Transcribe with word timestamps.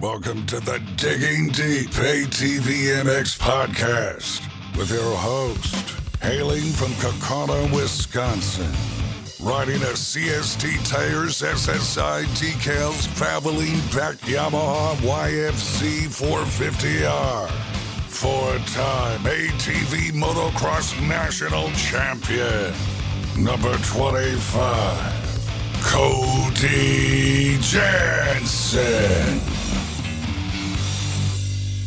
Welcome 0.00 0.46
to 0.46 0.60
the 0.60 0.80
Digging 0.96 1.48
Deep 1.48 1.90
ATV 1.90 3.02
MX 3.04 3.38
podcast 3.38 4.40
with 4.74 4.90
your 4.90 5.14
host, 5.14 5.74
hailing 6.22 6.72
from 6.72 6.92
Kaukauna, 6.92 7.70
Wisconsin, 7.70 8.72
riding 9.46 9.82
a 9.82 9.92
CST 9.92 10.88
tires, 10.88 11.42
SSI 11.42 12.24
decals, 12.36 13.08
Valvoline 13.08 13.94
back 13.94 14.16
Yamaha 14.20 14.94
YFZ 14.96 16.08
450R. 16.08 17.50
Four-time 18.08 19.20
ATV 19.20 20.12
motocross 20.12 20.98
national 21.06 21.70
champion, 21.72 22.72
number 23.36 23.76
25. 23.76 25.20
Cody 25.82 27.58
Jansen. 27.60 29.40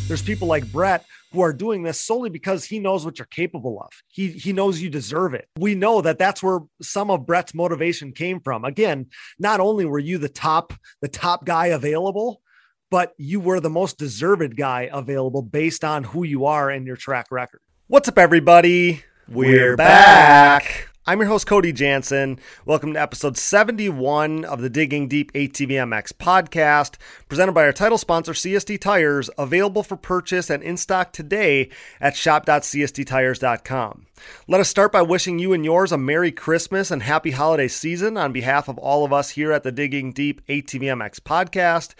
There's 0.06 0.22
people 0.22 0.48
like 0.48 0.70
Brett 0.70 1.06
who 1.32 1.40
are 1.40 1.52
doing 1.52 1.82
this 1.82 1.98
solely 1.98 2.28
because 2.28 2.66
he 2.66 2.78
knows 2.78 3.06
what 3.06 3.18
you're 3.18 3.26
capable 3.26 3.80
of. 3.80 3.90
He 4.08 4.28
he 4.28 4.52
knows 4.52 4.80
you 4.80 4.90
deserve 4.90 5.32
it. 5.32 5.48
We 5.58 5.74
know 5.74 6.02
that 6.02 6.18
that's 6.18 6.42
where 6.42 6.60
some 6.82 7.10
of 7.10 7.26
Brett's 7.26 7.54
motivation 7.54 8.12
came 8.12 8.40
from. 8.40 8.66
Again, 8.66 9.06
not 9.38 9.60
only 9.60 9.86
were 9.86 9.98
you 9.98 10.18
the 10.18 10.28
top 10.28 10.74
the 11.00 11.08
top 11.08 11.46
guy 11.46 11.66
available, 11.68 12.42
but 12.90 13.14
you 13.16 13.40
were 13.40 13.60
the 13.60 13.70
most 13.70 13.98
deserved 13.98 14.56
guy 14.56 14.90
available 14.92 15.40
based 15.40 15.84
on 15.84 16.04
who 16.04 16.22
you 16.22 16.44
are 16.44 16.68
and 16.68 16.86
your 16.86 16.96
track 16.96 17.26
record. 17.30 17.60
What's 17.86 18.08
up 18.08 18.18
everybody? 18.18 19.02
We're, 19.26 19.74
back. 19.74 20.90
I'm 21.06 21.20
your 21.20 21.28
host, 21.28 21.46
Cody 21.46 21.70
Jansen. 21.70 22.40
Welcome 22.64 22.94
to 22.94 23.00
episode 23.02 23.36
71 23.36 24.46
of 24.46 24.62
the 24.62 24.70
Digging 24.70 25.06
Deep 25.06 25.30
ATVMX 25.34 26.14
podcast, 26.14 26.94
presented 27.28 27.52
by 27.52 27.64
our 27.64 27.74
title 27.74 27.98
sponsor, 27.98 28.32
CST 28.32 28.80
Tires, 28.80 29.28
available 29.36 29.82
for 29.82 29.96
purchase 29.96 30.48
and 30.48 30.62
in 30.62 30.78
stock 30.78 31.12
today 31.12 31.68
at 32.00 32.16
shop.csttires.com. 32.16 34.06
Let 34.48 34.62
us 34.62 34.70
start 34.70 34.92
by 34.92 35.02
wishing 35.02 35.38
you 35.38 35.52
and 35.52 35.62
yours 35.62 35.92
a 35.92 35.98
Merry 35.98 36.32
Christmas 36.32 36.90
and 36.90 37.02
Happy 37.02 37.32
Holiday 37.32 37.68
Season 37.68 38.16
on 38.16 38.32
behalf 38.32 38.66
of 38.66 38.78
all 38.78 39.04
of 39.04 39.12
us 39.12 39.28
here 39.28 39.52
at 39.52 39.62
the 39.62 39.72
Digging 39.72 40.10
Deep 40.10 40.40
ATVMX 40.46 41.20
podcast. 41.20 41.92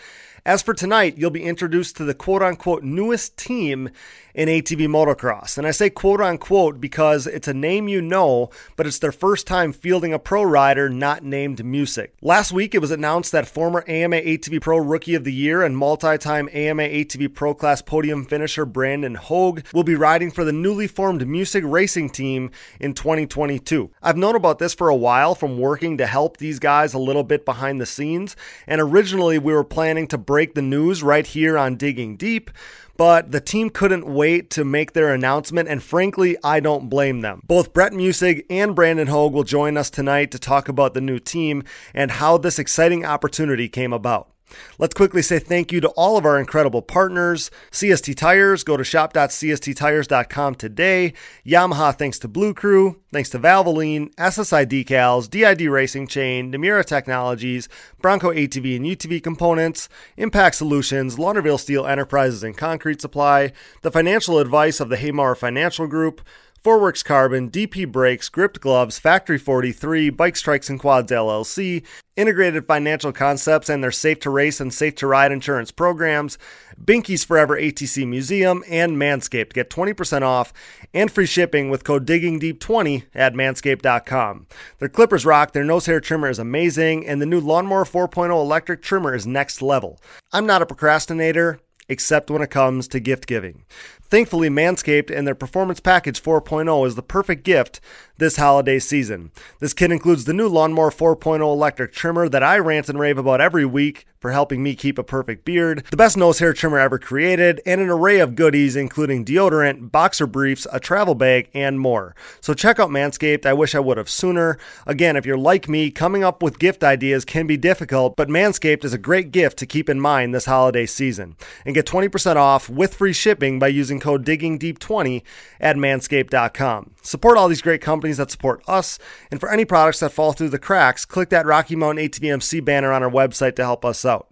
As 0.47 0.63
for 0.63 0.73
tonight, 0.73 1.19
you'll 1.19 1.31
be 1.31 1.45
introduced 1.45 1.97
to 1.97 2.05
the 2.05 2.15
quote 2.15 2.43
unquote 2.43 2.83
newest 2.83 3.37
team 3.37 3.91
in 4.35 4.49
ATV 4.49 4.89
motocross. 4.89 5.57
And 5.57 5.67
I 5.67 5.71
say 5.71 5.91
quote 5.91 6.21
unquote 6.21 6.81
because 6.81 7.27
it's 7.27 7.49
a 7.49 7.55
name 7.55 7.89
you 7.89 8.03
know, 8.03 8.51
but 8.77 8.87
it's 8.87 8.99
their 8.99 9.13
first 9.13 9.47
time 9.47 9.73
fielding 9.73 10.13
a 10.13 10.19
pro 10.19 10.43
rider 10.43 10.89
not 10.89 11.23
named 11.23 11.59
Musig. 11.59 12.09
Last 12.21 12.53
week, 12.53 12.75
it 12.75 12.81
was 12.81 12.91
announced 12.91 13.33
that 13.33 13.47
former 13.47 13.85
AMA 13.87 14.17
ATV 14.17 14.61
Pro 14.61 14.79
Rookie 14.79 15.15
of 15.15 15.25
the 15.25 15.33
Year 15.33 15.63
and 15.63 15.77
multi 15.77 16.19
time 16.19 16.49
AMA 16.53 16.83
ATV 16.83 17.33
Pro 17.33 17.55
Class 17.55 17.81
podium 17.81 18.25
finisher 18.25 18.67
Brandon 18.67 19.15
Hogue 19.15 19.63
will 19.73 19.85
be 19.85 19.95
riding 19.95 20.31
for 20.31 20.45
the 20.45 20.53
newly 20.53 20.87
formed 20.87 21.23
Musig 21.23 21.71
Racing 21.71 22.11
team 22.11 22.51
in 22.81 22.95
2022. 22.95 23.91
I've 24.03 24.17
known 24.17 24.35
about 24.35 24.59
this 24.59 24.75
for 24.75 24.89
a 24.89 24.97
while 24.97 25.35
from 25.35 25.59
working 25.59 25.99
to 25.99 26.07
help 26.07 26.39
these 26.39 26.59
guys 26.59 26.95
a 26.95 26.99
little 26.99 27.23
bit 27.23 27.45
behind 27.45 27.81
the 27.81 27.87
scenes, 27.87 28.37
and 28.67 28.81
originally 28.81 29.39
we 29.39 29.53
were 29.53 29.65
planning 29.65 30.07
to 30.09 30.19
break 30.19 30.55
the 30.55 30.63
news 30.63 31.03
right 31.03 31.27
here 31.27 31.57
on 31.57 31.77
Digging 31.77 32.17
Deep 32.17 32.51
but 32.97 33.33
the 33.33 33.41
team 33.41 33.71
couldn't 33.71 34.07
wait 34.07 34.51
to 34.51 34.65
make 34.65 34.93
their 34.93 35.13
announcement, 35.13 35.69
and 35.69 35.83
frankly, 35.83 36.37
I 36.45 36.61
don't 36.61 36.89
blame 36.89 37.21
them. 37.21 37.43
Both 37.47 37.73
Brett 37.73 37.93
Musig 37.93 38.45
and 38.51 38.75
Brandon 38.75 39.09
Hogue 39.09 39.33
will 39.33 39.45
join 39.45 39.77
us 39.77 39.91
tonight 39.91 40.31
to 40.33 40.39
talk 40.39 40.69
about 40.69 40.95
the 40.95 41.01
new 41.01 41.19
team 41.19 41.65
and 41.93 42.11
how 42.11 42.39
this 42.39 42.59
exciting 42.59 43.05
opportunity 43.05 43.69
came 43.69 43.93
about. 43.93 44.34
Let's 44.79 44.95
quickly 44.95 45.23
say 45.23 45.39
thank 45.39 45.73
you 45.73 45.81
to 45.81 45.89
all 45.91 46.17
of 46.17 46.25
our 46.25 46.39
incredible 46.39 46.83
partners. 46.83 47.51
CST 47.71 48.17
Tires, 48.17 48.65
go 48.65 48.77
to 48.77 48.85
shop.csttires.com 48.85 50.55
today. 50.57 51.13
Yamaha, 51.47 51.97
thanks 51.97 52.19
to 52.21 52.29
Blue 52.29 52.55
Crew. 52.55 53.01
Thanks 53.13 53.31
to 53.31 53.39
Valvoline, 53.39 54.13
SSI 54.17 54.67
Decals, 54.67 55.31
DID 55.31 55.71
Racing 55.71 56.09
Chain, 56.09 56.51
Namura 56.51 56.85
Technologies, 56.85 57.69
Bronco 58.01 58.33
ATV 58.33 58.77
and 58.77 58.85
UTV 58.85 59.23
Components, 59.23 59.89
Impact 60.17 60.57
Solutions, 60.57 61.17
Launderville 61.17 61.61
Steel 61.61 61.87
Enterprises 61.87 62.43
and 62.43 62.57
Concrete 62.57 63.01
Supply, 63.01 63.53
the 63.83 63.93
financial 63.93 64.39
advice 64.39 64.81
of 64.81 64.89
the 64.89 64.97
Haymauer 64.97 65.37
Financial 65.37 65.87
Group, 65.87 66.23
Forworks 66.65 67.05
Carbon, 67.05 67.51
DP 67.51 67.93
Brakes, 67.93 68.31
Gripped 68.31 68.59
Gloves, 68.59 68.99
Factory 68.99 69.37
43, 69.37 70.09
Bikes 70.09 70.43
Trikes 70.43 70.71
and 70.71 70.81
Quads 70.81 71.13
LLC, 71.13 71.85
Integrated 72.17 72.67
Financial 72.67 73.13
Concepts 73.13 73.69
and 73.69 73.85
their 73.85 73.93
Safe 73.93 74.19
to 74.21 74.31
Race 74.31 74.63
and 74.63 74.73
Safe 74.73 74.95
to 74.95 75.07
Ride 75.07 75.31
insurance 75.31 75.71
programs, 75.71 76.39
Binky's 76.83 77.23
Forever 77.23 77.59
ATC 77.59 78.09
Museum, 78.09 78.65
and 78.67 78.97
Manscaped. 78.97 79.53
Get 79.53 79.69
20% 79.69 80.23
off 80.23 80.55
and 80.95 81.13
free 81.13 81.27
shipping 81.27 81.69
with 81.69 81.85
code 81.85 82.07
DIGGINGDEEP20 82.07 83.05
at 83.15 83.35
manscaped.com. 83.35 84.47
Their 84.79 84.89
clippers 84.89 85.27
rock, 85.27 85.53
their 85.53 85.65
nose 85.65 85.85
hair 85.85 86.01
trimmer 86.01 86.31
is 86.31 86.39
amazing, 86.39 87.07
and 87.07 87.21
the 87.21 87.27
new 87.27 87.41
Lawnmower 87.41 87.85
4.0 87.85 88.31
electric 88.31 88.81
trimmer 88.81 89.15
is 89.15 89.27
next 89.27 89.61
level. 89.61 90.01
I'm 90.33 90.47
not 90.47 90.63
a 90.63 90.67
procrastinator 90.67 91.61
except 91.89 92.31
when 92.31 92.43
it 92.43 92.51
comes 92.51 92.89
to 92.89 93.01
gift 93.01 93.27
giving. 93.27 93.65
Thankfully, 94.09 94.49
Manscaped 94.49 95.11
and 95.11 95.27
their 95.27 95.35
Performance 95.35 95.81
Package 95.81 96.23
4.0 96.23 96.87
is 96.87 96.95
the 96.95 97.03
perfect 97.03 97.43
gift 97.45 97.81
this 98.19 98.37
holiday 98.37 98.79
season. 98.79 99.33
This 99.59 99.75
kit 99.75 99.91
includes 99.91 100.25
the 100.25 100.33
new 100.33 100.49
Lawnmower 100.49 100.91
4.0 100.91 101.41
electric 101.41 101.93
trimmer 101.93 102.29
that 102.29 102.43
I 102.43 102.59
rant 102.59 102.89
and 102.89 102.99
rave 102.99 103.19
about 103.19 103.41
every 103.41 103.65
week 103.65 104.07
for 104.21 104.31
helping 104.33 104.63
me 104.63 104.75
keep 104.75 104.99
a 104.99 105.03
perfect 105.03 105.45
beard, 105.45 105.85
the 105.91 105.99
best 105.99 106.17
nose 106.17 106.39
hair 106.39 106.55
trimmer 106.55 106.79
ever 106.79 106.99
created, 106.99 107.61
and 107.67 107.79
an 107.79 107.91
array 107.91 108.21
of 108.21 108.35
goodies 108.35 108.75
including 108.75 109.23
deodorant, 109.23 109.93
boxer 109.93 110.27
briefs, 110.27 110.67
a 110.73 110.81
travel 110.81 111.15
bag, 111.15 111.51
and 111.53 111.79
more. 111.79 112.15
So 112.41 112.55
check 112.55 112.81
out 112.81 112.89
Manscaped. 112.89 113.45
I 113.45 113.53
wish 113.53 113.75
I 113.75 113.81
would 113.81 113.99
have 113.99 114.09
sooner. 114.09 114.57
Again, 114.87 115.17
if 115.17 115.27
you're 115.27 115.37
like 115.37 115.69
me, 115.69 115.91
coming 115.91 116.25
up 116.25 116.43
with 116.43 116.59
gift 116.59 116.83
ideas 116.83 117.27
can 117.27 117.47
be 117.47 117.59
difficult, 117.59 118.17
but 118.17 118.31
Manscaped 118.31 118.83
is 118.83 118.95
a 118.95 118.99
great 118.99 119.31
gift 119.31 119.59
to 119.59 119.67
keep 119.67 119.91
in 119.91 120.01
mind 120.01 120.35
this 120.35 120.47
holiday 120.47 120.87
season. 120.87 121.37
And 121.67 121.75
get 121.75 121.85
20% 121.85 122.37
off 122.37 122.71
with 122.71 122.95
free 122.95 123.13
shipping 123.13 123.59
by 123.59 123.69
using 123.69 124.01
code 124.05 124.25
DIGGINGDEEP20 124.25 125.23
at 125.61 125.77
manscaped.com. 125.77 126.91
Support 127.03 127.39
all 127.39 127.49
these 127.49 127.63
great 127.63 127.81
companies 127.81 128.19
that 128.19 128.31
support 128.31 128.63
us, 128.69 128.99
and 129.31 129.41
for 129.41 129.51
any 129.51 129.65
products 129.65 130.01
that 130.01 130.13
fall 130.13 130.33
through 130.33 130.51
the 130.51 130.59
cracks, 130.59 131.07
click 131.07 131.31
that 131.31 131.47
Rocky 131.47 131.75
Mountain 131.75 132.07
ATVMC 132.07 132.63
banner 132.63 132.93
on 132.93 133.03
our 133.03 133.11
website 133.11 133.57
to 133.57 133.65
help 133.65 133.85
us 133.85 134.05
out. 134.05 134.29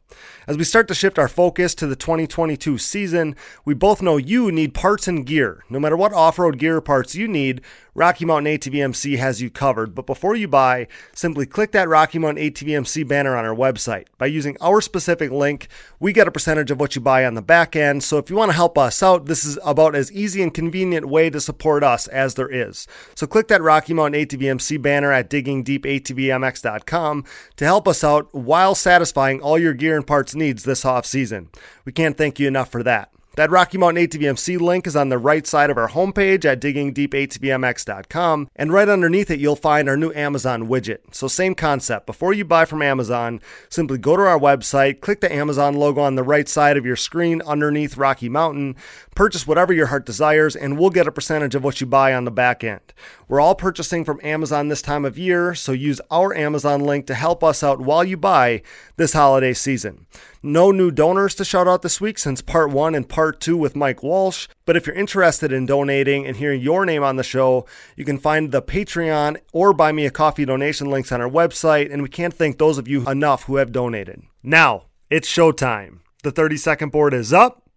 As 0.46 0.56
we 0.56 0.64
start 0.64 0.88
to 0.88 0.94
shift 0.94 1.18
our 1.18 1.28
focus 1.28 1.74
to 1.76 1.86
the 1.86 1.94
2022 1.94 2.78
season, 2.78 3.36
we 3.64 3.74
both 3.74 4.02
know 4.02 4.16
you 4.16 4.50
need 4.50 4.74
parts 4.74 5.06
and 5.06 5.24
gear. 5.24 5.62
No 5.70 5.78
matter 5.78 5.96
what 5.96 6.12
off 6.12 6.38
road 6.38 6.58
gear 6.58 6.80
parts 6.80 7.14
you 7.14 7.28
need, 7.28 7.60
Rocky 7.94 8.24
Mountain 8.24 8.58
ATVMC 8.58 9.18
has 9.18 9.42
you 9.42 9.50
covered. 9.50 9.94
But 9.94 10.06
before 10.06 10.34
you 10.34 10.48
buy, 10.48 10.88
simply 11.14 11.44
click 11.44 11.72
that 11.72 11.90
Rocky 11.90 12.18
Mountain 12.18 12.42
ATVMC 12.42 13.06
banner 13.06 13.36
on 13.36 13.44
our 13.44 13.54
website. 13.54 14.06
By 14.16 14.26
using 14.26 14.56
our 14.62 14.80
specific 14.80 15.30
link, 15.30 15.68
we 16.00 16.14
get 16.14 16.26
a 16.26 16.32
percentage 16.32 16.70
of 16.70 16.80
what 16.80 16.94
you 16.94 17.02
buy 17.02 17.26
on 17.26 17.34
the 17.34 17.42
back 17.42 17.76
end. 17.76 18.02
So 18.02 18.16
if 18.16 18.30
you 18.30 18.36
want 18.36 18.48
to 18.50 18.56
help 18.56 18.78
us 18.78 19.02
out, 19.02 19.26
this 19.26 19.44
is 19.44 19.58
about 19.62 19.94
as 19.94 20.10
easy 20.10 20.42
and 20.42 20.54
convenient 20.54 21.06
way 21.08 21.28
to 21.28 21.40
support 21.40 21.84
us 21.84 22.06
as 22.08 22.34
there 22.34 22.48
is. 22.48 22.86
So 23.14 23.26
click 23.26 23.48
that 23.48 23.60
Rocky 23.60 23.92
Mountain 23.92 24.22
ATVMC 24.22 24.80
banner 24.80 25.12
at 25.12 25.28
diggingdeepatvmx.com 25.28 27.24
to 27.56 27.64
help 27.64 27.86
us 27.86 28.02
out 28.02 28.34
while 28.34 28.74
satisfying 28.74 29.42
all 29.42 29.58
your 29.58 29.74
gear 29.74 29.96
parts 30.02 30.34
needs 30.34 30.64
this 30.64 30.84
off 30.84 31.06
season. 31.06 31.48
We 31.84 31.92
can't 31.92 32.16
thank 32.16 32.38
you 32.38 32.48
enough 32.48 32.70
for 32.70 32.82
that. 32.82 33.12
That 33.34 33.50
Rocky 33.50 33.78
Mountain 33.78 34.06
ATVMC 34.06 34.60
link 34.60 34.86
is 34.86 34.94
on 34.94 35.08
the 35.08 35.16
right 35.16 35.46
side 35.46 35.70
of 35.70 35.78
our 35.78 35.88
homepage 35.88 36.44
at 36.44 36.60
diggingdeepatvmx.com, 36.60 38.50
and 38.54 38.70
right 38.70 38.88
underneath 38.90 39.30
it, 39.30 39.40
you'll 39.40 39.56
find 39.56 39.88
our 39.88 39.96
new 39.96 40.12
Amazon 40.12 40.68
widget. 40.68 40.98
So, 41.12 41.28
same 41.28 41.54
concept. 41.54 42.04
Before 42.04 42.34
you 42.34 42.44
buy 42.44 42.66
from 42.66 42.82
Amazon, 42.82 43.40
simply 43.70 43.96
go 43.96 44.18
to 44.18 44.22
our 44.22 44.38
website, 44.38 45.00
click 45.00 45.22
the 45.22 45.32
Amazon 45.32 45.76
logo 45.76 46.02
on 46.02 46.14
the 46.14 46.22
right 46.22 46.46
side 46.46 46.76
of 46.76 46.84
your 46.84 46.94
screen 46.94 47.40
underneath 47.46 47.96
Rocky 47.96 48.28
Mountain, 48.28 48.76
purchase 49.14 49.46
whatever 49.46 49.72
your 49.72 49.86
heart 49.86 50.04
desires, 50.04 50.54
and 50.54 50.78
we'll 50.78 50.90
get 50.90 51.06
a 51.06 51.12
percentage 51.12 51.54
of 51.54 51.64
what 51.64 51.80
you 51.80 51.86
buy 51.86 52.12
on 52.12 52.26
the 52.26 52.30
back 52.30 52.62
end. 52.62 52.92
We're 53.28 53.40
all 53.40 53.54
purchasing 53.54 54.04
from 54.04 54.20
Amazon 54.22 54.68
this 54.68 54.82
time 54.82 55.06
of 55.06 55.16
year, 55.16 55.54
so 55.54 55.72
use 55.72 56.02
our 56.10 56.34
Amazon 56.34 56.82
link 56.82 57.06
to 57.06 57.14
help 57.14 57.42
us 57.42 57.62
out 57.62 57.80
while 57.80 58.04
you 58.04 58.18
buy 58.18 58.60
this 58.98 59.14
holiday 59.14 59.54
season. 59.54 60.06
No 60.44 60.72
new 60.72 60.90
donors 60.90 61.36
to 61.36 61.44
shout 61.44 61.68
out 61.68 61.82
this 61.82 62.00
week 62.00 62.18
since 62.18 62.42
part 62.42 62.70
one 62.70 62.96
and 62.96 63.08
part 63.08 63.21
two 63.30 63.56
with 63.56 63.76
Mike 63.76 64.02
Walsh. 64.02 64.48
But 64.64 64.76
if 64.76 64.86
you're 64.86 64.96
interested 64.96 65.52
in 65.52 65.66
donating 65.66 66.26
and 66.26 66.36
hearing 66.36 66.60
your 66.60 66.84
name 66.84 67.04
on 67.04 67.16
the 67.16 67.22
show, 67.22 67.66
you 67.94 68.04
can 68.04 68.18
find 68.18 68.50
the 68.50 68.62
Patreon 68.62 69.36
or 69.52 69.72
Buy 69.72 69.92
Me 69.92 70.06
a 70.06 70.10
Coffee 70.10 70.44
donation 70.44 70.90
links 70.90 71.12
on 71.12 71.20
our 71.20 71.30
website. 71.30 71.92
And 71.92 72.02
we 72.02 72.08
can't 72.08 72.34
thank 72.34 72.58
those 72.58 72.78
of 72.78 72.88
you 72.88 73.08
enough 73.08 73.44
who 73.44 73.56
have 73.56 73.70
donated. 73.70 74.22
Now, 74.42 74.86
it's 75.10 75.28
showtime. 75.28 75.98
The 76.22 76.32
30 76.32 76.56
second 76.56 76.90
board 76.90 77.14
is 77.14 77.32
up, 77.32 77.68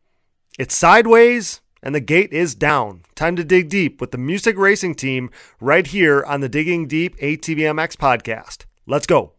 it's 0.57 0.75
sideways, 0.75 1.61
and 1.83 1.93
the 1.93 1.99
gate 1.99 2.31
is 2.31 2.55
down. 2.55 3.01
Time 3.13 3.35
to 3.35 3.43
dig 3.43 3.69
deep 3.69 4.01
with 4.01 4.11
the 4.11 4.17
Musig 4.17 4.57
Racing 4.57 4.95
team 4.95 5.29
right 5.59 5.85
here 5.85 6.23
on 6.23 6.41
the 6.41 6.49
Digging 6.49 6.87
Deep 6.87 7.17
ATVMX 7.17 7.95
podcast. 7.95 8.65
Let's 8.87 9.05
go. 9.05 9.34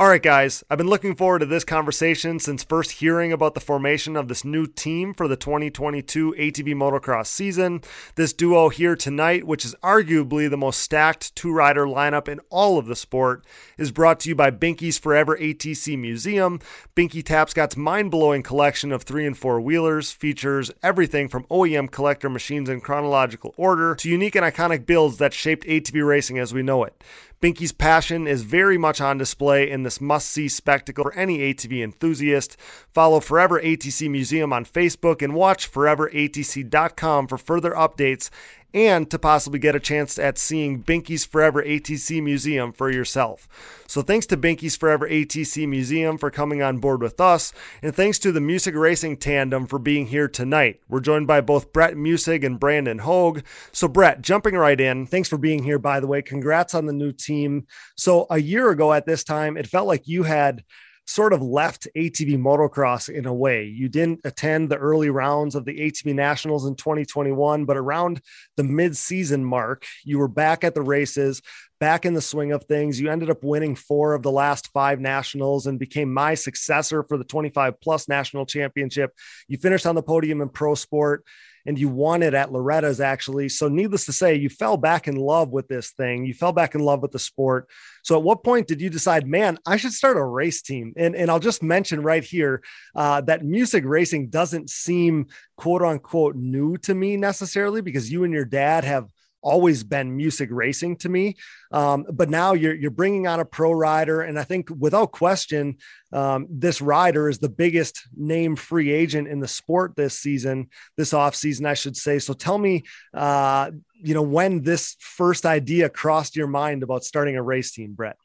All 0.00 0.06
right, 0.06 0.22
guys, 0.22 0.62
I've 0.70 0.78
been 0.78 0.86
looking 0.86 1.16
forward 1.16 1.40
to 1.40 1.46
this 1.46 1.64
conversation 1.64 2.38
since 2.38 2.62
first 2.62 2.92
hearing 2.92 3.32
about 3.32 3.54
the 3.54 3.60
formation 3.60 4.14
of 4.14 4.28
this 4.28 4.44
new 4.44 4.64
team 4.64 5.12
for 5.12 5.26
the 5.26 5.34
2022 5.34 6.36
ATV 6.38 6.66
motocross 6.76 7.26
season. 7.26 7.82
This 8.14 8.32
duo 8.32 8.68
here 8.68 8.94
tonight, 8.94 9.42
which 9.42 9.64
is 9.64 9.74
arguably 9.82 10.48
the 10.48 10.56
most 10.56 10.78
stacked 10.78 11.34
two 11.34 11.52
rider 11.52 11.84
lineup 11.84 12.28
in 12.28 12.38
all 12.48 12.78
of 12.78 12.86
the 12.86 12.94
sport, 12.94 13.44
is 13.76 13.90
brought 13.90 14.20
to 14.20 14.28
you 14.28 14.36
by 14.36 14.52
Binky's 14.52 14.98
Forever 14.98 15.36
ATC 15.36 15.98
Museum. 15.98 16.60
Binky 16.94 17.24
Tapscott's 17.24 17.76
mind 17.76 18.12
blowing 18.12 18.44
collection 18.44 18.92
of 18.92 19.02
three 19.02 19.26
and 19.26 19.36
four 19.36 19.60
wheelers 19.60 20.12
features 20.12 20.70
everything 20.80 21.26
from 21.26 21.42
OEM 21.46 21.90
collector 21.90 22.30
machines 22.30 22.68
in 22.68 22.80
chronological 22.80 23.52
order 23.56 23.96
to 23.96 24.08
unique 24.08 24.36
and 24.36 24.46
iconic 24.46 24.86
builds 24.86 25.18
that 25.18 25.34
shaped 25.34 25.66
ATV 25.66 26.06
racing 26.06 26.38
as 26.38 26.54
we 26.54 26.62
know 26.62 26.84
it. 26.84 27.02
Binky's 27.40 27.70
passion 27.70 28.26
is 28.26 28.42
very 28.42 28.76
much 28.76 29.00
on 29.00 29.16
display 29.16 29.70
in 29.70 29.84
this 29.84 30.00
must 30.00 30.28
see 30.28 30.48
spectacle 30.48 31.04
for 31.04 31.14
any 31.14 31.38
ATV 31.38 31.84
enthusiast. 31.84 32.56
Follow 32.92 33.20
Forever 33.20 33.60
ATC 33.60 34.10
Museum 34.10 34.52
on 34.52 34.64
Facebook 34.64 35.22
and 35.22 35.34
watch 35.34 35.70
foreveratc.com 35.70 37.28
for 37.28 37.38
further 37.38 37.70
updates 37.70 38.28
and 38.74 39.10
to 39.10 39.18
possibly 39.18 39.58
get 39.58 39.74
a 39.74 39.80
chance 39.80 40.18
at 40.18 40.38
seeing 40.38 40.82
Binky's 40.82 41.24
Forever 41.24 41.62
ATC 41.62 42.22
Museum 42.22 42.72
for 42.72 42.90
yourself. 42.90 43.48
So 43.86 44.02
thanks 44.02 44.26
to 44.26 44.36
Binky's 44.36 44.76
Forever 44.76 45.08
ATC 45.08 45.66
Museum 45.66 46.18
for 46.18 46.30
coming 46.30 46.62
on 46.62 46.78
board 46.78 47.00
with 47.00 47.20
us, 47.20 47.52
and 47.82 47.94
thanks 47.94 48.18
to 48.20 48.32
the 48.32 48.40
Musig 48.40 48.78
Racing 48.78 49.16
Tandem 49.16 49.66
for 49.66 49.78
being 49.78 50.06
here 50.06 50.28
tonight. 50.28 50.80
We're 50.88 51.00
joined 51.00 51.26
by 51.26 51.40
both 51.40 51.72
Brett 51.72 51.94
Musig 51.94 52.44
and 52.44 52.60
Brandon 52.60 52.98
Hogue. 52.98 53.42
So 53.72 53.88
Brett, 53.88 54.20
jumping 54.20 54.54
right 54.54 54.80
in, 54.80 55.06
thanks 55.06 55.28
for 55.28 55.38
being 55.38 55.62
here, 55.62 55.78
by 55.78 56.00
the 56.00 56.06
way. 56.06 56.20
Congrats 56.20 56.74
on 56.74 56.86
the 56.86 56.92
new 56.92 57.12
team. 57.12 57.66
So 57.96 58.26
a 58.30 58.38
year 58.38 58.70
ago 58.70 58.92
at 58.92 59.06
this 59.06 59.24
time, 59.24 59.56
it 59.56 59.66
felt 59.66 59.86
like 59.86 60.06
you 60.06 60.24
had 60.24 60.62
sort 61.08 61.32
of 61.32 61.40
left 61.40 61.88
ATV 61.96 62.36
motocross 62.36 63.08
in 63.08 63.24
a 63.24 63.32
way. 63.32 63.64
You 63.64 63.88
didn't 63.88 64.20
attend 64.24 64.68
the 64.68 64.76
early 64.76 65.08
rounds 65.08 65.54
of 65.54 65.64
the 65.64 65.72
ATV 65.80 66.14
Nationals 66.14 66.66
in 66.66 66.74
2021, 66.74 67.64
but 67.64 67.78
around 67.78 68.20
the 68.58 68.62
mid-season 68.62 69.42
mark, 69.42 69.86
you 70.04 70.18
were 70.18 70.28
back 70.28 70.64
at 70.64 70.74
the 70.74 70.82
races, 70.82 71.40
back 71.80 72.04
in 72.04 72.12
the 72.12 72.20
swing 72.20 72.52
of 72.52 72.64
things. 72.64 73.00
You 73.00 73.10
ended 73.10 73.30
up 73.30 73.42
winning 73.42 73.74
four 73.74 74.12
of 74.12 74.22
the 74.22 74.30
last 74.30 74.68
five 74.72 75.00
nationals 75.00 75.66
and 75.66 75.78
became 75.78 76.12
my 76.12 76.34
successor 76.34 77.02
for 77.02 77.16
the 77.16 77.24
25 77.24 77.80
plus 77.80 78.06
national 78.06 78.44
championship. 78.44 79.12
You 79.48 79.56
finished 79.56 79.86
on 79.86 79.94
the 79.94 80.02
podium 80.02 80.42
in 80.42 80.50
pro 80.50 80.74
sport 80.74 81.24
and 81.68 81.78
you 81.78 81.90
won 81.90 82.22
it 82.22 82.32
at 82.32 82.50
Loretta's 82.50 82.98
actually. 82.98 83.50
So, 83.50 83.68
needless 83.68 84.06
to 84.06 84.12
say, 84.12 84.34
you 84.34 84.48
fell 84.48 84.78
back 84.78 85.06
in 85.06 85.16
love 85.16 85.50
with 85.50 85.68
this 85.68 85.90
thing. 85.90 86.24
You 86.24 86.32
fell 86.32 86.52
back 86.52 86.74
in 86.74 86.80
love 86.80 87.02
with 87.02 87.12
the 87.12 87.18
sport. 87.18 87.68
So, 88.02 88.16
at 88.16 88.22
what 88.22 88.42
point 88.42 88.66
did 88.66 88.80
you 88.80 88.88
decide, 88.88 89.26
man, 89.26 89.58
I 89.66 89.76
should 89.76 89.92
start 89.92 90.16
a 90.16 90.24
race 90.24 90.62
team? 90.62 90.94
And, 90.96 91.14
and 91.14 91.30
I'll 91.30 91.38
just 91.38 91.62
mention 91.62 92.02
right 92.02 92.24
here 92.24 92.62
uh, 92.96 93.20
that 93.22 93.42
Musig 93.42 93.84
racing 93.84 94.30
doesn't 94.30 94.70
seem 94.70 95.26
quote 95.58 95.82
unquote 95.82 96.36
new 96.36 96.78
to 96.78 96.94
me 96.94 97.18
necessarily 97.18 97.82
because 97.82 98.10
you 98.10 98.24
and 98.24 98.32
your 98.32 98.46
dad 98.46 98.84
have 98.84 99.10
always 99.42 99.84
been 99.84 100.16
Musig 100.16 100.48
racing 100.50 100.96
to 100.96 101.08
me. 101.08 101.36
Um, 101.72 102.06
but 102.12 102.28
now 102.28 102.52
you're 102.52 102.74
you're 102.74 102.90
bringing 102.90 103.26
on 103.26 103.40
a 103.40 103.44
pro 103.44 103.72
rider, 103.72 104.22
and 104.22 104.38
I 104.38 104.44
think 104.44 104.68
without 104.70 105.12
question, 105.12 105.76
um, 106.12 106.46
this 106.50 106.80
rider 106.80 107.28
is 107.28 107.38
the 107.38 107.48
biggest 107.48 108.08
name 108.16 108.56
free 108.56 108.90
agent 108.90 109.28
in 109.28 109.40
the 109.40 109.48
sport 109.48 109.94
this 109.96 110.18
season, 110.18 110.68
this 110.96 111.12
off 111.12 111.34
season, 111.34 111.66
I 111.66 111.74
should 111.74 111.96
say. 111.96 112.18
So 112.18 112.32
tell 112.32 112.58
me, 112.58 112.84
uh, 113.14 113.70
you 113.94 114.14
know, 114.14 114.22
when 114.22 114.62
this 114.62 114.96
first 114.98 115.44
idea 115.44 115.88
crossed 115.88 116.36
your 116.36 116.46
mind 116.46 116.82
about 116.82 117.04
starting 117.04 117.36
a 117.36 117.42
race 117.42 117.72
team, 117.72 117.94
Brett. 117.94 118.16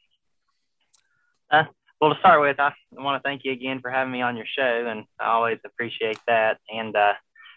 Uh, 1.50 1.64
well, 2.00 2.12
to 2.12 2.20
start 2.20 2.40
with, 2.40 2.58
I 2.58 2.72
want 2.92 3.22
to 3.22 3.26
thank 3.26 3.44
you 3.44 3.52
again 3.52 3.80
for 3.80 3.90
having 3.90 4.12
me 4.12 4.20
on 4.20 4.36
your 4.36 4.46
show, 4.46 4.86
and 4.88 5.04
I 5.18 5.26
always 5.26 5.58
appreciate 5.64 6.18
that. 6.26 6.58
And 6.68 6.94
uh, 6.96 7.12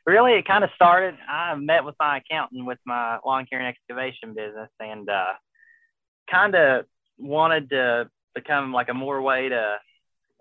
really 0.08 0.34
it 0.34 0.48
kind 0.48 0.64
of 0.64 0.70
started 0.74 1.16
i 1.30 1.54
met 1.56 1.84
with 1.84 1.96
my 2.00 2.18
accountant 2.18 2.66
with 2.66 2.80
my 2.86 3.18
lawn 3.26 3.46
care 3.46 3.60
and 3.60 3.68
excavation 3.68 4.34
business 4.34 4.70
and 4.80 5.10
uh, 5.10 5.34
kind 6.30 6.56
of 6.56 6.86
wanted 7.20 7.70
to 7.70 8.10
become 8.34 8.72
like 8.72 8.90
a 8.90 8.94
more 8.94 9.22
way 9.22 9.50
to 9.50 9.76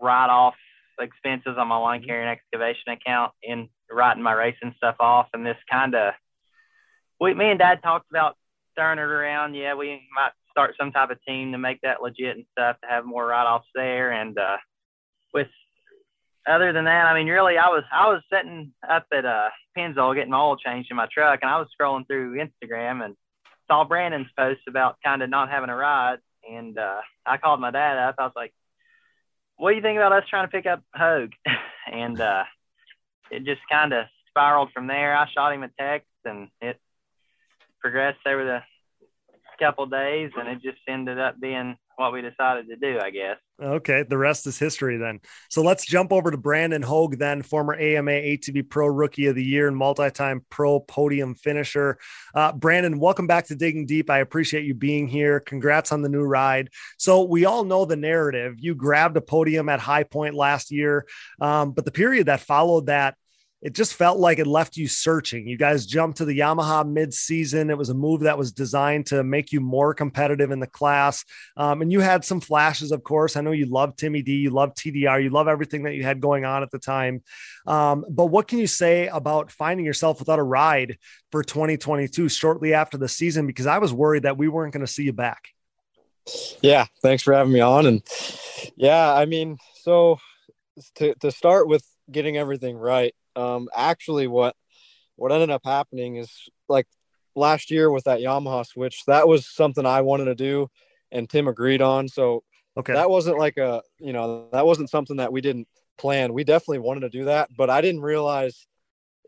write 0.01 0.31
off 0.31 0.55
expenses 1.01 1.57
on 1.59 1.69
my 1.69 1.77
lawn 1.77 2.03
care 2.03 2.23
and 2.23 2.31
excavation 2.31 2.93
account 2.93 3.33
and 3.47 3.69
writing 3.91 4.23
my 4.23 4.33
racing 4.33 4.75
stuff 4.77 4.97
off 5.01 5.27
and 5.35 5.45
this 5.45 5.57
kind 5.71 5.95
of 5.95 6.15
we 7.21 7.35
me 7.35 7.51
and 7.51 7.59
dad 7.59 7.83
talked 7.83 8.11
about 8.11 8.37
turning 8.77 9.03
it 9.03 9.09
around. 9.09 9.55
Yeah 9.55 9.75
we 9.75 10.03
might 10.15 10.33
start 10.51 10.75
some 10.79 10.93
type 10.93 11.11
of 11.11 11.23
team 11.27 11.53
to 11.53 11.59
make 11.59 11.81
that 11.83 12.03
legit 12.03 12.37
and 12.37 12.47
stuff 12.53 12.77
to 12.83 12.89
have 12.89 13.05
more 13.05 13.27
write-offs 13.27 13.69
there 13.75 14.13
and 14.13 14.39
uh, 14.39 14.57
with 15.35 15.49
other 16.47 16.73
than 16.73 16.85
that, 16.85 17.07
I 17.07 17.15
mean, 17.15 17.27
really, 17.27 17.59
I 17.59 17.69
was 17.69 17.85
I 17.93 18.09
was 18.09 18.23
sitting 18.33 18.73
up 18.89 19.07
at 19.13 19.25
uh, 19.25 19.49
Pennzoil 19.77 20.15
getting 20.15 20.35
oil 20.35 20.57
changed 20.57 20.91
in 20.91 20.97
my 20.97 21.09
truck, 21.13 21.41
and 21.43 21.51
I 21.51 21.59
was 21.59 21.69
scrolling 21.79 22.07
through 22.07 22.39
Instagram 22.39 23.05
and 23.05 23.17
saw 23.67 23.85
Brandon's 23.85 24.29
post 24.39 24.61
about 24.69 24.97
kind 25.05 25.23
of 25.23 25.31
not 25.31 25.51
having 25.51 25.71
a 25.71 25.77
ride, 25.77 26.19
and 26.49 26.79
uh, 26.79 27.01
I 27.25 27.37
called 27.37 27.61
my 27.61 27.71
dad 27.71 27.99
up. 27.99 28.17
I 28.19 28.25
was 28.25 28.33
like, 28.37 28.55
"What 29.57 29.71
do 29.71 29.77
you 29.77 29.83
think 29.83 29.97
about 29.97 30.13
us 30.13 30.29
trying 30.29 30.47
to 30.47 30.53
pick 30.53 30.67
up 30.67 30.83
Hogue?" 30.95 31.33
and 31.93 32.21
uh, 32.21 32.45
it 33.31 33.45
just 33.45 33.63
kind 33.71 33.93
of 33.93 34.07
spiraled 34.29 34.71
from 34.73 34.87
there. 34.87 35.17
I 35.17 35.27
shot 35.31 35.53
him 35.53 35.63
a 35.63 35.71
text, 35.79 36.09
and 36.25 36.49
it 36.61 36.79
progressed 37.81 38.27
over 38.27 38.45
the 38.45 38.63
couple 39.59 39.87
days, 39.87 40.31
and 40.37 40.49
it 40.49 40.63
just 40.63 40.79
ended 40.89 41.19
up 41.19 41.41
being 41.41 41.77
what 41.97 42.13
we 42.13 42.23
decided 42.23 42.69
to 42.69 42.77
do, 42.77 42.99
I 43.01 43.11
guess. 43.11 43.37
Okay, 43.61 44.05
the 44.07 44.19
rest 44.19 44.47
is 44.47 44.59
history 44.59 44.99
then. 44.99 45.21
So 45.49 45.63
let's 45.63 45.87
jump 45.87 46.13
over 46.13 46.31
to 46.31 46.37
Brandon 46.37 46.83
Hogue, 46.83 47.17
then 47.19 47.41
former 47.43 47.75
AMA 47.75 48.11
ATV 48.11 48.69
Pro 48.69 48.87
Rookie 48.87 49.27
of 49.27 49.35
the 49.35 49.45
Year 49.45 49.67
and 49.67 49.77
multi-time 49.77 50.45
Pro 50.51 50.81
Podium 50.81 51.35
finisher. 51.35 51.99
Uh, 52.35 52.53
Brandon, 52.53 52.99
welcome 52.99 53.27
back 53.27 53.47
to 53.47 53.55
Digging 53.55 53.87
Deep. 53.87 54.11
I 54.11 54.19
appreciate 54.19 54.65
you 54.65 54.75
being 54.75 55.09
here. 55.09 55.41
Congrats 55.41 55.91
on 55.91 56.03
the 56.03 56.11
new 56.11 56.23
ride. 56.23 56.69
So 56.99 57.25
we 57.25 57.47
all 57.47 57.65
know 57.65 57.87
the 57.87 57.97
narrative. 57.97 58.57
You 58.59 58.75
grabbed 58.75 59.17
a 59.17 59.23
podium 59.23 59.71
at 59.71 59.81
High 59.81 60.05
Point 60.05 60.35
last 60.35 60.71
year, 60.71 61.07
um, 61.41 61.73
but 61.73 61.87
the 61.87 61.91
period 61.91 62.27
that 62.27 62.41
followed 62.41 62.87
that 62.87 63.17
it 63.67 63.75
just 63.75 63.95
felt 63.95 64.21
like 64.21 64.39
it 64.39 64.47
left 64.47 64.77
you 64.77 64.87
searching. 64.87 65.49
You 65.49 65.59
guys 65.59 65.87
jumped 65.87 66.19
to 66.19 66.25
the 66.25 66.39
Yamaha 66.39 66.89
mid-season. 66.89 67.69
It 67.69 67.77
was 67.77 67.89
a 67.89 67.95
move 67.95 68.21
that 68.21 68.39
was 68.39 68.53
designed 68.53 69.07
to 69.07 69.25
make 69.25 69.51
you 69.51 69.61
more 69.61 69.93
competitive 69.93 70.53
in 70.53 70.61
the 70.61 70.69
class. 70.69 71.25
Um, 71.57 71.83
and 71.83 71.91
you 71.91 71.99
had 71.99 72.25
some 72.25 72.39
flashes, 72.41 72.93
of 72.93 73.03
course. 73.03 73.35
I 73.35 73.41
know 73.41 73.51
you 73.51 73.67
love 73.67 73.97
Timmy 73.97 74.23
D, 74.23 74.37
you 74.37 74.51
love 74.51 74.75
TDR, 74.75 75.21
you 75.21 75.31
love 75.31 75.49
everything 75.49 75.83
that 75.83 75.95
you 75.95 76.05
had 76.05 76.21
going 76.21 76.45
on 76.45 76.63
at 76.63 76.71
the 76.71 76.79
time. 76.79 77.25
Um, 77.67 78.05
but 78.09 78.27
what 78.27 78.47
can 78.47 78.61
you 78.61 78.69
say 78.69 79.09
about 79.09 79.51
finding 79.51 79.85
yourself 79.85 80.21
without 80.21 80.39
a 80.39 80.45
ride 80.45 80.97
for 81.33 81.43
2022 81.43 82.29
shortly 82.29 82.73
after 82.73 82.97
the 82.97 83.09
season? 83.09 83.49
Because 83.49 83.67
I 83.67 83.79
was 83.79 83.93
worried 83.93 84.23
that 84.23 84.39
we 84.39 84.47
weren't 84.47 84.75
going 84.75 84.87
to 84.87 84.93
see 84.93 85.03
you 85.03 85.13
back. 85.13 85.49
Yeah, 86.61 86.87
thanks 87.03 87.25
for 87.25 87.35
having 87.35 87.53
me 87.53 87.63
on. 87.63 87.87
And 87.87 88.03
yeah, 88.77 89.13
I 89.13 89.25
mean, 89.27 89.59
so 89.75 90.21
to, 90.99 91.17
to 91.17 91.33
start 91.33 91.67
with 91.67 91.85
getting 92.09 92.37
everything 92.37 92.77
right, 92.77 93.13
um, 93.37 93.69
actually, 93.75 94.27
what 94.27 94.57
what 95.17 95.33
ended 95.33 95.51
up 95.51 95.63
happening 95.65 96.17
is 96.17 96.31
like 96.69 96.87
last 97.35 97.71
year 97.71 97.91
with 97.91 98.05
that 98.05 98.21
Yamaha 98.21 98.67
switch, 98.67 99.05
that 99.07 99.29
was 99.29 99.47
something 99.47 99.87
I 99.87 100.01
wanted 100.01 100.27
to 100.27 100.35
do, 100.35 100.69
and 101.13 101.29
Tim 101.29 101.49
agreed 101.49 101.83
on. 101.83 102.09
So 102.09 102.43
okay, 102.77 102.95
that 102.95 103.11
wasn't 103.11 103.39
like 103.39 103.57
a 103.59 103.83
you 103.99 104.13
know 104.13 104.49
that 104.53 104.67
wasn't 104.67 104.91
something 104.91 105.19
that 105.19 105.33
we 105.33 105.41
didn't 105.41 105.69
plan. 105.99 106.33
We 106.33 106.45
definitely 106.45 106.81
wanted 106.81 107.01
to 107.01 107.11
do 107.11 107.25
that, 107.25 107.51
but 107.57 107.71
I 107.71 107.81
didn't 107.81 108.03
realize 108.03 108.67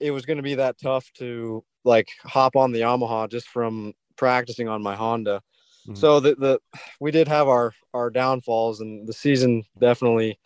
it 0.01 0.11
was 0.11 0.27
going 0.27 0.37
to 0.37 0.43
be 0.43 0.57
that 0.57 0.79
tough 0.81 1.11
to 1.19 1.65
like 1.85 2.09
hop 2.23 2.57
on 2.57 2.73
the 2.73 2.81
Yamaha 2.81 3.29
just 3.31 3.49
from 3.49 3.95
practicing 4.17 4.69
on 4.69 4.83
my 4.83 4.95
Honda. 4.97 5.43
Mm-hmm. 5.87 5.95
So 5.95 6.21
the 6.21 6.35
the 6.35 6.61
we 7.01 7.11
did 7.11 7.29
have 7.29 7.49
our 7.49 7.73
our 7.95 8.11
downfalls, 8.11 8.81
and 8.81 9.07
the 9.07 9.13
season 9.13 9.65
definitely 9.79 10.39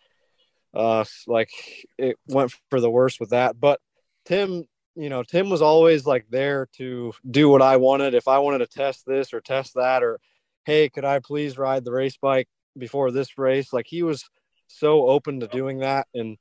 uh 0.74 1.04
like 1.26 1.50
it 1.98 2.16
went 2.28 2.52
for 2.70 2.80
the 2.80 2.90
worst 2.90 3.20
with 3.20 3.30
that 3.30 3.58
but 3.60 3.80
tim 4.24 4.64
you 4.94 5.08
know 5.08 5.22
tim 5.22 5.50
was 5.50 5.62
always 5.62 6.06
like 6.06 6.26
there 6.30 6.68
to 6.72 7.12
do 7.30 7.48
what 7.48 7.62
i 7.62 7.76
wanted. 7.76 8.14
If 8.14 8.28
i 8.28 8.38
wanted 8.38 8.58
to 8.58 8.66
test 8.66 9.04
this 9.06 9.32
or 9.32 9.40
test 9.40 9.74
that 9.74 10.02
or 10.02 10.18
hey 10.64 10.88
could 10.88 11.04
i 11.04 11.18
please 11.18 11.58
ride 11.58 11.84
the 11.84 11.92
race 11.92 12.16
bike 12.16 12.48
before 12.78 13.10
this 13.10 13.36
race? 13.36 13.72
Like 13.72 13.86
he 13.86 14.02
was 14.02 14.24
so 14.68 15.06
open 15.06 15.40
to 15.40 15.46
doing 15.46 15.80
that 15.80 16.06
and 16.14 16.38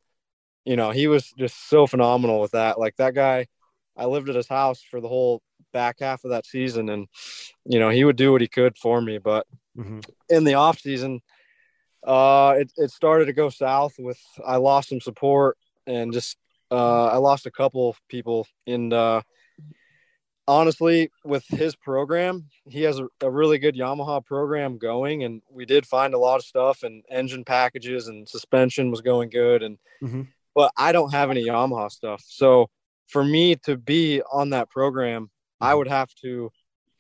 you 0.64 0.76
know 0.76 0.92
he 0.92 1.08
was 1.08 1.32
just 1.38 1.70
so 1.70 1.88
phenomenal 1.88 2.40
with 2.40 2.52
that. 2.52 2.80
Like 2.80 2.96
that 2.98 3.16
guy 3.16 3.48
i 3.98 4.06
lived 4.06 4.30
at 4.30 4.36
his 4.36 4.48
house 4.48 4.82
for 4.82 5.02
the 5.02 5.08
whole 5.08 5.42
back 5.74 5.98
half 6.00 6.24
of 6.24 6.32
that 6.32 6.46
season 6.46 6.90
and 6.90 7.08
you 7.66 7.80
know 7.80 7.90
he 7.90 8.04
would 8.04 8.16
do 8.16 8.32
what 8.32 8.42
he 8.42 8.48
could 8.48 8.78
for 8.78 9.02
me 9.02 9.18
but 9.18 9.46
mm-hmm. 9.78 10.00
in 10.30 10.44
the 10.44 10.54
off 10.54 10.80
season 10.80 11.22
uh, 12.06 12.56
it, 12.58 12.72
it 12.78 12.92
started 12.92 13.26
to 13.26 13.34
go 13.34 13.50
south 13.50 13.94
with 14.00 14.20
I 14.46 14.58
lost 14.58 14.90
some 14.90 15.02
support 15.02 15.58
and 15.86 16.14
just 16.14 16.38
uh, 16.72 17.08
I 17.08 17.18
lost 17.18 17.46
a 17.46 17.52
couple 17.52 17.96
people 18.10 18.48
and 18.66 18.94
uh, 18.94 19.22
honestly, 20.48 21.10
with 21.24 21.46
his 21.48 21.76
program, 21.76 22.48
he 22.70 22.82
has 22.84 23.00
a, 23.00 23.08
a, 23.22 23.30
really 23.30 23.58
good 23.58 23.76
Yamaha 23.76 24.24
program 24.26 24.78
going, 24.78 25.24
and 25.24 25.42
we 25.50 25.66
did 25.66 25.86
find 25.86 26.14
a 26.14 26.18
lot 26.18 26.38
of 26.38 26.46
stuff, 26.46 26.84
and 26.84 27.04
engine 27.10 27.46
packages 27.46 28.08
and 28.08 28.28
suspension 28.28 28.92
was 28.92 29.02
going 29.02 29.30
good, 29.30 29.64
and 29.64 29.78
mm-hmm. 30.04 30.24
but 30.54 30.72
I 30.78 30.92
don't 30.92 31.14
have 31.14 31.32
any 31.32 31.46
Yamaha 31.46 31.90
stuff, 31.92 32.24
so 32.26 32.70
for 33.08 33.24
me 33.24 33.56
to 33.58 33.78
be 33.78 34.22
on 34.32 34.52
that 34.52 34.70
program, 34.70 35.30
I 35.60 35.70
mm-hmm. 35.70 35.78
would 35.80 35.88
have 35.88 36.14
to 36.16 36.52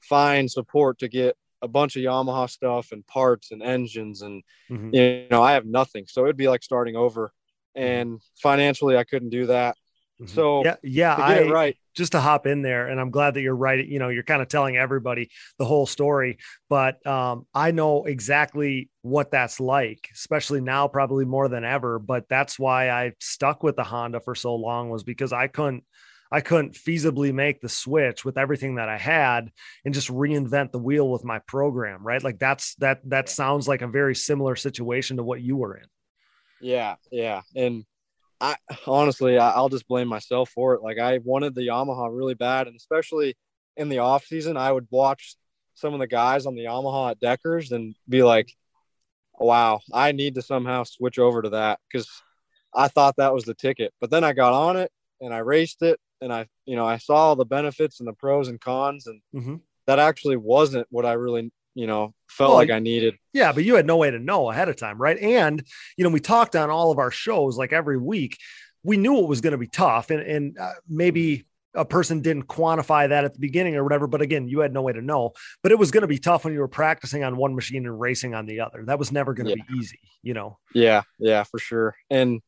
find 0.01 0.50
support 0.50 1.00
to 1.00 1.08
get 1.08 1.36
a 1.62 1.68
bunch 1.68 1.96
of 1.96 2.03
Yamaha 2.03 2.50
stuff 2.50 2.91
and 2.91 3.06
parts 3.08 3.51
and 3.51 3.62
engines, 3.62 4.22
and 4.22 4.44
mm-hmm. 4.70 4.94
you 4.94 5.27
know 5.30 5.41
I 5.41 5.53
have 5.53 5.65
nothing, 5.65 6.06
so 6.08 6.24
it'd 6.24 6.38
be 6.38 6.48
like 6.48 6.63
starting 6.63 6.96
over, 6.96 7.32
mm-hmm. 7.77 7.88
and 7.88 8.22
financially 8.41 8.98
I 8.98 9.03
couldn't 9.03 9.30
do 9.30 9.48
that. 9.48 9.75
Mm-hmm. 10.22 10.34
So 10.36 10.63
yeah, 10.63 10.75
yeah, 10.84 11.15
I, 11.15 11.50
right. 11.50 11.77
Just 11.96 12.13
to 12.13 12.22
hop 12.22 12.48
in 12.48 12.62
there, 12.62 12.88
and 12.88 13.00
I'm 13.00 13.10
glad 13.10 13.34
that 13.34 13.41
you're 13.41 13.56
right. 13.56 13.86
You 13.86 14.00
know, 14.00 14.10
you're 14.10 14.24
kind 14.24 14.41
of 14.41 14.48
telling 14.48 14.77
everybody 14.77 15.30
the 15.58 15.65
whole 15.65 15.86
story, 15.86 16.38
but 16.70 17.06
um, 17.06 17.46
I 17.53 17.72
know 17.72 18.06
exactly 18.06 18.89
what 19.01 19.32
that's 19.32 19.60
like, 19.60 20.08
especially 20.13 20.62
now, 20.62 20.88
probably 20.88 21.25
more 21.25 21.48
than 21.48 21.65
ever. 21.65 22.00
But 22.00 22.30
that's 22.30 22.60
why 22.60 22.89
I 22.89 23.13
stuck 23.20 23.63
with 23.63 23.75
the 23.75 23.84
Honda 23.84 24.20
for 24.20 24.36
so 24.36 24.56
long 24.56 24.89
was 24.89 25.03
because 25.03 25.34
I 25.34 25.48
couldn't. 25.48 25.84
I 26.31 26.41
couldn't 26.41 26.75
feasibly 26.75 27.33
make 27.33 27.59
the 27.59 27.67
switch 27.67 28.23
with 28.23 28.38
everything 28.38 28.75
that 28.75 28.88
I 28.88 28.97
had 28.97 29.51
and 29.83 29.93
just 29.93 30.07
reinvent 30.07 30.71
the 30.71 30.79
wheel 30.79 31.09
with 31.09 31.25
my 31.25 31.39
program, 31.39 32.03
right? 32.03 32.23
Like 32.23 32.39
that's 32.39 32.75
that 32.75 33.01
that 33.09 33.27
sounds 33.27 33.67
like 33.67 33.81
a 33.81 33.88
very 33.88 34.15
similar 34.15 34.55
situation 34.55 35.17
to 35.17 35.23
what 35.23 35.41
you 35.41 35.57
were 35.57 35.75
in. 35.75 35.85
Yeah, 36.61 36.95
yeah. 37.11 37.41
And 37.55 37.85
I 38.39 38.55
honestly, 38.88 39.38
I, 39.38 39.59
will 39.59 39.69
just 39.69 39.88
blame 39.88 40.07
myself 40.07 40.50
for 40.50 40.73
it. 40.73 40.81
Like 40.81 41.00
I 41.00 41.19
wanted 41.23 41.53
the 41.53 41.67
Yamaha 41.67 42.15
really 42.15 42.35
bad, 42.35 42.67
and 42.67 42.77
especially 42.77 43.35
in 43.75 43.89
the 43.89 44.00
off 44.00 44.25
season, 44.25 44.55
I 44.55 44.71
would 44.71 44.88
watch 44.89 45.35
some 45.73 45.93
of 45.93 46.00
the 46.00 46.07
guys 46.07 46.45
on 46.45 46.55
the 46.55 46.65
Yamaha 46.65 47.11
at 47.11 47.19
Deckers 47.19 47.73
and 47.73 47.93
be 48.07 48.23
like, 48.23 48.53
"Wow, 49.38 49.81
I 49.93 50.13
need 50.13 50.35
to 50.35 50.41
somehow 50.41 50.83
switch 50.83 51.19
over 51.19 51.41
to 51.41 51.50
that," 51.50 51.79
because 51.91 52.09
I 52.73 52.88
thought 52.88 53.17
that 53.17 53.33
was 53.33 53.43
the 53.43 53.53
ticket. 53.53 53.93
But 54.00 54.11
then 54.11 54.23
I 54.23 54.33
got 54.33 54.53
on 54.53 54.77
it 54.77 54.91
and 55.19 55.33
I 55.33 55.39
raced 55.39 55.81
it, 55.83 56.00
and 56.22 56.32
I, 56.32 56.48
you 56.66 56.75
know, 56.75 56.86
I 56.86 56.98
saw 56.98 57.16
all 57.16 57.36
the 57.36 57.46
benefits 57.46 58.00
and 58.00 58.08
the 58.08 58.13
pros 58.13 58.48
and 58.48 58.60
cons, 58.60 59.08
and 59.08 59.22
mm-hmm. 59.34 59.56
that 59.88 60.00
actually 60.00 60.38
wasn't 60.38 60.88
what 60.90 61.06
I 61.06 61.13
really 61.13 61.51
you 61.74 61.88
know, 61.88 62.13
felt 62.30 62.50
well, 62.50 62.58
like 62.58 62.70
I 62.70 62.80
needed. 62.80 63.16
Yeah, 63.34 63.51
but 63.51 63.63
you 63.63 63.75
had 63.75 63.86
no 63.86 63.98
way 63.98 64.12
to 64.12 64.20
know 64.20 64.50
ahead 64.51 64.70
of 64.70 64.75
time, 64.75 64.98
right? 64.98 65.18
And 65.18 65.63
you 65.98 66.04
know, 66.04 66.10
we 66.10 66.20
talked 66.20 66.56
on 66.56 66.70
all 66.70 66.92
of 66.92 67.00
our 67.00 67.12
shows 67.12 67.58
like 67.58 67.74
every 67.74 67.98
week. 67.98 68.38
We 68.84 68.98
knew 68.98 69.20
it 69.20 69.28
was 69.28 69.42
going 69.42 69.51
to 69.51 69.58
be 69.58 69.68
tough, 69.68 70.10
and 70.10 70.22
and 70.22 70.58
uh, 70.58 70.74
maybe 70.88 71.46
a 71.74 71.86
person 71.86 72.22
didn't 72.22 72.48
quantify 72.48 73.08
that 73.08 73.24
at 73.24 73.34
the 73.34 73.40
beginning 73.40 73.75
or 73.75 73.84
whatever. 73.84 74.08
But 74.08 74.22
again, 74.22 74.50
you 74.50 74.60
had 74.60 74.74
no 74.74 74.82
way 74.82 74.92
to 74.92 75.01
know. 75.01 75.32
But 75.63 75.72
it 75.72 75.80
was 75.80 75.92
going 75.92 76.01
to 76.01 76.08
be 76.08 76.18
tough 76.18 76.44
when 76.44 76.54
you 76.54 76.60
were 76.60 76.68
practicing 76.68 77.24
on 77.24 77.38
one 77.38 77.56
machine 77.56 77.86
and 77.86 78.00
racing 78.00 78.36
on 78.36 78.46
the 78.46 78.60
other. 78.60 78.84
That 78.86 79.00
was 79.00 79.12
never 79.12 79.34
going 79.34 79.48
to 79.48 79.58
yeah. 79.58 79.63
be 79.70 79.80
easy, 79.80 80.00
you 80.22 80.34
know. 80.34 80.58
Yeah, 80.74 81.04
yeah, 81.20 81.44
for 81.44 81.60
sure. 81.60 81.96
And 82.10 82.42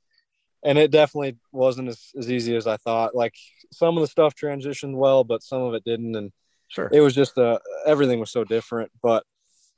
and 0.63 0.77
it 0.77 0.91
definitely 0.91 1.37
wasn't 1.51 1.89
as, 1.89 2.11
as 2.17 2.31
easy 2.31 2.55
as 2.55 2.67
I 2.67 2.77
thought. 2.77 3.15
Like 3.15 3.35
some 3.71 3.97
of 3.97 4.01
the 4.01 4.07
stuff 4.07 4.35
transitioned 4.35 4.95
well, 4.95 5.23
but 5.23 5.43
some 5.43 5.61
of 5.61 5.73
it 5.73 5.83
didn't. 5.83 6.15
And 6.15 6.31
Sure. 6.73 6.89
It 6.91 7.01
was 7.01 7.13
just 7.13 7.37
uh, 7.37 7.59
everything 7.85 8.19
was 8.19 8.31
so 8.31 8.43
different. 8.43 8.91
But 9.03 9.23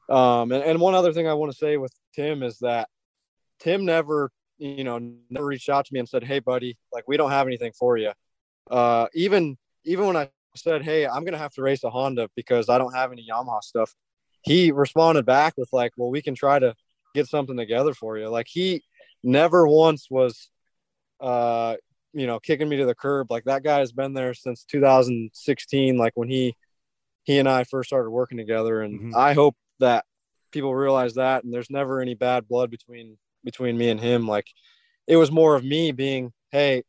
um, 0.09 0.53
and, 0.53 0.63
and 0.63 0.79
one 0.79 0.95
other 0.95 1.11
thing 1.11 1.27
I 1.27 1.33
want 1.33 1.51
to 1.51 1.57
say 1.57 1.75
with 1.75 1.91
Tim 2.15 2.41
is 2.41 2.59
that 2.59 2.87
Tim 3.59 3.83
never, 3.83 4.31
you 4.57 4.85
know, 4.85 4.99
never 5.29 5.45
reached 5.45 5.67
out 5.67 5.85
to 5.85 5.93
me 5.93 5.99
and 5.99 6.07
said, 6.07 6.23
"Hey, 6.23 6.39
buddy, 6.39 6.77
like 6.93 7.03
we 7.05 7.17
don't 7.17 7.31
have 7.31 7.47
anything 7.47 7.73
for 7.77 7.97
you." 7.97 8.13
Uh, 8.71 9.07
even 9.13 9.57
even 9.83 10.07
when 10.07 10.15
I 10.15 10.29
said, 10.55 10.83
"Hey, 10.83 11.05
I'm 11.05 11.25
gonna 11.25 11.37
have 11.37 11.53
to 11.55 11.61
race 11.61 11.83
a 11.83 11.89
Honda 11.89 12.29
because 12.33 12.69
I 12.69 12.77
don't 12.77 12.95
have 12.95 13.11
any 13.11 13.27
Yamaha 13.29 13.61
stuff," 13.61 13.93
he 14.43 14.71
responded 14.71 15.25
back 15.25 15.55
with 15.57 15.67
like, 15.73 15.91
"Well, 15.97 16.11
we 16.11 16.21
can 16.21 16.33
try 16.33 16.59
to 16.59 16.75
get 17.13 17.27
something 17.27 17.57
together 17.57 17.93
for 17.93 18.17
you." 18.17 18.29
Like 18.29 18.47
he 18.49 18.83
never 19.21 19.67
once 19.67 20.07
was, 20.09 20.49
uh, 21.19 21.75
you 22.13 22.27
know, 22.27 22.39
kicking 22.39 22.69
me 22.69 22.77
to 22.77 22.85
the 22.85 22.95
curb. 22.95 23.29
Like 23.29 23.43
that 23.45 23.63
guy 23.63 23.79
has 23.79 23.91
been 23.91 24.13
there 24.13 24.33
since 24.33 24.63
2016. 24.65 25.97
Like 25.97 26.13
when 26.15 26.29
he 26.29 26.55
he 27.23 27.39
and 27.39 27.49
I 27.49 27.65
first 27.65 27.89
started 27.89 28.09
working 28.09 28.37
together. 28.37 28.81
And 28.81 28.99
mm-hmm. 28.99 29.15
I 29.15 29.33
hope 29.33 29.55
that 29.79 30.05
people 30.51 30.73
realize 30.73 31.15
that 31.15 31.43
and 31.43 31.53
there's 31.53 31.69
never 31.69 31.99
any 31.99 32.13
bad 32.13 32.47
blood 32.47 32.71
between 32.71 33.17
between 33.43 33.77
me 33.77 33.89
and 33.89 33.99
him. 33.99 34.27
Like 34.27 34.47
it 35.07 35.17
was 35.17 35.31
more 35.31 35.55
of 35.55 35.63
me 35.63 35.91
being, 35.91 36.31
hey, 36.51 36.83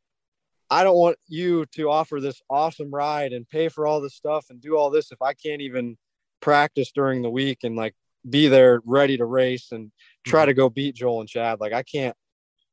I 0.70 0.84
don't 0.84 0.96
want 0.96 1.16
you 1.26 1.66
to 1.74 1.90
offer 1.90 2.20
this 2.20 2.40
awesome 2.50 2.90
ride 2.90 3.32
and 3.32 3.48
pay 3.48 3.68
for 3.68 3.86
all 3.86 4.00
this 4.00 4.14
stuff 4.14 4.46
and 4.50 4.60
do 4.60 4.76
all 4.76 4.90
this 4.90 5.12
if 5.12 5.22
I 5.22 5.32
can't 5.34 5.62
even 5.62 5.96
practice 6.40 6.92
during 6.92 7.22
the 7.22 7.30
week 7.30 7.58
and 7.62 7.76
like 7.76 7.94
be 8.28 8.48
there 8.48 8.80
ready 8.84 9.16
to 9.16 9.24
race 9.24 9.72
and 9.72 9.92
try 10.24 10.42
mm-hmm. 10.42 10.48
to 10.48 10.54
go 10.54 10.70
beat 10.70 10.96
Joel 10.96 11.20
and 11.20 11.28
Chad. 11.28 11.60
Like 11.60 11.72
I 11.72 11.82
can't, 11.82 12.16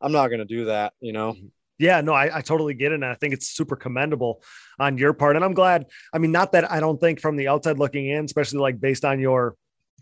I'm 0.04 0.12
not 0.12 0.28
going 0.28 0.40
to 0.40 0.46
do 0.46 0.66
that, 0.66 0.94
you 1.00 1.14
know? 1.14 1.34
Mm-hmm. 1.34 1.48
Yeah, 1.80 2.02
no, 2.02 2.14
I, 2.14 2.38
I, 2.38 2.42
totally 2.42 2.76
get 2.76 2.92
it. 2.92 2.96
And 2.96 3.06
I 3.06 3.16
think 3.16 3.34
it's 3.34 3.48
super 3.48 3.76
commendable 3.76 4.44
on 4.80 4.98
your 4.98 5.12
part. 5.12 5.36
And 5.36 5.44
I'm 5.44 5.56
glad. 5.56 5.88
I 6.14 6.20
mean, 6.20 6.32
not 6.32 6.52
that 6.52 6.72
I 6.72 6.80
don't 6.80 7.00
think 7.00 7.20
from 7.20 7.36
the 7.36 7.48
outside 7.48 7.80
looking 7.80 8.08
in, 8.08 8.26
especially 8.26 8.60
like 8.60 8.80
based 8.80 9.04
on 9.04 9.20
your 9.20 9.56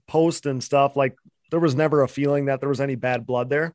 post 0.08 0.46
and 0.46 0.62
stuff, 0.62 0.98
like 0.98 1.16
there 1.50 1.62
was 1.62 1.74
never 1.74 2.04
a 2.04 2.08
feeling 2.08 2.46
that 2.46 2.60
there 2.60 2.70
was 2.70 2.82
any 2.82 2.96
bad 2.96 3.26
blood 3.26 3.50
there. 3.50 3.74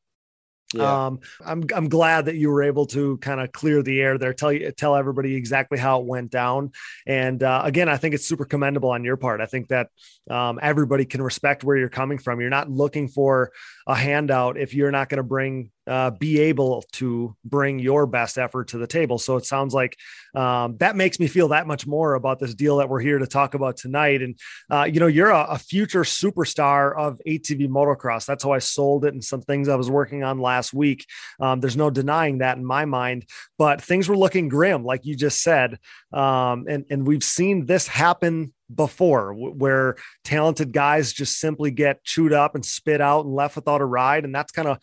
Yeah. 0.74 1.06
Um, 1.06 1.20
I'm 1.44 1.64
I'm 1.74 1.88
glad 1.88 2.24
that 2.24 2.34
you 2.34 2.50
were 2.50 2.64
able 2.64 2.86
to 2.86 3.18
kind 3.18 3.40
of 3.40 3.52
clear 3.52 3.82
the 3.82 4.00
air 4.00 4.18
there, 4.18 4.34
tell 4.34 4.52
you 4.52 4.72
tell 4.72 4.96
everybody 4.96 5.36
exactly 5.36 5.78
how 5.78 6.00
it 6.00 6.06
went 6.06 6.32
down. 6.32 6.72
And 7.06 7.40
uh, 7.42 7.62
again, 7.64 7.88
I 7.88 7.96
think 7.98 8.16
it's 8.16 8.26
super 8.26 8.44
commendable 8.44 8.90
on 8.90 9.04
your 9.04 9.16
part. 9.16 9.40
I 9.40 9.46
think 9.46 9.68
that 9.68 9.90
um, 10.28 10.58
everybody 10.60 11.04
can 11.04 11.22
respect 11.22 11.62
where 11.62 11.76
you're 11.76 11.88
coming 11.88 12.18
from. 12.18 12.40
You're 12.40 12.50
not 12.50 12.68
looking 12.68 13.06
for 13.06 13.52
a 13.86 13.94
handout 13.94 14.58
if 14.58 14.74
you're 14.74 14.90
not 14.90 15.08
going 15.08 15.18
to 15.18 15.22
bring 15.22 15.70
uh, 15.86 16.10
be 16.10 16.40
able 16.40 16.82
to 16.92 17.36
bring 17.44 17.78
your 17.78 18.06
best 18.06 18.38
effort 18.38 18.68
to 18.68 18.78
the 18.78 18.86
table. 18.86 19.18
So 19.18 19.36
it 19.36 19.46
sounds 19.46 19.72
like 19.72 19.96
um, 20.34 20.76
that 20.78 20.96
makes 20.96 21.20
me 21.20 21.28
feel 21.28 21.48
that 21.48 21.66
much 21.66 21.86
more 21.86 22.14
about 22.14 22.40
this 22.40 22.54
deal 22.54 22.78
that 22.78 22.88
we're 22.88 23.00
here 23.00 23.18
to 23.18 23.26
talk 23.26 23.54
about 23.54 23.76
tonight. 23.76 24.20
And, 24.20 24.36
uh, 24.68 24.84
you 24.84 24.98
know, 24.98 25.06
you're 25.06 25.30
a, 25.30 25.44
a, 25.50 25.58
future 25.58 26.02
superstar 26.02 26.96
of 26.96 27.20
ATV 27.26 27.68
motocross. 27.68 28.26
That's 28.26 28.42
how 28.42 28.52
I 28.52 28.58
sold 28.58 29.04
it 29.04 29.14
and 29.14 29.22
some 29.22 29.42
things 29.42 29.68
I 29.68 29.76
was 29.76 29.90
working 29.90 30.24
on 30.24 30.40
last 30.40 30.74
week. 30.74 31.06
Um, 31.40 31.60
there's 31.60 31.76
no 31.76 31.90
denying 31.90 32.38
that 32.38 32.58
in 32.58 32.64
my 32.64 32.84
mind, 32.84 33.26
but 33.56 33.80
things 33.80 34.08
were 34.08 34.16
looking 34.16 34.48
grim, 34.48 34.84
like 34.84 35.04
you 35.04 35.14
just 35.14 35.42
said. 35.42 35.78
Um, 36.12 36.66
and, 36.68 36.84
and 36.90 37.06
we've 37.06 37.24
seen 37.24 37.66
this 37.66 37.86
happen 37.86 38.52
before 38.74 39.32
where 39.32 39.96
talented 40.24 40.72
guys 40.72 41.12
just 41.12 41.38
simply 41.38 41.70
get 41.70 42.02
chewed 42.04 42.32
up 42.32 42.54
and 42.54 42.64
spit 42.64 43.00
out 43.00 43.24
and 43.24 43.34
left 43.34 43.56
without 43.56 43.80
a 43.80 43.84
ride. 43.84 44.24
And 44.24 44.34
that's 44.34 44.52
kind 44.52 44.68
of 44.68 44.78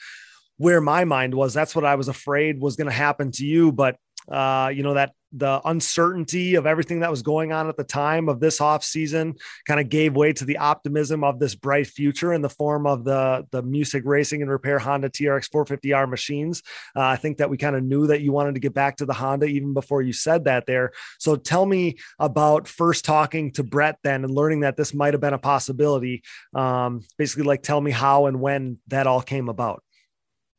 where 0.58 0.82
my 0.82 1.04
mind 1.06 1.34
was. 1.34 1.54
That's 1.54 1.76
what 1.76 1.86
I 1.86 1.96
was 1.96 2.08
afraid 2.08 2.62
was 2.62 2.76
going 2.76 2.90
to 2.90 2.94
happen 2.94 3.32
to 3.32 3.46
you. 3.46 3.72
But, 3.72 3.98
uh, 4.30 4.72
you 4.74 4.84
know, 4.84 4.94
that 4.94 5.12
the 5.34 5.60
uncertainty 5.66 6.56
of 6.56 6.68
everything 6.68 7.00
that 7.00 7.10
was 7.10 7.24
going 7.24 7.52
on 7.52 7.68
at 7.68 7.76
the 7.76 7.84
time 7.84 8.30
of 8.30 8.40
this 8.40 8.62
off 8.62 8.84
season 8.84 9.36
kind 9.68 9.80
of 9.80 9.90
gave 9.90 10.16
way 10.16 10.32
to 10.32 10.46
the 10.46 10.58
optimism 10.58 11.24
of 11.24 11.40
this 11.40 11.56
bright 11.56 11.88
future 11.88 12.32
in 12.32 12.42
the 12.42 12.50
form 12.50 12.86
of 12.86 13.04
the 13.04 13.46
the 13.52 13.64
Musig 13.64 14.04
racing 14.06 14.42
and 14.42 14.52
repair 14.52 14.78
Honda 14.78 15.10
TRX 15.10 15.50
450R 15.50 16.08
machines. 16.08 16.62
Uh, 16.96 17.02
I 17.02 17.16
think 17.16 17.40
that 17.40 17.50
we 17.50 17.58
kind 17.58 17.76
of 17.76 17.84
knew 17.84 18.08
that 18.08 18.22
you 18.22 18.32
wanted 18.32 18.54
to 18.54 18.60
get 18.62 18.74
back 18.74 18.98
to 18.98 19.06
the 19.06 19.14
Honda 19.14 19.48
even 19.48 19.74
before 19.74 20.02
you 20.02 20.14
said 20.14 20.46
that 20.46 20.66
there. 20.68 20.92
So 21.20 21.36
tell 21.36 21.66
me 21.66 21.98
about 22.20 22.68
first 22.68 23.04
talking 23.04 23.52
to 23.54 23.64
Brett 23.64 23.98
then 24.04 24.24
and 24.24 24.34
learning 24.34 24.62
that 24.62 24.78
this 24.78 24.94
might 24.94 25.14
have 25.14 25.22
been 25.22 25.34
a 25.34 25.40
possibility. 25.40 26.24
Um, 26.54 27.02
basically, 27.18 27.46
like 27.46 27.64
tell 27.64 27.82
me 27.82 27.92
how 27.92 28.28
and 28.28 28.40
when 28.40 28.78
that 28.88 29.08
all 29.08 29.22
came 29.22 29.50
about. 29.50 29.84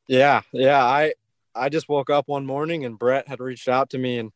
Yeah, 0.09 0.43
yeah. 0.53 0.85
I 0.85 1.15
I 1.55 1.69
just 1.69 1.89
woke 1.89 2.11
up 2.11 2.29
one 2.29 2.45
morning 2.45 2.85
and 2.85 2.99
Brett 2.99 3.29
had 3.29 3.41
reached 3.41 3.69
out 3.69 3.91
to 3.91 3.99
me 3.99 4.19
and 4.19 4.33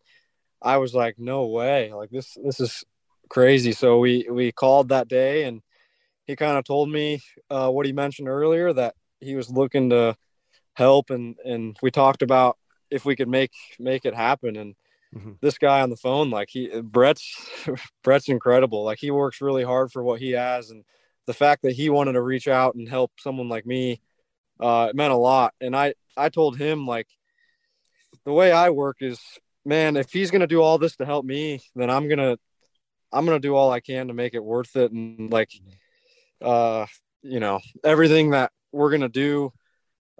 I 0.60 0.78
was 0.78 0.94
like, 0.94 1.18
no 1.18 1.46
way. 1.46 1.92
Like 1.92 2.10
this 2.10 2.36
this 2.42 2.60
is 2.60 2.84
crazy. 3.28 3.72
So 3.72 3.98
we 3.98 4.26
we 4.30 4.52
called 4.52 4.88
that 4.90 5.08
day 5.08 5.44
and 5.44 5.62
he 6.26 6.36
kind 6.36 6.58
of 6.58 6.64
told 6.64 6.90
me 6.90 7.20
uh, 7.50 7.70
what 7.70 7.86
he 7.86 7.92
mentioned 7.92 8.28
earlier 8.28 8.72
that 8.72 8.94
he 9.20 9.34
was 9.34 9.50
looking 9.50 9.90
to 9.90 10.16
help 10.74 11.10
and 11.10 11.36
and 11.44 11.76
we 11.82 11.90
talked 11.90 12.22
about 12.22 12.56
if 12.90 13.04
we 13.04 13.16
could 13.16 13.28
make 13.28 13.52
make 13.78 14.04
it 14.04 14.14
happen 14.14 14.56
and 14.56 14.74
mm-hmm. 15.14 15.32
this 15.40 15.58
guy 15.58 15.80
on 15.80 15.90
the 15.90 15.96
phone 15.96 16.30
like 16.30 16.48
he 16.50 16.68
Brett's 16.80 17.34
Brett's 18.04 18.28
incredible 18.28 18.84
like 18.84 18.98
he 19.00 19.10
works 19.10 19.40
really 19.40 19.64
hard 19.64 19.90
for 19.90 20.04
what 20.04 20.20
he 20.20 20.32
has 20.32 20.70
and 20.70 20.84
the 21.26 21.34
fact 21.34 21.62
that 21.62 21.72
he 21.72 21.90
wanted 21.90 22.12
to 22.12 22.22
reach 22.22 22.46
out 22.46 22.76
and 22.76 22.88
help 22.88 23.10
someone 23.18 23.48
like 23.48 23.66
me 23.66 24.00
uh, 24.60 24.88
it 24.90 24.96
meant 24.96 25.12
a 25.12 25.16
lot. 25.16 25.54
And 25.60 25.76
I, 25.76 25.94
I 26.16 26.28
told 26.28 26.58
him 26.58 26.86
like 26.86 27.08
the 28.24 28.32
way 28.32 28.52
I 28.52 28.70
work 28.70 28.98
is, 29.00 29.20
man, 29.68 29.98
if 29.98 30.10
he's 30.10 30.30
going 30.30 30.40
to 30.40 30.46
do 30.46 30.62
all 30.62 30.78
this 30.78 30.96
to 30.96 31.04
help 31.04 31.26
me, 31.26 31.60
then 31.76 31.90
I'm 31.90 32.08
going 32.08 32.18
to, 32.18 32.38
I'm 33.12 33.26
going 33.26 33.40
to 33.40 33.46
do 33.46 33.54
all 33.54 33.70
I 33.70 33.80
can 33.80 34.08
to 34.08 34.14
make 34.14 34.32
it 34.32 34.42
worth 34.42 34.74
it. 34.76 34.92
And 34.92 35.30
like, 35.30 35.50
uh, 36.40 36.86
you 37.22 37.38
know, 37.38 37.60
everything 37.84 38.30
that 38.30 38.50
we're 38.72 38.88
going 38.88 39.02
to 39.02 39.08
do, 39.10 39.52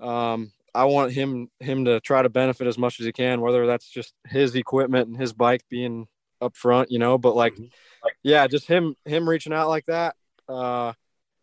um, 0.01 0.53
I 0.75 0.85
want 0.85 1.13
him, 1.13 1.49
him 1.61 1.87
to 1.87 1.99
try 2.01 2.21
to 2.21 2.29
benefit 2.29 2.67
as 2.67 2.77
much 2.77 3.01
as 3.01 3.07
he 3.07 3.13
can, 3.13 3.41
whether 3.41 3.67
that's 3.67 3.89
just 3.89 4.13
his 4.27 4.55
equipment 4.55 5.09
and 5.09 5.19
his 5.19 5.33
bike 5.33 5.63
being 5.71 6.07
up 6.43 6.55
front, 6.55 6.91
you 6.93 6.99
know, 6.99 7.17
but 7.17 7.35
like, 7.35 7.55
mm-hmm. 7.55 7.65
yeah, 8.23 8.47
just 8.47 8.67
him, 8.67 8.97
him 9.07 9.27
reaching 9.27 9.55
out 9.55 9.69
like 9.69 9.87
that, 9.87 10.15
uh, 10.47 10.93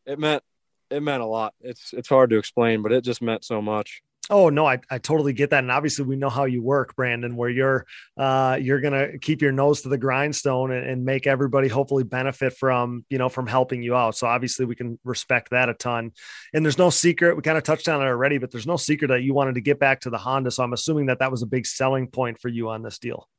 it 0.06 0.20
meant, 0.20 0.44
it 0.92 1.02
meant 1.02 1.24
a 1.24 1.26
lot. 1.26 1.56
It's, 1.60 1.92
it's 1.92 2.08
hard 2.08 2.30
to 2.30 2.38
explain, 2.38 2.84
but 2.84 2.92
it 2.92 3.04
just 3.04 3.22
meant 3.24 3.44
so 3.44 3.64
much. 3.64 4.04
Oh 4.30 4.50
no, 4.50 4.66
I, 4.66 4.80
I 4.90 4.98
totally 4.98 5.34
get 5.34 5.52
that. 5.52 5.60
And 5.60 5.72
obviously 5.72 6.06
we 6.06 6.16
know 6.16 6.30
how 6.30 6.46
you 6.46 6.62
work, 6.62 6.96
Brandon, 6.96 7.36
where 7.36 7.50
you're 7.50 7.86
uh 8.18 8.58
you're 8.60 8.82
gonna 8.82 9.20
keep 9.20 9.42
your 9.42 9.52
nose 9.52 9.82
to 9.82 9.90
the 9.90 9.98
grindstone 9.98 10.72
and, 10.72 10.88
and, 10.88 11.06
make 11.06 11.28
everybody 11.28 11.68
hopefully 11.68 12.04
benefit 12.04 12.54
from, 12.54 13.06
you 13.10 13.20
know, 13.20 13.30
from 13.30 13.46
helping 13.46 13.84
you 13.84 13.96
out. 13.96 14.16
So 14.16 14.26
obviously 14.26 14.66
we 14.66 14.76
can 14.76 14.98
respect 15.04 15.52
that 15.52 15.70
a 15.70 15.76
ton. 15.76 16.12
And 16.54 16.66
there's 16.66 16.80
no 16.80 16.90
secret, 16.90 17.36
we 17.36 17.44
kind 17.44 17.58
of 17.58 17.64
touched 17.64 17.88
on 17.88 18.02
it 18.02 18.06
already, 18.06 18.40
but 18.40 18.50
there's 18.50 18.66
no 18.66 18.78
secret 18.78 19.10
that 19.10 19.22
you 19.22 19.36
wanted 19.36 19.56
to 19.56 19.62
get 19.62 19.80
back 19.80 20.02
to 20.02 20.10
the 20.10 20.18
Honda. 20.18 20.50
So 20.50 20.64
I'm 20.64 20.74
assuming 20.74 21.08
that 21.08 21.20
that 21.20 21.30
was 21.30 21.44
a 21.44 21.48
big 21.48 21.68
selling 21.68 22.08
point 22.08 22.42
for 22.42 22.50
you 22.50 22.70
on 22.70 22.82
this 22.82 22.98
deal. 22.98 23.30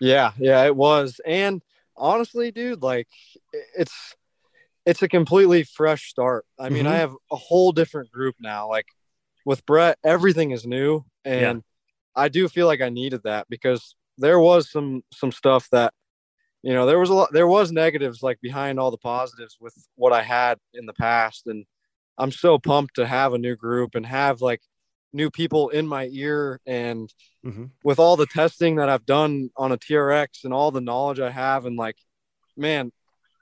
Yeah, 0.00 0.32
yeah, 0.38 0.64
it 0.64 0.74
was. 0.74 1.20
And 1.26 1.60
honestly, 1.94 2.50
dude, 2.50 2.82
like 2.82 3.08
it's 3.76 4.16
it's 4.86 5.02
a 5.02 5.08
completely 5.08 5.64
fresh 5.64 6.08
start. 6.08 6.46
I 6.58 6.70
mean, 6.70 6.84
mm-hmm. 6.84 6.94
I 6.94 6.96
have 6.96 7.14
a 7.30 7.36
whole 7.36 7.72
different 7.72 8.10
group 8.10 8.36
now. 8.40 8.68
Like 8.68 8.86
with 9.50 9.66
Brett, 9.66 9.98
everything 10.04 10.52
is 10.52 10.64
new, 10.64 11.04
and 11.24 11.56
yeah. 11.56 12.22
I 12.22 12.28
do 12.28 12.48
feel 12.48 12.68
like 12.68 12.80
I 12.80 12.88
needed 12.88 13.22
that 13.24 13.48
because 13.50 13.96
there 14.16 14.38
was 14.38 14.70
some 14.70 15.02
some 15.12 15.32
stuff 15.32 15.68
that 15.72 15.92
you 16.62 16.72
know 16.72 16.86
there 16.86 17.00
was 17.00 17.10
a 17.10 17.14
lot 17.14 17.32
there 17.32 17.48
was 17.48 17.72
negatives 17.72 18.22
like 18.22 18.40
behind 18.40 18.78
all 18.78 18.92
the 18.92 18.96
positives 18.96 19.56
with 19.60 19.74
what 19.96 20.12
I 20.12 20.22
had 20.22 20.58
in 20.72 20.86
the 20.86 20.92
past, 20.92 21.48
and 21.48 21.66
I'm 22.16 22.30
so 22.30 22.60
pumped 22.60 22.94
to 22.94 23.06
have 23.08 23.34
a 23.34 23.38
new 23.38 23.56
group 23.56 23.96
and 23.96 24.06
have 24.06 24.40
like 24.40 24.60
new 25.12 25.32
people 25.32 25.70
in 25.70 25.84
my 25.84 26.08
ear 26.12 26.60
and 26.64 27.12
mm-hmm. 27.44 27.64
with 27.82 27.98
all 27.98 28.16
the 28.16 28.26
testing 28.26 28.76
that 28.76 28.88
I've 28.88 29.04
done 29.04 29.50
on 29.56 29.72
a 29.72 29.78
TRX 29.78 30.44
and 30.44 30.54
all 30.54 30.70
the 30.70 30.80
knowledge 30.80 31.18
I 31.18 31.30
have 31.30 31.66
and 31.66 31.76
like 31.76 31.96
man 32.56 32.92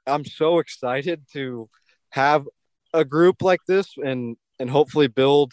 I'm 0.07 0.25
so 0.25 0.59
excited 0.59 1.27
to 1.35 1.69
have 2.13 2.49
a 2.95 3.05
group 3.05 3.43
like 3.43 3.61
this 3.69 3.93
and 4.03 4.39
and 4.59 4.71
hopefully 4.71 5.09
build 5.09 5.53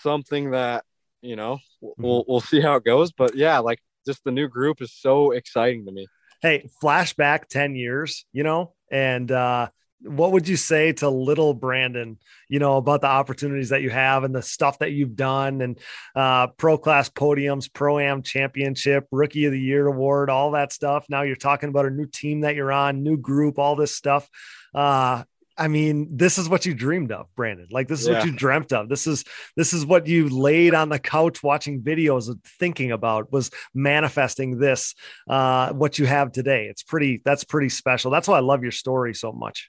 something 0.00 0.52
that 0.52 0.84
you 1.20 1.36
know 1.36 1.58
mm-hmm. 1.82 2.02
we'll 2.02 2.24
we'll 2.26 2.40
see 2.40 2.60
how 2.60 2.76
it 2.76 2.84
goes. 2.84 3.12
But 3.12 3.34
yeah, 3.34 3.58
like 3.58 3.80
just 4.06 4.24
the 4.24 4.30
new 4.30 4.48
group 4.48 4.80
is 4.80 4.92
so 4.92 5.32
exciting 5.32 5.86
to 5.86 5.92
me. 5.92 6.06
Hey, 6.40 6.68
flashback 6.82 7.46
10 7.48 7.74
years, 7.74 8.24
you 8.32 8.44
know, 8.44 8.74
and 8.90 9.30
uh 9.30 9.68
what 10.02 10.32
would 10.32 10.46
you 10.46 10.56
say 10.56 10.92
to 10.92 11.10
little 11.10 11.54
Brandon, 11.54 12.18
you 12.48 12.58
know, 12.58 12.76
about 12.76 13.00
the 13.00 13.08
opportunities 13.08 13.70
that 13.70 13.82
you 13.82 13.90
have 13.90 14.22
and 14.22 14.34
the 14.34 14.42
stuff 14.42 14.78
that 14.78 14.92
you've 14.92 15.16
done 15.16 15.60
and 15.60 15.78
uh, 16.14 16.46
pro 16.48 16.78
class 16.78 17.08
podiums, 17.08 17.72
pro 17.72 17.98
am 17.98 18.22
championship, 18.22 19.06
rookie 19.10 19.46
of 19.46 19.52
the 19.52 19.60
year 19.60 19.86
award, 19.86 20.30
all 20.30 20.52
that 20.52 20.72
stuff. 20.72 21.06
Now 21.08 21.22
you're 21.22 21.36
talking 21.36 21.68
about 21.68 21.86
a 21.86 21.90
new 21.90 22.06
team 22.06 22.42
that 22.42 22.54
you're 22.54 22.72
on, 22.72 23.02
new 23.02 23.16
group, 23.16 23.58
all 23.58 23.74
this 23.74 23.94
stuff. 23.94 24.28
Uh, 24.72 25.24
I 25.58 25.66
mean, 25.66 26.16
this 26.16 26.38
is 26.38 26.48
what 26.48 26.64
you 26.64 26.72
dreamed 26.72 27.10
of, 27.10 27.26
Brandon. 27.34 27.66
Like 27.70 27.88
this 27.88 28.00
is 28.00 28.06
yeah. 28.06 28.18
what 28.18 28.26
you 28.26 28.32
dreamt 28.32 28.72
of. 28.72 28.88
This 28.88 29.08
is 29.08 29.24
this 29.56 29.72
is 29.72 29.84
what 29.84 30.06
you 30.06 30.28
laid 30.28 30.72
on 30.72 30.88
the 30.88 31.00
couch 31.00 31.42
watching 31.42 31.82
videos 31.82 32.28
and 32.28 32.42
thinking 32.44 32.92
about 32.92 33.32
was 33.32 33.50
manifesting 33.74 34.58
this 34.58 34.94
uh 35.28 35.72
what 35.72 35.98
you 35.98 36.06
have 36.06 36.30
today. 36.30 36.66
It's 36.66 36.84
pretty 36.84 37.22
that's 37.24 37.42
pretty 37.42 37.70
special. 37.70 38.10
That's 38.12 38.28
why 38.28 38.36
I 38.36 38.40
love 38.40 38.62
your 38.62 38.72
story 38.72 39.14
so 39.14 39.32
much. 39.32 39.68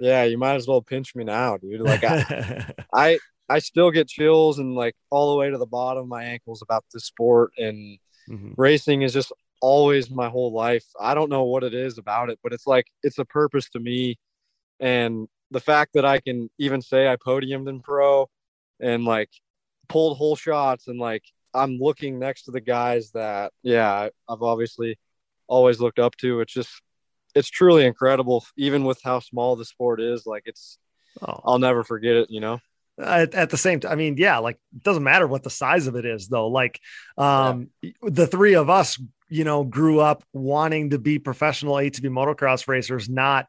Yeah, 0.00 0.24
you 0.24 0.38
might 0.38 0.54
as 0.54 0.66
well 0.66 0.80
pinch 0.80 1.14
me 1.14 1.24
now, 1.24 1.58
dude. 1.58 1.82
Like 1.82 2.04
I 2.04 2.72
I 2.94 3.18
I 3.50 3.58
still 3.58 3.90
get 3.90 4.08
chills 4.08 4.58
and 4.58 4.74
like 4.74 4.94
all 5.10 5.32
the 5.32 5.38
way 5.38 5.50
to 5.50 5.58
the 5.58 5.66
bottom 5.66 6.04
of 6.04 6.08
my 6.08 6.24
ankles 6.24 6.62
about 6.62 6.84
the 6.92 7.00
sport 7.00 7.52
and 7.58 7.98
mm-hmm. 8.30 8.52
racing 8.56 9.02
is 9.02 9.12
just 9.12 9.32
always 9.60 10.10
my 10.10 10.28
whole 10.28 10.52
life. 10.52 10.84
I 10.98 11.14
don't 11.14 11.30
know 11.30 11.44
what 11.44 11.64
it 11.64 11.74
is 11.74 11.98
about 11.98 12.30
it, 12.30 12.38
but 12.42 12.54
it's 12.54 12.66
like 12.66 12.86
it's 13.02 13.18
a 13.18 13.24
purpose 13.26 13.68
to 13.70 13.80
me 13.80 14.16
and 14.80 15.28
the 15.50 15.60
fact 15.60 15.94
that 15.94 16.04
I 16.04 16.20
can 16.20 16.50
even 16.58 16.82
say 16.82 17.08
I 17.08 17.16
podiumed 17.16 17.68
in 17.68 17.80
pro 17.80 18.28
and 18.80 19.04
like 19.04 19.30
pulled 19.88 20.18
whole 20.18 20.36
shots 20.36 20.88
and 20.88 20.98
like 20.98 21.24
I'm 21.54 21.78
looking 21.78 22.18
next 22.18 22.44
to 22.44 22.50
the 22.50 22.60
guys 22.60 23.10
that 23.12 23.52
yeah 23.62 24.08
I've 24.28 24.42
obviously 24.42 24.98
always 25.46 25.80
looked 25.80 25.98
up 25.98 26.16
to. 26.18 26.40
It's 26.40 26.52
just 26.52 26.70
it's 27.34 27.48
truly 27.48 27.86
incredible, 27.86 28.44
even 28.56 28.84
with 28.84 29.00
how 29.02 29.20
small 29.20 29.56
the 29.56 29.64
sport 29.64 30.00
is. 30.00 30.26
Like 30.26 30.44
it's 30.46 30.78
oh. 31.26 31.40
I'll 31.44 31.58
never 31.58 31.84
forget 31.84 32.16
it. 32.16 32.30
You 32.30 32.40
know. 32.40 32.60
At, 33.00 33.32
at, 33.34 33.50
the 33.50 33.56
same 33.56 33.78
time, 33.78 33.92
I 33.92 33.94
mean, 33.94 34.16
yeah, 34.16 34.38
like 34.38 34.58
it 34.74 34.82
doesn't 34.82 35.04
matter 35.04 35.28
what 35.28 35.44
the 35.44 35.50
size 35.50 35.86
of 35.86 35.94
it 35.94 36.04
is, 36.04 36.26
though. 36.26 36.48
Like, 36.48 36.80
um, 37.16 37.70
yeah. 37.80 37.92
the 38.02 38.26
three 38.26 38.54
of 38.54 38.68
us, 38.68 39.00
you 39.28 39.44
know, 39.44 39.62
grew 39.62 40.00
up 40.00 40.24
wanting 40.32 40.90
to 40.90 40.98
be 40.98 41.20
professional 41.20 41.74
ATV 41.74 42.10
motocross 42.10 42.66
racers, 42.66 43.08
not 43.08 43.46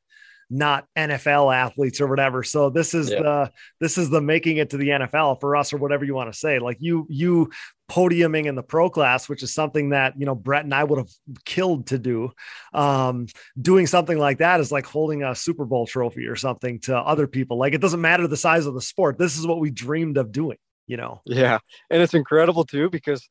not 0.50 0.86
NFL 0.98 1.54
athletes 1.54 2.02
or 2.02 2.08
whatever. 2.08 2.44
So 2.44 2.70
this 2.70 2.94
is 2.94 3.12
yeah. 3.12 3.22
the 3.22 3.52
this 3.80 3.98
is 3.98 4.10
the 4.10 4.22
making 4.22 4.58
it 4.58 4.72
to 4.72 4.78
the 4.78 4.90
NFL 4.90 5.40
for 5.40 5.56
us 5.56 5.72
or 5.74 5.78
whatever 5.78 6.06
you 6.06 6.16
want 6.16 6.32
to 6.32 6.38
say. 6.38 6.60
Like 6.60 6.78
you 6.80 7.06
you 7.10 7.52
podiuming 7.90 8.46
in 8.46 8.56
the 8.56 8.64
pro 8.64 8.90
class, 8.90 9.30
which 9.30 9.44
is 9.44 9.54
something 9.54 9.90
that 9.90 10.14
you 10.18 10.26
know 10.26 10.36
Brett 10.36 10.64
and 10.64 10.74
I 10.74 10.84
would 10.84 10.98
have 10.98 11.10
killed 11.46 11.88
to 11.88 12.00
do. 12.00 12.32
Um, 12.74 13.28
doing 13.60 13.86
something 13.86 14.18
like 14.18 14.40
that 14.40 14.60
is 14.60 14.72
like 14.72 14.86
holding 14.86 15.24
a 15.24 15.36
Super 15.36 15.66
Bowl 15.66 15.86
trophy 15.86 16.26
or 16.26 16.36
something 16.36 16.80
to 16.82 16.98
other 16.98 17.28
people. 17.28 17.58
Like 17.58 17.74
it 17.74 17.82
doesn't 17.82 18.02
matter 18.02 18.28
the 18.28 18.38
size 18.38 18.66
of 18.66 18.74
the 18.74 18.82
sport. 18.82 19.18
This 19.18 19.38
is 19.38 19.46
what 19.46 19.60
we 19.60 19.70
dreamed 19.70 20.18
of 20.18 20.32
doing. 20.32 20.58
You 20.88 20.98
know. 20.98 21.22
Yeah, 21.26 21.60
and 21.92 22.02
it's 22.02 22.16
incredible 22.16 22.66
too 22.66 22.90
because 22.90 23.30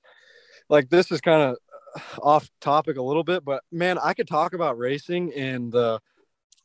like 0.69 0.89
this 0.89 1.11
is 1.11 1.21
kind 1.21 1.43
of 1.43 1.57
off 2.23 2.49
topic 2.61 2.97
a 2.97 3.03
little 3.03 3.25
bit, 3.25 3.45
but 3.45 3.63
man, 3.73 3.99
I 3.99 4.15
could 4.15 4.29
talk 4.29 4.55
about 4.55 4.79
racing 4.79 5.33
and 5.35 5.73
the 5.73 6.01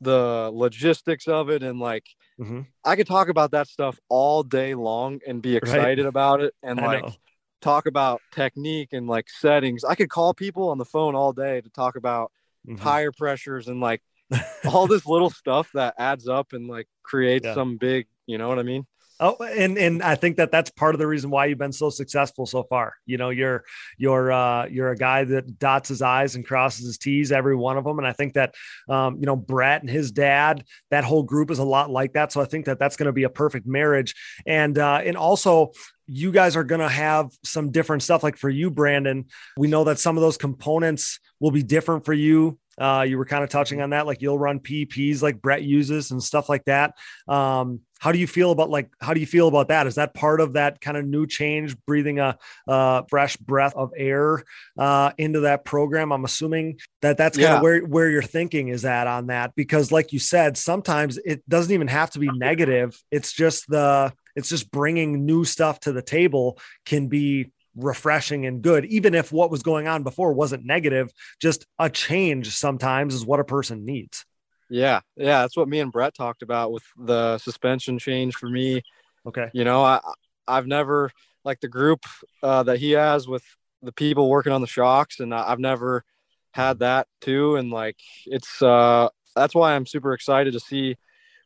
the 0.03 0.51
logistics 0.53 1.27
of 1.27 1.49
it 1.49 1.63
and 1.63 1.79
like 1.79 2.05
mm-hmm. 2.39 2.61
I 2.83 2.95
could 2.95 3.07
talk 3.07 3.29
about 3.29 3.51
that 3.51 3.67
stuff 3.67 3.97
all 4.09 4.43
day 4.43 4.75
long 4.75 5.19
and 5.25 5.41
be 5.41 5.55
excited 5.55 6.03
right. 6.03 6.09
about 6.09 6.41
it 6.41 6.53
and 6.63 6.79
I 6.79 6.85
like 6.85 7.03
know. 7.03 7.13
talk 7.61 7.85
about 7.85 8.21
technique 8.33 8.89
and 8.91 9.07
like 9.07 9.29
settings. 9.29 9.83
I 9.83 9.95
could 9.95 10.09
call 10.09 10.33
people 10.33 10.69
on 10.69 10.77
the 10.77 10.85
phone 10.85 11.15
all 11.15 11.33
day 11.33 11.61
to 11.61 11.69
talk 11.69 11.95
about 11.95 12.31
mm-hmm. 12.67 12.81
tire 12.81 13.11
pressures 13.11 13.67
and 13.67 13.79
like 13.79 14.01
all 14.65 14.87
this 14.87 15.05
little 15.05 15.29
stuff 15.29 15.69
that 15.73 15.95
adds 15.97 16.27
up 16.27 16.53
and 16.53 16.67
like 16.67 16.87
creates 17.03 17.45
yeah. 17.45 17.53
some 17.53 17.77
big, 17.77 18.07
you 18.25 18.37
know 18.37 18.47
what 18.47 18.59
I 18.59 18.63
mean? 18.63 18.85
Oh, 19.25 19.37
and 19.41 19.77
and 19.77 20.03
I 20.03 20.15
think 20.15 20.35
that 20.35 20.51
that's 20.51 20.69
part 20.69 20.95
of 20.95 20.99
the 20.99 21.07
reason 21.07 21.29
why 21.29 21.45
you've 21.45 21.57
been 21.57 21.71
so 21.71 21.89
successful 21.89 22.45
so 22.45 22.63
far. 22.63 22.95
You 23.05 23.17
know, 23.17 23.29
you're 23.29 23.63
you're 23.97 24.29
uh, 24.33 24.65
you're 24.65 24.89
a 24.89 24.97
guy 24.97 25.23
that 25.23 25.57
dots 25.57 25.87
his 25.87 26.01
I's 26.01 26.35
and 26.35 26.45
crosses 26.45 26.85
his 26.85 26.97
T's 26.97 27.31
every 27.31 27.55
one 27.55 27.77
of 27.77 27.85
them, 27.85 27.99
and 27.99 28.05
I 28.05 28.11
think 28.11 28.33
that 28.33 28.53
um, 28.89 29.15
you 29.21 29.25
know 29.25 29.37
Brett 29.37 29.79
and 29.79 29.89
his 29.89 30.11
dad, 30.11 30.65
that 30.91 31.05
whole 31.05 31.23
group 31.23 31.51
is 31.51 31.59
a 31.59 31.63
lot 31.63 31.89
like 31.89 32.13
that. 32.13 32.33
So 32.33 32.41
I 32.41 32.45
think 32.45 32.65
that 32.65 32.79
that's 32.79 32.97
going 32.97 33.05
to 33.05 33.13
be 33.13 33.23
a 33.23 33.29
perfect 33.29 33.65
marriage, 33.65 34.13
and 34.45 34.77
uh, 34.77 34.99
and 35.05 35.15
also 35.15 35.71
you 36.05 36.33
guys 36.33 36.57
are 36.57 36.65
going 36.65 36.81
to 36.81 36.89
have 36.89 37.31
some 37.45 37.71
different 37.71 38.03
stuff. 38.03 38.23
Like 38.23 38.35
for 38.35 38.49
you, 38.49 38.71
Brandon, 38.71 39.27
we 39.55 39.69
know 39.69 39.85
that 39.85 39.99
some 39.99 40.17
of 40.17 40.21
those 40.21 40.35
components 40.35 41.21
will 41.39 41.51
be 41.51 41.63
different 41.63 42.03
for 42.03 42.11
you 42.11 42.59
uh, 42.77 43.05
you 43.07 43.17
were 43.17 43.25
kind 43.25 43.43
of 43.43 43.49
touching 43.49 43.81
on 43.81 43.91
that, 43.91 44.05
like 44.05 44.21
you'll 44.21 44.39
run 44.39 44.59
PPs 44.59 45.21
like 45.21 45.41
Brett 45.41 45.63
uses 45.63 46.11
and 46.11 46.21
stuff 46.21 46.49
like 46.49 46.65
that. 46.65 46.95
Um, 47.27 47.81
how 47.99 48.11
do 48.11 48.19
you 48.19 48.27
feel 48.27 48.51
about 48.51 48.69
like 48.69 48.89
how 48.99 49.13
do 49.13 49.21
you 49.21 49.25
feel 49.25 49.47
about 49.47 49.69
that? 49.69 49.87
Is 49.87 49.95
that 49.95 50.13
part 50.13 50.41
of 50.41 50.53
that 50.53 50.81
kind 50.81 50.97
of 50.97 51.05
new 51.05 51.25
change, 51.25 51.77
breathing 51.85 52.19
a, 52.19 52.37
a 52.67 53.05
fresh 53.09 53.37
breath 53.37 53.73
of 53.75 53.93
air 53.95 54.43
uh, 54.77 55.11
into 55.17 55.41
that 55.41 55.63
program? 55.63 56.11
I'm 56.11 56.25
assuming 56.25 56.79
that 57.01 57.17
that's 57.17 57.37
kind 57.37 57.49
yeah. 57.49 57.55
of 57.57 57.61
where 57.61 57.79
where 57.81 58.09
your 58.09 58.21
thinking 58.21 58.67
is 58.67 58.83
at 58.83 59.07
on 59.07 59.27
that, 59.27 59.55
because 59.55 59.91
like 59.91 60.11
you 60.11 60.19
said, 60.19 60.57
sometimes 60.57 61.17
it 61.17 61.47
doesn't 61.47 61.73
even 61.73 61.87
have 61.87 62.09
to 62.11 62.19
be 62.19 62.29
negative. 62.29 62.99
It's 63.09 63.31
just 63.31 63.69
the 63.69 64.11
it's 64.35 64.49
just 64.49 64.71
bringing 64.71 65.25
new 65.25 65.45
stuff 65.45 65.79
to 65.81 65.93
the 65.93 66.01
table 66.01 66.59
can 66.85 67.07
be 67.07 67.51
refreshing 67.75 68.45
and 68.45 68.61
good, 68.61 68.85
even 68.85 69.15
if 69.15 69.31
what 69.31 69.51
was 69.51 69.63
going 69.63 69.87
on 69.87 70.03
before 70.03 70.33
wasn't 70.33 70.65
negative. 70.65 71.11
Just 71.39 71.65
a 71.79 71.89
change 71.89 72.49
sometimes 72.55 73.13
is 73.13 73.25
what 73.25 73.39
a 73.39 73.43
person 73.43 73.85
needs. 73.85 74.25
Yeah, 74.69 75.01
yeah, 75.15 75.41
that's 75.41 75.57
what 75.57 75.67
me 75.67 75.79
and 75.79 75.91
Brett 75.91 76.15
talked 76.15 76.41
about 76.41 76.71
with 76.71 76.83
the 76.97 77.37
suspension 77.37 77.99
change 77.99 78.35
for 78.35 78.49
me. 78.49 78.81
Okay, 79.25 79.49
you 79.53 79.63
know, 79.63 79.83
I 79.83 79.99
I've 80.47 80.67
never 80.67 81.11
like 81.43 81.59
the 81.59 81.67
group 81.67 82.05
uh, 82.41 82.63
that 82.63 82.79
he 82.79 82.91
has 82.91 83.27
with 83.27 83.43
the 83.81 83.91
people 83.91 84.29
working 84.29 84.53
on 84.53 84.61
the 84.61 84.67
shocks, 84.67 85.19
and 85.19 85.33
I've 85.33 85.59
never 85.59 86.03
had 86.51 86.79
that 86.79 87.07
too. 87.21 87.55
And 87.55 87.71
like, 87.71 87.97
it's 88.25 88.61
uh, 88.61 89.09
that's 89.35 89.53
why 89.55 89.75
I'm 89.75 89.85
super 89.85 90.13
excited 90.13 90.53
to 90.53 90.59
see 90.59 90.95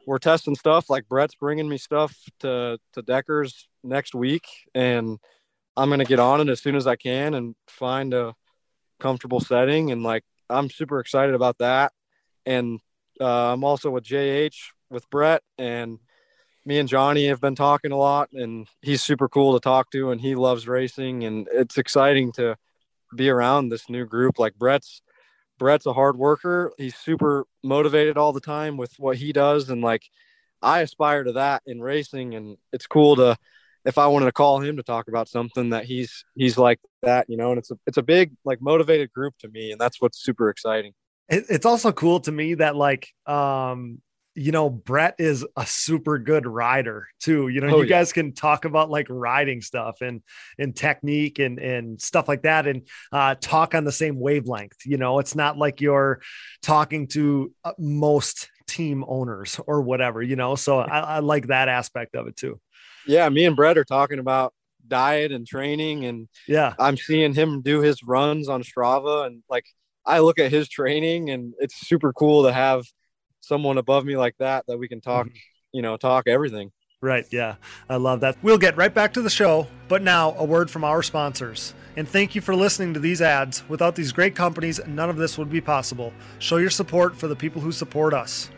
we're 0.06 0.20
testing 0.20 0.56
stuff. 0.56 0.90
Like 0.90 1.08
Brett's 1.10 1.36
bringing 1.36 1.68
me 1.68 1.78
stuff 1.78 2.16
to 2.40 2.80
to 2.94 3.02
Deckers 3.02 3.68
next 3.84 4.16
week, 4.16 4.46
and 4.74 5.20
I'm 5.78 5.90
gonna 5.90 6.04
get 6.06 6.20
on 6.20 6.42
it 6.42 6.50
as 6.50 6.62
soon 6.62 6.76
as 6.76 6.88
I 6.88 6.98
can 6.98 7.34
and 7.34 7.56
find 7.68 8.14
a 8.14 8.36
comfortable 9.00 9.40
setting. 9.40 9.92
And 9.92 10.04
like, 10.04 10.26
I'm 10.50 10.70
super 10.70 11.00
excited 11.00 11.36
about 11.36 11.60
that. 11.60 11.94
And 12.46 12.80
uh, 13.22 13.54
I'm 13.54 13.64
also 13.64 13.90
with 13.90 14.04
JH 14.04 14.56
with 14.90 15.10
Brett, 15.10 15.44
and 15.58 16.00
me 16.66 16.80
and 16.80 16.90
Johnny 16.90 17.28
have 17.28 17.42
been 17.42 17.56
talking 17.56 17.92
a 17.92 17.98
lot, 17.98 18.30
and 18.34 18.68
he's 18.82 19.04
super 19.04 19.30
cool 19.30 19.54
to 19.54 19.60
talk 19.60 19.92
to, 19.92 20.12
and 20.12 20.20
he 20.20 20.36
loves 20.36 20.68
racing, 20.68 21.24
and 21.24 21.48
it's 21.52 21.78
exciting 21.78 22.32
to 22.34 22.58
be 23.16 23.30
around 23.30 23.70
this 23.70 23.90
new 23.90 24.06
group. 24.06 24.40
Like 24.40 24.56
Brett's 24.56 25.02
Brett's 25.58 25.86
a 25.86 25.94
hard 25.94 26.18
worker. 26.18 26.72
He's 26.78 26.96
super 26.96 27.46
motivated 27.64 28.18
all 28.18 28.34
the 28.34 28.40
time 28.40 28.78
with 28.78 28.94
what 29.00 29.18
he 29.18 29.34
does. 29.34 29.70
And 29.70 29.82
like, 29.82 30.04
I 30.62 30.82
aspire 30.82 31.24
to 31.24 31.34
that 31.34 31.64
in 31.66 31.82
racing. 31.82 32.36
And 32.36 32.58
it's 32.72 32.88
cool 32.88 33.16
to, 33.18 33.38
if 33.88 33.98
I 33.98 34.06
wanted 34.06 34.26
to 34.26 34.32
call 34.32 34.60
him 34.60 34.78
to 34.78 34.84
talk 34.84 35.08
about 35.08 35.28
something 35.28 35.72
that 35.72 35.86
he's, 35.86 36.24
he's 36.36 36.58
like 36.58 36.80
that, 37.02 37.26
you 37.28 37.38
know, 37.38 37.50
and 37.52 37.58
it's 37.58 37.72
a, 37.72 37.78
it's 37.88 37.98
a 37.98 38.04
big, 38.04 38.34
like 38.46 38.62
motivated 38.62 39.12
group 39.12 39.34
to 39.40 39.48
me. 39.48 39.72
And 39.72 39.82
that's 39.82 40.00
what's 40.00 40.20
super 40.22 40.50
exciting. 40.50 40.94
It's 41.30 41.66
also 41.66 41.92
cool 41.92 42.20
to 42.22 42.32
me 42.32 42.54
that 42.56 42.76
like, 42.76 43.10
um, 43.26 44.02
you 44.38 44.52
know, 44.52 44.70
Brett 44.70 45.16
is 45.18 45.44
a 45.56 45.66
super 45.66 46.20
good 46.20 46.46
rider 46.46 47.08
too. 47.20 47.48
You 47.48 47.60
know, 47.60 47.70
oh, 47.70 47.78
you 47.78 47.86
yeah. 47.86 47.98
guys 47.98 48.14
can 48.14 48.34
talk 48.34 48.66
about 48.66 48.92
like 48.92 49.08
riding 49.10 49.62
stuff 49.62 50.02
and 50.02 50.22
and 50.60 50.76
technique 50.76 51.40
and 51.40 51.58
and 51.58 52.00
stuff 52.00 52.28
like 52.28 52.44
that, 52.44 52.68
and 52.68 52.88
uh, 53.12 53.34
talk 53.42 53.74
on 53.74 53.84
the 53.84 53.92
same 53.92 54.20
wavelength. 54.20 54.86
You 54.86 54.98
know, 54.98 55.18
it's 55.18 55.34
not 55.34 55.58
like 55.58 55.82
you're 55.82 56.22
talking 56.62 57.08
to 57.10 57.52
uh, 57.64 57.74
most 57.80 58.52
team 58.68 59.04
owners 59.08 59.60
or 59.66 59.82
whatever. 59.82 60.22
You 60.22 60.36
know, 60.36 60.54
so 60.54 60.82
I, 60.82 61.00
I 61.00 61.20
like 61.20 61.48
that 61.48 61.68
aspect 61.68 62.16
of 62.16 62.28
it 62.28 62.38
too. 62.38 62.60
Yeah, 63.08 63.30
me 63.30 63.46
and 63.46 63.56
Brett 63.56 63.78
are 63.78 63.86
talking 63.86 64.20
about 64.20 64.54
diet 64.88 65.32
and 65.32 65.46
training, 65.46 66.06
and 66.06 66.28
yeah, 66.48 66.74
I'm 66.80 66.98
seeing 66.98 67.34
him 67.34 67.62
do 67.62 67.82
his 67.82 68.04
runs 68.04 68.50
on 68.50 68.64
Strava, 68.64 69.26
and 69.26 69.44
like 69.50 69.66
I 70.06 70.20
look 70.20 70.40
at 70.40 70.52
his 70.52 70.70
training, 70.70 71.30
and 71.30 71.54
it's 71.60 71.88
super 71.88 72.14
cool 72.14 72.44
to 72.44 72.54
have 72.54 72.86
someone 73.42 73.78
above 73.78 74.06
me 74.06 74.18
like 74.18 74.36
that 74.40 74.66
that 74.68 74.78
we 74.78 74.88
can 74.88 75.02
talk, 75.02 75.28
mm-hmm. 75.28 75.38
you 75.74 75.82
know, 75.82 75.98
talk 75.98 76.28
everything. 76.28 76.72
Right. 77.02 77.26
Yeah. 77.32 77.56
I 77.90 77.98
love 77.98 78.22
that. 78.22 78.38
We'll 78.42 78.58
get 78.58 78.76
right 78.76 78.94
back 78.94 79.14
to 79.14 79.22
the 79.22 79.30
show, 79.30 79.68
but 79.88 80.02
now 80.02 80.34
a 80.38 80.44
word 80.44 80.72
from 80.72 80.84
our 80.84 81.04
sponsors. 81.04 81.76
And 81.96 82.08
thank 82.08 82.34
you 82.34 82.42
for 82.42 82.56
listening 82.56 82.94
to 82.96 83.00
these 83.00 83.22
ads. 83.22 83.68
Without 83.70 83.96
these 83.96 84.12
great 84.12 84.36
companies, 84.36 84.80
none 84.88 85.10
of 85.10 85.18
this 85.18 85.38
would 85.38 85.50
be 85.50 85.62
possible. 85.62 86.12
Show 86.40 86.58
your 86.58 86.70
support 86.72 87.16
for 87.16 87.28
the 87.28 87.36
people 87.36 87.62
who 87.62 87.72
support 87.72 88.14
us. 88.14 88.50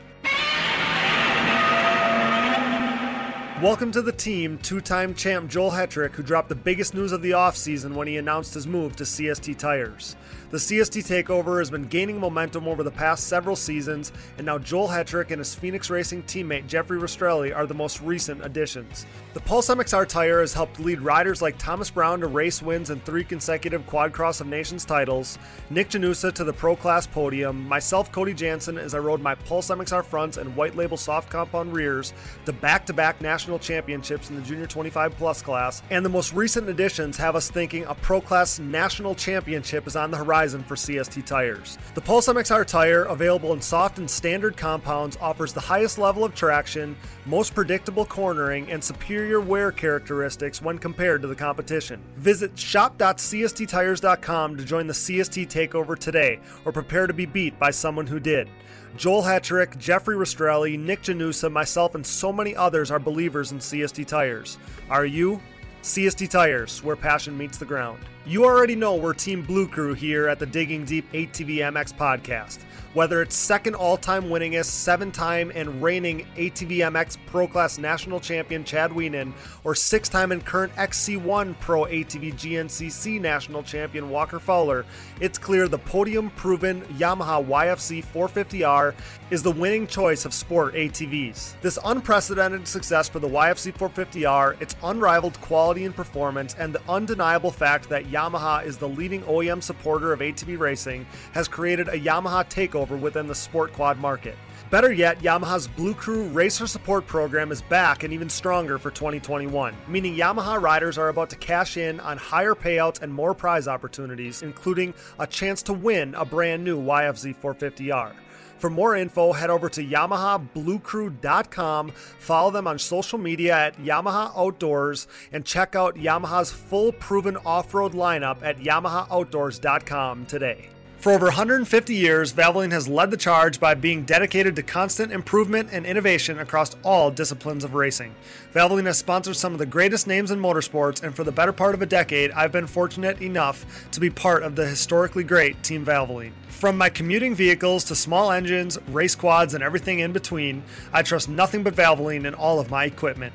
Welcome 3.62 3.92
to 3.92 4.02
the 4.02 4.14
team, 4.14 4.58
two 4.60 4.80
time 4.80 5.14
champ 5.14 5.50
Joel 5.50 5.72
Hetrick, 5.72 6.12
who 6.12 6.24
dropped 6.24 6.48
the 6.48 6.56
biggest 6.56 6.94
news 6.94 7.12
of 7.12 7.22
the 7.22 7.32
offseason 7.32 7.94
when 7.94 8.08
he 8.08 8.16
announced 8.16 8.54
his 8.54 8.66
move 8.66 8.96
to 8.96 9.04
CST 9.04 9.58
Tires. 9.58 10.16
The 10.50 10.58
CST 10.58 11.06
takeover 11.06 11.60
has 11.60 11.70
been 11.70 11.84
gaining 11.84 12.22
momentum 12.22 12.70
over 12.70 12.84
the 12.84 12.92
past 12.92 13.28
several 13.28 13.58
seasons, 13.58 14.14
and 14.38 14.46
now 14.46 14.60
Joel 14.60 14.88
Hetrick 14.88 15.32
and 15.32 15.40
his 15.40 15.54
Phoenix 15.54 15.90
Racing 15.90 16.24
teammate 16.24 16.68
Jeffrey 16.68 16.98
Rastrelli 16.98 17.54
are 17.54 17.68
the 17.68 17.74
most 17.74 18.00
recent 18.00 18.46
additions. 18.46 19.06
The 19.32 19.42
Pulse 19.42 19.70
MXR 19.70 20.08
tire 20.08 20.40
has 20.40 20.56
helped 20.56 20.80
lead 20.80 21.02
riders 21.02 21.40
like 21.40 21.56
Thomas 21.60 21.92
Brown 21.92 22.22
to 22.22 22.26
race 22.26 22.64
wins 22.64 22.90
and 22.90 23.04
three 23.06 23.24
consecutive 23.24 23.86
Quad 23.86 24.12
Cross 24.12 24.42
of 24.42 24.48
Nations 24.48 24.86
titles, 24.86 25.38
Nick 25.70 25.90
Janusa 25.90 26.34
to 26.34 26.44
the 26.44 26.52
Pro 26.52 26.76
Class 26.76 27.06
podium, 27.06 27.68
myself, 27.68 28.12
Cody 28.12 28.34
Jansen, 28.34 28.80
as 28.80 28.96
I 28.96 28.98
rode 28.98 29.22
my 29.22 29.36
Pulse 29.36 29.70
MXR 29.70 30.04
fronts 30.04 30.38
and 30.38 30.56
white 30.56 30.76
label 30.76 30.98
soft 30.98 31.30
compound 31.30 31.74
rears 31.74 32.12
to 32.46 32.54
back 32.54 32.88
to 32.88 32.94
back 32.94 33.22
national 33.22 33.60
championships 33.60 34.32
in 34.32 34.36
the 34.36 34.42
Junior 34.42 34.66
25 34.66 35.16
Plus 35.16 35.44
class, 35.44 35.84
and 35.92 36.04
the 36.04 36.10
most 36.10 36.34
recent 36.34 36.68
additions 36.68 37.16
have 37.16 37.36
us 37.36 37.52
thinking 37.52 37.84
a 37.84 37.94
Pro 37.94 38.22
Class 38.22 38.58
national 38.58 39.14
championship 39.14 39.86
is 39.86 39.96
on 39.96 40.10
the 40.10 40.18
horizon 40.18 40.64
for 40.64 40.74
CST 40.74 41.24
tires. 41.28 41.78
The 41.94 42.02
Pulse 42.02 42.28
MXR 42.28 42.66
tire, 42.66 43.04
available 43.04 43.54
in 43.54 43.62
soft 43.62 44.00
and 44.00 44.10
standard 44.10 44.58
compounds, 44.58 45.20
offers 45.22 45.54
the 45.54 45.60
highest 45.60 46.00
level 46.00 46.26
of 46.26 46.34
traction, 46.34 46.96
most 47.28 47.54
predictable 47.54 48.06
cornering, 48.06 48.72
and 48.72 48.84
superior 48.84 49.20
wear 49.38 49.72
characteristics 49.72 50.62
when 50.62 50.78
compared 50.78 51.22
to 51.22 51.28
the 51.28 51.36
competition. 51.36 52.02
Visit 52.18 52.58
shop.csttires.com 52.58 54.58
to 54.58 54.66
join 54.66 54.88
the 54.88 54.94
CST 54.94 55.48
takeover 55.48 55.98
today, 55.98 56.40
or 56.66 56.72
prepare 56.72 57.08
to 57.08 57.14
be 57.14 57.26
beat 57.26 57.58
by 57.60 57.72
someone 57.72 58.08
who 58.08 58.20
did. 58.20 58.50
Joel 58.98 59.24
Hetrick, 59.24 59.78
Jeffrey 59.78 60.16
Rastrelli, 60.16 60.80
Nick 60.80 61.04
Janusa, 61.04 61.52
myself, 61.52 61.96
and 61.96 62.06
so 62.06 62.34
many 62.34 62.56
others 62.56 62.92
are 62.92 63.00
believers 63.00 63.52
in 63.52 63.60
CST 63.60 64.08
tires. 64.08 64.58
Are 64.90 65.06
you? 65.06 65.40
CST 65.82 66.30
Tires, 66.30 66.84
where 66.84 66.96
passion 66.96 67.38
meets 67.38 67.58
the 67.58 67.66
ground. 67.66 68.00
You 68.26 68.44
already 68.44 68.76
know 68.76 68.96
we're 68.96 69.14
Team 69.14 69.44
Blue 69.44 69.66
Crew 69.66 69.94
here 69.94 70.28
at 70.28 70.40
the 70.40 70.46
Digging 70.46 70.84
Deep 70.84 71.10
ATV 71.14 71.60
MX 71.60 71.96
podcast. 71.96 72.60
Whether 72.94 73.22
it's 73.22 73.36
second 73.36 73.76
all 73.76 73.98
time 73.98 74.24
winningest, 74.24 74.66
seven 74.66 75.12
time 75.12 75.52
and 75.56 75.82
reigning 75.82 76.26
ATV 76.36 76.80
MX 76.80 77.18
Pro 77.28 77.48
Class 77.48 77.78
National 77.78 78.20
Champion 78.20 78.64
Chad 78.64 78.92
Wienen, 78.92 79.32
or 79.64 79.74
six 79.74 80.10
time 80.10 80.32
and 80.32 80.44
current 80.44 80.76
XC1 80.76 81.58
Pro 81.60 81.86
ATV 81.86 82.34
GNCC 82.34 83.22
National 83.22 83.64
Champion 83.64 84.10
Walker 84.10 84.40
Fowler, 84.40 84.86
it's 85.22 85.38
clear 85.38 85.68
the 85.68 85.78
podium 85.78 86.30
proven 86.32 86.82
Yamaha 86.98 87.46
YFZ 87.46 88.04
450R 88.14 88.96
is 89.30 89.44
the 89.44 89.52
winning 89.52 89.88
choice 89.88 90.26
of 90.26 90.34
sport 90.34 90.74
ATVs. 90.74 91.62
This 91.62 91.80
unprecedented 91.86 92.68
success 92.68 93.08
for 93.08 93.20
the 93.20 93.30
YFZ 93.30 93.78
450R, 93.78 94.60
its 94.62 94.76
unrivaled 94.84 95.40
quality 95.42 95.86
and 95.86 95.96
performance, 95.96 96.56
and 96.56 96.74
the 96.74 96.82
undeniable 96.90 97.52
fact 97.52 97.88
that 97.90 98.09
Yamaha 98.10 98.66
is 98.66 98.78
the 98.78 98.88
leading 98.88 99.22
OEM 99.24 99.62
supporter 99.62 100.14
of 100.14 100.20
ATV 100.20 100.58
racing 100.58 101.06
has 101.34 101.48
created 101.48 101.88
a 101.88 102.00
Yamaha 102.00 102.50
takeover 102.50 103.00
within 103.00 103.28
the 103.28 103.36
sport 103.36 103.74
quad 103.74 103.98
market. 103.98 104.36
Better 104.70 104.94
yet, 104.94 105.20
Yamaha's 105.20 105.68
Blue 105.68 105.96
Crew 105.96 106.26
Racer 106.28 106.68
Support 106.68 107.08
Program 107.08 107.52
is 107.52 107.64
back 107.64 108.04
and 108.04 108.14
even 108.14 108.30
stronger 108.30 108.78
for 108.78 108.92
2021, 108.92 109.76
meaning 109.88 110.16
Yamaha 110.16 110.62
riders 110.62 110.98
are 111.00 111.10
about 111.10 111.32
to 111.32 111.36
cash 111.38 111.76
in 111.76 112.00
on 112.02 112.18
higher 112.18 112.54
payouts 112.54 113.02
and 113.02 113.12
more 113.12 113.34
prize 113.34 113.68
opportunities, 113.68 114.44
including 114.44 114.94
a 115.18 115.26
chance 115.26 115.64
to 115.64 115.74
win 115.74 116.14
a 116.14 116.24
brand 116.24 116.64
new 116.64 116.80
YFZ 116.80 117.36
450R. 117.38 118.12
For 118.60 118.70
more 118.70 118.96
info, 118.96 119.34
head 119.34 119.50
over 119.50 119.68
to 119.70 119.84
YamahaBlueCrew.com, 119.84 121.92
follow 122.20 122.52
them 122.52 122.68
on 122.68 122.78
social 122.78 123.18
media 123.18 123.58
at 123.58 123.82
Yamaha 123.82 124.32
Outdoors, 124.38 125.08
and 125.32 125.44
check 125.46 125.76
out 125.76 125.96
Yamaha's 125.96 126.52
full 126.52 126.92
proven 126.92 127.38
off 127.38 127.74
road 127.74 127.94
lineup 127.94 128.44
at 128.44 128.60
YamahaOutdoors.com 128.60 130.26
today. 130.26 130.70
For 131.00 131.14
over 131.14 131.28
150 131.28 131.96
years, 131.96 132.34
Valvoline 132.34 132.74
has 132.74 132.90
led 132.90 133.10
the 133.10 133.16
charge 133.16 133.58
by 133.58 133.74
being 133.74 134.04
dedicated 134.04 134.58
to 134.58 134.64
constant 134.64 135.14
improvement 135.14 135.70
and 135.72 135.86
innovation 135.86 136.40
across 136.40 136.76
all 136.84 137.10
disciplines 137.10 137.64
of 137.64 137.74
racing. 137.74 138.14
Valvoline 138.54 138.86
has 138.86 138.98
sponsored 138.98 139.38
some 139.38 139.54
of 139.54 139.60
the 139.60 139.66
greatest 139.66 140.08
names 140.08 140.30
in 140.30 140.42
motorsports, 140.42 141.02
and 141.02 141.16
for 141.16 141.24
the 141.24 141.32
better 141.32 141.54
part 141.54 141.74
of 141.74 141.82
a 141.82 141.86
decade, 141.86 142.32
I've 142.32 142.52
been 142.52 142.68
fortunate 142.68 143.22
enough 143.22 143.66
to 143.92 144.02
be 144.02 144.10
part 144.10 144.44
of 144.44 144.58
the 144.58 144.68
historically 144.68 145.24
great 145.24 145.64
Team 145.64 145.86
Valvoline. 145.86 146.34
From 146.60 146.78
my 146.78 146.90
commuting 146.90 147.36
vehicles 147.36 147.86
to 147.86 147.96
small 147.96 148.34
engines, 148.34 148.78
race 148.90 149.16
quads, 149.16 149.54
and 149.54 149.64
everything 149.64 150.00
in 150.00 150.12
between, 150.12 150.62
I 150.92 151.04
trust 151.04 151.30
nothing 151.30 151.64
but 151.64 151.74
Valvoline 151.74 152.26
in 152.26 152.34
all 152.34 152.60
of 152.60 152.70
my 152.70 152.84
equipment. 152.84 153.34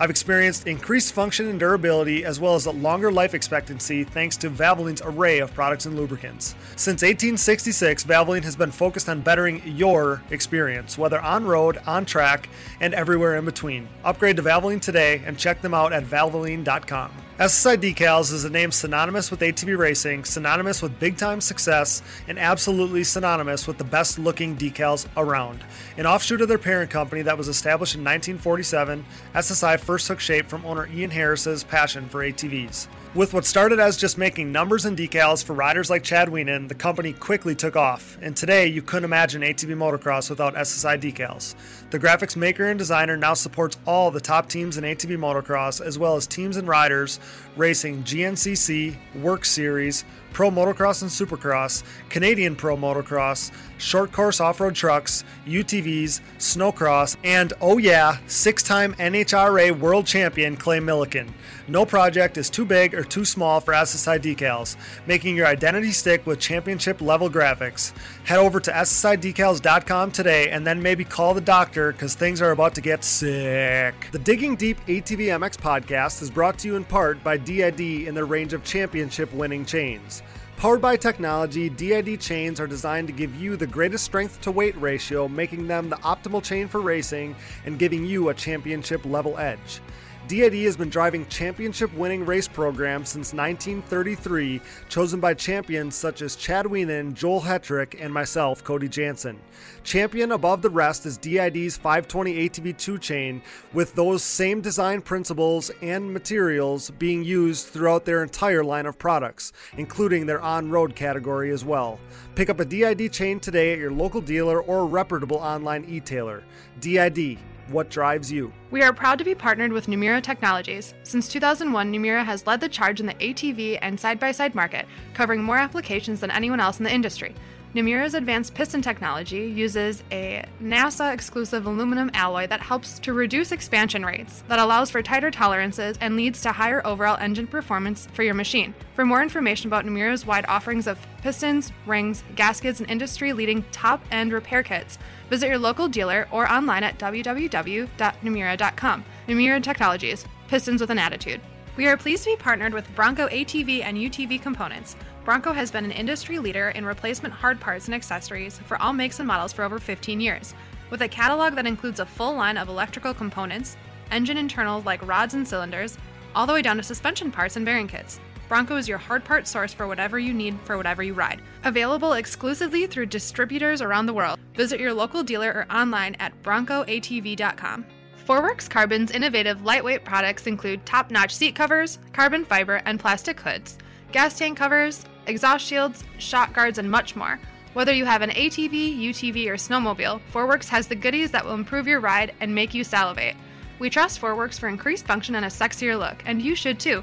I've 0.00 0.10
experienced 0.10 0.66
increased 0.66 1.12
function 1.12 1.46
and 1.46 1.60
durability 1.60 2.24
as 2.24 2.40
well 2.40 2.56
as 2.56 2.66
a 2.66 2.72
longer 2.72 3.12
life 3.12 3.32
expectancy 3.32 4.02
thanks 4.02 4.36
to 4.38 4.50
Valvoline's 4.50 5.02
array 5.04 5.38
of 5.38 5.54
products 5.54 5.86
and 5.86 5.94
lubricants. 5.94 6.56
Since 6.74 7.02
1866, 7.02 8.02
Valvoline 8.02 8.42
has 8.42 8.56
been 8.56 8.72
focused 8.72 9.08
on 9.08 9.20
bettering 9.20 9.62
your 9.64 10.20
experience, 10.32 10.98
whether 10.98 11.20
on 11.20 11.44
road, 11.44 11.78
on 11.86 12.04
track, 12.04 12.48
and 12.80 12.92
everywhere 12.92 13.36
in 13.36 13.44
between. 13.44 13.86
Upgrade 14.02 14.34
to 14.38 14.42
Valvoline 14.42 14.80
today 14.80 15.22
and 15.24 15.38
check 15.38 15.62
them 15.62 15.74
out 15.74 15.92
at 15.92 16.02
valvoline.com. 16.02 17.12
SSI 17.36 17.78
Decals 17.78 18.32
is 18.32 18.44
a 18.44 18.48
name 18.48 18.70
synonymous 18.70 19.32
with 19.32 19.40
ATV 19.40 19.76
racing, 19.76 20.24
synonymous 20.24 20.80
with 20.80 21.00
big 21.00 21.16
time 21.16 21.40
success, 21.40 22.00
and 22.28 22.38
absolutely 22.38 23.02
synonymous 23.02 23.66
with 23.66 23.76
the 23.76 23.82
best 23.82 24.20
looking 24.20 24.56
decals 24.56 25.08
around. 25.16 25.64
An 25.98 26.06
offshoot 26.06 26.42
of 26.42 26.46
their 26.46 26.58
parent 26.58 26.92
company 26.92 27.22
that 27.22 27.36
was 27.36 27.48
established 27.48 27.96
in 27.96 28.02
1947, 28.02 29.04
SSI 29.34 29.80
first 29.80 30.06
took 30.06 30.20
shape 30.20 30.46
from 30.46 30.64
owner 30.64 30.88
Ian 30.94 31.10
Harris's 31.10 31.64
passion 31.64 32.08
for 32.08 32.20
ATVs. 32.20 32.86
With 33.14 33.32
what 33.32 33.44
started 33.44 33.78
as 33.78 33.96
just 33.96 34.18
making 34.18 34.50
numbers 34.50 34.84
and 34.84 34.98
decals 34.98 35.44
for 35.44 35.54
riders 35.54 35.88
like 35.88 36.02
Chad 36.02 36.28
Wienen, 36.28 36.66
the 36.66 36.74
company 36.74 37.12
quickly 37.12 37.54
took 37.54 37.76
off, 37.76 38.18
and 38.20 38.36
today 38.36 38.66
you 38.66 38.82
couldn't 38.82 39.04
imagine 39.04 39.42
ATV 39.42 39.76
motocross 39.76 40.30
without 40.30 40.56
SSI 40.56 41.00
decals. 41.00 41.54
The 41.90 41.98
graphics 42.00 42.34
maker 42.34 42.68
and 42.68 42.76
designer 42.76 43.16
now 43.16 43.34
supports 43.34 43.76
all 43.86 44.10
the 44.10 44.20
top 44.20 44.48
teams 44.48 44.78
in 44.78 44.82
ATV 44.82 45.16
motocross, 45.16 45.80
as 45.80 45.96
well 45.96 46.16
as 46.16 46.26
teams 46.26 46.56
and 46.56 46.66
riders 46.66 47.20
racing 47.56 48.02
GNCC, 48.02 48.96
WORCS 49.16 49.48
Series, 49.48 50.04
Pro 50.34 50.50
Motocross 50.50 51.00
and 51.02 51.10
Supercross, 51.10 51.84
Canadian 52.10 52.56
Pro 52.56 52.76
Motocross, 52.76 53.52
short 53.78 54.10
course 54.10 54.40
off 54.40 54.60
road 54.60 54.74
trucks, 54.74 55.24
UTVs, 55.46 56.20
snowcross, 56.38 57.16
and 57.22 57.52
oh 57.60 57.78
yeah, 57.78 58.18
six 58.26 58.62
time 58.62 58.94
NHRA 58.94 59.78
world 59.78 60.06
champion 60.06 60.56
Clay 60.56 60.80
Millican. 60.80 61.28
No 61.68 61.86
project 61.86 62.36
is 62.36 62.50
too 62.50 62.64
big 62.64 62.94
or 62.94 63.04
too 63.04 63.24
small 63.24 63.60
for 63.60 63.72
SSI 63.72 64.18
decals, 64.18 64.76
making 65.06 65.36
your 65.36 65.46
identity 65.46 65.92
stick 65.92 66.26
with 66.26 66.40
championship 66.40 67.00
level 67.00 67.30
graphics. 67.30 67.92
Head 68.24 68.38
over 68.38 68.58
to 68.60 68.70
SSIDecals.com 68.70 70.10
today 70.10 70.50
and 70.50 70.66
then 70.66 70.82
maybe 70.82 71.04
call 71.04 71.32
the 71.32 71.40
doctor 71.40 71.92
because 71.92 72.14
things 72.14 72.42
are 72.42 72.50
about 72.50 72.74
to 72.74 72.80
get 72.80 73.04
sick. 73.04 73.94
The 74.12 74.18
Digging 74.18 74.56
Deep 74.56 74.78
ATV 74.86 75.28
MX 75.38 75.56
podcast 75.56 76.20
is 76.22 76.30
brought 76.30 76.58
to 76.58 76.68
you 76.68 76.76
in 76.76 76.84
part 76.84 77.22
by 77.22 77.36
DID 77.36 77.80
in 77.80 78.14
their 78.14 78.26
range 78.26 78.52
of 78.52 78.64
championship 78.64 79.32
winning 79.32 79.64
chains. 79.64 80.23
Powered 80.56 80.80
by 80.80 80.96
technology, 80.96 81.68
DID 81.68 82.20
chains 82.20 82.58
are 82.58 82.66
designed 82.66 83.08
to 83.08 83.12
give 83.12 83.34
you 83.34 83.56
the 83.56 83.66
greatest 83.66 84.04
strength 84.04 84.40
to 84.42 84.50
weight 84.50 84.80
ratio, 84.80 85.28
making 85.28 85.66
them 85.66 85.90
the 85.90 85.96
optimal 85.96 86.42
chain 86.42 86.68
for 86.68 86.80
racing 86.80 87.36
and 87.66 87.78
giving 87.78 88.06
you 88.06 88.28
a 88.30 88.34
championship 88.34 89.04
level 89.04 89.36
edge. 89.36 89.80
DID 90.26 90.54
has 90.64 90.74
been 90.74 90.88
driving 90.88 91.26
championship 91.26 91.92
winning 91.92 92.24
race 92.24 92.48
programs 92.48 93.10
since 93.10 93.34
1933, 93.34 94.58
chosen 94.88 95.20
by 95.20 95.34
champions 95.34 95.94
such 95.94 96.22
as 96.22 96.34
Chad 96.34 96.64
Wienen, 96.64 97.12
Joel 97.12 97.42
Hetrick, 97.42 98.02
and 98.02 98.12
myself, 98.12 98.64
Cody 98.64 98.88
Jansen. 98.88 99.38
Champion 99.82 100.32
above 100.32 100.62
the 100.62 100.70
rest 100.70 101.04
is 101.04 101.18
DID's 101.18 101.76
520 101.76 102.48
ATV2 102.48 102.98
chain, 102.98 103.42
with 103.74 103.94
those 103.94 104.22
same 104.22 104.62
design 104.62 105.02
principles 105.02 105.70
and 105.82 106.10
materials 106.10 106.90
being 106.92 107.22
used 107.22 107.66
throughout 107.66 108.06
their 108.06 108.22
entire 108.22 108.64
line 108.64 108.86
of 108.86 108.98
products, 108.98 109.52
including 109.76 110.24
their 110.24 110.40
on 110.40 110.70
road 110.70 110.96
category 110.96 111.50
as 111.50 111.66
well. 111.66 112.00
Pick 112.34 112.48
up 112.48 112.60
a 112.60 112.64
DID 112.64 113.12
chain 113.12 113.40
today 113.40 113.74
at 113.74 113.78
your 113.78 113.92
local 113.92 114.22
dealer 114.22 114.62
or 114.62 114.86
reputable 114.86 115.36
online 115.36 115.84
e-tailer. 115.84 116.42
DID 116.80 117.38
what 117.68 117.90
drives 117.90 118.30
you. 118.30 118.52
We 118.70 118.82
are 118.82 118.92
proud 118.92 119.18
to 119.18 119.24
be 119.24 119.34
partnered 119.34 119.72
with 119.72 119.86
Namura 119.86 120.22
Technologies. 120.22 120.94
Since 121.02 121.28
2001, 121.28 121.92
Namura 121.92 122.24
has 122.24 122.46
led 122.46 122.60
the 122.60 122.68
charge 122.68 123.00
in 123.00 123.06
the 123.06 123.14
ATV 123.14 123.78
and 123.82 123.98
side 123.98 124.18
by 124.18 124.32
side 124.32 124.54
market, 124.54 124.86
covering 125.14 125.42
more 125.42 125.56
applications 125.56 126.20
than 126.20 126.30
anyone 126.30 126.60
else 126.60 126.78
in 126.78 126.84
the 126.84 126.92
industry. 126.92 127.34
Namura's 127.74 128.14
advanced 128.14 128.54
piston 128.54 128.80
technology 128.82 129.46
uses 129.46 130.04
a 130.12 130.44
NASA 130.62 131.12
exclusive 131.12 131.66
aluminum 131.66 132.08
alloy 132.14 132.46
that 132.46 132.60
helps 132.60 133.00
to 133.00 133.12
reduce 133.12 133.50
expansion 133.50 134.06
rates, 134.06 134.44
that 134.46 134.60
allows 134.60 134.90
for 134.90 135.02
tighter 135.02 135.28
tolerances, 135.28 135.98
and 136.00 136.14
leads 136.14 136.40
to 136.42 136.52
higher 136.52 136.86
overall 136.86 137.16
engine 137.16 137.48
performance 137.48 138.06
for 138.12 138.22
your 138.22 138.34
machine. 138.34 138.72
For 138.94 139.04
more 139.04 139.24
information 139.24 139.66
about 139.66 139.84
Namura's 139.84 140.24
wide 140.24 140.46
offerings 140.46 140.86
of 140.86 141.04
pistons, 141.20 141.72
rings, 141.84 142.22
gaskets, 142.36 142.78
and 142.78 142.88
industry 142.88 143.32
leading 143.32 143.64
top 143.72 144.00
end 144.12 144.32
repair 144.32 144.62
kits, 144.62 144.96
visit 145.28 145.48
your 145.48 145.58
local 145.58 145.88
dealer 145.88 146.28
or 146.30 146.48
online 146.48 146.84
at 146.84 146.96
www.namura.com. 147.00 149.04
Namura 149.26 149.60
Technologies, 149.60 150.24
pistons 150.46 150.80
with 150.80 150.90
an 150.90 151.00
attitude. 151.00 151.40
We 151.76 151.88
are 151.88 151.96
pleased 151.96 152.22
to 152.22 152.30
be 152.30 152.36
partnered 152.36 152.72
with 152.72 152.94
Bronco 152.94 153.26
ATV 153.26 153.82
and 153.82 153.96
UTV 153.96 154.40
components. 154.40 154.94
Bronco 155.24 155.54
has 155.54 155.70
been 155.70 155.86
an 155.86 155.90
industry 155.90 156.38
leader 156.38 156.68
in 156.70 156.84
replacement 156.84 157.32
hard 157.32 157.58
parts 157.58 157.86
and 157.86 157.94
accessories 157.94 158.58
for 158.58 158.80
all 158.82 158.92
makes 158.92 159.18
and 159.20 159.26
models 159.26 159.54
for 159.54 159.62
over 159.62 159.78
15 159.78 160.20
years. 160.20 160.54
With 160.90 161.00
a 161.00 161.08
catalog 161.08 161.54
that 161.54 161.66
includes 161.66 161.98
a 161.98 162.04
full 162.04 162.34
line 162.34 162.58
of 162.58 162.68
electrical 162.68 163.14
components, 163.14 163.78
engine 164.10 164.36
internals 164.36 164.84
like 164.84 165.06
rods 165.06 165.32
and 165.32 165.48
cylinders, 165.48 165.96
all 166.34 166.46
the 166.46 166.52
way 166.52 166.60
down 166.60 166.76
to 166.76 166.82
suspension 166.82 167.32
parts 167.32 167.56
and 167.56 167.64
bearing 167.64 167.88
kits. 167.88 168.20
Bronco 168.50 168.76
is 168.76 168.86
your 168.86 168.98
hard 168.98 169.24
part 169.24 169.48
source 169.48 169.72
for 169.72 169.86
whatever 169.86 170.18
you 170.18 170.34
need 170.34 170.58
for 170.64 170.76
whatever 170.76 171.02
you 171.02 171.14
ride. 171.14 171.40
Available 171.64 172.12
exclusively 172.12 172.86
through 172.86 173.06
distributors 173.06 173.80
around 173.80 174.04
the 174.04 174.12
world. 174.12 174.38
Visit 174.54 174.78
your 174.78 174.92
local 174.92 175.22
dealer 175.22 175.50
or 175.50 175.74
online 175.74 176.16
at 176.16 176.34
broncoatv.com. 176.42 177.86
Forworks 178.26 178.68
Carbon's 178.68 179.10
innovative 179.10 179.64
lightweight 179.64 180.04
products 180.04 180.46
include 180.46 180.84
top 180.84 181.10
notch 181.10 181.34
seat 181.34 181.54
covers, 181.54 181.98
carbon 182.12 182.44
fiber, 182.44 182.82
and 182.84 183.00
plastic 183.00 183.40
hoods, 183.40 183.78
gas 184.14 184.38
tank 184.38 184.56
covers, 184.56 185.04
exhaust 185.26 185.66
shields, 185.66 186.04
shock 186.18 186.52
guards, 186.52 186.78
and 186.78 186.88
much 186.88 187.16
more. 187.16 187.40
Whether 187.72 187.92
you 187.92 188.04
have 188.04 188.22
an 188.22 188.30
ATV, 188.30 188.96
UTV, 188.96 189.48
or 189.48 189.54
snowmobile, 189.54 190.20
Forworks 190.32 190.68
has 190.68 190.86
the 190.86 190.94
goodies 190.94 191.32
that 191.32 191.44
will 191.44 191.54
improve 191.54 191.88
your 191.88 191.98
ride 191.98 192.32
and 192.38 192.54
make 192.54 192.72
you 192.74 192.84
salivate. 192.84 193.34
We 193.80 193.90
trust 193.90 194.20
Forworks 194.20 194.56
for 194.56 194.68
increased 194.68 195.04
function 195.04 195.34
and 195.34 195.44
a 195.44 195.48
sexier 195.48 195.98
look, 195.98 196.22
and 196.26 196.40
you 196.40 196.54
should 196.54 196.78
too. 196.78 197.02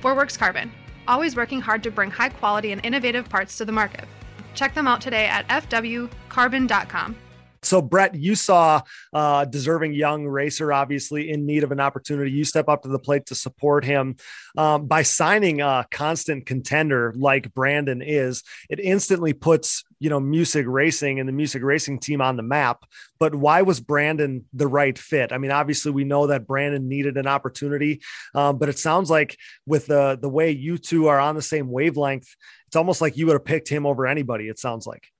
Forworks 0.00 0.38
Carbon, 0.38 0.70
always 1.08 1.34
working 1.34 1.60
hard 1.60 1.82
to 1.82 1.90
bring 1.90 2.12
high 2.12 2.28
quality 2.28 2.70
and 2.70 2.86
innovative 2.86 3.28
parts 3.28 3.58
to 3.58 3.64
the 3.64 3.72
market. 3.72 4.04
Check 4.54 4.72
them 4.72 4.86
out 4.86 5.00
today 5.00 5.26
at 5.26 5.48
fwcarbon.com. 5.48 7.16
So, 7.62 7.80
Brett, 7.80 8.14
you 8.14 8.34
saw 8.34 8.82
a 9.12 9.46
deserving 9.48 9.94
young 9.94 10.26
racer, 10.26 10.72
obviously 10.72 11.30
in 11.30 11.46
need 11.46 11.62
of 11.62 11.70
an 11.70 11.80
opportunity. 11.80 12.32
You 12.32 12.44
step 12.44 12.68
up 12.68 12.82
to 12.82 12.88
the 12.88 12.98
plate 12.98 13.26
to 13.26 13.34
support 13.34 13.84
him 13.84 14.16
um, 14.56 14.86
by 14.86 15.02
signing 15.02 15.60
a 15.60 15.86
constant 15.90 16.44
contender 16.44 17.14
like 17.16 17.54
Brandon 17.54 18.02
is. 18.02 18.42
It 18.68 18.80
instantly 18.80 19.32
puts 19.32 19.84
you 20.00 20.10
know 20.10 20.18
Musig 20.18 20.64
racing 20.66 21.20
and 21.20 21.28
the 21.28 21.32
Musig 21.32 21.62
racing 21.62 22.00
team 22.00 22.20
on 22.20 22.36
the 22.36 22.42
map. 22.42 22.84
But 23.20 23.36
why 23.36 23.62
was 23.62 23.78
Brandon 23.78 24.44
the 24.52 24.66
right 24.66 24.98
fit? 24.98 25.30
I 25.32 25.38
mean, 25.38 25.52
obviously 25.52 25.92
we 25.92 26.02
know 26.02 26.26
that 26.26 26.48
Brandon 26.48 26.88
needed 26.88 27.16
an 27.16 27.28
opportunity, 27.28 28.02
um, 28.34 28.58
but 28.58 28.68
it 28.68 28.80
sounds 28.80 29.08
like 29.08 29.38
with 29.66 29.86
the 29.86 30.18
the 30.20 30.28
way 30.28 30.50
you 30.50 30.78
two 30.78 31.06
are 31.06 31.20
on 31.20 31.36
the 31.36 31.42
same 31.42 31.70
wavelength, 31.70 32.34
it's 32.66 32.74
almost 32.74 33.00
like 33.00 33.16
you 33.16 33.26
would 33.26 33.34
have 33.34 33.44
picked 33.44 33.68
him 33.68 33.86
over 33.86 34.04
anybody. 34.04 34.48
It 34.48 34.58
sounds 34.58 34.84
like. 34.84 35.11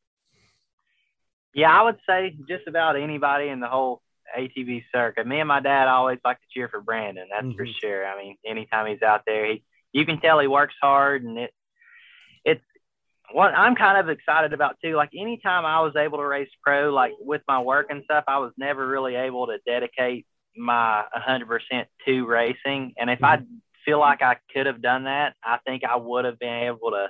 Yeah, 1.55 1.71
I 1.71 1.83
would 1.83 1.99
say 2.09 2.37
just 2.49 2.67
about 2.67 2.97
anybody 2.97 3.49
in 3.49 3.61
the 3.61 3.69
whole 3.69 4.03
ATV 4.37 4.85
circuit. 4.93 5.27
Me 5.27 5.41
and 5.41 5.49
my 5.49 5.61
dad 5.61 5.89
always 5.89 6.19
like 6.25 6.39
to 6.39 6.47
cheer 6.53 6.69
for 6.69 6.81
Brandon. 6.81 7.29
That's 7.31 7.47
mm-hmm. 7.47 7.57
for 7.57 7.67
sure. 7.67 8.07
I 8.07 8.17
mean, 8.23 8.37
anytime 8.47 8.87
he's 8.87 9.03
out 9.03 9.23
there, 9.27 9.47
he 9.47 9.63
you 9.93 10.07
can 10.07 10.21
tell 10.21 10.39
he 10.39 10.47
works 10.47 10.75
hard, 10.81 11.23
and 11.23 11.39
it 11.39 11.53
it's 12.45 12.63
what 13.33 13.55
I'm 13.55 13.75
kind 13.75 13.99
of 13.99 14.09
excited 14.09 14.53
about 14.53 14.77
too. 14.83 14.97
Like 14.97 15.11
anytime 15.17 15.65
I 15.65 15.81
was 15.81 15.95
able 15.97 16.19
to 16.19 16.25
race 16.25 16.49
pro, 16.63 16.91
like 16.91 17.13
with 17.21 17.43
my 17.47 17.61
work 17.61 17.87
and 17.91 18.03
stuff, 18.05 18.25
I 18.27 18.39
was 18.39 18.53
never 18.57 18.87
really 18.87 19.15
able 19.15 19.47
to 19.49 19.59
dedicate 19.67 20.27
my 20.57 21.05
100% 21.17 21.87
to 22.07 22.27
racing. 22.27 22.95
And 22.99 23.11
if 23.11 23.21
mm-hmm. 23.21 23.25
I 23.25 23.43
feel 23.85 23.99
like 23.99 24.23
I 24.23 24.37
could 24.53 24.67
have 24.67 24.83
done 24.83 25.05
that, 25.05 25.35
I 25.43 25.59
think 25.67 25.85
I 25.85 25.97
would 25.97 26.25
have 26.25 26.39
been 26.39 26.65
able 26.65 26.91
to 26.91 27.09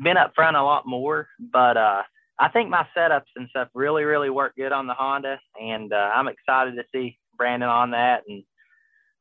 been 0.00 0.16
up 0.16 0.34
front 0.34 0.56
a 0.56 0.62
lot 0.62 0.86
more. 0.86 1.28
But 1.38 1.76
uh, 1.76 2.02
I 2.38 2.48
think 2.48 2.70
my 2.70 2.86
setups 2.96 3.30
and 3.36 3.48
stuff 3.48 3.68
really, 3.74 4.04
really 4.04 4.30
work 4.30 4.54
good 4.56 4.72
on 4.72 4.86
the 4.86 4.94
Honda, 4.94 5.40
and 5.60 5.92
uh, 5.92 6.10
I'm 6.14 6.28
excited 6.28 6.76
to 6.76 6.84
see 6.92 7.18
Brandon 7.36 7.68
on 7.68 7.90
that. 7.92 8.22
And 8.28 8.44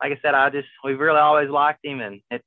like 0.02 0.12
I 0.12 0.20
said, 0.22 0.36
I 0.36 0.50
just 0.50 0.68
we've 0.84 1.00
really 1.00 1.20
always 1.20 1.50
liked 1.50 1.84
him, 1.84 2.02
and 2.02 2.22
it's 2.30 2.44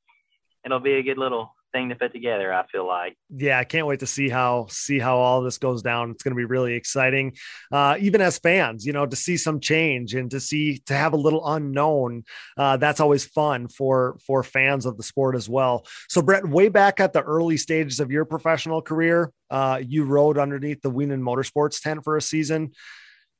it'll 0.64 0.80
be 0.80 0.94
a 0.94 1.02
good 1.02 1.18
little 1.18 1.54
thing 1.72 1.88
to 1.88 1.94
put 1.94 2.12
together 2.12 2.52
i 2.52 2.66
feel 2.66 2.87
like. 2.87 3.16
Yeah 3.28 3.59
i 3.59 3.64
can't 3.64 3.87
wait 3.87 4.00
to 4.00 4.06
see 4.06 4.28
how 4.28 4.66
see 4.68 4.98
how 4.98 5.18
all 5.18 5.42
this 5.42 5.59
goes 5.59 5.83
down. 5.83 6.11
It's 6.11 6.22
going 6.22 6.35
to 6.35 6.38
be 6.38 6.44
really 6.44 6.74
exciting. 6.74 7.37
Uh, 7.70 7.96
even 8.00 8.20
as 8.20 8.38
fans 8.38 8.85
you 8.87 8.92
know 8.92 9.06
to 9.06 9.16
see 9.16 9.37
some 9.37 9.61
change 9.61 10.14
and 10.14 10.30
to 10.30 10.40
see 10.40 10.78
to 10.87 10.94
have 10.94 11.12
a 11.12 11.16
little 11.16 11.46
unknown 11.46 12.24
uh, 12.56 12.76
that's 12.76 13.00
always 13.00 13.24
fun 13.24 13.68
for 13.68 14.18
for 14.26 14.42
fans 14.42 14.87
of 14.87 14.96
the 14.96 15.02
sport 15.02 15.35
as 15.35 15.48
well. 15.48 15.87
So 16.09 16.22
brett 16.22 16.46
way 16.46 16.68
back 16.68 17.00
at 17.00 17.12
the 17.12 17.22
early 17.22 17.56
stages 17.56 18.00
of 18.00 18.11
your 18.11 18.24
professional 18.24 18.83
career 18.83 19.33
uh, 19.50 19.80
you 19.85 20.04
rode 20.04 20.38
underneath 20.38 20.80
the 20.80 20.90
Wienen 20.90 21.20
Motorsports 21.20 21.83
tent 21.83 22.04
for 22.04 22.16
a 22.16 22.22
season 22.22 22.72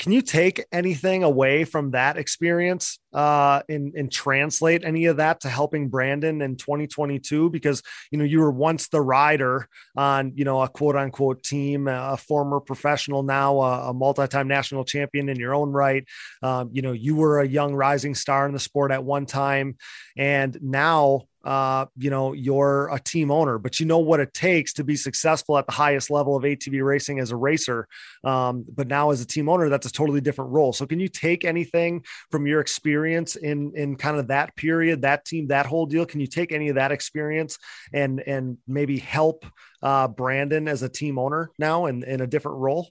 can 0.01 0.13
you 0.13 0.23
take 0.23 0.65
anything 0.73 1.25
away 1.25 1.65
from 1.65 1.91
that 1.91 2.17
experience 2.17 2.99
uh, 3.13 3.61
and, 3.69 3.95
and 3.95 4.11
translate 4.11 4.83
any 4.83 5.05
of 5.05 5.19
that 5.19 5.41
to 5.41 5.49
helping 5.51 5.91
Brandon 5.91 6.41
in 6.41 6.57
2022? 6.57 7.51
Because, 7.51 7.83
you 8.11 8.17
know, 8.17 8.25
you 8.25 8.41
were 8.41 8.51
once 8.51 8.89
the 8.89 9.03
rider 9.03 9.69
on, 9.95 10.33
you 10.35 10.47
know, 10.47 10.63
a 10.63 10.71
quote 10.71 10.97
unquote 10.97 11.43
team, 11.43 11.87
a 11.87 12.17
former 12.17 12.61
professional, 12.61 13.23
now 13.23 13.61
a, 13.61 13.91
a 13.91 13.93
multi-time 13.93 14.49
national 14.49 14.87
champion 14.87 15.29
in 15.29 15.39
your 15.39 15.55
own 15.55 15.71
right. 15.71 16.09
Um, 16.43 16.71
you 16.73 16.81
know, 16.81 16.93
you 16.93 17.15
were 17.15 17.41
a 17.41 17.47
young 17.47 17.75
rising 17.75 18.15
star 18.15 18.47
in 18.47 18.55
the 18.55 18.59
sport 18.59 18.93
at 18.93 19.05
one 19.05 19.27
time. 19.27 19.77
And 20.17 20.59
now 20.63 21.25
uh, 21.45 21.87
you 21.97 22.11
know, 22.11 22.33
you're 22.33 22.89
a 22.93 22.99
team 22.99 23.31
owner, 23.31 23.59
but 23.59 23.81
you 23.81 23.87
know 23.87 23.99
what 23.99 24.21
it 24.21 24.35
takes 24.35 24.75
to 24.75 24.85
be 24.85 24.97
successful 24.97 25.57
at 25.57 25.67
the 25.67 25.73
highest 25.73 26.11
level 26.11 26.37
of 26.37 26.43
ATV 26.43 26.85
racing 26.85 27.19
as 27.19 27.31
a 27.31 27.37
racer. 27.37 27.89
Um, 28.25 28.65
but 28.69 28.89
now 28.89 29.11
as 29.11 29.21
a 29.21 29.27
team 29.27 29.49
owner, 29.49 29.69
that's 29.69 29.87
a 29.87 29.93
totally 29.93 30.21
different 30.21 30.51
role. 30.51 30.73
So 30.73 30.87
can 30.87 31.01
you 31.01 31.09
take 31.09 31.45
anything 31.45 32.05
from 32.31 32.47
your 32.47 32.61
experience 32.61 33.37
in 33.37 33.73
in 33.75 33.97
kind 33.97 34.19
of 34.19 34.29
that 34.29 34.55
period, 34.57 35.03
that 35.03 35.25
team, 35.25 35.49
that 35.49 35.67
whole 35.67 35.87
deal? 35.87 36.07
Can 36.07 36.21
you 36.21 36.27
take 36.27 36.53
any 36.53 36.69
of 36.69 36.75
that 36.75 36.93
experience 36.93 37.59
and 37.93 38.21
and 38.21 38.59
maybe 38.67 38.99
help 38.99 39.47
uh, 39.83 40.09
Brandon 40.09 40.69
as 40.69 40.83
a 40.83 40.89
team 40.89 41.19
owner 41.19 41.51
now 41.59 41.87
in, 41.87 42.03
in 42.05 42.21
a 42.21 42.27
different 42.27 42.59
role? 42.59 42.91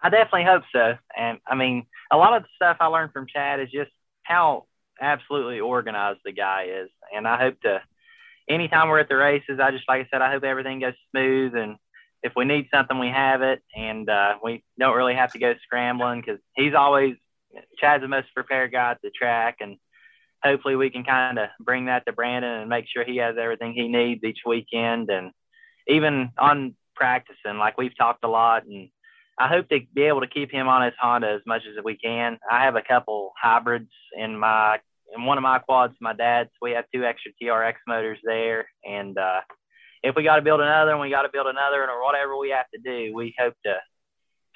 I 0.00 0.10
definitely 0.10 0.44
hope 0.44 0.62
so. 0.72 0.96
And 1.16 1.38
I 1.46 1.54
mean, 1.54 1.86
a 2.10 2.16
lot 2.16 2.36
of 2.36 2.42
the 2.42 2.48
stuff 2.54 2.76
I 2.80 2.86
learned 2.86 3.12
from 3.12 3.26
Chad 3.26 3.60
is 3.60 3.70
just 3.70 3.90
how 4.22 4.66
absolutely 5.00 5.60
organized 5.60 6.20
the 6.24 6.32
guy 6.32 6.66
is. 6.70 6.90
And 7.14 7.26
I 7.26 7.38
hope 7.38 7.60
to, 7.62 7.82
anytime 8.48 8.88
we're 8.88 9.00
at 9.00 9.08
the 9.08 9.16
races, 9.16 9.60
I 9.60 9.70
just, 9.70 9.88
like 9.88 10.06
I 10.06 10.08
said, 10.10 10.22
I 10.22 10.30
hope 10.30 10.44
everything 10.44 10.80
goes 10.80 10.94
smooth. 11.10 11.54
And 11.54 11.76
if 12.22 12.32
we 12.36 12.44
need 12.44 12.68
something, 12.72 12.98
we 12.98 13.08
have 13.08 13.42
it. 13.42 13.62
And 13.76 14.08
uh, 14.08 14.36
we 14.42 14.64
don't 14.78 14.96
really 14.96 15.14
have 15.14 15.32
to 15.32 15.38
go 15.38 15.54
scrambling 15.62 16.20
because 16.20 16.40
he's 16.54 16.74
always, 16.74 17.16
Chad's 17.78 18.02
the 18.02 18.08
most 18.08 18.34
prepared 18.34 18.72
guy 18.72 18.92
at 18.92 19.02
the 19.02 19.10
track. 19.10 19.58
And 19.60 19.76
hopefully 20.42 20.76
we 20.76 20.90
can 20.90 21.04
kind 21.04 21.38
of 21.38 21.48
bring 21.60 21.86
that 21.86 22.06
to 22.06 22.12
Brandon 22.12 22.60
and 22.60 22.70
make 22.70 22.86
sure 22.88 23.04
he 23.04 23.16
has 23.16 23.36
everything 23.38 23.72
he 23.72 23.88
needs 23.88 24.22
each 24.24 24.40
weekend. 24.46 25.10
And 25.10 25.32
even 25.86 26.30
on 26.38 26.74
practicing, 26.94 27.58
like 27.58 27.78
we've 27.78 27.96
talked 27.96 28.24
a 28.24 28.28
lot, 28.28 28.64
and 28.64 28.88
I 29.40 29.46
hope 29.46 29.68
to 29.68 29.78
be 29.94 30.02
able 30.02 30.20
to 30.22 30.26
keep 30.26 30.50
him 30.50 30.66
on 30.66 30.82
his 30.82 30.94
Honda 31.00 31.28
as 31.28 31.42
much 31.46 31.62
as 31.64 31.82
we 31.84 31.96
can. 31.96 32.38
I 32.50 32.64
have 32.64 32.74
a 32.74 32.82
couple 32.82 33.32
hybrids 33.40 33.90
in 34.16 34.36
my 34.36 34.80
in 35.14 35.24
one 35.24 35.38
of 35.38 35.42
my 35.42 35.58
quads, 35.58 35.94
my 36.00 36.12
dad's. 36.12 36.50
We 36.60 36.72
have 36.72 36.84
two 36.94 37.04
extra 37.04 37.32
TRX 37.40 37.74
motors 37.86 38.18
there, 38.24 38.68
and 38.84 39.16
uh, 39.16 39.40
if 40.02 40.14
we 40.16 40.22
got 40.22 40.36
to 40.36 40.42
build 40.42 40.60
another, 40.60 40.92
and 40.92 41.00
we 41.00 41.10
got 41.10 41.22
to 41.22 41.30
build 41.32 41.46
another, 41.46 41.82
and 41.82 41.90
or 41.90 42.02
whatever 42.02 42.36
we 42.36 42.50
have 42.50 42.66
to 42.74 42.80
do, 42.80 43.14
we 43.14 43.34
hope 43.38 43.54
to 43.64 43.76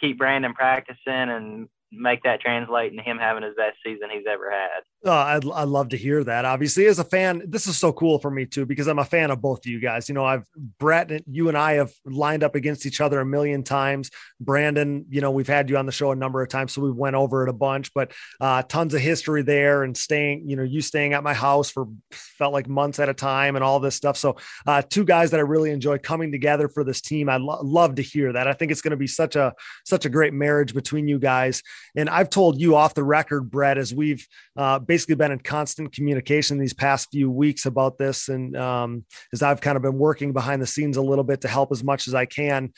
keep 0.01 0.19
Brandon 0.19 0.55
practicing 0.55 0.99
and 1.07 1.69
make 1.93 2.23
that 2.23 2.41
translate 2.41 2.91
into 2.91 3.03
him 3.03 3.19
having 3.19 3.43
his 3.43 3.55
best 3.55 3.77
season 3.85 4.09
he's 4.11 4.25
ever 4.29 4.51
had. 4.51 4.83
Oh, 5.05 5.13
I'd, 5.13 5.45
I'd 5.51 5.69
love 5.69 5.91
to 5.91 5.97
hear 5.97 6.25
that. 6.25 6.45
Obviously, 6.45 6.87
as 6.87 6.99
a 6.99 7.05
fan, 7.05 7.43
this 7.47 7.67
is 7.67 7.77
so 7.77 7.93
cool 7.93 8.19
for 8.19 8.31
me 8.31 8.47
too, 8.47 8.65
because 8.65 8.87
I'm 8.87 8.99
a 8.99 9.05
fan 9.05 9.31
of 9.31 9.43
both 9.43 9.67
of 9.67 9.67
you 9.67 9.81
guys. 9.81 10.09
You 10.09 10.15
know, 10.15 10.25
I've 10.25 10.47
Brett, 10.79 11.11
you 11.27 11.49
and 11.49 11.59
I 11.59 11.75
have 11.75 11.93
lined 12.07 12.43
up 12.45 12.55
against 12.55 12.87
each 12.87 13.01
other 13.01 13.21
a 13.21 13.27
million 13.27 13.63
times. 13.63 14.11
Brandon, 14.41 15.05
you 15.11 15.21
know, 15.21 15.31
we've 15.31 15.49
had 15.49 15.69
you 15.69 15.77
on 15.77 15.87
the 15.87 15.93
show 15.93 16.13
a 16.13 16.17
number 16.17 16.41
of 16.41 16.49
times, 16.49 16.73
so 16.73 16.83
we 16.83 16.91
went 16.91 17.17
over 17.17 17.43
it 17.43 17.49
a 17.49 17.53
bunch, 17.53 17.93
but 17.95 18.13
uh, 18.41 18.63
tons 18.63 18.95
of 18.95 19.01
history 19.01 19.43
there 19.43 19.83
and 19.83 19.97
staying, 19.97 20.49
you 20.49 20.57
know, 20.57 20.63
you 20.63 20.81
staying 20.81 21.13
at 21.13 21.23
my 21.23 21.35
house 21.35 21.71
for 21.71 21.89
felt 22.13 22.53
like 22.53 22.69
months 22.69 22.99
at 22.99 23.09
a 23.09 23.15
time 23.15 23.57
and 23.57 23.65
all 23.65 23.81
this 23.81 23.97
stuff. 23.97 24.17
So, 24.17 24.37
uh, 24.67 24.83
two 24.83 25.05
guys 25.05 25.33
that 25.33 25.39
I 25.39 25.43
really 25.43 25.71
enjoy 25.71 25.99
coming 25.99 26.33
together 26.33 26.69
for 26.69 26.85
this 26.85 27.01
team. 27.01 27.29
I 27.29 27.37
lo- 27.37 27.61
love 27.63 27.97
to 27.97 28.03
hear 28.03 28.33
that. 28.33 28.47
I 28.47 28.53
think 28.53 28.73
it's 28.73 28.83
going 28.83 28.93
to 28.93 28.97
be 28.97 29.07
such 29.07 29.37
a, 29.37 29.53
such 29.85 30.07
a 30.07 30.09
great 30.09 30.33
marriage 30.33 30.75
between 30.75 31.09
you 31.09 31.19
guys. 31.19 31.63
And 31.97 32.09
I've 32.09 32.31
told 32.31 32.61
you 32.61 32.77
off 32.77 32.95
the 32.95 33.05
record, 33.05 33.51
Brett, 33.51 33.79
as 33.79 33.95
we've 33.95 34.27
uh, 34.57 34.79
basically 34.79 35.17
been 35.17 35.33
in 35.33 35.41
constant 35.41 35.93
communication 35.93 36.59
these 36.59 36.75
past 36.75 37.09
few 37.11 37.31
weeks 37.31 37.67
about 37.67 37.99
this. 37.99 38.29
And 38.29 38.57
um, 38.57 39.05
as 39.33 39.43
I've 39.43 39.61
kind 39.61 39.77
of 39.77 39.83
been 39.83 39.99
working 39.99 40.33
behind 40.33 40.63
the 40.63 40.67
scenes 40.67 40.97
a 40.97 41.03
little 41.03 41.25
bit 41.25 41.43
to 41.43 41.49
help 41.49 41.73
as 41.73 41.85
much 41.85 42.09
as 42.09 42.15
I 42.15 42.27
can 42.27 42.73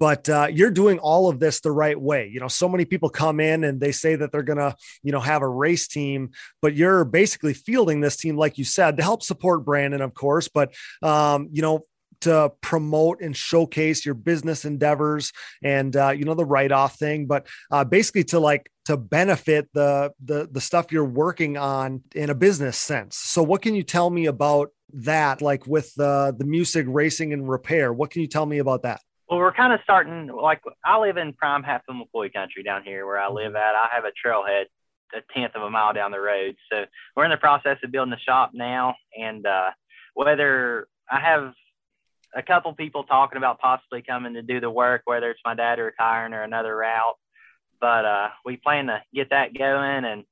but 0.00 0.26
uh, 0.30 0.48
you're 0.50 0.70
doing 0.70 0.98
all 0.98 1.28
of 1.28 1.38
this 1.38 1.60
the 1.60 1.70
right 1.70 2.00
way. 2.00 2.28
You 2.32 2.40
know, 2.40 2.48
so 2.48 2.70
many 2.70 2.86
people 2.86 3.10
come 3.10 3.38
in 3.38 3.62
and 3.64 3.78
they 3.78 3.92
say 3.92 4.16
that 4.16 4.32
they're 4.32 4.42
to, 4.42 4.74
you 5.02 5.12
know, 5.12 5.20
have 5.20 5.42
a 5.42 5.48
race 5.48 5.86
team, 5.86 6.30
but 6.62 6.74
you're 6.74 7.04
basically 7.04 7.52
fielding 7.52 8.00
this 8.00 8.16
team, 8.16 8.36
like 8.36 8.56
you 8.56 8.64
said, 8.64 8.96
to 8.96 9.02
help 9.02 9.22
support 9.22 9.66
Brandon, 9.66 10.00
of 10.00 10.14
course. 10.14 10.48
But, 10.48 10.74
um, 11.02 11.50
you 11.52 11.60
know, 11.60 11.84
to 12.20 12.52
promote 12.60 13.20
and 13.20 13.36
showcase 13.36 14.04
your 14.04 14.14
business 14.14 14.64
endeavors 14.64 15.32
and 15.62 15.96
uh, 15.96 16.10
you 16.10 16.24
know 16.24 16.34
the 16.34 16.44
write-off 16.44 16.96
thing 16.96 17.26
but 17.26 17.46
uh, 17.70 17.84
basically 17.84 18.24
to 18.24 18.38
like 18.38 18.70
to 18.84 18.96
benefit 18.96 19.68
the 19.74 20.12
the 20.24 20.48
the 20.50 20.60
stuff 20.60 20.92
you're 20.92 21.04
working 21.04 21.56
on 21.56 22.02
in 22.14 22.30
a 22.30 22.34
business 22.34 22.76
sense 22.76 23.16
so 23.16 23.42
what 23.42 23.62
can 23.62 23.74
you 23.74 23.82
tell 23.82 24.10
me 24.10 24.26
about 24.26 24.70
that 24.92 25.40
like 25.40 25.66
with 25.66 25.94
the 25.94 26.34
the 26.38 26.44
Musig 26.44 26.86
racing 26.88 27.32
and 27.32 27.48
repair 27.48 27.92
what 27.92 28.10
can 28.10 28.22
you 28.22 28.28
tell 28.28 28.46
me 28.46 28.58
about 28.58 28.82
that 28.82 29.00
well, 29.28 29.38
we're 29.38 29.52
kind 29.52 29.72
of 29.72 29.78
starting. 29.84 30.26
Like, 30.26 30.60
I 30.84 30.98
live 30.98 31.16
in 31.16 31.32
prime 31.34 31.62
half 31.62 31.82
Hatfield 31.86 32.08
McCoy 32.12 32.32
country 32.32 32.64
down 32.64 32.82
here 32.82 33.06
where 33.06 33.16
I 33.16 33.30
live 33.30 33.54
at. 33.54 33.76
I 33.76 33.86
have 33.92 34.02
a 34.02 34.10
trailhead 34.26 34.64
a 35.14 35.20
tenth 35.34 35.54
of 35.54 35.62
a 35.62 35.70
mile 35.70 35.92
down 35.92 36.10
the 36.10 36.20
road. 36.20 36.56
So 36.70 36.84
we're 37.16 37.24
in 37.24 37.30
the 37.30 37.36
process 37.36 37.78
of 37.82 37.92
building 37.92 38.10
the 38.10 38.18
shop 38.18 38.50
now. 38.54 38.94
And 39.18 39.46
uh, 39.46 39.70
whether 40.14 40.88
I 41.10 41.20
have 41.20 41.52
a 42.34 42.42
couple 42.42 42.72
people 42.74 43.04
talking 43.04 43.38
about 43.38 43.58
possibly 43.58 44.02
coming 44.02 44.34
to 44.34 44.42
do 44.42 44.60
the 44.60 44.70
work, 44.70 45.02
whether 45.04 45.30
it's 45.30 45.40
my 45.44 45.54
dad 45.54 45.78
retiring 45.78 46.32
or 46.32 46.42
another 46.42 46.76
route. 46.76 47.16
But 47.80 48.04
uh, 48.04 48.28
we 48.44 48.56
plan 48.56 48.86
to 48.86 49.02
get 49.14 49.30
that 49.30 49.56
going, 49.56 50.04
and 50.04 50.24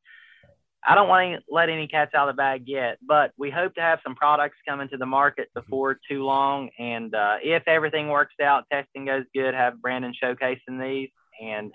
I 0.87 0.95
don't 0.95 1.09
want 1.09 1.39
to 1.39 1.43
let 1.53 1.71
any 1.71 1.89
cats 1.89 2.15
out 2.15 2.29
of 2.29 2.37
the 2.37 2.39
bag 2.39 2.65
yet. 2.67 2.99
But 3.03 3.33
we 3.39 3.51
hope 3.51 3.75
to 3.75 3.81
have 3.81 4.01
some 4.05 4.15
products 4.15 4.59
coming 4.69 4.89
to 4.91 4.97
the 4.97 5.07
market 5.07 5.49
before 5.55 5.99
too 6.09 6.25
long. 6.25 6.71
And 6.79 7.15
uh, 7.15 7.37
if 7.43 7.67
everything 7.67 8.09
works 8.09 8.35
out, 8.43 8.67
testing 8.71 9.07
goes 9.07 9.25
good, 9.35 9.55
have 9.55 9.81
Brandon 9.81 10.13
showcasing 10.23 10.81
these, 10.81 11.11
and 11.43 11.73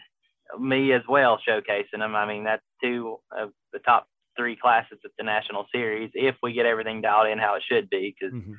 me 0.59 0.93
as 0.93 1.01
well 1.09 1.39
showcasing 1.47 1.99
them. 1.99 2.15
I 2.15 2.27
mean, 2.27 2.43
that's 2.43 2.63
two 2.81 3.17
of 3.35 3.49
the 3.73 3.79
top 3.79 4.07
three 4.37 4.55
classes 4.55 4.99
at 5.03 5.11
the 5.17 5.23
national 5.23 5.65
series 5.73 6.11
if 6.13 6.35
we 6.41 6.53
get 6.53 6.65
everything 6.65 7.01
dialed 7.01 7.29
in 7.29 7.39
how 7.39 7.55
it 7.55 7.63
should 7.67 7.89
be 7.89 8.15
because. 8.17 8.33
Mm-hmm 8.33 8.53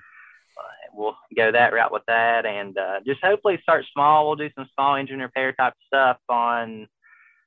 we'll 0.95 1.17
go 1.37 1.53
that 1.53 1.73
route 1.73 1.93
with 1.93 2.05
that 2.07 2.47
and 2.47 2.77
uh, 2.79 3.01
just 3.07 3.23
hopefully 3.23 3.59
start 3.63 3.85
small. 3.93 4.27
We'll 4.27 4.37
do 4.37 4.51
some 4.55 4.69
small 4.75 4.97
engine 4.97 5.19
repair 5.19 5.53
type 5.53 5.75
stuff 5.87 6.19
on 6.29 6.89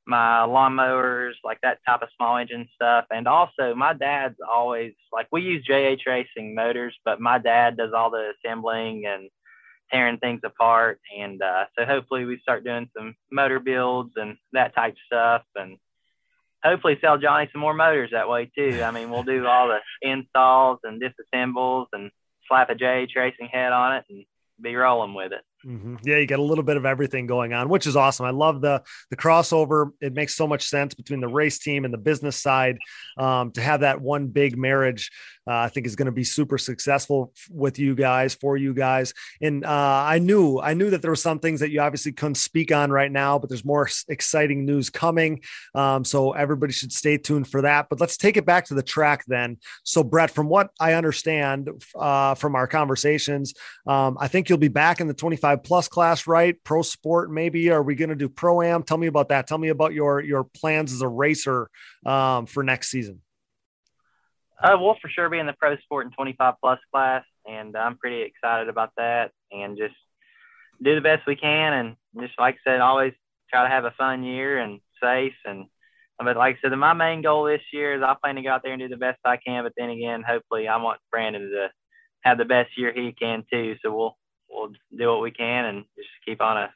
my 0.08 0.46
lawnmowers, 0.48 1.34
like 1.44 1.60
that 1.62 1.80
type 1.86 2.02
of 2.02 2.10
small 2.16 2.38
engine 2.38 2.68
stuff. 2.74 3.06
And 3.12 3.28
also, 3.28 3.76
my 3.76 3.94
dad's 3.94 4.38
always 4.48 4.94
like 5.12 5.28
we 5.32 5.42
use 5.42 5.66
JH 5.68 6.06
Racing 6.08 6.56
motors, 6.56 6.96
but 7.04 7.20
my 7.20 7.38
dad 7.38 7.78
does 7.78 7.92
all 7.96 8.10
the 8.10 8.32
assembling 8.38 9.06
and 9.06 9.30
tearing 9.92 10.18
things 10.18 10.42
apart. 10.44 11.00
And 11.18 11.42
uh, 11.42 11.66
so 11.78 11.86
hopefully, 11.86 12.26
we 12.26 12.40
start 12.40 12.64
doing 12.64 12.90
some 12.96 13.16
motor 13.32 13.60
builds 13.60 14.14
and 14.16 14.38
that 14.54 14.74
type 14.74 14.96
stuff. 15.06 15.44
And 15.56 15.78
hopefully, 16.64 16.98
sell 17.02 17.18
Johnny 17.18 17.50
some 17.52 17.62
more 17.62 17.74
motors 17.74 18.12
that 18.12 18.30
way 18.30 18.50
too. 18.58 18.82
I 18.84 18.92
mean, 18.92 19.10
we'll 19.10 19.24
do 19.24 19.46
all 19.46 19.68
the 19.68 19.80
installs 20.02 20.80
and 20.84 21.02
disassembles 21.02 21.88
and 21.92 22.12
slap 22.48 22.70
a 22.70 22.76
JH 22.76 23.16
Racing 23.16 23.48
head 23.52 23.74
on 23.74 23.98
it 23.98 24.06
and 24.10 24.26
be 24.62 24.76
rolling 24.76 25.14
with 25.14 25.32
it. 25.32 25.42
Mm-hmm. 25.68 25.96
Yeah, 26.04 26.18
you 26.18 26.26
get 26.26 26.40
a 26.40 26.44
little 26.44 26.64
bit 26.64 26.78
of 26.78 26.86
everything 26.86 27.28
going 27.28 27.52
on, 27.52 27.68
which 27.68 27.88
is 27.88 27.98
awesome. 27.98 28.26
I 28.26 28.30
love 28.30 28.62
the 28.62 28.82
the 29.10 29.18
crossover. 29.18 29.92
It 30.00 30.14
makes 30.14 30.34
so 30.34 30.48
much 30.48 30.64
sense 30.64 30.94
between 30.94 31.20
the 31.20 31.28
race 31.28 31.60
team 31.60 31.84
and 31.84 31.94
the 31.94 31.98
business 31.98 32.40
side 32.40 32.78
um, 33.18 33.52
to 33.52 33.62
have 33.62 33.82
that 33.82 34.00
one 34.00 34.28
big 34.28 34.58
marriage. 34.58 35.12
Uh, 35.46 35.60
I 35.60 35.70
think 35.70 35.86
is 35.86 35.96
going 35.96 36.08
to 36.08 36.12
be 36.12 36.26
super 36.26 36.58
successful 36.58 37.34
with 37.50 37.80
you 37.80 37.96
guys 37.96 38.36
for 38.36 38.58
you 38.58 38.74
guys. 38.74 39.14
And 39.42 39.64
uh, 39.66 40.04
I 40.06 40.20
knew 40.20 40.60
I 40.60 40.74
knew 40.74 40.90
that 40.90 41.02
there 41.02 41.12
were 41.12 41.16
some 41.16 41.40
things 41.40 41.60
that 41.60 41.72
you 41.72 41.82
obviously 41.82 42.14
couldn't 42.14 42.36
speak 42.36 42.72
on 42.72 42.90
right 42.92 43.12
now, 43.12 43.40
but 43.40 43.50
there's 43.50 43.66
more 43.66 43.90
exciting 44.08 44.66
news 44.66 44.90
coming. 44.90 45.42
Um, 45.76 46.06
so 46.06 46.32
everybody 46.32 46.72
should 46.72 46.94
stay 46.94 47.18
tuned 47.18 47.48
for 47.48 47.62
that. 47.64 47.88
But 47.90 48.00
let's 48.00 48.16
take 48.16 48.38
it 48.38 48.46
back 48.46 48.66
to 48.66 48.74
the 48.74 48.84
track 48.84 49.24
then. 49.28 49.58
So 49.84 50.04
Brett, 50.04 50.32
from 50.32 50.48
what 50.48 50.70
I 50.80 50.94
understand 50.94 51.70
uh, 51.96 52.36
from 52.36 52.56
our 52.56 52.68
conversations, 52.68 53.54
um, 53.86 54.18
I 54.20 54.30
think 54.30 54.48
you'll 54.48 54.58
be 54.58 54.68
back 54.70 55.02
in 55.02 55.08
the 55.08 55.14
25 55.14 55.57
25 55.57 55.57
plus 55.58 55.88
class, 55.88 56.28
right? 56.28 56.56
Pro 56.63 56.82
sport, 56.82 57.32
maybe. 57.32 57.70
Are 57.70 57.84
we 57.84 57.96
going 57.96 58.10
to 58.10 58.15
do 58.15 58.30
pro 58.30 58.62
am? 58.62 58.84
Tell 58.84 58.98
me 58.98 59.08
about 59.08 59.30
that. 59.30 59.48
Tell 59.48 59.58
me 59.58 59.70
about 59.70 59.93
your 59.93 60.20
your 60.20 60.43
plans 60.43 60.93
as 60.93 61.02
a 61.02 61.08
racer 61.08 61.70
um, 62.06 62.46
for 62.46 62.63
next 62.63 62.89
season. 62.89 63.22
Uh, 64.62 64.76
we'll 64.80 64.98
for 65.02 65.10
sure 65.10 65.30
be 65.30 65.38
in 65.38 65.46
the 65.46 65.54
pro 65.54 65.78
sport 65.78 66.06
and 66.06 66.15
25 66.15 66.56
plus 66.62 66.80
class, 66.91 67.24
and 67.46 67.76
I'm 67.76 67.98
pretty 67.98 68.24
excited 68.24 68.70
about 68.70 68.91
that. 68.98 69.32
And 69.52 69.78
just 69.78 69.96
do 70.82 70.96
the 70.96 71.02
best 71.02 71.28
we 71.28 71.36
can, 71.36 71.74
and 71.74 71.96
just 72.20 72.39
like 72.39 72.56
I 72.56 72.72
said, 72.72 72.82
always 72.82 73.13
try 73.50 73.63
to 73.63 73.70
have 73.70 73.86
a 73.86 73.91
fun 73.91 74.24
year 74.24 74.58
and 74.58 74.80
safe. 75.02 75.36
And 75.46 75.65
but 76.17 76.36
like 76.38 76.56
I 76.56 76.70
said, 76.70 76.76
my 76.76 76.93
main 76.93 77.22
goal 77.22 77.46
this 77.46 77.62
year 77.72 77.96
is 77.96 78.02
I 78.02 78.15
plan 78.22 78.36
to 78.36 78.41
go 78.41 78.50
out 78.50 78.63
there 78.63 78.74
and 78.74 78.82
do 78.82 78.88
the 78.88 78.98
best 78.98 79.20
I 79.24 79.38
can. 79.38 79.63
But 79.63 79.74
then 79.78 79.89
again, 79.89 80.24
hopefully, 80.28 80.67
I 80.67 80.78
want 80.78 81.00
Brandon 81.12 81.41
to 81.41 81.70
have 82.22 82.38
the 82.38 82.46
best 82.46 82.78
year 82.78 82.91
he 82.93 83.12
can 83.12 83.43
too. 83.52 83.76
So 83.84 83.96
we'll 83.96 84.17
we'll 84.58 84.72
do 84.98 85.08
what 85.08 85.22
we 85.22 85.32
can 85.32 85.65
and 85.65 85.86
just 85.96 86.10
keep 86.26 86.41
on 86.41 86.58
a 86.58 86.70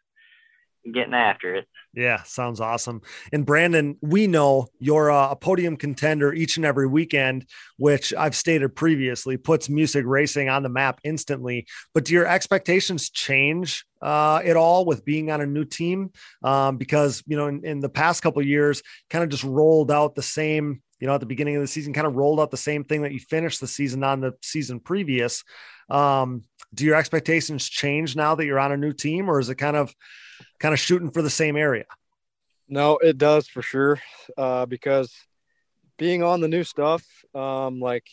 getting 0.92 1.14
after 1.14 1.56
it. 1.56 1.68
Yeah, 1.94 2.24
sounds 2.24 2.62
awesome. 2.62 3.02
And 3.34 3.46
Brandon, 3.46 3.98
we 4.02 4.26
know 4.26 4.68
you're 4.80 5.10
a 5.10 5.36
podium 5.36 5.76
contender 5.76 6.34
each 6.34 6.56
and 6.56 6.66
every 6.66 6.88
weekend, 6.88 7.46
which 7.78 8.14
I've 8.14 8.36
stated 8.36 8.76
previously 8.76 9.36
puts 9.36 9.68
Musig 9.68 10.06
racing 10.06 10.48
on 10.48 10.64
the 10.64 10.70
map 10.70 11.02
instantly. 11.04 11.68
But 11.94 12.06
do 12.06 12.14
your 12.14 12.28
expectations 12.28 13.10
change 13.10 13.86
uh, 14.02 14.42
at 14.44 14.56
all 14.56 14.86
with 14.86 15.04
being 15.04 15.32
on 15.32 15.42
a 15.42 15.46
new 15.46 15.66
team? 15.66 16.12
Um, 16.44 16.78
because 16.78 17.22
you 17.28 17.36
know, 17.36 17.48
in, 17.48 17.66
in 17.66 17.80
the 17.82 17.90
past 17.90 18.24
couple 18.24 18.42
years, 18.42 18.82
kind 19.10 19.24
of 19.24 19.30
just 19.30 19.44
rolled 19.44 19.92
out 19.92 20.16
the 20.16 20.22
same. 20.22 20.82
You 21.02 21.08
know, 21.08 21.16
at 21.16 21.20
the 21.20 21.26
beginning 21.26 21.56
of 21.56 21.62
the 21.62 21.68
season, 21.68 21.94
kind 21.94 22.06
of 22.06 22.16
rolled 22.16 22.40
out 22.40 22.52
the 22.52 22.58
same 22.58 22.84
thing 22.84 23.02
that 23.02 23.12
you 23.12 23.20
finished 23.20 23.60
the 23.60 23.68
season 23.68 24.04
on 24.04 24.22
the 24.22 24.34
season 24.42 24.80
previous. 24.80 25.44
Um, 25.92 26.44
do 26.74 26.86
your 26.86 26.96
expectations 26.96 27.68
change 27.68 28.16
now 28.16 28.36
that 28.36 28.46
you're 28.46 28.60
on 28.60 28.72
a 28.72 28.78
new 28.78 28.94
team, 28.94 29.30
or 29.30 29.40
is 29.40 29.50
it 29.50 29.56
kind 29.56 29.76
of 29.76 29.94
kind 30.60 30.74
of 30.74 30.80
shooting 30.80 31.12
for 31.12 31.22
the 31.22 31.30
same 31.30 31.58
area? 31.58 31.86
No, 32.70 32.98
it 32.98 33.18
does 33.18 33.48
for 33.48 33.62
sure. 33.62 34.00
Uh, 34.38 34.66
because 34.66 35.14
being 35.98 36.24
on 36.24 36.40
the 36.40 36.48
new 36.48 36.64
stuff, 36.64 37.04
um, 37.36 37.82
like 37.82 38.08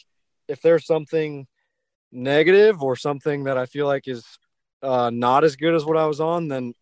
if 0.49 0.61
there's 0.61 0.85
something 0.85 1.47
negative 2.11 2.83
or 2.83 2.97
something 2.97 3.45
that 3.45 3.57
I 3.57 3.67
feel 3.67 3.87
like 3.87 4.09
is 4.09 4.25
uh, 4.83 5.11
not 5.11 5.45
as 5.45 5.55
good 5.55 5.75
as 5.75 5.85
what 5.85 5.97
I 5.97 6.07
was 6.07 6.21
on, 6.21 6.49
then 6.49 6.75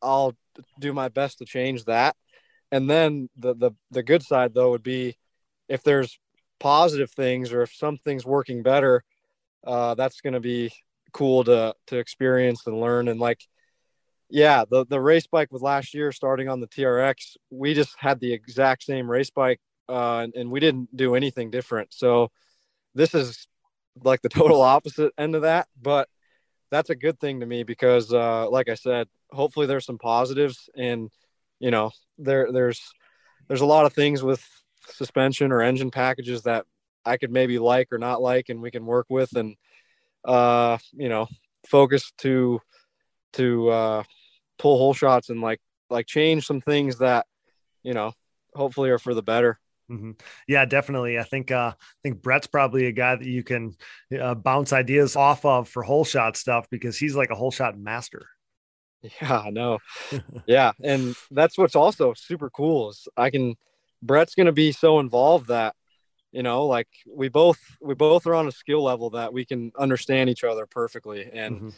I'll 0.00 0.34
do 0.80 0.92
my 0.94 1.08
best 1.08 1.38
to 1.38 1.44
change 1.44 1.84
that. 1.84 2.16
And 2.72 2.88
then 2.88 3.28
the 3.36 3.54
the 3.54 3.70
the 3.90 4.02
good 4.02 4.22
side 4.22 4.54
though 4.54 4.70
would 4.70 4.82
be 4.82 5.16
if 5.68 5.82
there's 5.82 6.18
positive 6.58 7.10
things 7.10 7.52
or 7.52 7.62
if 7.62 7.74
something's 7.74 8.24
working 8.24 8.62
better, 8.62 9.04
uh, 9.66 9.94
that's 9.94 10.20
going 10.20 10.34
to 10.34 10.40
be 10.40 10.72
cool 11.12 11.44
to 11.44 11.74
to 11.86 11.98
experience 11.98 12.66
and 12.66 12.80
learn 12.80 13.08
and 13.08 13.18
like 13.18 13.40
yeah 14.28 14.64
the 14.70 14.84
the 14.86 15.00
race 15.00 15.26
bike 15.26 15.50
with 15.50 15.62
last 15.62 15.94
year 15.94 16.12
starting 16.12 16.50
on 16.50 16.60
the 16.60 16.66
trx 16.66 17.36
we 17.50 17.72
just 17.72 17.96
had 17.98 18.20
the 18.20 18.30
exact 18.30 18.82
same 18.82 19.10
race 19.10 19.30
bike 19.30 19.58
uh, 19.88 20.20
and, 20.24 20.34
and 20.34 20.50
we 20.50 20.60
didn't 20.60 20.94
do 20.94 21.14
anything 21.14 21.50
different. 21.50 21.94
So 21.94 22.30
this 22.94 23.14
is 23.14 23.46
like 24.02 24.22
the 24.22 24.28
total 24.28 24.60
opposite 24.62 25.12
end 25.18 25.34
of 25.34 25.42
that, 25.42 25.68
but 25.80 26.08
that's 26.70 26.90
a 26.90 26.94
good 26.94 27.18
thing 27.18 27.40
to 27.40 27.46
me 27.46 27.62
because, 27.62 28.12
uh, 28.12 28.48
like 28.50 28.68
I 28.68 28.74
said, 28.74 29.08
hopefully 29.30 29.66
there's 29.66 29.86
some 29.86 29.98
positives 29.98 30.68
and, 30.76 31.10
you 31.58 31.70
know, 31.70 31.90
there, 32.18 32.52
there's, 32.52 32.82
there's 33.48 33.62
a 33.62 33.66
lot 33.66 33.86
of 33.86 33.94
things 33.94 34.22
with 34.22 34.44
suspension 34.90 35.52
or 35.52 35.62
engine 35.62 35.90
packages 35.90 36.42
that 36.42 36.66
I 37.08 37.16
could 37.16 37.30
maybe 37.30 37.58
like 37.58 37.88
or 37.92 37.98
not 37.98 38.22
like, 38.22 38.48
and 38.48 38.60
we 38.60 38.70
can 38.70 38.86
work 38.86 39.06
with 39.08 39.34
and, 39.36 39.56
uh, 40.24 40.78
you 40.92 41.08
know, 41.08 41.26
focus 41.66 42.12
to, 42.18 42.60
to, 43.34 43.68
uh, 43.68 44.02
pull 44.58 44.78
whole 44.78 44.94
shots 44.94 45.30
and 45.30 45.40
like, 45.40 45.60
like 45.90 46.06
change 46.06 46.46
some 46.46 46.60
things 46.60 46.98
that, 46.98 47.26
you 47.82 47.94
know, 47.94 48.12
hopefully 48.54 48.90
are 48.90 48.98
for 48.98 49.14
the 49.14 49.22
better. 49.22 49.58
Mm-hmm. 49.90 50.12
Yeah, 50.46 50.64
definitely. 50.66 51.18
I 51.18 51.22
think 51.22 51.50
uh, 51.50 51.72
I 51.74 51.98
think 52.02 52.20
Brett's 52.22 52.46
probably 52.46 52.86
a 52.86 52.92
guy 52.92 53.16
that 53.16 53.26
you 53.26 53.42
can 53.42 53.74
uh, 54.20 54.34
bounce 54.34 54.72
ideas 54.72 55.16
off 55.16 55.44
of 55.44 55.68
for 55.68 55.82
whole 55.82 56.04
shot 56.04 56.36
stuff 56.36 56.66
because 56.70 56.98
he's 56.98 57.16
like 57.16 57.30
a 57.30 57.34
whole 57.34 57.50
shot 57.50 57.78
master. 57.78 58.26
Yeah, 59.00 59.38
I 59.38 59.50
know. 59.50 59.78
yeah, 60.46 60.72
and 60.82 61.14
that's 61.30 61.56
what's 61.56 61.76
also 61.76 62.14
super 62.14 62.50
cool 62.50 62.90
is 62.90 63.08
I 63.16 63.30
can. 63.30 63.54
Brett's 64.02 64.34
going 64.34 64.46
to 64.46 64.52
be 64.52 64.72
so 64.72 65.00
involved 65.00 65.48
that 65.48 65.74
you 66.32 66.42
know, 66.42 66.66
like 66.66 66.88
we 67.06 67.28
both 67.28 67.58
we 67.80 67.94
both 67.94 68.26
are 68.26 68.34
on 68.34 68.48
a 68.48 68.52
skill 68.52 68.82
level 68.82 69.10
that 69.10 69.32
we 69.32 69.44
can 69.44 69.72
understand 69.78 70.30
each 70.30 70.44
other 70.44 70.66
perfectly, 70.66 71.28
and. 71.32 71.56
Mm-hmm. 71.56 71.68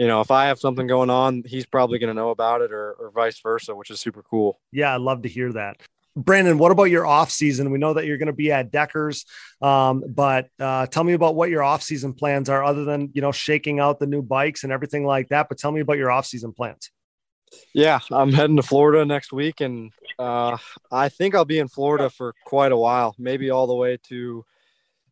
You 0.00 0.06
know, 0.06 0.20
if 0.20 0.30
I 0.30 0.46
have 0.46 0.60
something 0.60 0.86
going 0.86 1.10
on, 1.10 1.42
he's 1.44 1.66
probably 1.66 1.98
going 1.98 2.06
to 2.06 2.14
know 2.14 2.30
about 2.30 2.60
it, 2.60 2.70
or, 2.70 2.92
or 2.92 3.10
vice 3.10 3.40
versa, 3.40 3.74
which 3.74 3.90
is 3.90 3.98
super 3.98 4.22
cool. 4.22 4.60
Yeah, 4.70 4.94
I 4.94 4.96
love 4.96 5.22
to 5.22 5.28
hear 5.28 5.52
that. 5.54 5.78
Brandon, 6.14 6.58
what 6.58 6.72
about 6.72 6.84
your 6.84 7.06
off 7.06 7.30
season? 7.30 7.70
We 7.70 7.78
know 7.78 7.94
that 7.94 8.06
you're 8.06 8.16
going 8.16 8.28
to 8.28 8.32
be 8.32 8.50
at 8.50 8.70
Deckers, 8.70 9.24
um, 9.60 10.02
but 10.08 10.48
uh, 10.58 10.86
tell 10.86 11.04
me 11.04 11.12
about 11.12 11.34
what 11.34 11.50
your 11.50 11.62
off 11.62 11.82
season 11.82 12.12
plans 12.12 12.48
are, 12.48 12.62
other 12.64 12.84
than 12.84 13.10
you 13.12 13.22
know 13.22 13.32
shaking 13.32 13.78
out 13.78 13.98
the 13.98 14.06
new 14.06 14.22
bikes 14.22 14.64
and 14.64 14.72
everything 14.72 15.04
like 15.04 15.28
that. 15.28 15.48
But 15.48 15.58
tell 15.58 15.72
me 15.72 15.80
about 15.80 15.96
your 15.98 16.10
off 16.10 16.26
season 16.26 16.52
plans. 16.52 16.90
Yeah, 17.74 18.00
I'm 18.10 18.32
heading 18.32 18.56
to 18.56 18.62
Florida 18.62 19.04
next 19.04 19.32
week, 19.32 19.60
and 19.60 19.92
uh, 20.18 20.58
I 20.90 21.08
think 21.08 21.34
I'll 21.34 21.44
be 21.44 21.58
in 21.58 21.68
Florida 21.68 22.10
for 22.10 22.34
quite 22.44 22.72
a 22.72 22.76
while, 22.76 23.14
maybe 23.18 23.50
all 23.50 23.66
the 23.66 23.74
way 23.74 23.98
to 24.08 24.44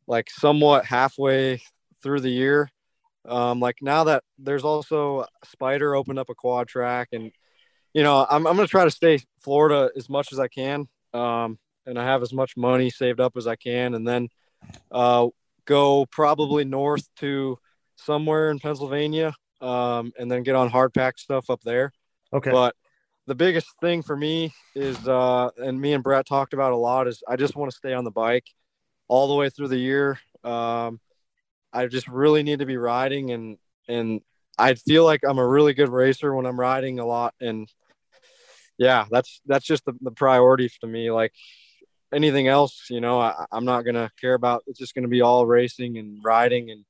like 0.06 0.30
somewhat 0.30 0.84
halfway 0.84 1.62
through 2.02 2.20
the 2.20 2.30
year. 2.30 2.70
Um, 3.24 3.60
like 3.60 3.78
now 3.82 4.04
that 4.04 4.22
there's 4.38 4.64
also 4.64 5.26
Spider 5.44 5.94
opened 5.94 6.18
up 6.18 6.30
a 6.30 6.34
quad 6.34 6.68
track, 6.68 7.08
and 7.12 7.32
you 7.92 8.02
know 8.02 8.26
I'm 8.28 8.46
I'm 8.46 8.56
gonna 8.56 8.68
try 8.68 8.84
to 8.84 8.90
stay 8.90 9.20
Florida 9.40 9.90
as 9.96 10.08
much 10.08 10.32
as 10.32 10.38
I 10.38 10.48
can 10.48 10.88
um, 11.16 11.58
and 11.86 11.98
I 11.98 12.04
have 12.04 12.22
as 12.22 12.32
much 12.32 12.56
money 12.56 12.90
saved 12.90 13.20
up 13.20 13.36
as 13.36 13.46
I 13.46 13.56
can, 13.56 13.94
and 13.94 14.06
then 14.06 14.28
uh, 14.90 15.28
go 15.64 16.06
probably 16.06 16.64
north 16.64 17.08
to 17.16 17.58
somewhere 17.96 18.50
in 18.50 18.58
Pennsylvania, 18.58 19.34
um, 19.60 20.12
and 20.18 20.30
then 20.30 20.42
get 20.42 20.56
on 20.56 20.68
hard 20.68 20.92
pack 20.92 21.18
stuff 21.18 21.48
up 21.48 21.62
there. 21.62 21.92
Okay. 22.36 22.50
But 22.50 22.74
the 23.26 23.34
biggest 23.34 23.68
thing 23.80 24.02
for 24.02 24.16
me 24.16 24.54
is, 24.74 25.08
uh, 25.08 25.50
and 25.56 25.80
me 25.80 25.94
and 25.94 26.04
Brett 26.04 26.26
talked 26.26 26.52
about 26.52 26.72
a 26.72 26.76
lot, 26.76 27.08
is 27.08 27.22
I 27.26 27.36
just 27.36 27.56
want 27.56 27.70
to 27.70 27.76
stay 27.76 27.94
on 27.94 28.04
the 28.04 28.10
bike 28.10 28.46
all 29.08 29.28
the 29.28 29.34
way 29.34 29.50
through 29.50 29.68
the 29.68 29.78
year. 29.78 30.18
Um, 30.44 31.00
I 31.72 31.86
just 31.86 32.08
really 32.08 32.42
need 32.42 32.60
to 32.60 32.66
be 32.66 32.76
riding, 32.76 33.30
and 33.30 33.58
and 33.88 34.20
I 34.58 34.74
feel 34.74 35.04
like 35.04 35.20
I'm 35.26 35.38
a 35.38 35.46
really 35.46 35.74
good 35.74 35.88
racer 35.88 36.34
when 36.34 36.46
I'm 36.46 36.60
riding 36.60 36.98
a 36.98 37.06
lot, 37.06 37.34
and 37.40 37.68
yeah, 38.78 39.06
that's 39.10 39.40
that's 39.46 39.64
just 39.64 39.84
the, 39.86 39.94
the 40.00 40.10
priority 40.10 40.70
to 40.80 40.86
me. 40.86 41.10
Like 41.10 41.32
anything 42.12 42.48
else, 42.48 42.86
you 42.90 43.00
know, 43.00 43.18
I, 43.18 43.46
I'm 43.50 43.64
not 43.64 43.82
gonna 43.82 44.10
care 44.20 44.34
about. 44.34 44.62
It's 44.66 44.78
just 44.78 44.94
gonna 44.94 45.08
be 45.08 45.22
all 45.22 45.46
racing 45.46 45.98
and 45.98 46.22
riding, 46.22 46.70
and 46.70 46.84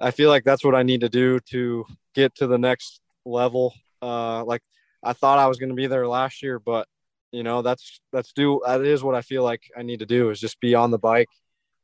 I 0.00 0.12
feel 0.12 0.30
like 0.30 0.44
that's 0.44 0.64
what 0.64 0.74
I 0.74 0.82
need 0.82 1.02
to 1.02 1.08
do 1.08 1.40
to 1.50 1.84
get 2.14 2.34
to 2.36 2.46
the 2.46 2.58
next 2.58 3.00
level. 3.24 3.74
Uh, 4.02 4.44
like 4.44 4.62
I 5.02 5.12
thought 5.12 5.38
I 5.38 5.46
was 5.46 5.58
gonna 5.58 5.74
be 5.74 5.86
there 5.86 6.06
last 6.06 6.42
year, 6.42 6.58
but 6.58 6.86
you 7.30 7.42
know, 7.42 7.62
that's 7.62 8.00
that's 8.12 8.32
do 8.32 8.60
that 8.66 8.82
is 8.82 9.02
what 9.02 9.14
I 9.14 9.22
feel 9.22 9.42
like 9.42 9.62
I 9.76 9.82
need 9.82 10.00
to 10.00 10.06
do 10.06 10.30
is 10.30 10.40
just 10.40 10.60
be 10.60 10.74
on 10.74 10.90
the 10.90 10.98
bike 10.98 11.28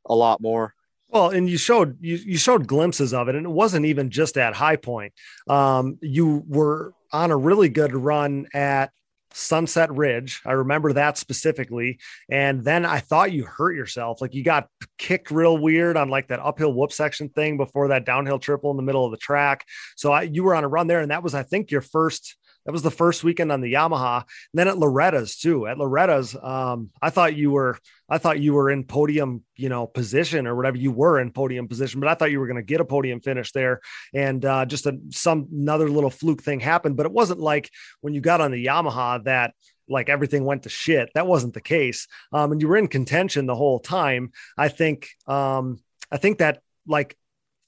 a 0.05 0.15
lot 0.15 0.41
more. 0.41 0.73
Well, 1.09 1.29
and 1.29 1.49
you 1.49 1.57
showed 1.57 1.97
you, 2.01 2.17
you 2.17 2.37
showed 2.37 2.67
glimpses 2.67 3.13
of 3.13 3.29
it, 3.29 3.35
and 3.35 3.45
it 3.45 3.51
wasn't 3.51 3.87
even 3.87 4.11
just 4.11 4.37
at 4.37 4.53
high 4.53 4.75
point. 4.75 5.13
Um, 5.47 5.97
you 6.01 6.43
were 6.47 6.93
on 7.11 7.31
a 7.31 7.37
really 7.37 7.69
good 7.69 7.95
run 7.95 8.47
at 8.53 8.91
Sunset 9.33 9.91
Ridge. 9.91 10.41
I 10.45 10.53
remember 10.53 10.93
that 10.93 11.17
specifically. 11.17 11.99
And 12.29 12.63
then 12.63 12.85
I 12.85 12.99
thought 12.99 13.31
you 13.31 13.45
hurt 13.45 13.75
yourself. 13.75 14.21
Like 14.21 14.33
you 14.33 14.43
got 14.43 14.67
kicked 14.97 15.31
real 15.31 15.57
weird 15.57 15.97
on 15.97 16.09
like 16.09 16.27
that 16.29 16.39
uphill 16.39 16.73
whoop 16.73 16.91
section 16.91 17.29
thing 17.29 17.57
before 17.57 17.89
that 17.89 18.05
downhill 18.05 18.39
triple 18.39 18.71
in 18.71 18.77
the 18.77 18.83
middle 18.83 19.05
of 19.05 19.11
the 19.11 19.17
track. 19.17 19.65
So 19.95 20.11
I, 20.11 20.23
you 20.23 20.43
were 20.43 20.55
on 20.55 20.63
a 20.63 20.67
run 20.67 20.87
there. 20.87 21.01
And 21.01 21.11
that 21.11 21.23
was, 21.23 21.33
I 21.35 21.43
think, 21.43 21.71
your 21.71 21.81
first 21.81 22.35
that 22.69 22.73
was 22.73 22.83
the 22.83 22.91
first 22.91 23.23
weekend 23.23 23.51
on 23.51 23.61
the 23.61 23.73
Yamaha. 23.73 24.17
And 24.17 24.25
then 24.53 24.67
at 24.67 24.77
Loretta's 24.77 25.37
too. 25.37 25.65
At 25.65 25.79
Loretta's, 25.79 26.35
um, 26.39 26.91
I 27.01 27.09
thought 27.09 27.35
you 27.35 27.49
were, 27.49 27.79
I 28.07 28.19
thought 28.19 28.39
you 28.39 28.53
were 28.53 28.69
in 28.69 28.83
podium, 28.83 29.43
you 29.55 29.69
know, 29.69 29.87
position 29.87 30.45
or 30.45 30.55
whatever 30.55 30.77
you 30.77 30.91
were 30.91 31.19
in 31.19 31.31
podium 31.31 31.67
position, 31.67 31.99
but 31.99 32.09
I 32.09 32.13
thought 32.13 32.29
you 32.29 32.39
were 32.39 32.45
going 32.45 32.57
to 32.57 32.61
get 32.61 32.79
a 32.79 32.85
podium 32.85 33.21
finish 33.21 33.53
there. 33.53 33.81
And 34.13 34.45
uh, 34.45 34.67
just 34.67 34.85
a, 34.85 34.99
some 35.09 35.47
another 35.51 35.89
little 35.89 36.11
fluke 36.11 36.43
thing 36.43 36.59
happened, 36.59 36.95
but 36.95 37.07
it 37.07 37.11
wasn't 37.11 37.39
like 37.39 37.71
when 38.01 38.13
you 38.13 38.21
got 38.21 38.39
on 38.39 38.51
the 38.51 38.63
Yamaha 38.63 39.23
that 39.23 39.55
like 39.87 40.07
everything 40.07 40.45
went 40.45 40.61
to 40.61 40.69
shit. 40.69 41.09
That 41.15 41.25
wasn't 41.25 41.55
the 41.55 41.61
case. 41.61 42.07
Um, 42.31 42.51
and 42.51 42.61
you 42.61 42.67
were 42.67 42.77
in 42.77 42.87
contention 42.87 43.47
the 43.47 43.55
whole 43.55 43.79
time. 43.79 44.31
I 44.55 44.67
think, 44.67 45.07
um, 45.25 45.79
I 46.11 46.17
think 46.17 46.37
that 46.37 46.61
like 46.85 47.17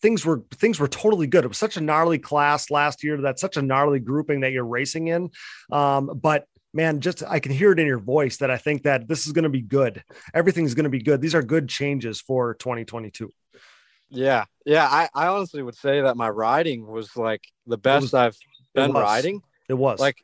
things 0.01 0.25
were 0.25 0.43
things 0.51 0.79
were 0.79 0.87
totally 0.87 1.27
good. 1.27 1.45
It 1.45 1.47
was 1.47 1.57
such 1.57 1.77
a 1.77 1.81
gnarly 1.81 2.19
class 2.19 2.71
last 2.71 3.03
year. 3.03 3.21
That's 3.21 3.41
such 3.41 3.57
a 3.57 3.61
gnarly 3.61 3.99
grouping 3.99 4.41
that 4.41 4.51
you're 4.51 4.65
racing 4.65 5.07
in. 5.07 5.29
Um, 5.71 6.11
but 6.21 6.45
man, 6.73 6.99
just 7.01 7.23
I 7.23 7.39
can 7.39 7.51
hear 7.51 7.71
it 7.71 7.79
in 7.79 7.87
your 7.87 7.99
voice 7.99 8.37
that 8.37 8.51
I 8.51 8.57
think 8.57 8.83
that 8.83 9.07
this 9.07 9.25
is 9.25 9.31
going 9.31 9.43
to 9.43 9.49
be 9.49 9.61
good. 9.61 10.03
Everything's 10.33 10.73
going 10.73 10.85
to 10.85 10.89
be 10.89 11.01
good. 11.01 11.21
These 11.21 11.35
are 11.35 11.43
good 11.43 11.69
changes 11.69 12.21
for 12.21 12.55
2022. 12.55 13.31
Yeah, 14.09 14.45
yeah. 14.65 14.87
I, 14.89 15.09
I 15.13 15.27
honestly 15.27 15.63
would 15.63 15.75
say 15.75 16.01
that 16.01 16.17
my 16.17 16.29
riding 16.29 16.85
was 16.85 17.15
like 17.15 17.43
the 17.65 17.77
best 17.77 18.03
was, 18.03 18.13
I've 18.13 18.37
been 18.73 18.91
riding. 18.91 19.41
It 19.69 19.75
was 19.75 19.99
like 19.99 20.17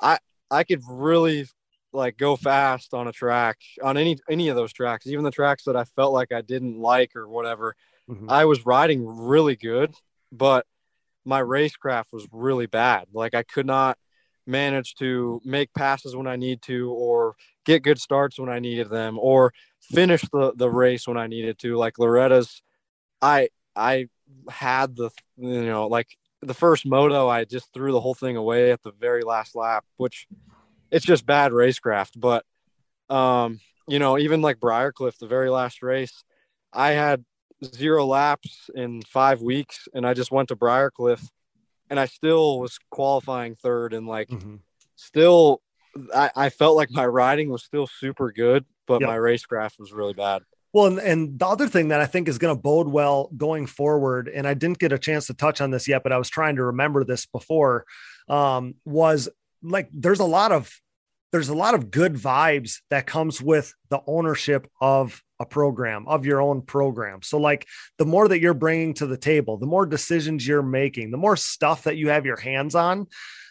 I 0.00 0.18
I 0.50 0.64
could 0.64 0.82
really 0.88 1.46
like 1.92 2.16
go 2.16 2.36
fast 2.36 2.94
on 2.94 3.08
a 3.08 3.12
track 3.12 3.58
on 3.82 3.96
any 3.96 4.18
any 4.30 4.48
of 4.48 4.56
those 4.56 4.72
tracks, 4.72 5.06
even 5.06 5.24
the 5.24 5.30
tracks 5.30 5.64
that 5.64 5.76
I 5.76 5.84
felt 5.84 6.12
like 6.12 6.32
I 6.32 6.42
didn't 6.42 6.78
like 6.78 7.16
or 7.16 7.28
whatever. 7.28 7.74
Mm-hmm. 8.08 8.30
I 8.30 8.44
was 8.44 8.64
riding 8.64 9.06
really 9.06 9.56
good, 9.56 9.94
but 10.32 10.66
my 11.24 11.42
racecraft 11.42 12.06
was 12.12 12.26
really 12.32 12.66
bad. 12.66 13.06
Like 13.12 13.34
I 13.34 13.42
could 13.42 13.66
not 13.66 13.98
manage 14.46 14.94
to 14.96 15.40
make 15.44 15.74
passes 15.74 16.16
when 16.16 16.26
I 16.26 16.36
need 16.36 16.62
to, 16.62 16.90
or 16.90 17.34
get 17.64 17.82
good 17.82 18.00
starts 18.00 18.38
when 18.38 18.48
I 18.48 18.58
needed 18.58 18.88
them, 18.88 19.18
or 19.18 19.52
finish 19.80 20.22
the, 20.32 20.52
the 20.56 20.70
race 20.70 21.06
when 21.06 21.18
I 21.18 21.26
needed 21.26 21.58
to. 21.60 21.76
Like 21.76 21.98
Loretta's, 21.98 22.62
I 23.20 23.48
I 23.76 24.06
had 24.48 24.96
the 24.96 25.10
you 25.36 25.66
know 25.66 25.86
like 25.86 26.08
the 26.40 26.54
first 26.54 26.86
moto, 26.86 27.28
I 27.28 27.44
just 27.44 27.72
threw 27.72 27.92
the 27.92 28.00
whole 28.00 28.14
thing 28.14 28.36
away 28.36 28.70
at 28.72 28.82
the 28.82 28.92
very 28.92 29.22
last 29.22 29.54
lap, 29.54 29.84
which 29.96 30.26
it's 30.90 31.04
just 31.04 31.26
bad 31.26 31.52
racecraft. 31.52 32.12
But 32.16 32.44
um, 33.14 33.60
you 33.86 33.98
know, 33.98 34.18
even 34.18 34.40
like 34.40 34.60
Briarcliff, 34.60 35.18
the 35.18 35.26
very 35.26 35.50
last 35.50 35.82
race, 35.82 36.24
I 36.72 36.90
had 36.90 37.24
zero 37.64 38.06
laps 38.06 38.70
in 38.74 39.02
five 39.02 39.42
weeks, 39.42 39.88
and 39.94 40.06
I 40.06 40.14
just 40.14 40.30
went 40.30 40.48
to 40.48 40.56
Briarcliff, 40.56 41.26
and 41.90 41.98
I 41.98 42.06
still 42.06 42.60
was 42.60 42.78
qualifying 42.90 43.54
third, 43.56 43.92
and 43.92 44.06
like 44.06 44.28
mm-hmm. 44.28 44.56
still, 44.96 45.62
I, 46.14 46.30
I, 46.36 46.48
felt 46.50 46.76
like 46.76 46.90
my 46.90 47.06
riding 47.06 47.50
was 47.50 47.64
still 47.64 47.86
super 47.86 48.30
good, 48.32 48.64
but 48.86 49.00
yep. 49.00 49.08
my 49.08 49.16
racecraft 49.16 49.78
was 49.78 49.92
really 49.92 50.14
bad. 50.14 50.42
Well, 50.72 50.86
and, 50.86 50.98
and 50.98 51.38
the 51.38 51.46
other 51.46 51.66
thing 51.66 51.88
that 51.88 52.00
I 52.00 52.06
think 52.06 52.28
is 52.28 52.38
going 52.38 52.54
to 52.54 52.60
bode 52.60 52.88
well 52.88 53.30
going 53.36 53.66
forward, 53.66 54.28
and 54.28 54.46
I 54.46 54.54
didn't 54.54 54.78
get 54.78 54.92
a 54.92 54.98
chance 54.98 55.26
to 55.26 55.34
touch 55.34 55.60
on 55.60 55.70
this 55.70 55.88
yet, 55.88 56.02
but 56.02 56.12
I 56.12 56.18
was 56.18 56.28
trying 56.28 56.56
to 56.56 56.64
remember 56.64 57.04
this 57.04 57.26
before, 57.26 57.86
um, 58.28 58.74
was 58.84 59.28
like 59.62 59.88
there's 59.92 60.20
a 60.20 60.24
lot 60.24 60.52
of 60.52 60.70
there's 61.32 61.48
a 61.48 61.54
lot 61.54 61.74
of 61.74 61.90
good 61.90 62.14
vibes 62.14 62.80
that 62.90 63.06
comes 63.06 63.40
with 63.40 63.74
the 63.90 64.00
ownership 64.06 64.66
of 64.80 65.22
a 65.40 65.46
program 65.46 66.06
of 66.08 66.26
your 66.26 66.40
own 66.40 66.62
program. 66.62 67.22
So 67.22 67.38
like 67.38 67.66
the 67.98 68.06
more 68.06 68.28
that 68.28 68.40
you're 68.40 68.54
bringing 68.54 68.94
to 68.94 69.06
the 69.06 69.16
table, 69.16 69.56
the 69.56 69.66
more 69.66 69.86
decisions 69.86 70.46
you're 70.46 70.62
making, 70.62 71.10
the 71.10 71.16
more 71.16 71.36
stuff 71.36 71.84
that 71.84 71.96
you 71.96 72.08
have 72.08 72.26
your 72.26 72.38
hands 72.38 72.74
on, 72.74 73.06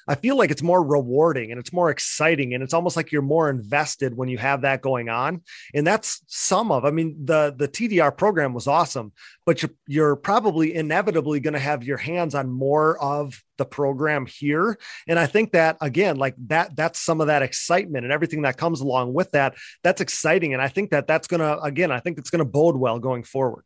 I 0.08 0.16
feel 0.16 0.38
like 0.38 0.52
it's 0.52 0.64
more 0.64 0.82
rewarding 0.82 1.52
and 1.52 1.60
it's 1.60 1.74
more 1.74 1.90
exciting 1.90 2.54
and 2.54 2.64
it's 2.64 2.74
almost 2.74 2.96
like 2.96 3.12
you're 3.12 3.22
more 3.22 3.50
invested 3.50 4.16
when 4.16 4.30
you 4.30 4.38
have 4.38 4.62
that 4.62 4.82
going 4.82 5.10
on. 5.10 5.42
And 5.74 5.86
that's 5.86 6.22
some 6.28 6.72
of, 6.72 6.86
I 6.86 6.92
mean, 6.92 7.26
the 7.26 7.54
the 7.58 7.68
TDR 7.68 8.16
program 8.16 8.54
was 8.54 8.68
awesome, 8.68 9.12
but 9.46 9.62
you're, 9.62 9.72
you're 9.88 10.16
probably 10.16 10.74
inevitably 10.74 11.40
going 11.40 11.56
to 11.56 11.60
have 11.60 11.84
your 11.84 11.98
hands 11.98 12.36
on 12.36 12.50
more 12.50 12.98
of 13.02 13.44
the 13.58 13.66
program 13.66 14.26
here. 14.26 14.78
And 15.08 15.20
I 15.20 15.26
think 15.26 15.52
that 15.52 15.78
again, 15.82 16.16
like 16.16 16.36
that, 16.48 16.76
that's 16.76 17.00
some 17.00 17.20
of 17.20 17.28
that 17.28 17.42
excitement 17.42 18.06
and 18.06 18.14
everything 18.14 18.44
that 18.44 18.58
comes 18.58 18.82
along 18.82 19.14
with 19.14 19.32
that. 19.32 19.56
That's 19.84 20.02
exciting. 20.02 20.54
And 20.54 20.62
I 20.62 20.70
think 20.70 20.92
that 20.92 21.08
that's 21.08 21.28
going 21.28 21.42
to, 21.42 21.60
again, 21.62 21.92
I 21.92 22.00
think 22.00 22.18
it's 22.18 22.30
going 22.30 22.40
to 22.40 22.46
bode 22.46 22.78
well 22.78 23.00
going 23.00 23.24
forward. 23.24 23.66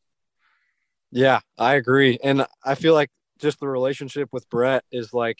Yeah, 1.11 1.41
I 1.57 1.75
agree. 1.75 2.17
And 2.23 2.47
I 2.63 2.75
feel 2.75 2.93
like 2.93 3.09
just 3.39 3.59
the 3.59 3.67
relationship 3.67 4.29
with 4.31 4.49
Brett 4.49 4.83
is 4.91 5.13
like, 5.13 5.37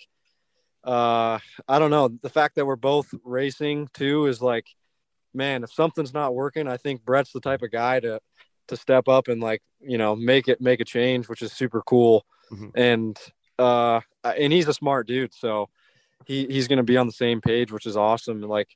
uh, 0.84 1.40
I 1.68 1.80
don't 1.80 1.92
know. 1.92 2.08
The 2.08 2.30
fact 2.30 2.56
that 2.56 2.66
we're 2.66 2.76
both 2.76 3.14
racing 3.24 3.90
too 3.94 4.28
is 4.28 4.42
like, 4.42 4.68
man, 5.34 5.64
if 5.64 5.72
something's 5.72 6.14
not 6.14 6.36
working, 6.36 6.68
I 6.68 6.78
think 6.78 7.06
Brett's 7.06 7.32
the 7.32 7.40
type 7.40 7.62
of 7.62 7.72
guy 7.72 8.00
to, 8.00 8.20
to 8.68 8.78
step 8.78 9.08
up 9.08 9.28
and 9.28 9.42
like, 9.42 9.62
you 9.80 9.98
know, 9.98 10.16
make 10.16 10.48
it, 10.48 10.62
make 10.62 10.80
a 10.80 10.86
change, 10.86 11.30
which 11.30 11.42
is 11.42 11.52
super 11.52 11.82
cool. 11.82 12.26
Mm-hmm. 12.52 12.70
And, 12.76 13.18
uh, 13.60 14.02
and 14.24 14.52
he's 14.52 14.68
a 14.68 14.74
smart 14.74 15.08
dude. 15.08 15.34
So 15.34 15.70
he, 16.26 16.48
he's 16.48 16.68
going 16.68 16.78
to 16.78 16.84
be 16.84 16.98
on 16.98 17.08
the 17.08 17.14
same 17.14 17.42
page, 17.42 17.72
which 17.72 17.86
is 17.86 17.98
awesome. 17.98 18.42
Like, 18.42 18.70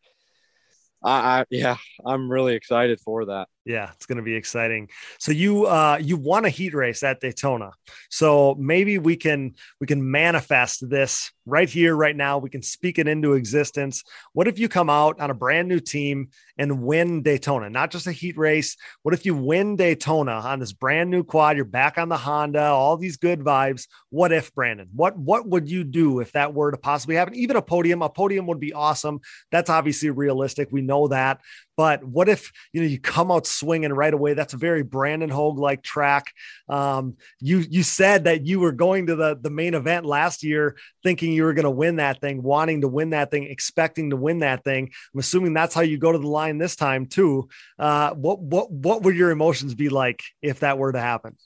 I, 1.03 1.41
I 1.41 1.45
yeah, 1.49 1.77
I'm 2.05 2.31
really 2.31 2.55
excited 2.55 2.99
for 2.99 3.25
that. 3.25 3.47
Yeah, 3.65 3.89
it's 3.95 4.05
going 4.05 4.17
to 4.17 4.23
be 4.23 4.35
exciting. 4.35 4.89
So 5.17 5.31
you 5.31 5.65
uh 5.65 5.97
you 5.99 6.17
won 6.17 6.45
a 6.45 6.49
heat 6.49 6.75
race 6.75 7.01
at 7.01 7.19
Daytona. 7.19 7.71
So 8.11 8.55
maybe 8.59 8.99
we 8.99 9.15
can 9.15 9.55
we 9.81 9.87
can 9.87 10.11
manifest 10.11 10.87
this 10.87 11.31
right 11.47 11.69
here 11.69 11.95
right 11.95 12.15
now. 12.15 12.37
We 12.37 12.51
can 12.51 12.61
speak 12.61 12.99
it 12.99 13.07
into 13.07 13.33
existence. 13.33 14.03
What 14.33 14.47
if 14.47 14.59
you 14.59 14.69
come 14.69 14.89
out 14.89 15.19
on 15.19 15.31
a 15.31 15.33
brand 15.33 15.67
new 15.67 15.79
team 15.79 16.29
and 16.59 16.83
win 16.83 17.23
Daytona? 17.23 17.69
Not 17.71 17.89
just 17.89 18.05
a 18.05 18.11
heat 18.11 18.37
race. 18.37 18.77
What 19.01 19.15
if 19.15 19.25
you 19.25 19.33
win 19.35 19.75
Daytona 19.75 20.33
on 20.33 20.59
this 20.59 20.73
brand 20.73 21.09
new 21.09 21.23
quad? 21.23 21.55
You're 21.55 21.65
back 21.65 21.97
on 21.97 22.09
the 22.09 22.17
Honda, 22.17 22.65
all 22.65 22.97
these 22.97 23.17
good 23.17 23.39
vibes. 23.39 23.87
What 24.11 24.31
if 24.31 24.53
Brandon? 24.53 24.89
What 24.93 25.17
what 25.17 25.47
would 25.47 25.67
you 25.69 25.83
do 25.83 26.19
if 26.19 26.31
that 26.33 26.53
were 26.53 26.69
to 26.69 26.77
possibly 26.77 27.15
happen? 27.15 27.33
Even 27.33 27.55
a 27.55 27.63
podium, 27.63 28.03
a 28.03 28.09
podium 28.09 28.45
would 28.45 28.59
be 28.59 28.73
awesome. 28.73 29.21
That's 29.51 29.71
obviously 29.71 30.11
realistic. 30.11 30.69
We 30.71 30.83
know 30.83 31.07
that. 31.07 31.41
But 31.77 32.03
what 32.03 32.29
if 32.29 32.51
you 32.71 32.81
know 32.81 32.87
you 32.87 32.99
come 32.99 33.31
out 33.31 33.45
swinging 33.45 33.91
right 33.91 34.13
away? 34.13 34.33
That's 34.33 34.53
a 34.53 34.57
very 34.57 34.83
Brandon 34.83 35.29
Hogue 35.29 35.59
like 35.59 35.83
track. 35.83 36.33
Um, 36.69 37.17
you 37.39 37.59
you 37.59 37.83
said 37.83 38.25
that 38.25 38.45
you 38.45 38.59
were 38.59 38.71
going 38.71 39.07
to 39.07 39.15
the 39.15 39.37
the 39.39 39.49
main 39.49 39.73
event 39.73 40.05
last 40.05 40.43
year, 40.43 40.77
thinking 41.03 41.33
you 41.33 41.43
were 41.43 41.53
going 41.53 41.63
to 41.63 41.71
win 41.71 41.97
that 41.97 42.21
thing, 42.21 42.41
wanting 42.41 42.81
to 42.81 42.87
win 42.87 43.09
that 43.11 43.31
thing, 43.31 43.43
expecting 43.43 44.11
to 44.11 44.15
win 44.15 44.39
that 44.39 44.63
thing. 44.63 44.91
I'm 45.13 45.19
assuming 45.19 45.53
that's 45.53 45.75
how 45.75 45.81
you 45.81 45.97
go 45.97 46.11
to 46.11 46.17
the 46.17 46.27
line 46.27 46.57
this 46.57 46.75
time 46.75 47.07
too. 47.07 47.49
Uh, 47.77 48.13
what 48.13 48.39
what 48.39 48.71
what 48.71 49.03
would 49.03 49.15
your 49.15 49.31
emotions 49.31 49.75
be 49.75 49.89
like 49.89 50.23
if 50.41 50.61
that 50.61 50.77
were 50.77 50.91
to 50.91 51.01
happen? 51.01 51.37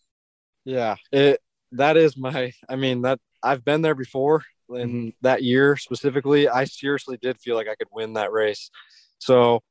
Yeah, 0.66 0.96
it 1.12 1.42
that 1.72 1.98
is 1.98 2.18
my. 2.18 2.54
I 2.68 2.76
mean 2.76 3.02
that 3.02 3.20
I've 3.42 3.66
been 3.66 3.82
there 3.82 3.96
before 3.96 4.44
in 4.70 4.90
mm-hmm. 4.90 5.10
that 5.22 5.44
year 5.44 5.76
specifically. 5.76 6.48
I 6.48 6.66
seriously 6.66 7.18
did 7.22 7.40
feel 7.40 7.56
like 7.56 7.68
I 7.68 7.76
could 7.76 7.88
win 7.92 8.14
that 8.14 8.32
race. 8.32 8.70
So 9.20 9.62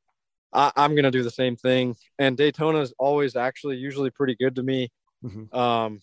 I, 0.52 0.72
am 0.76 0.94
gonna 0.94 1.10
do 1.10 1.22
the 1.22 1.30
same 1.30 1.56
thing. 1.56 1.96
And 2.18 2.36
Daytona 2.36 2.80
is 2.80 2.94
always 2.98 3.36
actually 3.36 3.76
usually 3.76 4.10
pretty 4.10 4.34
good 4.34 4.56
to 4.56 4.62
me. 4.62 4.90
Mm-hmm. 5.24 5.56
Um, 5.56 6.00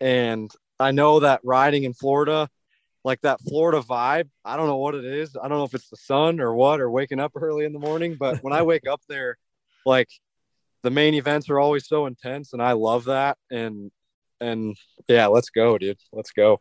and 0.00 0.50
I 0.78 0.90
know 0.90 1.20
that 1.20 1.40
riding 1.42 1.84
in 1.84 1.94
Florida, 1.94 2.48
like 3.04 3.20
that 3.22 3.40
Florida 3.40 3.80
vibe, 3.80 4.28
I 4.44 4.56
don't 4.56 4.66
know 4.66 4.76
what 4.76 4.94
it 4.94 5.04
is. 5.04 5.36
I 5.36 5.48
don't 5.48 5.58
know 5.58 5.64
if 5.64 5.74
it's 5.74 5.88
the 5.88 5.96
sun 5.96 6.40
or 6.40 6.54
what, 6.54 6.80
or 6.80 6.90
waking 6.90 7.20
up 7.20 7.32
early 7.36 7.64
in 7.64 7.72
the 7.72 7.78
morning. 7.78 8.16
But 8.18 8.42
when 8.42 8.52
I 8.52 8.62
wake 8.62 8.86
up 8.86 9.00
there, 9.08 9.36
like 9.84 10.08
the 10.82 10.90
main 10.90 11.14
events 11.14 11.48
are 11.48 11.58
always 11.58 11.86
so 11.86 12.06
intense, 12.06 12.52
and 12.52 12.62
I 12.62 12.72
love 12.72 13.04
that. 13.06 13.38
And 13.50 13.90
and 14.40 14.76
yeah, 15.08 15.26
let's 15.26 15.50
go, 15.50 15.78
dude. 15.78 15.98
Let's 16.12 16.32
go. 16.32 16.60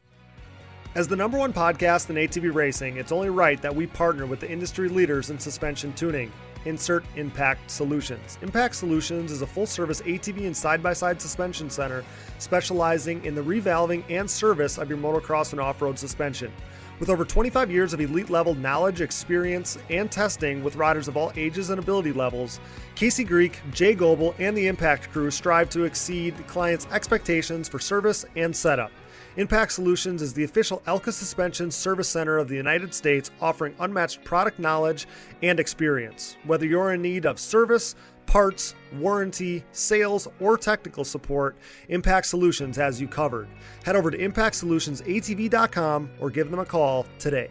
As 0.95 1.09
the 1.09 1.15
number 1.17 1.38
one 1.38 1.51
podcast 1.51 2.09
in 2.09 2.15
ATV 2.15 2.53
racing, 2.53 2.95
it's 2.95 3.11
only 3.11 3.29
right 3.29 3.61
that 3.61 3.75
we 3.75 3.86
partner 3.86 4.25
with 4.25 4.39
the 4.39 4.49
industry 4.49 4.88
leaders 4.88 5.29
in 5.29 5.38
suspension 5.38 5.91
tuning. 5.91 6.31
Insert 6.66 7.05
Impact 7.16 7.72
Solutions. 7.72 8.38
Impact 8.41 8.76
Solutions 8.76 9.32
is 9.32 9.41
a 9.41 9.47
full 9.47 9.66
service 9.66 10.01
ATV 10.01 10.45
and 10.45 10.55
side 10.55 10.84
by 10.84 10.93
side 10.93 11.22
suspension 11.22 11.70
center 11.70 12.03
specializing 12.39 13.24
in 13.24 13.36
the 13.36 13.41
revalving 13.41 14.03
and 14.09 14.30
service 14.30 14.78
of 14.78 14.89
your 14.89 14.97
motocross 14.97 15.51
and 15.51 15.61
off 15.61 15.82
road 15.82 15.97
suspension. 15.97 16.51
With 16.99 17.09
over 17.09 17.26
25 17.26 17.70
years 17.70 17.93
of 17.93 17.99
elite 17.99 18.30
level 18.30 18.55
knowledge, 18.55 19.01
experience, 19.01 19.78
and 19.89 20.09
testing 20.09 20.63
with 20.63 20.78
riders 20.78 21.07
of 21.07 21.18
all 21.18 21.34
ages 21.36 21.70
and 21.70 21.78
ability 21.78 22.13
levels, 22.13 22.61
Casey 22.95 23.26
Greek, 23.26 23.59
Jay 23.72 23.93
Goebel, 23.93 24.34
and 24.39 24.57
the 24.57 24.68
Impact 24.68 25.11
crew 25.11 25.30
strive 25.30 25.70
to 25.72 25.84
exceed 25.84 26.36
clients' 26.47 26.88
expectations 26.91 27.68
for 27.68 27.80
service 27.80 28.26
and 28.38 28.55
setup. 28.55 28.91
Impact 29.38 29.73
Solutions 29.73 30.21
is 30.21 30.33
the 30.33 30.45
official 30.45 30.81
Elka 30.88 31.11
Suspension 31.11 31.69
Service 31.69 32.07
Center 32.07 32.38
of 32.38 32.47
the 32.47 32.55
United 32.55 32.93
States, 32.93 33.31
offering 33.41 33.75
unmatched 33.79 34.23
product 34.23 34.59
knowledge 34.59 35.07
and 35.43 35.59
experience. 35.59 36.38
Whether 36.45 36.65
you're 36.65 36.93
in 36.93 37.01
need 37.01 37.25
of 37.25 37.38
service, 37.38 37.95
parts, 38.27 38.75
warranty, 38.93 39.65
sales, 39.73 40.29
or 40.39 40.57
technical 40.57 41.03
support, 41.03 41.57
Impact 41.89 42.27
Solutions 42.27 42.77
has 42.77 43.01
you 43.01 43.09
covered. 43.09 43.49
Head 43.83 43.97
over 43.97 44.09
to 44.09 44.17
ImpactSolutionsATV.com 44.17 46.09
or 46.21 46.29
give 46.29 46.49
them 46.49 46.59
a 46.61 46.65
call 46.65 47.05
today. 47.19 47.49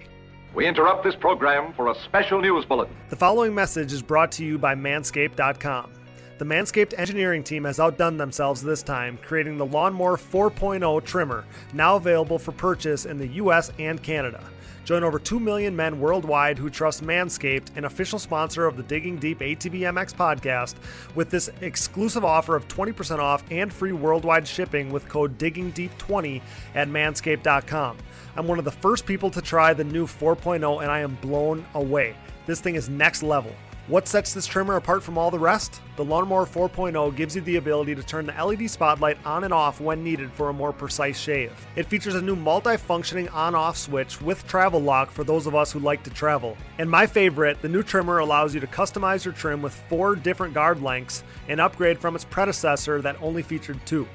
We 0.55 0.67
interrupt 0.67 1.05
this 1.05 1.17
program 1.17 1.75
for 1.75 1.91
a 1.91 1.95
special 2.05 2.41
news 2.41 2.65
bulletin. 2.65 2.95
The 3.11 3.17
following 3.17 3.55
message 3.55 3.93
is 3.93 4.01
brought 4.01 4.33
to 4.33 4.45
you 4.45 4.57
by 4.57 4.75
Manscaped.com. 4.75 5.93
The 6.37 6.45
Manscaped 6.45 6.99
engineering 6.99 7.45
team 7.45 7.63
has 7.63 7.79
outdone 7.79 8.17
themselves 8.17 8.61
this 8.61 8.83
time, 8.83 9.21
creating 9.23 9.57
the 9.57 9.67
Lawnmower 9.67 10.17
4.0 10.17 11.05
trimmer, 11.05 11.45
now 11.73 11.95
available 11.95 12.41
for 12.41 12.51
purchase 12.51 13.07
in 13.07 13.19
the 13.19 13.29
US 13.35 13.71
and 13.79 14.03
Canada. 14.03 14.43
Join 14.85 15.05
over 15.05 15.21
2 15.21 15.39
million 15.39 15.77
men 15.77 16.01
worldwide 16.01 16.59
who 16.59 16.69
trust 16.71 17.05
Manscaped, 17.05 17.77
an 17.77 17.85
official 17.85 18.19
sponsor 18.19 18.67
of 18.67 18.77
the 18.77 18.83
Digging 18.83 19.17
Deep 19.17 19.39
ATV 19.39 19.81
MX 19.83 20.13
podcast, 20.15 20.75
with 21.15 21.31
this 21.31 21.51
exclusive 21.61 22.25
offer 22.25 22.57
of 22.57 22.67
20% 22.67 23.21
off 23.21 23.45
and 23.53 23.73
free 23.73 23.93
worldwide 23.93 24.47
shipping 24.47 24.91
with 24.91 25.09
code 25.09 25.39
DIGGINGDEEP20 25.39 26.43
at 26.75 26.89
manscaped.com. 26.89 27.97
I'm 28.37 28.49
one 28.49 28.59
of 28.59 28.65
the 28.65 28.73
first 28.73 29.07
people 29.07 29.31
to 29.31 29.41
try 29.41 29.73
the 29.73 29.85
new 29.85 30.05
4.0 30.05 30.83
and 30.83 30.91
I 30.91 30.99
am 30.99 31.15
blown 31.23 31.65
away. 31.75 32.17
This 32.47 32.61
thing 32.61 32.75
is 32.75 32.89
next 32.89 33.23
level. 33.23 33.53
What 33.87 34.09
sets 34.09 34.33
this 34.33 34.47
trimmer 34.47 34.77
apart 34.77 35.03
from 35.03 35.19
all 35.19 35.31
the 35.31 35.39
rest? 35.39 35.83
The 35.97 36.05
Lawnmower 36.07 36.47
4.0 36.47 37.15
gives 37.17 37.37
you 37.37 37.43
the 37.43 37.57
ability 37.57 37.95
to 37.95 38.03
turn 38.03 38.25
the 38.25 38.33
LED 38.33 38.71
spotlight 38.71 39.19
on 39.27 39.45
and 39.45 39.53
off 39.53 39.79
when 39.79 40.03
needed 40.03 40.33
for 40.33 40.49
a 40.49 40.55
more 40.55 40.73
precise 40.73 41.19
shave. 41.19 41.53
It 41.77 41.85
features 41.85 42.15
a 42.15 42.23
new 42.23 42.35
multi-functioning 42.35 43.29
on-off 43.29 43.77
switch 43.77 44.23
with 44.23 44.47
travel 44.47 44.81
lock 44.81 45.11
for 45.11 45.23
those 45.23 45.47
of 45.47 45.55
us 45.55 45.71
who 45.71 45.81
like 45.81 46.03
to 46.05 46.11
travel. 46.11 46.57
And 46.79 46.91
my 46.91 47.07
favorite, 47.07 47.61
the 47.61 47.69
new 47.69 47.83
trimmer 47.83 48.21
allows 48.21 48.55
you 48.55 48.61
to 48.61 48.67
customize 48.67 49.23
your 49.23 49.35
trim 49.35 49.61
with 49.61 49.75
four 49.91 50.17
different 50.17 50.55
guard 50.55 50.83
lengths 50.83 51.23
and 51.49 51.61
upgrade 51.61 51.99
from 51.99 52.15
its 52.15 52.25
predecessor 52.25 53.03
that 53.03 53.21
only 53.21 53.43
featured 53.43 53.85
two. 53.85 54.09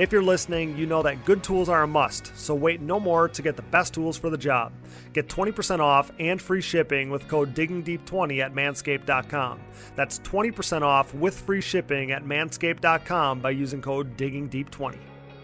If 0.00 0.12
you're 0.12 0.22
listening, 0.22 0.78
you 0.78 0.86
know 0.86 1.02
that 1.02 1.26
good 1.26 1.42
tools 1.42 1.68
are 1.68 1.82
a 1.82 1.86
must, 1.86 2.34
so 2.34 2.54
wait 2.54 2.80
no 2.80 2.98
more 2.98 3.28
to 3.28 3.42
get 3.42 3.54
the 3.54 3.60
best 3.60 3.92
tools 3.92 4.16
for 4.16 4.30
the 4.30 4.38
job. 4.38 4.72
Get 5.12 5.28
20% 5.28 5.80
off 5.80 6.10
and 6.18 6.40
free 6.40 6.62
shipping 6.62 7.10
with 7.10 7.28
code 7.28 7.54
DIGGINGDEEP20 7.54 8.40
at 8.40 8.54
manscaped.com. 8.54 9.60
That's 9.96 10.20
20% 10.20 10.80
off 10.80 11.12
with 11.12 11.38
free 11.38 11.60
shipping 11.60 12.12
at 12.12 12.24
manscaped.com 12.24 13.40
by 13.40 13.50
using 13.50 13.82
code 13.82 14.16
DIGGINGDEEP20. 14.16 14.96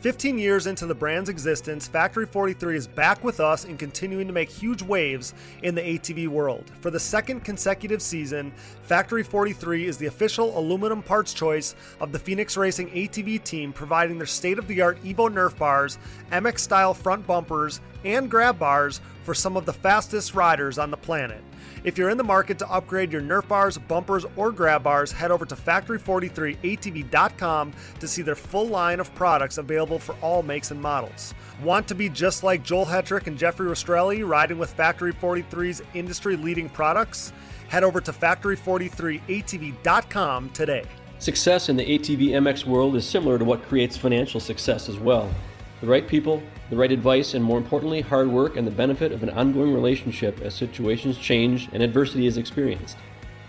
15 0.01 0.39
years 0.39 0.65
into 0.65 0.87
the 0.87 0.95
brand's 0.95 1.29
existence, 1.29 1.87
Factory 1.87 2.25
43 2.25 2.75
is 2.75 2.87
back 2.87 3.23
with 3.23 3.39
us 3.39 3.65
and 3.65 3.77
continuing 3.77 4.25
to 4.25 4.33
make 4.33 4.49
huge 4.49 4.81
waves 4.81 5.35
in 5.61 5.75
the 5.75 5.81
ATV 5.81 6.27
world. 6.27 6.71
For 6.79 6.89
the 6.89 6.99
second 6.99 7.41
consecutive 7.41 8.01
season, 8.01 8.51
Factory 8.81 9.21
43 9.21 9.85
is 9.85 9.97
the 9.97 10.07
official 10.07 10.57
aluminum 10.57 11.03
parts 11.03 11.35
choice 11.35 11.75
of 11.99 12.11
the 12.11 12.17
Phoenix 12.17 12.57
Racing 12.57 12.89
ATV 12.89 13.43
team, 13.43 13.71
providing 13.71 14.17
their 14.17 14.25
state 14.25 14.57
of 14.57 14.67
the 14.67 14.81
art 14.81 14.99
Evo 15.03 15.31
Nerf 15.31 15.55
bars, 15.59 15.99
MX 16.31 16.57
style 16.57 16.95
front 16.95 17.27
bumpers, 17.27 17.79
and 18.03 18.27
grab 18.27 18.57
bars 18.57 19.01
for 19.23 19.35
some 19.35 19.55
of 19.55 19.67
the 19.67 19.73
fastest 19.73 20.33
riders 20.33 20.79
on 20.79 20.89
the 20.89 20.97
planet. 20.97 21.43
If 21.83 21.97
you're 21.97 22.11
in 22.11 22.17
the 22.17 22.23
market 22.23 22.59
to 22.59 22.71
upgrade 22.71 23.11
your 23.11 23.23
Nerf 23.23 23.47
bars, 23.47 23.75
bumpers, 23.75 24.23
or 24.35 24.51
grab 24.51 24.83
bars, 24.83 25.11
head 25.11 25.31
over 25.31 25.47
to 25.47 25.55
factory43atv.com 25.55 27.73
to 27.99 28.07
see 28.07 28.21
their 28.21 28.35
full 28.35 28.67
line 28.67 28.99
of 28.99 29.11
products 29.15 29.57
available 29.57 29.97
for 29.97 30.13
all 30.21 30.43
makes 30.43 30.69
and 30.69 30.79
models. 30.79 31.33
Want 31.63 31.87
to 31.87 31.95
be 31.95 32.07
just 32.07 32.43
like 32.43 32.61
Joel 32.61 32.85
Hetrick 32.85 33.25
and 33.25 33.35
Jeffrey 33.35 33.67
Rastrelli 33.67 34.23
riding 34.27 34.59
with 34.59 34.71
Factory 34.71 35.11
43's 35.11 35.81
industry 35.95 36.35
leading 36.35 36.69
products? 36.69 37.33
Head 37.67 37.83
over 37.83 37.99
to 37.99 38.11
factory43atv.com 38.11 40.49
today. 40.51 40.83
Success 41.17 41.69
in 41.69 41.77
the 41.77 41.97
ATV 41.97 42.29
MX 42.29 42.65
world 42.65 42.95
is 42.95 43.07
similar 43.07 43.39
to 43.39 43.45
what 43.45 43.63
creates 43.63 43.97
financial 43.97 44.39
success 44.39 44.87
as 44.87 44.99
well. 44.99 45.33
The 45.79 45.87
right 45.87 46.07
people, 46.07 46.43
the 46.71 46.77
right 46.77 46.91
advice, 46.91 47.33
and 47.33 47.43
more 47.43 47.57
importantly, 47.57 47.99
hard 47.99 48.29
work 48.29 48.55
and 48.55 48.65
the 48.65 48.71
benefit 48.71 49.11
of 49.11 49.23
an 49.23 49.29
ongoing 49.29 49.73
relationship 49.73 50.39
as 50.39 50.55
situations 50.55 51.17
change 51.17 51.67
and 51.73 51.83
adversity 51.83 52.25
is 52.25 52.37
experienced. 52.37 52.95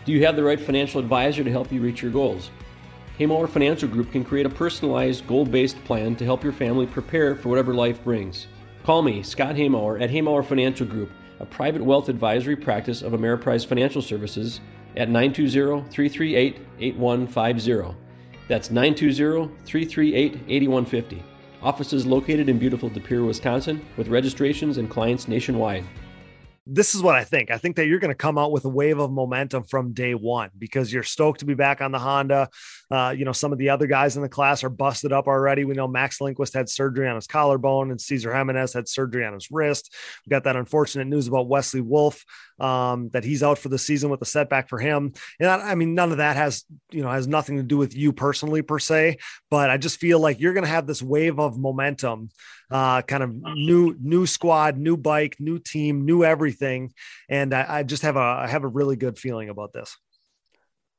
Do 0.04 0.10
you 0.10 0.26
have 0.26 0.34
the 0.34 0.42
right 0.42 0.60
financial 0.60 0.98
advisor 0.98 1.44
to 1.44 1.50
help 1.50 1.70
you 1.70 1.80
reach 1.80 2.02
your 2.02 2.10
goals? 2.10 2.50
Haymauer 3.20 3.48
Financial 3.48 3.88
Group 3.88 4.10
can 4.10 4.24
create 4.24 4.44
a 4.44 4.50
personalized, 4.50 5.24
goal 5.28 5.44
based 5.44 5.82
plan 5.84 6.16
to 6.16 6.24
help 6.24 6.42
your 6.42 6.52
family 6.52 6.84
prepare 6.84 7.36
for 7.36 7.48
whatever 7.48 7.72
life 7.72 8.02
brings. 8.02 8.48
Call 8.82 9.02
me, 9.02 9.22
Scott 9.22 9.54
Haymauer, 9.54 10.02
at 10.02 10.10
Haymauer 10.10 10.44
Financial 10.44 10.84
Group, 10.84 11.12
a 11.38 11.46
private 11.46 11.84
wealth 11.84 12.08
advisory 12.08 12.56
practice 12.56 13.02
of 13.02 13.12
Ameriprise 13.12 13.64
Financial 13.64 14.02
Services, 14.02 14.60
at 14.96 15.08
920 15.08 15.88
338 15.90 16.58
8150. 16.80 17.96
That's 18.48 18.72
920 18.72 19.54
338 19.64 20.40
8150. 20.48 21.31
Offices 21.62 22.04
located 22.04 22.48
in 22.48 22.58
beautiful 22.58 22.88
De 22.88 22.98
Pere, 22.98 23.22
Wisconsin, 23.22 23.84
with 23.96 24.08
registrations 24.08 24.78
and 24.78 24.90
clients 24.90 25.28
nationwide. 25.28 25.84
This 26.66 26.94
is 26.94 27.02
what 27.02 27.14
I 27.14 27.24
think. 27.24 27.50
I 27.50 27.58
think 27.58 27.76
that 27.76 27.86
you're 27.86 27.98
going 27.98 28.10
to 28.10 28.16
come 28.16 28.38
out 28.38 28.52
with 28.52 28.64
a 28.64 28.68
wave 28.68 28.98
of 28.98 29.10
momentum 29.10 29.64
from 29.64 29.92
day 29.92 30.14
one 30.14 30.50
because 30.58 30.92
you're 30.92 31.02
stoked 31.02 31.40
to 31.40 31.44
be 31.44 31.54
back 31.54 31.80
on 31.80 31.90
the 31.90 31.98
Honda. 31.98 32.48
Uh, 32.92 33.08
you 33.16 33.24
know, 33.24 33.32
some 33.32 33.52
of 33.52 33.58
the 33.58 33.70
other 33.70 33.86
guys 33.86 34.16
in 34.16 34.22
the 34.22 34.28
class 34.28 34.62
are 34.62 34.68
busted 34.68 35.14
up 35.14 35.26
already. 35.26 35.64
We 35.64 35.72
know 35.72 35.88
Max 35.88 36.20
Lindquist 36.20 36.52
had 36.52 36.68
surgery 36.68 37.08
on 37.08 37.14
his 37.14 37.26
collarbone 37.26 37.90
and 37.90 37.98
Cesar 37.98 38.34
Jimenez 38.34 38.74
had 38.74 38.86
surgery 38.86 39.24
on 39.24 39.32
his 39.32 39.50
wrist. 39.50 39.94
We 40.26 40.30
got 40.30 40.44
that 40.44 40.56
unfortunate 40.56 41.06
news 41.06 41.26
about 41.26 41.48
Wesley 41.48 41.80
Wolf 41.80 42.22
um, 42.60 43.08
that 43.14 43.24
he's 43.24 43.42
out 43.42 43.56
for 43.56 43.70
the 43.70 43.78
season 43.78 44.10
with 44.10 44.20
a 44.20 44.26
setback 44.26 44.68
for 44.68 44.78
him. 44.78 45.14
And 45.40 45.48
I, 45.48 45.70
I 45.70 45.74
mean, 45.74 45.94
none 45.94 46.10
of 46.10 46.18
that 46.18 46.36
has, 46.36 46.64
you 46.90 47.02
know, 47.02 47.08
has 47.08 47.26
nothing 47.26 47.56
to 47.56 47.62
do 47.62 47.78
with 47.78 47.96
you 47.96 48.12
personally 48.12 48.60
per 48.60 48.78
se, 48.78 49.16
but 49.50 49.70
I 49.70 49.78
just 49.78 49.98
feel 49.98 50.20
like 50.20 50.38
you're 50.38 50.52
going 50.52 50.64
to 50.64 50.70
have 50.70 50.86
this 50.86 51.00
wave 51.00 51.40
of 51.40 51.58
momentum 51.58 52.28
uh, 52.70 53.02
kind 53.02 53.22
of 53.22 53.34
new 53.54 53.94
new 54.00 54.26
squad, 54.26 54.78
new 54.78 54.96
bike, 54.96 55.36
new 55.38 55.58
team, 55.58 56.06
new 56.06 56.24
everything, 56.24 56.94
and 57.28 57.52
I, 57.52 57.66
I, 57.68 57.82
just 57.82 58.02
have 58.02 58.16
a 58.16 58.20
I 58.20 58.46
have 58.48 58.64
a 58.64 58.68
really 58.68 58.96
good 58.96 59.18
feeling 59.18 59.50
about 59.50 59.74
this. 59.74 59.94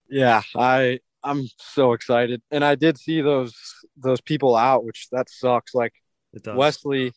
Yeah, 0.08 0.44
I 0.56 1.00
I'm 1.24 1.47
so 1.57 1.93
excited, 1.93 2.41
and 2.51 2.63
I 2.63 2.76
did 2.76 2.97
see 2.97 3.21
those 3.21 3.55
those 3.97 4.21
people 4.21 4.55
out, 4.55 4.84
which 4.84 5.07
that 5.11 5.30
sucks. 5.30 5.74
Like 5.74 5.93
Wesley, 6.55 7.13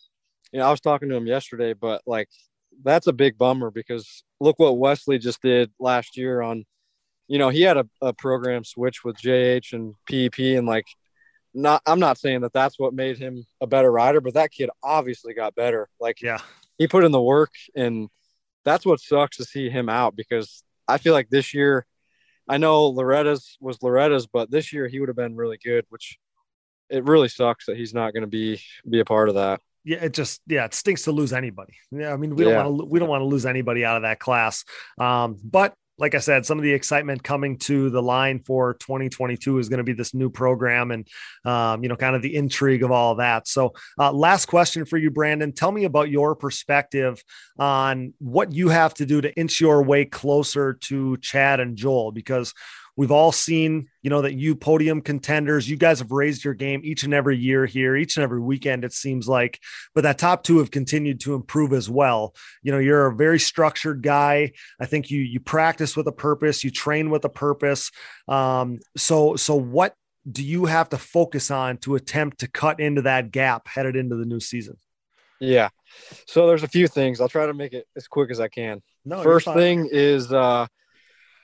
you 0.52 0.58
know, 0.58 0.66
I 0.66 0.70
was 0.70 0.80
talking 0.80 1.08
to 1.08 1.16
him 1.16 1.26
yesterday, 1.26 1.72
but 1.72 2.02
like 2.06 2.28
that's 2.82 3.06
a 3.06 3.12
big 3.12 3.38
bummer 3.38 3.70
because 3.70 4.24
look 4.40 4.58
what 4.58 4.78
Wesley 4.78 5.18
just 5.18 5.42
did 5.42 5.70
last 5.78 6.16
year 6.16 6.42
on, 6.42 6.64
you 7.26 7.38
know, 7.38 7.48
he 7.48 7.62
had 7.62 7.76
a, 7.76 7.86
a 8.02 8.12
program 8.12 8.64
switch 8.64 9.04
with 9.04 9.16
JH 9.16 9.72
and 9.72 9.94
PEP 10.08 10.56
and 10.58 10.66
like 10.66 10.86
not 11.54 11.82
I'm 11.86 12.00
not 12.00 12.18
saying 12.18 12.42
that 12.42 12.52
that's 12.52 12.78
what 12.78 12.94
made 12.94 13.18
him 13.18 13.44
a 13.60 13.66
better 13.66 13.90
rider, 13.90 14.20
but 14.20 14.34
that 14.34 14.52
kid 14.52 14.70
obviously 14.82 15.34
got 15.34 15.54
better. 15.54 15.88
Like 15.98 16.20
yeah, 16.20 16.38
he 16.78 16.86
put 16.86 17.04
in 17.04 17.12
the 17.12 17.20
work 17.20 17.52
and 17.74 18.08
that's 18.64 18.84
what 18.84 19.00
sucks 19.00 19.38
to 19.38 19.44
see 19.44 19.70
him 19.70 19.88
out 19.88 20.16
because 20.16 20.62
I 20.86 20.98
feel 20.98 21.12
like 21.12 21.30
this 21.30 21.54
year 21.54 21.86
I 22.48 22.58
know 22.58 22.86
Loretta's 22.86 23.56
was 23.60 23.82
Loretta's, 23.82 24.26
but 24.26 24.50
this 24.50 24.72
year 24.72 24.88
he 24.88 25.00
would 25.00 25.08
have 25.08 25.16
been 25.16 25.36
really 25.36 25.58
good, 25.62 25.84
which 25.88 26.18
it 26.88 27.04
really 27.04 27.28
sucks 27.28 27.66
that 27.66 27.76
he's 27.76 27.94
not 27.94 28.12
going 28.12 28.22
to 28.22 28.28
be 28.28 28.60
be 28.88 29.00
a 29.00 29.04
part 29.04 29.28
of 29.28 29.34
that. 29.34 29.60
Yeah, 29.84 29.98
it 29.98 30.14
just 30.14 30.40
yeah, 30.46 30.64
it 30.64 30.74
stinks 30.74 31.02
to 31.02 31.12
lose 31.12 31.32
anybody. 31.32 31.74
Yeah, 31.90 32.12
I 32.12 32.16
mean 32.16 32.34
we 32.34 32.44
yeah. 32.44 32.54
don't 32.54 32.64
want 32.64 32.80
to 32.80 32.84
we 32.86 32.98
don't 32.98 33.08
want 33.08 33.20
to 33.22 33.26
lose 33.26 33.46
anybody 33.46 33.84
out 33.84 33.96
of 33.96 34.02
that 34.02 34.18
class. 34.18 34.64
Um, 34.98 35.36
but 35.42 35.74
like 35.98 36.14
I 36.14 36.18
said, 36.18 36.44
some 36.44 36.58
of 36.58 36.64
the 36.64 36.72
excitement 36.72 37.22
coming 37.22 37.56
to 37.60 37.90
the 37.90 38.02
line 38.02 38.40
for 38.40 38.74
2022 38.74 39.58
is 39.58 39.68
going 39.68 39.78
to 39.78 39.84
be 39.84 39.94
this 39.94 40.12
new 40.12 40.28
program 40.28 40.90
and, 40.90 41.08
um, 41.44 41.82
you 41.82 41.88
know, 41.88 41.96
kind 41.96 42.14
of 42.14 42.22
the 42.22 42.34
intrigue 42.34 42.82
of 42.82 42.90
all 42.90 43.12
of 43.12 43.18
that. 43.18 43.48
So, 43.48 43.72
uh, 43.98 44.12
last 44.12 44.46
question 44.46 44.84
for 44.84 44.98
you, 44.98 45.10
Brandon. 45.10 45.52
Tell 45.52 45.72
me 45.72 45.84
about 45.84 46.10
your 46.10 46.34
perspective 46.34 47.22
on 47.58 48.12
what 48.18 48.52
you 48.52 48.68
have 48.68 48.94
to 48.94 49.06
do 49.06 49.20
to 49.20 49.34
inch 49.36 49.60
your 49.60 49.82
way 49.82 50.04
closer 50.04 50.74
to 50.74 51.16
Chad 51.18 51.60
and 51.60 51.76
Joel, 51.76 52.12
because 52.12 52.52
We've 52.96 53.10
all 53.10 53.30
seen, 53.30 53.88
you 54.02 54.08
know, 54.08 54.22
that 54.22 54.34
you 54.34 54.56
podium 54.56 55.02
contenders, 55.02 55.68
you 55.68 55.76
guys 55.76 55.98
have 55.98 56.10
raised 56.10 56.44
your 56.44 56.54
game 56.54 56.80
each 56.82 57.02
and 57.02 57.12
every 57.12 57.36
year 57.36 57.66
here, 57.66 57.94
each 57.94 58.16
and 58.16 58.24
every 58.24 58.40
weekend, 58.40 58.84
it 58.84 58.92
seems 58.94 59.28
like. 59.28 59.60
But 59.94 60.02
that 60.02 60.18
top 60.18 60.42
two 60.42 60.58
have 60.58 60.70
continued 60.70 61.20
to 61.20 61.34
improve 61.34 61.72
as 61.72 61.90
well. 61.90 62.34
You 62.62 62.72
know, 62.72 62.78
you're 62.78 63.06
a 63.06 63.14
very 63.14 63.38
structured 63.38 64.02
guy. 64.02 64.52
I 64.80 64.86
think 64.86 65.10
you 65.10 65.20
you 65.20 65.40
practice 65.40 65.96
with 65.96 66.06
a 66.06 66.12
purpose, 66.12 66.64
you 66.64 66.70
train 66.70 67.10
with 67.10 67.24
a 67.24 67.30
purpose. 67.30 67.90
Um, 68.28 68.80
so 68.96 69.36
so 69.36 69.54
what 69.54 69.94
do 70.30 70.42
you 70.42 70.64
have 70.64 70.88
to 70.88 70.98
focus 70.98 71.50
on 71.50 71.76
to 71.78 71.94
attempt 71.94 72.40
to 72.40 72.48
cut 72.48 72.80
into 72.80 73.02
that 73.02 73.30
gap 73.30 73.68
headed 73.68 73.94
into 73.94 74.16
the 74.16 74.24
new 74.24 74.40
season? 74.40 74.76
Yeah. 75.38 75.68
So 76.26 76.46
there's 76.46 76.62
a 76.62 76.68
few 76.68 76.88
things. 76.88 77.20
I'll 77.20 77.28
try 77.28 77.46
to 77.46 77.54
make 77.54 77.72
it 77.72 77.86
as 77.96 78.08
quick 78.08 78.30
as 78.30 78.40
I 78.40 78.48
can. 78.48 78.82
No, 79.04 79.22
First 79.22 79.46
thing 79.46 79.88
is 79.92 80.32
uh 80.32 80.66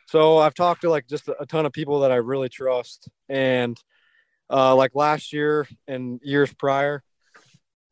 so 0.06 0.38
I've 0.38 0.54
talked 0.54 0.82
to 0.82 0.90
like 0.90 1.06
just 1.06 1.28
a 1.28 1.46
ton 1.46 1.66
of 1.66 1.72
people 1.72 2.00
that 2.00 2.12
I 2.12 2.16
really 2.16 2.48
trust, 2.48 3.08
and 3.28 3.76
uh, 4.50 4.74
like 4.76 4.94
last 4.94 5.32
year 5.32 5.66
and 5.88 6.20
years 6.22 6.52
prior, 6.52 7.02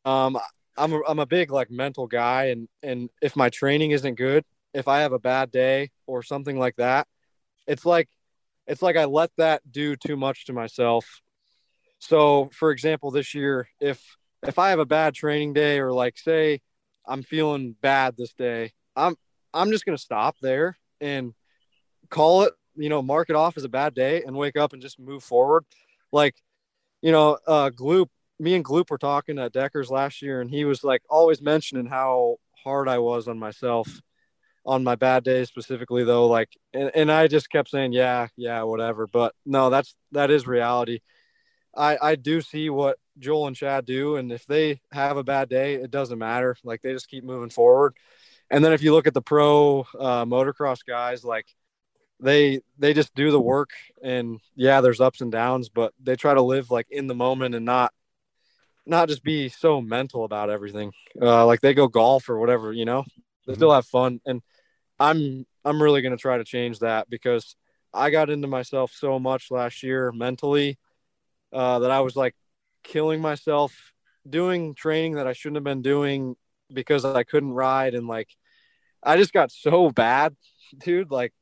um, 0.05 0.37
I'm 0.77 0.93
a, 0.93 1.01
I'm 1.07 1.19
a 1.19 1.25
big 1.25 1.51
like 1.51 1.71
mental 1.71 2.07
guy, 2.07 2.45
and 2.45 2.67
and 2.83 3.09
if 3.21 3.35
my 3.35 3.49
training 3.49 3.91
isn't 3.91 4.15
good, 4.15 4.43
if 4.73 4.87
I 4.87 5.01
have 5.01 5.13
a 5.13 5.19
bad 5.19 5.51
day 5.51 5.91
or 6.07 6.23
something 6.23 6.57
like 6.57 6.75
that, 6.77 7.07
it's 7.67 7.85
like 7.85 8.09
it's 8.67 8.81
like 8.81 8.97
I 8.97 9.05
let 9.05 9.31
that 9.37 9.61
do 9.69 9.95
too 9.95 10.15
much 10.15 10.45
to 10.45 10.53
myself. 10.53 11.21
So, 11.99 12.49
for 12.53 12.71
example, 12.71 13.11
this 13.11 13.33
year, 13.33 13.67
if 13.79 14.01
if 14.43 14.57
I 14.57 14.69
have 14.69 14.79
a 14.79 14.85
bad 14.85 15.13
training 15.13 15.53
day 15.53 15.79
or 15.79 15.93
like 15.93 16.17
say 16.17 16.61
I'm 17.07 17.23
feeling 17.23 17.75
bad 17.81 18.15
this 18.17 18.33
day, 18.33 18.71
I'm 18.95 19.15
I'm 19.53 19.71
just 19.71 19.85
gonna 19.85 19.97
stop 19.97 20.35
there 20.41 20.77
and 20.99 21.33
call 22.11 22.43
it, 22.43 22.53
you 22.75 22.89
know, 22.89 23.01
mark 23.01 23.29
it 23.31 23.35
off 23.35 23.57
as 23.57 23.63
a 23.63 23.69
bad 23.69 23.95
day 23.95 24.23
and 24.23 24.35
wake 24.35 24.55
up 24.55 24.73
and 24.73 24.81
just 24.81 24.99
move 24.99 25.23
forward. 25.23 25.65
Like, 26.11 26.35
you 27.01 27.11
know, 27.11 27.39
uh, 27.47 27.71
Gloop, 27.71 28.07
me 28.39 28.53
and 28.53 28.63
Gloop 28.63 28.91
were 28.91 28.99
talking 28.99 29.39
at 29.39 29.53
Deckers 29.53 29.89
last 29.89 30.21
year, 30.21 30.41
and 30.41 30.49
he 30.49 30.65
was 30.65 30.83
like 30.83 31.01
always 31.09 31.41
mentioning 31.41 31.87
how 31.87 32.37
hard 32.63 32.87
I 32.87 32.99
was 32.99 33.27
on 33.27 33.39
myself 33.39 33.89
on 34.65 34.83
my 34.83 34.95
bad 34.95 35.23
days 35.23 35.47
specifically 35.47 36.03
though 36.03 36.27
like 36.27 36.49
and, 36.71 36.91
and 36.93 37.11
i 37.11 37.27
just 37.27 37.49
kept 37.49 37.69
saying 37.69 37.93
yeah 37.93 38.27
yeah 38.35 38.61
whatever. 38.63 39.07
But 39.07 39.33
no 39.45 39.69
that's 39.69 39.95
that 40.11 40.29
is 40.29 40.45
reality. 40.45 40.99
I 41.75 41.97
i 42.01 42.15
do 42.15 42.41
see 42.41 42.69
what 42.69 42.97
joel 43.17 43.47
and 43.47 43.55
chad 43.55 43.85
do 43.85 44.15
and 44.15 44.31
if 44.31 44.45
they 44.45 44.79
have 44.91 45.17
a 45.17 45.23
bad 45.23 45.49
day 45.49 45.75
it 45.75 45.91
doesn't 45.91 46.19
matter. 46.19 46.55
Like 46.63 46.81
they 46.81 46.93
just 46.93 47.09
keep 47.09 47.23
moving 47.23 47.49
forward. 47.49 47.95
And 48.49 48.63
then 48.63 48.73
if 48.73 48.83
you 48.83 48.93
look 48.93 49.07
at 49.07 49.13
the 49.13 49.21
pro 49.21 49.81
uh, 49.97 50.25
motocross 50.25 50.85
guys 50.85 51.23
like 51.23 51.47
they 52.21 52.61
they 52.77 52.93
just 52.93 53.13
do 53.15 53.31
the 53.31 53.41
work 53.41 53.71
and 54.01 54.39
yeah 54.55 54.79
there's 54.81 55.01
ups 55.01 55.21
and 55.21 55.31
downs 55.31 55.69
but 55.69 55.93
they 56.01 56.15
try 56.15 56.33
to 56.33 56.41
live 56.41 56.69
like 56.69 56.87
in 56.91 57.07
the 57.07 57.15
moment 57.15 57.55
and 57.55 57.65
not 57.65 57.93
not 58.85 59.09
just 59.09 59.23
be 59.23 59.47
so 59.47 59.79
mental 59.79 60.23
about 60.23 60.49
everything. 60.49 60.91
Uh, 61.21 61.45
like 61.45 61.61
they 61.61 61.73
go 61.73 61.87
golf 61.87 62.29
or 62.29 62.39
whatever 62.39 62.73
you 62.73 62.85
know 62.85 63.03
they 63.47 63.53
still 63.53 63.71
have 63.73 63.85
fun. 63.85 64.19
And 64.25 64.41
i'm 64.99 65.45
i'm 65.65 65.81
really 65.81 66.01
going 66.01 66.15
to 66.15 66.21
try 66.21 66.37
to 66.37 66.43
change 66.43 66.79
that 66.79 67.09
because 67.09 67.55
i 67.91 68.11
got 68.11 68.29
into 68.29 68.47
myself 68.47 68.91
so 68.93 69.17
much 69.17 69.49
last 69.49 69.81
year 69.81 70.11
mentally 70.11 70.77
uh, 71.53 71.79
that 71.79 71.91
I 71.91 72.01
was 72.01 72.15
like 72.15 72.35
killing 72.83 73.21
myself 73.21 73.93
doing 74.27 74.73
training 74.73 75.15
that 75.15 75.27
I 75.27 75.33
shouldn't 75.33 75.57
have 75.57 75.63
been 75.63 75.81
doing 75.81 76.35
because 76.71 77.05
I 77.05 77.23
couldn't 77.23 77.53
ride. 77.53 77.93
And 77.93 78.07
like 78.07 78.29
I 79.03 79.17
just 79.17 79.33
got 79.33 79.51
so 79.51 79.89
bad, 79.89 80.35
dude. 80.77 81.11
Like, 81.11 81.33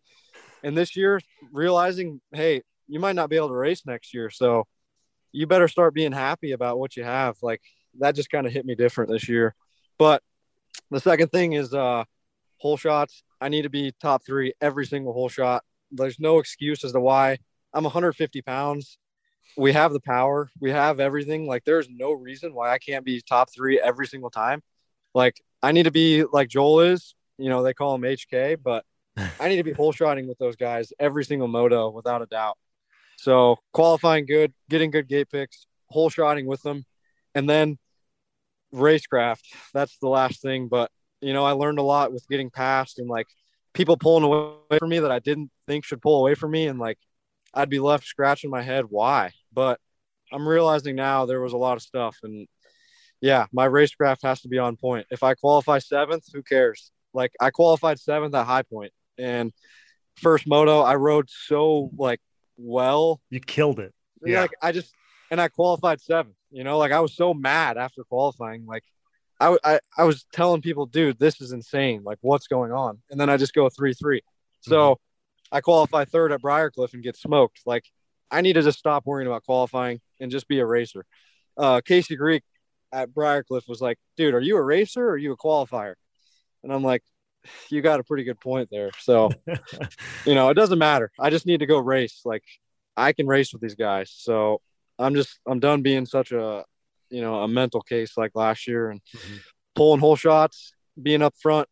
and 0.64 0.78
this 0.78 0.95
year 0.95 1.20
realizing, 1.51 2.22
hey, 2.34 2.62
you 2.88 2.99
might 2.99 3.16
not 3.16 3.30
be 3.30 3.36
able 3.36 3.49
to 3.49 3.55
race 3.55 3.86
next 3.86 4.14
year, 4.14 4.30
so 4.30 4.68
you 5.32 5.47
better 5.47 5.68
start 5.68 5.93
being 5.93 6.12
happy 6.12 6.51
about 6.51 6.80
what 6.80 6.95
you 6.97 7.03
have. 7.03 7.38
Like 7.41 7.62
that 7.99 8.16
just 8.16 8.32
kind 8.32 8.47
of 8.47 8.53
hit 8.53 8.66
me 8.66 8.76
different 8.76 9.12
this 9.12 9.30
year. 9.30 9.55
But 9.97 10.24
the 10.89 10.99
second 10.99 11.30
thing 11.30 11.53
is 11.53 11.74
uh 11.74 12.03
hole 12.57 12.78
shots. 12.78 13.24
I 13.39 13.49
need 13.49 13.64
to 13.64 13.70
be 13.70 13.93
top 14.01 14.26
three 14.26 14.53
every 14.60 14.86
single 14.86 15.14
hole 15.14 15.30
shot. 15.30 15.64
There's 15.91 16.20
no 16.20 16.39
excuse 16.39 16.84
as 16.84 16.91
to 16.91 16.99
why 16.99 17.38
I'm 17.74 17.84
150 17.84 18.41
pounds. 18.41 18.97
We 19.57 19.74
have 19.74 19.93
the 19.93 19.99
power. 19.99 20.49
We 20.60 20.72
have 20.72 20.99
everything. 20.99 21.47
Like 21.47 21.64
there's 21.66 21.89
no 21.89 22.12
reason 22.12 22.53
why 22.53 22.72
I 22.72 22.78
can't 22.78 23.05
be 23.05 23.22
top 23.22 23.51
three 23.53 23.80
every 23.80 24.07
single 24.07 24.30
time. 24.30 24.62
Like 25.14 25.41
I 25.62 25.72
need 25.72 25.84
to 25.84 25.91
be 25.91 26.24
like 26.24 26.49
Joel 26.49 26.82
is. 26.82 27.16
You 27.38 27.49
know 27.49 27.64
they 27.64 27.74
call 27.74 27.95
him 27.95 28.01
HK, 28.01 28.57
but 28.62 28.84
I 29.18 29.49
need 29.49 29.57
to 29.57 29.64
be 29.64 29.74
hole 29.74 29.91
shotting 29.91 30.28
with 30.28 30.38
those 30.38 30.55
guys 30.55 30.93
every 30.99 31.26
single 31.26 31.47
moto 31.47 31.89
without 31.89 32.22
a 32.22 32.26
doubt. 32.26 32.57
So 33.18 33.57
qualifying 33.74 34.26
good, 34.26 34.53
getting 34.70 34.91
good 34.91 35.07
gate 35.07 35.30
picks, 35.30 35.66
hole 35.89 36.10
shotting 36.10 36.45
with 36.45 36.62
them, 36.62 36.86
and 37.36 37.49
then 37.49 37.78
racecraft. 38.74 39.43
That's 39.74 39.97
the 39.97 40.07
last 40.07 40.41
thing. 40.41 40.68
But 40.68 40.91
you 41.22 41.34
know, 41.34 41.45
I 41.45 41.51
learned 41.51 41.80
a 41.80 41.84
lot 41.84 42.14
with 42.14 42.28
getting 42.30 42.49
past 42.49 42.99
and 42.99 43.10
like 43.10 43.28
people 43.74 43.97
pulling 43.97 44.24
away 44.24 44.78
from 44.80 44.89
me 44.89 44.99
that 44.99 45.12
I 45.12 45.20
didn't 45.20 45.51
think 45.68 45.84
should 45.86 46.01
pull 46.01 46.20
away 46.20 46.36
from 46.36 46.51
me, 46.51 46.68
and 46.68 46.80
like 46.80 46.97
I'd 47.53 47.70
be 47.70 47.80
left 47.80 48.05
scratching 48.05 48.49
my 48.49 48.62
head 48.62 48.86
why. 48.89 49.32
But 49.51 49.80
I'm 50.32 50.47
realizing 50.47 50.95
now 50.95 51.26
there 51.26 51.41
was 51.41 51.53
a 51.53 51.57
lot 51.57 51.78
of 51.78 51.84
stuff, 51.84 52.18
and 52.24 52.47
yeah, 53.22 53.47
my 53.51 53.68
racecraft 53.68 54.22
has 54.24 54.41
to 54.41 54.47
be 54.47 54.60
on 54.60 54.78
point. 54.78 55.07
If 55.12 55.24
I 55.24 55.34
qualify 55.34 55.80
seventh, 55.80 56.26
who 56.34 56.41
cares? 56.41 56.91
Like 57.14 57.34
I 57.41 57.49
qualified 57.49 57.99
seventh 57.99 58.36
at 58.36 58.45
High 58.45 58.64
Point, 58.64 58.93
and 59.20 59.51
first 60.15 60.47
moto 60.47 60.82
I 60.82 60.95
rode 60.95 61.30
so 61.30 61.91
like 61.97 62.20
well. 62.57 63.22
You 63.30 63.39
killed 63.39 63.80
it. 63.80 63.93
Yeah. 64.24 64.41
Like 64.41 64.51
I 64.61 64.72
just 64.72 64.93
and 65.32 65.39
I 65.39 65.47
qualified 65.47 66.01
seventh. 66.01 66.36
You 66.51 66.63
know, 66.63 66.78
like 66.78 66.91
I 66.91 66.99
was 66.99 67.15
so 67.15 67.34
mad 67.34 67.78
after 67.78 68.03
qualifying. 68.03 68.65
Like 68.65 68.84
I, 69.39 69.57
I, 69.63 69.80
I 69.97 70.03
was 70.03 70.26
telling 70.34 70.61
people, 70.61 70.86
dude, 70.86 71.20
this 71.20 71.39
is 71.41 71.51
insane. 71.51 72.03
Like 72.03 72.17
what's 72.22 72.47
going 72.47 72.72
on? 72.72 72.99
And 73.09 73.20
then 73.20 73.30
I 73.30 73.38
just 73.38 73.53
go 73.53 73.70
three 73.70 73.93
three. 73.93 74.22
So 74.61 74.95
mm-hmm. 74.95 75.57
I 75.57 75.61
qualify 75.61 76.05
third 76.05 76.32
at 76.32 76.41
Briarcliff 76.41 76.93
and 76.93 77.03
get 77.03 77.15
smoked. 77.15 77.61
Like 77.65 77.86
I 78.32 78.41
need 78.41 78.53
to 78.53 78.61
just 78.61 78.80
stop 78.80 79.05
worrying 79.05 79.28
about 79.28 79.43
qualifying 79.43 80.01
and 80.20 80.32
just 80.32 80.47
be 80.47 80.59
a 80.59 80.65
racer. 80.65 81.05
Uh, 81.57 81.82
Casey 81.82 82.15
Greek 82.15 82.43
at 82.91 83.09
Briarcliff 83.11 83.67
was 83.67 83.82
like, 83.82 83.97
dude, 84.17 84.34
are 84.34 84.41
you 84.41 84.57
a 84.57 84.61
racer 84.61 85.03
or 85.03 85.11
are 85.11 85.17
you 85.17 85.32
a 85.32 85.38
qualifier? 85.38 85.95
And 86.63 86.74
I'm 86.74 86.84
like, 86.84 87.03
you 87.70 87.82
got 87.82 88.00
a 88.00 88.04
pretty 88.04 88.24
good 88.24 88.40
point 88.40 88.70
there. 88.72 88.92
So, 89.00 89.30
you 90.26 90.36
know, 90.36 90.50
it 90.50 90.56
doesn't 90.56 90.80
matter. 90.80 91.12
I 91.20 91.30
just 91.30 91.46
need 91.46 91.60
to 91.60 91.66
go 91.66 91.80
race. 91.80 92.22
Like 92.26 92.44
I 92.96 93.14
can 93.14 93.28
race 93.28 93.54
with 93.54 93.62
these 93.62 93.76
guys. 93.76 94.12
So 94.16 94.62
I'm 94.98 95.16
just 95.16 95.40
I'm 95.48 95.60
done 95.60 95.82
being 95.82 96.06
such 96.06 96.32
a 96.32 96.64
you 97.10 97.22
know 97.22 97.42
a 97.42 97.48
mental 97.48 97.82
case 97.82 98.18
like 98.18 98.32
last 98.36 98.68
year 98.68 98.90
and 98.90 99.02
mm-hmm. 99.16 99.38
pulling 99.76 100.00
hole 100.00 100.16
shots, 100.16 100.74
being 101.02 101.22
up 101.22 101.34
front, 101.42 101.68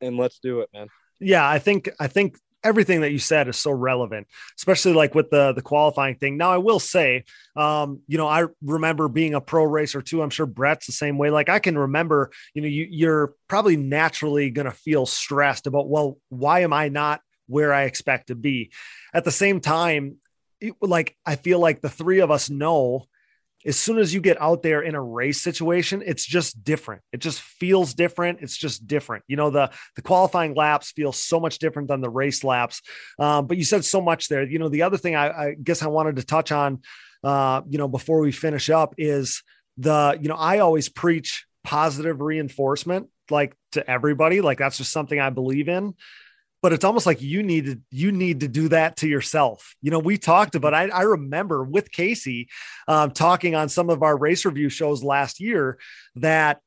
and 0.00 0.16
let's 0.16 0.38
do 0.38 0.60
it, 0.60 0.70
man. 0.72 0.88
Yeah, 1.20 1.48
I 1.48 1.58
think 1.58 1.90
I 2.00 2.08
think 2.08 2.38
everything 2.64 3.02
that 3.02 3.12
you 3.12 3.18
said 3.18 3.46
is 3.46 3.56
so 3.56 3.70
relevant, 3.70 4.26
especially 4.58 4.94
like 4.94 5.14
with 5.14 5.30
the 5.30 5.52
the 5.52 5.62
qualifying 5.62 6.16
thing. 6.16 6.36
Now, 6.36 6.50
I 6.50 6.58
will 6.58 6.80
say, 6.80 7.24
um, 7.54 8.00
you 8.08 8.18
know, 8.18 8.26
I 8.26 8.46
remember 8.62 9.08
being 9.08 9.34
a 9.34 9.40
pro 9.40 9.64
racer 9.64 10.02
too. 10.02 10.22
I'm 10.22 10.30
sure 10.30 10.46
Brett's 10.46 10.86
the 10.86 10.92
same 10.92 11.18
way. 11.18 11.30
Like 11.30 11.48
I 11.48 11.58
can 11.58 11.78
remember, 11.78 12.30
you 12.54 12.62
know, 12.62 12.68
you, 12.68 12.88
you're 12.90 13.34
probably 13.48 13.76
naturally 13.76 14.50
going 14.50 14.66
to 14.66 14.72
feel 14.72 15.06
stressed 15.06 15.66
about, 15.66 15.88
well, 15.88 16.18
why 16.30 16.60
am 16.60 16.72
I 16.72 16.88
not 16.88 17.20
where 17.46 17.72
I 17.72 17.82
expect 17.82 18.28
to 18.28 18.34
be? 18.34 18.72
At 19.12 19.24
the 19.24 19.30
same 19.30 19.60
time, 19.60 20.16
it, 20.60 20.74
like 20.80 21.16
I 21.26 21.36
feel 21.36 21.58
like 21.58 21.82
the 21.82 21.90
three 21.90 22.20
of 22.20 22.30
us 22.30 22.48
know 22.48 23.06
as 23.66 23.78
soon 23.78 23.98
as 23.98 24.12
you 24.12 24.20
get 24.20 24.40
out 24.40 24.62
there 24.62 24.82
in 24.82 24.94
a 24.94 25.02
race 25.02 25.40
situation 25.40 26.02
it's 26.04 26.24
just 26.24 26.62
different. 26.64 27.02
It 27.12 27.18
just 27.18 27.40
feels 27.40 27.94
different. 27.94 28.40
It's 28.42 28.56
just 28.56 28.86
different. 28.86 29.24
You 29.26 29.36
know 29.36 29.50
the 29.50 29.70
the 29.96 30.02
qualifying 30.02 30.54
laps 30.54 30.92
feel 30.92 31.12
so 31.12 31.40
much 31.40 31.58
different 31.58 31.88
than 31.88 32.00
the 32.00 32.10
race 32.10 32.44
laps. 32.44 32.82
Um, 33.18 33.46
but 33.46 33.56
you 33.56 33.64
said 33.64 33.84
so 33.84 34.00
much 34.00 34.28
there. 34.28 34.44
You 34.44 34.58
know 34.58 34.68
the 34.68 34.82
other 34.82 34.96
thing 34.96 35.16
i, 35.16 35.28
I 35.28 35.54
guess 35.54 35.82
i 35.82 35.86
wanted 35.86 36.16
to 36.16 36.24
touch 36.24 36.52
on 36.52 36.82
uh, 37.22 37.62
you 37.68 37.78
know 37.78 37.88
before 37.88 38.20
we 38.20 38.32
finish 38.32 38.70
up 38.70 38.94
is 38.98 39.42
the 39.78 40.18
you 40.20 40.28
know 40.28 40.36
i 40.36 40.58
always 40.58 40.88
preach 40.88 41.46
positive 41.64 42.20
reinforcement 42.20 43.08
like 43.30 43.56
to 43.72 43.88
everybody. 43.90 44.40
Like 44.40 44.58
that's 44.58 44.78
just 44.78 44.92
something 44.92 45.18
i 45.18 45.30
believe 45.30 45.68
in 45.68 45.94
but 46.64 46.72
it's 46.72 46.82
almost 46.82 47.04
like 47.04 47.20
you 47.20 47.42
need 47.42 47.66
to 47.66 47.78
you 47.90 48.10
need 48.10 48.40
to 48.40 48.48
do 48.48 48.68
that 48.68 48.96
to 48.96 49.06
yourself. 49.06 49.76
You 49.82 49.90
know, 49.90 49.98
we 49.98 50.16
talked 50.16 50.54
about. 50.54 50.72
I, 50.72 50.88
I 50.88 51.02
remember 51.02 51.62
with 51.62 51.92
Casey 51.92 52.48
um, 52.88 53.10
talking 53.10 53.54
on 53.54 53.68
some 53.68 53.90
of 53.90 54.02
our 54.02 54.16
race 54.16 54.46
review 54.46 54.70
shows 54.70 55.04
last 55.04 55.40
year 55.40 55.78
that 56.16 56.62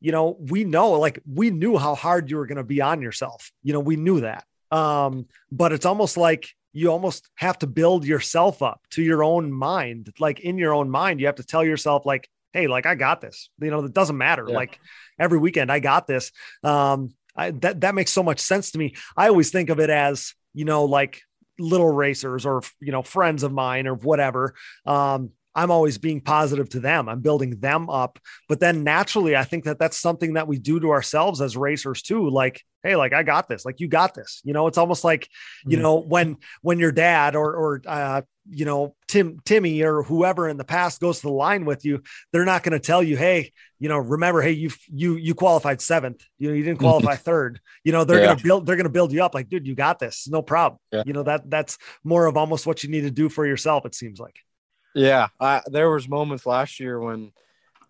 you 0.00 0.12
know 0.12 0.38
we 0.40 0.64
know 0.64 0.92
like 0.92 1.20
we 1.30 1.50
knew 1.50 1.76
how 1.76 1.94
hard 1.94 2.30
you 2.30 2.38
were 2.38 2.46
going 2.46 2.56
to 2.56 2.64
be 2.64 2.80
on 2.80 3.02
yourself. 3.02 3.52
You 3.62 3.74
know, 3.74 3.80
we 3.80 3.96
knew 3.96 4.22
that. 4.22 4.46
Um, 4.70 5.26
but 5.52 5.72
it's 5.72 5.84
almost 5.84 6.16
like 6.16 6.48
you 6.72 6.90
almost 6.90 7.28
have 7.34 7.58
to 7.58 7.66
build 7.66 8.06
yourself 8.06 8.62
up 8.62 8.80
to 8.92 9.02
your 9.02 9.22
own 9.22 9.52
mind. 9.52 10.10
Like 10.18 10.40
in 10.40 10.56
your 10.56 10.72
own 10.72 10.88
mind, 10.88 11.20
you 11.20 11.26
have 11.26 11.34
to 11.34 11.44
tell 11.44 11.62
yourself 11.62 12.06
like, 12.06 12.30
hey, 12.54 12.66
like 12.66 12.86
I 12.86 12.94
got 12.94 13.20
this. 13.20 13.50
You 13.60 13.70
know, 13.70 13.84
it 13.84 13.92
doesn't 13.92 14.16
matter. 14.16 14.46
Yeah. 14.48 14.54
Like 14.54 14.78
every 15.18 15.38
weekend, 15.38 15.70
I 15.70 15.80
got 15.80 16.06
this. 16.06 16.32
Um, 16.62 17.10
I, 17.36 17.50
that 17.50 17.80
that 17.80 17.94
makes 17.94 18.12
so 18.12 18.22
much 18.22 18.40
sense 18.40 18.70
to 18.72 18.78
me. 18.78 18.94
I 19.16 19.28
always 19.28 19.50
think 19.50 19.70
of 19.70 19.80
it 19.80 19.90
as 19.90 20.34
you 20.52 20.64
know 20.64 20.84
like 20.84 21.20
little 21.58 21.90
racers 21.90 22.46
or 22.46 22.62
you 22.80 22.92
know 22.92 23.02
friends 23.02 23.42
of 23.42 23.52
mine 23.52 23.86
or 23.86 23.94
whatever. 23.94 24.54
Um, 24.86 25.30
I'm 25.54 25.70
always 25.70 25.98
being 25.98 26.20
positive 26.20 26.68
to 26.70 26.80
them. 26.80 27.08
I'm 27.08 27.20
building 27.20 27.60
them 27.60 27.88
up. 27.88 28.18
But 28.48 28.60
then 28.60 28.82
naturally, 28.82 29.36
I 29.36 29.44
think 29.44 29.64
that 29.64 29.78
that's 29.78 29.96
something 29.96 30.34
that 30.34 30.48
we 30.48 30.58
do 30.58 30.80
to 30.80 30.90
ourselves 30.90 31.40
as 31.40 31.56
racers 31.56 32.02
too. 32.02 32.28
Like, 32.28 32.62
hey, 32.82 32.96
like 32.96 33.12
I 33.12 33.22
got 33.22 33.48
this. 33.48 33.64
Like 33.64 33.80
you 33.80 33.88
got 33.88 34.14
this. 34.14 34.40
You 34.44 34.52
know, 34.52 34.66
it's 34.66 34.78
almost 34.78 35.04
like, 35.04 35.28
you 35.64 35.76
mm-hmm. 35.76 35.82
know, 35.82 36.00
when 36.00 36.36
when 36.62 36.78
your 36.78 36.92
dad 36.92 37.36
or 37.36 37.54
or 37.54 37.82
uh, 37.86 38.22
you 38.50 38.64
know 38.64 38.96
Tim 39.06 39.40
Timmy 39.44 39.82
or 39.82 40.02
whoever 40.02 40.48
in 40.48 40.56
the 40.56 40.64
past 40.64 41.00
goes 41.00 41.20
to 41.20 41.28
the 41.28 41.32
line 41.32 41.64
with 41.64 41.84
you, 41.84 42.02
they're 42.32 42.44
not 42.44 42.62
going 42.62 42.72
to 42.72 42.84
tell 42.84 43.02
you, 43.02 43.16
hey, 43.16 43.52
you 43.78 43.88
know, 43.88 43.98
remember, 43.98 44.42
hey, 44.42 44.52
you 44.52 44.70
you 44.88 45.14
you 45.16 45.34
qualified 45.34 45.80
seventh. 45.80 46.24
You 46.38 46.48
know, 46.48 46.54
you 46.54 46.64
didn't 46.64 46.80
qualify 46.80 47.14
third. 47.16 47.60
You 47.84 47.92
know, 47.92 48.04
they're 48.04 48.18
yeah. 48.18 48.26
going 48.26 48.38
to 48.38 48.44
build 48.44 48.66
they're 48.66 48.76
going 48.76 48.84
to 48.84 48.90
build 48.90 49.12
you 49.12 49.22
up. 49.22 49.34
Like, 49.34 49.48
dude, 49.48 49.66
you 49.66 49.74
got 49.74 49.98
this. 49.98 50.26
No 50.28 50.42
problem. 50.42 50.80
Yeah. 50.90 51.04
You 51.06 51.12
know 51.12 51.22
that 51.22 51.48
that's 51.48 51.78
more 52.02 52.26
of 52.26 52.36
almost 52.36 52.66
what 52.66 52.82
you 52.82 52.90
need 52.90 53.02
to 53.02 53.10
do 53.10 53.28
for 53.28 53.46
yourself. 53.46 53.86
It 53.86 53.94
seems 53.94 54.18
like. 54.18 54.36
Yeah, 54.94 55.28
I, 55.40 55.62
there 55.66 55.90
was 55.90 56.08
moments 56.08 56.46
last 56.46 56.78
year 56.78 57.00
when 57.00 57.32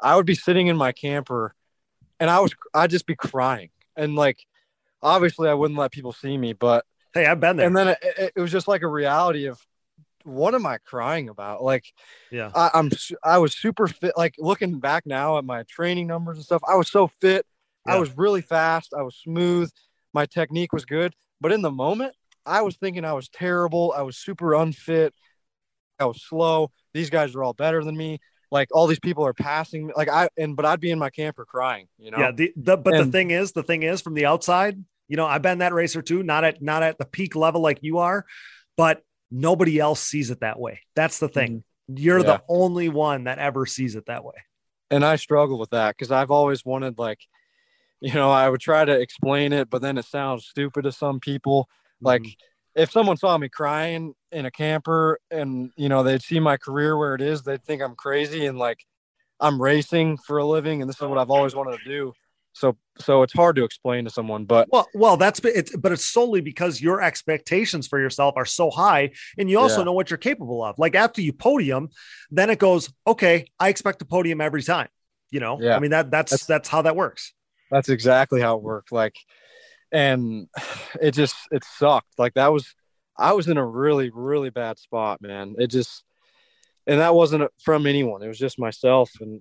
I 0.00 0.16
would 0.16 0.26
be 0.26 0.34
sitting 0.34 0.68
in 0.68 0.76
my 0.76 0.92
camper, 0.92 1.54
and 2.18 2.30
I 2.30 2.40
was 2.40 2.54
I'd 2.72 2.90
just 2.90 3.06
be 3.06 3.14
crying, 3.14 3.70
and 3.96 4.14
like 4.14 4.46
obviously 5.02 5.48
I 5.48 5.54
wouldn't 5.54 5.78
let 5.78 5.92
people 5.92 6.12
see 6.12 6.36
me, 6.36 6.54
but 6.54 6.84
hey, 7.12 7.26
I've 7.26 7.40
been 7.40 7.56
there. 7.56 7.66
And 7.66 7.76
then 7.76 7.88
it, 7.88 8.32
it 8.36 8.40
was 8.40 8.50
just 8.50 8.66
like 8.66 8.82
a 8.82 8.88
reality 8.88 9.46
of 9.46 9.60
what 10.24 10.54
am 10.54 10.64
I 10.66 10.78
crying 10.78 11.28
about? 11.28 11.62
Like, 11.62 11.84
yeah, 12.30 12.50
I, 12.54 12.70
I'm 12.74 12.90
I 13.22 13.38
was 13.38 13.54
super 13.54 13.86
fit. 13.86 14.14
Like 14.16 14.34
looking 14.38 14.80
back 14.80 15.06
now 15.06 15.38
at 15.38 15.44
my 15.44 15.62
training 15.64 16.06
numbers 16.06 16.38
and 16.38 16.44
stuff, 16.44 16.62
I 16.66 16.74
was 16.74 16.90
so 16.90 17.06
fit. 17.06 17.46
Yeah. 17.86 17.94
I 17.94 17.98
was 17.98 18.16
really 18.16 18.40
fast. 18.40 18.94
I 18.96 19.02
was 19.02 19.14
smooth. 19.16 19.70
My 20.14 20.26
technique 20.26 20.72
was 20.72 20.86
good. 20.86 21.14
But 21.40 21.52
in 21.52 21.60
the 21.60 21.70
moment, 21.70 22.14
I 22.46 22.62
was 22.62 22.76
thinking 22.76 23.04
I 23.04 23.12
was 23.12 23.28
terrible. 23.28 23.92
I 23.94 24.02
was 24.02 24.16
super 24.16 24.54
unfit. 24.54 25.14
I 25.98 26.06
was 26.06 26.22
slow. 26.22 26.70
These 26.92 27.10
guys 27.10 27.34
are 27.34 27.42
all 27.42 27.52
better 27.52 27.84
than 27.84 27.96
me. 27.96 28.18
Like 28.50 28.68
all 28.72 28.86
these 28.86 29.00
people 29.00 29.26
are 29.26 29.34
passing 29.34 29.86
me. 29.86 29.92
Like 29.96 30.08
I 30.08 30.28
and 30.36 30.56
but 30.56 30.64
I'd 30.64 30.80
be 30.80 30.90
in 30.90 30.98
my 30.98 31.10
camper 31.10 31.44
crying. 31.44 31.88
You 31.98 32.10
know. 32.10 32.18
Yeah. 32.18 32.30
The, 32.32 32.52
the 32.56 32.76
but 32.76 32.94
and, 32.94 33.08
the 33.08 33.12
thing 33.12 33.30
is, 33.30 33.52
the 33.52 33.62
thing 33.62 33.82
is, 33.82 34.00
from 34.00 34.14
the 34.14 34.26
outside, 34.26 34.82
you 35.08 35.16
know, 35.16 35.26
I've 35.26 35.42
been 35.42 35.58
that 35.58 35.72
racer 35.72 36.02
too. 36.02 36.22
Not 36.22 36.44
at 36.44 36.62
not 36.62 36.82
at 36.82 36.98
the 36.98 37.04
peak 37.04 37.34
level 37.34 37.60
like 37.60 37.78
you 37.82 37.98
are, 37.98 38.24
but 38.76 39.02
nobody 39.30 39.78
else 39.78 40.00
sees 40.00 40.30
it 40.30 40.40
that 40.40 40.58
way. 40.58 40.80
That's 40.94 41.18
the 41.18 41.28
thing. 41.28 41.64
Mm-hmm. 41.90 41.98
You're 41.98 42.18
yeah. 42.18 42.24
the 42.24 42.42
only 42.48 42.88
one 42.88 43.24
that 43.24 43.38
ever 43.38 43.66
sees 43.66 43.96
it 43.96 44.06
that 44.06 44.24
way. 44.24 44.34
And 44.90 45.04
I 45.04 45.16
struggle 45.16 45.58
with 45.58 45.70
that 45.70 45.96
because 45.96 46.12
I've 46.12 46.30
always 46.30 46.64
wanted 46.64 46.98
like, 46.98 47.18
you 48.00 48.14
know, 48.14 48.30
I 48.30 48.48
would 48.48 48.60
try 48.60 48.84
to 48.84 48.92
explain 48.92 49.52
it, 49.52 49.68
but 49.68 49.82
then 49.82 49.98
it 49.98 50.04
sounds 50.04 50.46
stupid 50.46 50.84
to 50.84 50.92
some 50.92 51.20
people. 51.20 51.68
Mm-hmm. 52.02 52.04
If 52.74 52.90
someone 52.90 53.16
saw 53.16 53.36
me 53.38 53.48
crying 53.48 54.14
in 54.32 54.46
a 54.46 54.50
camper 54.50 55.18
and 55.30 55.70
you 55.76 55.88
know 55.88 56.02
they'd 56.02 56.22
see 56.22 56.40
my 56.40 56.56
career 56.56 56.96
where 56.96 57.14
it 57.14 57.20
is, 57.20 57.42
they'd 57.42 57.64
think 57.64 57.82
I'm 57.82 57.94
crazy 57.94 58.46
and 58.46 58.58
like 58.58 58.84
I'm 59.40 59.60
racing 59.60 60.18
for 60.18 60.38
a 60.38 60.44
living 60.44 60.80
and 60.80 60.88
this 60.88 60.96
is 61.00 61.06
what 61.06 61.18
I've 61.18 61.30
always 61.30 61.54
wanted 61.54 61.78
to 61.78 61.84
do. 61.84 62.12
So 62.52 62.76
so 62.98 63.22
it's 63.22 63.32
hard 63.32 63.56
to 63.56 63.64
explain 63.64 64.04
to 64.04 64.10
someone, 64.10 64.44
but 64.44 64.68
well, 64.70 64.86
well, 64.94 65.16
that's 65.16 65.40
it's 65.40 65.74
but 65.76 65.90
it's 65.92 66.04
solely 66.04 66.40
because 66.40 66.80
your 66.80 67.02
expectations 67.02 67.88
for 67.88 67.98
yourself 67.98 68.34
are 68.36 68.44
so 68.44 68.70
high, 68.70 69.10
and 69.38 69.50
you 69.50 69.58
also 69.58 69.78
Yeah. 69.78 69.84
know 69.86 69.92
what 69.92 70.08
you're 70.10 70.18
capable 70.18 70.62
of. 70.62 70.78
Like 70.78 70.94
after 70.94 71.20
you 71.20 71.32
podium, 71.32 71.88
then 72.30 72.50
it 72.50 72.60
goes, 72.60 72.92
okay, 73.06 73.46
I 73.58 73.68
expect 73.70 73.98
to 74.00 74.04
podium 74.04 74.40
every 74.40 74.62
time. 74.62 74.88
You 75.30 75.40
know, 75.40 75.58
Yeah. 75.60 75.76
I 75.76 75.80
mean 75.80 75.90
that 75.90 76.10
that's 76.12 76.30
That's- 76.30 76.46
that's 76.46 76.68
how 76.68 76.82
that 76.82 76.94
works. 76.94 77.32
that's 77.72 77.88
exactly 77.88 78.40
how 78.40 78.56
it 78.56 78.62
worked. 78.62 78.92
Like, 78.92 79.16
and 79.94 80.48
it 81.00 81.12
just 81.12 81.36
it 81.52 81.64
sucked. 81.64 82.18
Like 82.18 82.34
that 82.34 82.52
was 82.52 82.74
I 83.16 83.32
was 83.32 83.48
in 83.48 83.56
a 83.56 83.64
really 83.64 84.10
really 84.12 84.50
bad 84.50 84.78
spot, 84.78 85.22
man. 85.22 85.54
It 85.58 85.68
just 85.68 86.04
and 86.86 87.00
that 87.00 87.14
wasn't 87.14 87.50
from 87.62 87.86
anyone. 87.86 88.22
It 88.22 88.28
was 88.28 88.38
just 88.38 88.58
myself. 88.58 89.10
And 89.20 89.40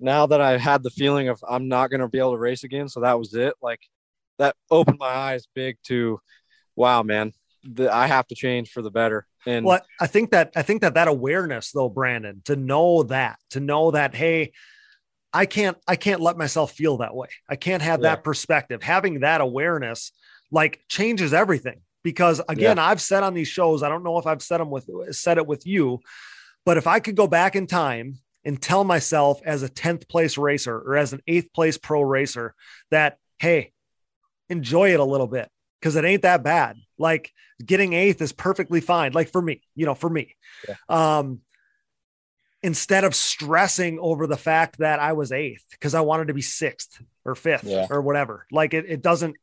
now 0.00 0.26
that 0.26 0.40
I 0.40 0.58
had 0.58 0.82
the 0.82 0.90
feeling 0.90 1.28
of 1.28 1.44
I'm 1.48 1.68
not 1.68 1.90
going 1.90 2.00
to 2.00 2.08
be 2.08 2.18
able 2.18 2.32
to 2.32 2.38
race 2.38 2.64
again, 2.64 2.88
so 2.88 3.00
that 3.00 3.18
was 3.18 3.34
it. 3.34 3.54
Like 3.62 3.80
that 4.38 4.56
opened 4.70 4.98
my 4.98 5.06
eyes 5.06 5.46
big 5.54 5.76
to, 5.84 6.18
wow, 6.74 7.02
man, 7.02 7.32
the, 7.62 7.94
I 7.94 8.06
have 8.06 8.26
to 8.28 8.34
change 8.34 8.70
for 8.70 8.82
the 8.82 8.90
better. 8.90 9.26
And 9.46 9.64
Well, 9.66 9.82
I 10.00 10.06
think 10.06 10.30
that 10.30 10.52
I 10.56 10.62
think 10.62 10.80
that 10.80 10.94
that 10.94 11.08
awareness, 11.08 11.70
though, 11.72 11.90
Brandon, 11.90 12.40
to 12.46 12.56
know 12.56 13.02
that, 13.04 13.38
to 13.50 13.60
know 13.60 13.90
that, 13.90 14.14
hey, 14.14 14.52
I 15.34 15.46
can't, 15.46 15.76
I 15.86 15.96
can't 15.96 16.20
let 16.20 16.38
myself 16.38 16.72
feel 16.72 16.98
that 16.98 17.14
way. 17.14 17.28
I 17.48 17.56
can't 17.56 17.82
have 17.82 18.00
Yeah. 18.00 18.10
that 18.10 18.24
perspective. 18.24 18.82
Having 18.82 19.20
that 19.20 19.40
awareness, 19.40 20.12
like, 20.50 20.84
changes 20.88 21.34
everything. 21.34 21.80
Because 22.04 22.40
again, 22.50 22.78
I've 22.78 23.00
said 23.00 23.22
on 23.22 23.32
these 23.32 23.48
shows, 23.48 23.82
I 23.82 23.88
don't 23.88 24.04
know 24.04 24.18
if 24.18 24.26
I've 24.26 24.42
said 24.42 24.58
them 24.60 24.70
with 24.70 24.88
said 25.12 25.38
it 25.38 25.46
with 25.46 25.66
you, 25.66 26.00
but 26.66 26.76
if 26.76 26.86
I 26.86 27.00
could 27.00 27.16
go 27.16 27.26
back 27.26 27.56
in 27.56 27.66
time 27.66 28.18
and 28.44 28.60
tell 28.60 28.84
myself 28.84 29.40
as 29.44 29.62
a 29.62 29.70
10th 29.70 30.06
place 30.06 30.36
racer 30.36 30.76
or 30.76 30.96
as 30.98 31.14
an 31.14 31.22
eighth 31.26 31.50
place 31.54 31.78
pro 31.78 32.02
racer 32.02 32.54
that, 32.90 33.16
hey, 33.38 33.72
enjoy 34.50 34.92
it 34.92 35.00
a 35.00 35.04
little 35.04 35.26
bit 35.26 35.48
because 35.80 35.96
it 35.96 36.04
ain't 36.04 36.22
that 36.22 36.42
bad. 36.42 36.76
Like 36.98 37.32
getting 37.64 37.94
eighth 37.94 38.20
is 38.20 38.32
perfectly 38.32 38.82
fine. 38.82 39.12
Like 39.12 39.30
for 39.32 39.40
me, 39.40 39.62
you 39.74 39.86
know, 39.86 39.94
for 39.94 40.10
me. 40.10 40.36
Um, 40.90 41.40
instead 42.64 43.04
of 43.04 43.14
stressing 43.14 43.98
over 44.00 44.26
the 44.26 44.38
fact 44.38 44.78
that 44.78 44.98
I 44.98 45.12
was 45.12 45.30
eighth 45.32 45.66
because 45.70 45.94
I 45.94 46.00
wanted 46.00 46.28
to 46.28 46.34
be 46.34 46.40
sixth 46.40 46.98
or 47.22 47.34
fifth 47.34 47.64
Yeah. 47.64 47.86
or 47.90 48.00
whatever. 48.00 48.46
Like 48.50 48.72
it, 48.72 48.86
it 48.88 49.02
doesn't, 49.02 49.36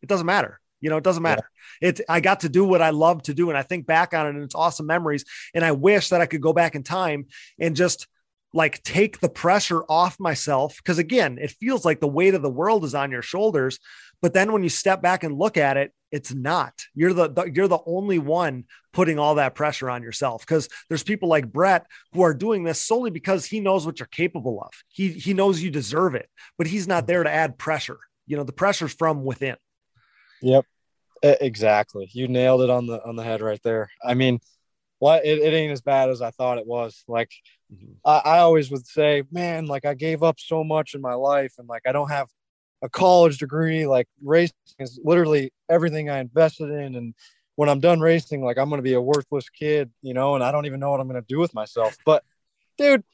it 0.00 0.08
doesn't 0.08 0.26
matter. 0.26 0.60
You 0.80 0.88
know, 0.88 0.96
it 0.96 1.02
doesn't 1.02 1.24
matter. 1.24 1.50
It 1.82 2.00
I 2.08 2.20
got 2.20 2.40
to 2.40 2.48
do 2.48 2.64
what 2.64 2.80
I 2.80 2.90
love 2.90 3.24
to 3.24 3.34
do. 3.34 3.48
And 3.50 3.58
I 3.58 3.62
think 3.62 3.84
back 3.84 4.14
on 4.14 4.26
it 4.26 4.30
and 4.36 4.44
it's 4.44 4.54
awesome 4.54 4.86
memories. 4.86 5.24
And 5.52 5.64
I 5.64 5.72
wish 5.72 6.10
that 6.10 6.20
I 6.20 6.26
could 6.26 6.40
go 6.40 6.52
back 6.52 6.76
in 6.76 6.84
time 6.84 7.26
and 7.58 7.74
just 7.74 8.06
like 8.54 8.80
take 8.84 9.18
the 9.18 9.28
pressure 9.28 9.82
off 9.88 10.20
myself. 10.20 10.80
Cause 10.84 10.98
again, 10.98 11.36
it 11.40 11.50
feels 11.50 11.84
like 11.84 11.98
the 11.98 12.06
weight 12.06 12.34
of 12.34 12.42
the 12.42 12.48
world 12.48 12.84
is 12.84 12.94
on 12.94 13.10
your 13.10 13.22
shoulders. 13.22 13.80
But 14.20 14.34
then 14.34 14.52
when 14.52 14.62
you 14.62 14.68
step 14.68 15.00
back 15.00 15.22
and 15.22 15.38
look 15.38 15.56
at 15.56 15.76
it, 15.76 15.92
it's 16.10 16.32
not. 16.32 16.72
You're 16.94 17.12
the, 17.12 17.28
the 17.28 17.44
you're 17.44 17.68
the 17.68 17.78
only 17.86 18.18
one 18.18 18.64
putting 18.92 19.18
all 19.18 19.36
that 19.36 19.54
pressure 19.54 19.90
on 19.90 20.02
yourself 20.02 20.40
because 20.46 20.68
there's 20.88 21.02
people 21.02 21.28
like 21.28 21.52
Brett 21.52 21.86
who 22.12 22.22
are 22.22 22.34
doing 22.34 22.64
this 22.64 22.80
solely 22.80 23.10
because 23.10 23.46
he 23.46 23.60
knows 23.60 23.84
what 23.84 24.00
you're 24.00 24.06
capable 24.06 24.60
of. 24.62 24.72
He 24.88 25.10
he 25.10 25.34
knows 25.34 25.62
you 25.62 25.70
deserve 25.70 26.14
it, 26.14 26.28
but 26.56 26.66
he's 26.66 26.88
not 26.88 27.06
there 27.06 27.22
to 27.22 27.30
add 27.30 27.58
pressure. 27.58 27.98
You 28.26 28.36
know, 28.36 28.44
the 28.44 28.52
pressure's 28.52 28.92
from 28.92 29.24
within. 29.24 29.56
Yep. 30.42 30.64
Exactly. 31.22 32.08
You 32.12 32.28
nailed 32.28 32.62
it 32.62 32.70
on 32.70 32.86
the 32.86 33.04
on 33.04 33.16
the 33.16 33.24
head 33.24 33.40
right 33.40 33.60
there. 33.62 33.90
I 34.04 34.14
mean, 34.14 34.40
what 34.98 35.24
it, 35.24 35.38
it 35.40 35.52
ain't 35.54 35.72
as 35.72 35.80
bad 35.80 36.10
as 36.10 36.22
I 36.22 36.30
thought 36.30 36.58
it 36.58 36.66
was. 36.66 37.04
Like 37.08 37.30
mm-hmm. 37.72 37.92
I, 38.04 38.18
I 38.24 38.38
always 38.38 38.70
would 38.70 38.86
say, 38.86 39.24
man, 39.30 39.66
like 39.66 39.84
I 39.84 39.94
gave 39.94 40.22
up 40.22 40.40
so 40.40 40.64
much 40.64 40.94
in 40.94 41.00
my 41.00 41.14
life 41.14 41.54
and 41.58 41.68
like 41.68 41.82
I 41.86 41.92
don't 41.92 42.10
have 42.10 42.28
a 42.82 42.88
college 42.88 43.38
degree. 43.38 43.86
Like 43.86 44.06
racing 44.22 44.54
is 44.78 45.00
literally 45.02 45.52
everything 45.68 46.10
I 46.10 46.18
invested 46.18 46.70
in. 46.70 46.94
And 46.94 47.14
when 47.56 47.68
I'm 47.68 47.80
done 47.80 48.00
racing, 48.00 48.42
like 48.42 48.58
I'm 48.58 48.70
gonna 48.70 48.82
be 48.82 48.94
a 48.94 49.00
worthless 49.00 49.48
kid, 49.48 49.90
you 50.02 50.14
know, 50.14 50.34
and 50.34 50.44
I 50.44 50.52
don't 50.52 50.66
even 50.66 50.80
know 50.80 50.90
what 50.90 51.00
I'm 51.00 51.06
gonna 51.08 51.22
do 51.22 51.38
with 51.38 51.54
myself. 51.54 51.96
But 52.04 52.22
dude, 52.76 53.04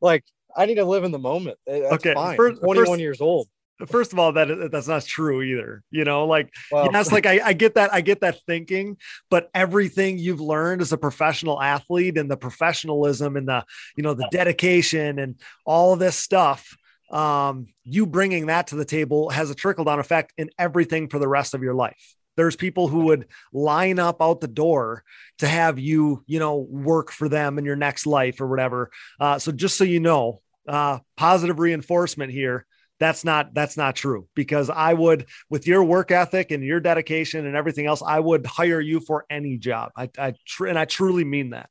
like 0.00 0.24
I 0.56 0.66
need 0.66 0.76
to 0.76 0.84
live 0.84 1.04
in 1.04 1.12
the 1.12 1.18
moment. 1.18 1.58
That's 1.66 1.92
Okay, 1.94 2.14
fine. 2.14 2.36
first- 2.36 2.60
21 2.62 2.86
first- 2.86 3.00
years 3.00 3.20
old. 3.20 3.48
First 3.88 4.14
of 4.14 4.18
all, 4.18 4.32
that 4.32 4.70
that's 4.72 4.88
not 4.88 5.04
true 5.04 5.42
either. 5.42 5.82
You 5.90 6.04
know, 6.04 6.24
like 6.24 6.50
Well, 6.72 6.88
yes, 6.90 7.12
like 7.12 7.26
I, 7.26 7.40
I 7.44 7.52
get 7.52 7.74
that, 7.74 7.92
I 7.92 8.00
get 8.00 8.20
that 8.20 8.38
thinking, 8.46 8.96
but 9.28 9.50
everything 9.54 10.16
you've 10.18 10.40
learned 10.40 10.80
as 10.80 10.94
a 10.94 10.96
professional 10.96 11.60
athlete 11.60 12.16
and 12.16 12.30
the 12.30 12.38
professionalism 12.38 13.36
and 13.36 13.46
the, 13.46 13.66
you 13.94 14.02
know, 14.02 14.14
the 14.14 14.28
dedication 14.30 15.18
and 15.18 15.38
all 15.66 15.92
of 15.92 15.98
this 15.98 16.16
stuff, 16.16 16.74
um, 17.10 17.66
you 17.84 18.06
bringing 18.06 18.46
that 18.46 18.68
to 18.68 18.76
the 18.76 18.84
table 18.84 19.30
has 19.30 19.50
a 19.50 19.54
trickle 19.54 19.84
down 19.84 19.98
effect 19.98 20.32
in 20.36 20.50
everything 20.58 21.08
for 21.08 21.18
the 21.18 21.28
rest 21.28 21.54
of 21.54 21.62
your 21.62 21.74
life. 21.74 22.14
There's 22.36 22.56
people 22.56 22.88
who 22.88 23.06
would 23.06 23.28
line 23.52 23.98
up 23.98 24.20
out 24.20 24.40
the 24.40 24.48
door 24.48 25.02
to 25.38 25.48
have 25.48 25.78
you, 25.78 26.22
you 26.26 26.38
know, 26.38 26.56
work 26.56 27.10
for 27.10 27.28
them 27.28 27.58
in 27.58 27.64
your 27.64 27.76
next 27.76 28.06
life 28.06 28.40
or 28.40 28.46
whatever. 28.46 28.90
Uh, 29.18 29.38
so 29.38 29.52
just 29.52 29.78
so 29.78 29.84
you 29.84 30.00
know, 30.00 30.42
uh, 30.68 30.98
positive 31.16 31.58
reinforcement 31.58 32.32
here 32.32 32.66
that's 32.98 33.24
not 33.24 33.52
that's 33.54 33.76
not 33.76 33.94
true 33.94 34.26
because 34.34 34.70
i 34.70 34.92
would 34.92 35.26
with 35.50 35.66
your 35.66 35.84
work 35.84 36.10
ethic 36.10 36.50
and 36.50 36.64
your 36.64 36.80
dedication 36.80 37.46
and 37.46 37.56
everything 37.56 37.86
else 37.86 38.02
i 38.06 38.18
would 38.18 38.46
hire 38.46 38.80
you 38.80 39.00
for 39.00 39.26
any 39.28 39.58
job 39.58 39.90
i 39.96 40.08
i 40.18 40.32
tr- 40.46 40.66
and 40.66 40.78
i 40.78 40.84
truly 40.84 41.24
mean 41.24 41.50
that 41.50 41.68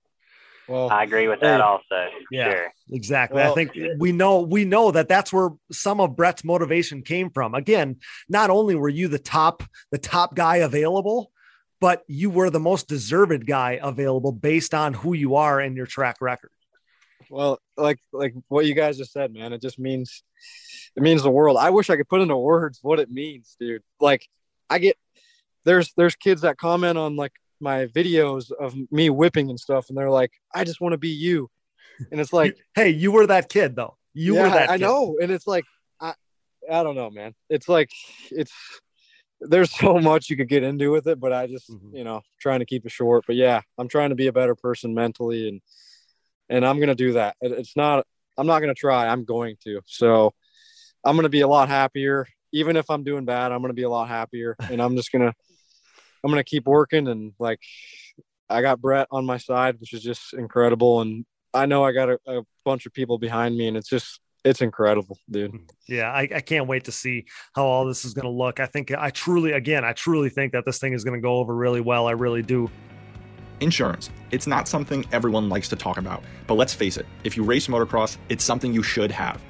well, 0.67 0.89
I 0.89 1.03
agree 1.03 1.27
with 1.27 1.39
that 1.41 1.57
Hey. 1.57 1.61
also. 1.61 2.09
Yeah. 2.31 2.51
Sure. 2.51 2.73
exactly 2.91 3.41
i 3.41 3.49
think 3.53 3.71
we 3.99 4.11
know 4.11 4.41
we 4.41 4.63
know 4.65 4.91
that 4.91 5.07
that's 5.07 5.31
where 5.33 5.49
some 5.71 5.99
of 5.99 6.15
brett's 6.15 6.43
motivation 6.43 7.01
came 7.01 7.29
from 7.29 7.53
again 7.55 7.97
not 8.29 8.49
only 8.49 8.75
were 8.75 8.89
you 8.89 9.07
the 9.07 9.19
top 9.19 9.63
the 9.91 9.97
top 9.97 10.35
guy 10.35 10.57
available 10.57 11.31
but 11.81 12.03
you 12.07 12.29
were 12.29 12.49
the 12.49 12.59
most 12.59 12.87
deserved 12.87 13.45
guy 13.45 13.79
available 13.81 14.31
based 14.31 14.73
on 14.73 14.93
who 14.93 15.13
you 15.13 15.35
are 15.35 15.59
and 15.59 15.75
your 15.75 15.85
track 15.85 16.17
record 16.21 16.51
Well, 17.29 17.59
like 17.75 17.99
like 18.13 18.33
what 18.49 18.65
you 18.65 18.75
guys 18.75 18.97
just 18.97 19.11
said, 19.13 19.33
man, 19.33 19.51
it 19.51 19.61
just 19.61 19.79
means 19.79 20.23
it 20.95 21.01
means 21.03 21.23
the 21.23 21.31
world. 21.31 21.57
I 21.57 21.71
wish 21.71 21.89
I 21.89 21.97
could 21.97 22.07
put 22.07 22.21
into 22.21 22.37
words 22.37 22.79
what 22.83 22.99
it 22.99 23.09
means, 23.11 23.55
dude. 23.59 23.81
Like 23.99 24.27
I 24.69 24.77
get 24.79 24.95
there's 25.63 25.91
there's 25.97 26.15
kids 26.15 26.41
that 26.41 26.57
comment 26.57 26.97
on 26.97 27.15
like 27.15 27.33
my 27.59 27.85
videos 27.87 28.51
of 28.51 28.75
me 28.91 29.09
whipping 29.09 29.49
and 29.49 29.59
stuff, 29.59 29.89
and 29.89 29.97
they're 29.97 30.09
like, 30.09 30.31
I 30.53 30.63
just 30.63 30.81
want 30.81 30.93
to 30.93 30.97
be 30.97 31.09
you. 31.09 31.49
And 32.11 32.19
it's 32.19 32.33
like 32.33 32.57
hey 32.75 32.89
you 32.89 33.11
were 33.11 33.27
that 33.27 33.49
kid 33.49 33.75
though 33.75 33.97
you 34.13 34.35
yeah, 34.35 34.43
were 34.43 34.49
that 34.49 34.69
I 34.69 34.77
kid. 34.77 34.83
know. 34.83 35.17
And 35.21 35.31
it's 35.31 35.47
like 35.47 35.63
I 35.99 36.13
I 36.71 36.83
don't 36.83 36.95
know, 36.95 37.09
man. 37.09 37.33
It's 37.49 37.67
like 37.69 37.89
it's 38.31 38.51
there's 39.41 39.71
so 39.71 39.99
much 39.99 40.29
you 40.29 40.37
could 40.37 40.47
get 40.49 40.63
into 40.63 40.91
with 40.91 41.07
it, 41.07 41.19
but 41.19 41.33
I 41.33 41.45
just, 41.47 41.69
Mhm. 41.69 41.93
you 41.93 42.03
know, 42.03 42.21
trying 42.39 42.59
to 42.59 42.65
keep 42.65 42.85
it 42.85 42.91
short. 42.91 43.25
But 43.27 43.35
yeah, 43.35 43.61
I'm 43.77 43.87
trying 43.89 44.09
to 44.09 44.15
be 44.15 44.27
a 44.27 44.33
better 44.33 44.55
person 44.55 44.93
mentally 44.93 45.47
and 45.49 45.61
and 46.49 46.65
I'm 46.65 46.79
gonna 46.79 46.95
do 46.95 47.13
that. 47.13 47.35
It, 47.41 47.51
it's 47.51 47.75
not 47.75 48.05
I'm 48.37 48.47
not 48.47 48.59
gonna 48.61 48.73
try, 48.73 49.07
I'm 49.07 49.25
going 49.25 49.57
to. 49.65 49.81
So 49.85 50.33
I'm 51.03 51.15
gonna 51.15 51.29
be 51.29 51.41
a 51.41 51.47
lot 51.47 51.67
happier. 51.69 52.25
Even 52.53 52.77
if 52.77 52.89
I'm 52.89 53.03
doing 53.03 53.25
bad, 53.25 53.51
I'm 53.51 53.61
gonna 53.61 53.73
be 53.73 53.83
a 53.83 53.89
lot 53.89 54.07
happier. 54.07 54.55
And 54.69 54.81
I'm 54.81 54.95
just 54.95 55.11
gonna 55.11 55.33
I'm 56.25 56.31
gonna 56.31 56.43
keep 56.43 56.65
working 56.65 57.07
and 57.07 57.33
like 57.37 57.59
I 58.49 58.61
got 58.61 58.81
Brett 58.81 59.07
on 59.11 59.25
my 59.25 59.37
side, 59.37 59.79
which 59.79 59.93
is 59.93 60.03
just 60.03 60.33
incredible. 60.33 61.01
And 61.01 61.25
I 61.53 61.67
know 61.67 61.83
I 61.83 61.91
got 61.91 62.09
a, 62.09 62.19
a 62.27 62.41
bunch 62.63 62.85
of 62.85 62.93
people 62.93 63.17
behind 63.17 63.55
me 63.55 63.67
and 63.67 63.77
it's 63.77 63.89
just 63.89 64.19
it's 64.43 64.61
incredible, 64.61 65.17
dude. 65.29 65.51
Mm-hmm. 65.51 65.63
Yeah, 65.87 66.11
I, 66.11 66.21
I 66.35 66.41
can't 66.41 66.67
wait 66.67 66.83
to 66.85 66.91
see 66.91 67.25
how 67.55 67.65
all 67.65 67.85
this 67.85 68.05
is 68.05 68.13
going 68.13 68.25
to 68.25 68.31
look. 68.31 68.59
I 68.59 68.67
think 68.67 68.91
I 68.91 69.09
truly, 69.09 69.53
again, 69.53 69.83
I 69.83 69.93
truly 69.93 70.29
think 70.29 70.53
that 70.53 70.65
this 70.65 70.77
thing 70.77 70.93
is 70.93 71.03
going 71.03 71.19
to 71.19 71.21
go 71.21 71.37
over 71.37 71.55
really 71.55 71.81
well. 71.81 72.07
I 72.07 72.11
really 72.11 72.43
do. 72.43 72.69
Insurance. 73.59 74.11
It's 74.31 74.45
not 74.45 74.67
something 74.67 75.03
everyone 75.11 75.49
likes 75.49 75.67
to 75.69 75.75
talk 75.75 75.97
about, 75.97 76.23
but 76.45 76.55
let's 76.55 76.73
face 76.73 76.97
it, 76.97 77.07
if 77.23 77.35
you 77.35 77.43
race 77.43 77.67
motocross, 77.67 78.17
it's 78.29 78.43
something 78.43 78.71
you 78.71 78.83
should 78.83 79.11
have. 79.11 79.41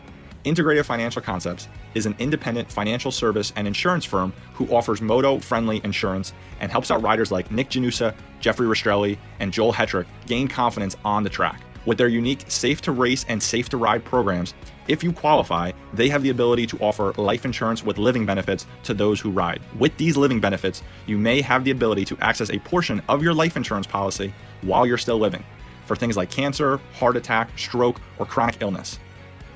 Integrated 0.46 0.86
Financial 0.86 1.24
Concepts 1.24 1.68
is 1.96 2.06
an 2.06 2.16
independent 2.20 2.72
financial 2.72 3.12
service 3.12 3.52
and 3.56 3.68
insurance 3.68 4.06
firm 4.06 4.32
who 4.54 4.68
offers 4.68 5.02
moto 5.02 5.40
friendly 5.40 5.82
insurance 5.84 6.34
and 6.60 6.72
helps 6.72 6.92
out 6.92 7.02
riders 7.02 7.32
like 7.32 7.50
Nick 7.50 7.70
Janusa, 7.70 8.14
Jeffrey 8.40 8.68
Rastrelli, 8.68 9.18
and 9.40 9.52
Joel 9.52 9.74
Hetrick 9.74 10.06
gain 10.28 10.48
confidence 10.48 10.96
on 11.04 11.24
the 11.24 11.32
track. 11.32 11.62
With 11.88 11.98
their 11.98 12.10
unique 12.10 12.46
safe 12.48 12.80
to 12.84 12.92
race 12.92 13.26
and 13.28 13.42
safe 13.42 13.70
to 13.70 13.78
ride 13.78 14.06
programs, 14.06 14.54
if 14.88 15.04
you 15.04 15.12
qualify, 15.12 15.72
they 15.94 16.10
have 16.10 16.22
the 16.22 16.30
ability 16.30 16.68
to 16.68 16.78
offer 16.78 17.12
life 17.14 17.44
insurance 17.44 17.84
with 17.84 17.98
living 17.98 18.28
benefits 18.28 18.68
to 18.84 18.94
those 18.94 19.20
who 19.20 19.32
ride. 19.32 19.62
With 19.80 19.98
these 19.98 20.16
living 20.16 20.40
benefits, 20.40 20.84
you 21.08 21.18
may 21.18 21.42
have 21.42 21.64
the 21.64 21.72
ability 21.72 22.06
to 22.06 22.18
access 22.22 22.52
a 22.52 22.60
portion 22.60 23.02
of 23.10 23.24
your 23.24 23.34
life 23.34 23.58
insurance 23.58 23.88
policy 23.88 24.32
while 24.62 24.86
you're 24.86 25.00
still 25.00 25.18
living 25.18 25.44
for 25.86 25.96
things 25.96 26.18
like 26.18 26.30
cancer, 26.30 26.78
heart 26.94 27.16
attack, 27.16 27.58
stroke, 27.58 28.00
or 28.20 28.26
chronic 28.26 28.58
illness. 28.62 29.00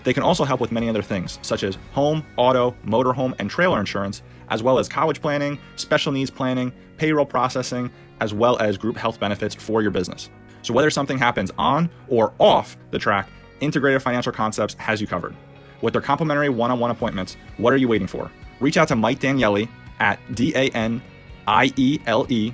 They 0.03 0.13
can 0.13 0.23
also 0.23 0.43
help 0.43 0.61
with 0.61 0.71
many 0.71 0.89
other 0.89 1.01
things, 1.01 1.39
such 1.41 1.63
as 1.63 1.77
home, 1.91 2.25
auto, 2.37 2.75
motorhome, 2.85 3.33
and 3.39 3.49
trailer 3.49 3.79
insurance, 3.79 4.21
as 4.49 4.63
well 4.63 4.79
as 4.79 4.87
college 4.87 5.21
planning, 5.21 5.59
special 5.75 6.11
needs 6.11 6.29
planning, 6.29 6.71
payroll 6.97 7.25
processing, 7.25 7.91
as 8.19 8.33
well 8.33 8.57
as 8.59 8.77
group 8.77 8.97
health 8.97 9.19
benefits 9.19 9.55
for 9.55 9.81
your 9.81 9.91
business. 9.91 10.29
So, 10.61 10.73
whether 10.73 10.89
something 10.89 11.17
happens 11.17 11.51
on 11.57 11.89
or 12.07 12.33
off 12.39 12.77
the 12.91 12.99
track, 12.99 13.29
Integrated 13.59 14.01
Financial 14.01 14.31
Concepts 14.31 14.73
has 14.75 15.01
you 15.01 15.07
covered. 15.07 15.35
With 15.81 15.93
their 15.93 16.01
complimentary 16.01 16.49
one 16.49 16.71
on 16.71 16.79
one 16.79 16.91
appointments, 16.91 17.37
what 17.57 17.73
are 17.73 17.77
you 17.77 17.87
waiting 17.87 18.07
for? 18.07 18.29
Reach 18.59 18.77
out 18.77 18.87
to 18.89 18.95
Mike 18.95 19.19
Daniele 19.19 19.67
at 19.99 20.19
D 20.35 20.53
A 20.55 20.69
N 20.69 21.01
I 21.47 21.71
E 21.77 21.99
L 22.05 22.25
E 22.29 22.53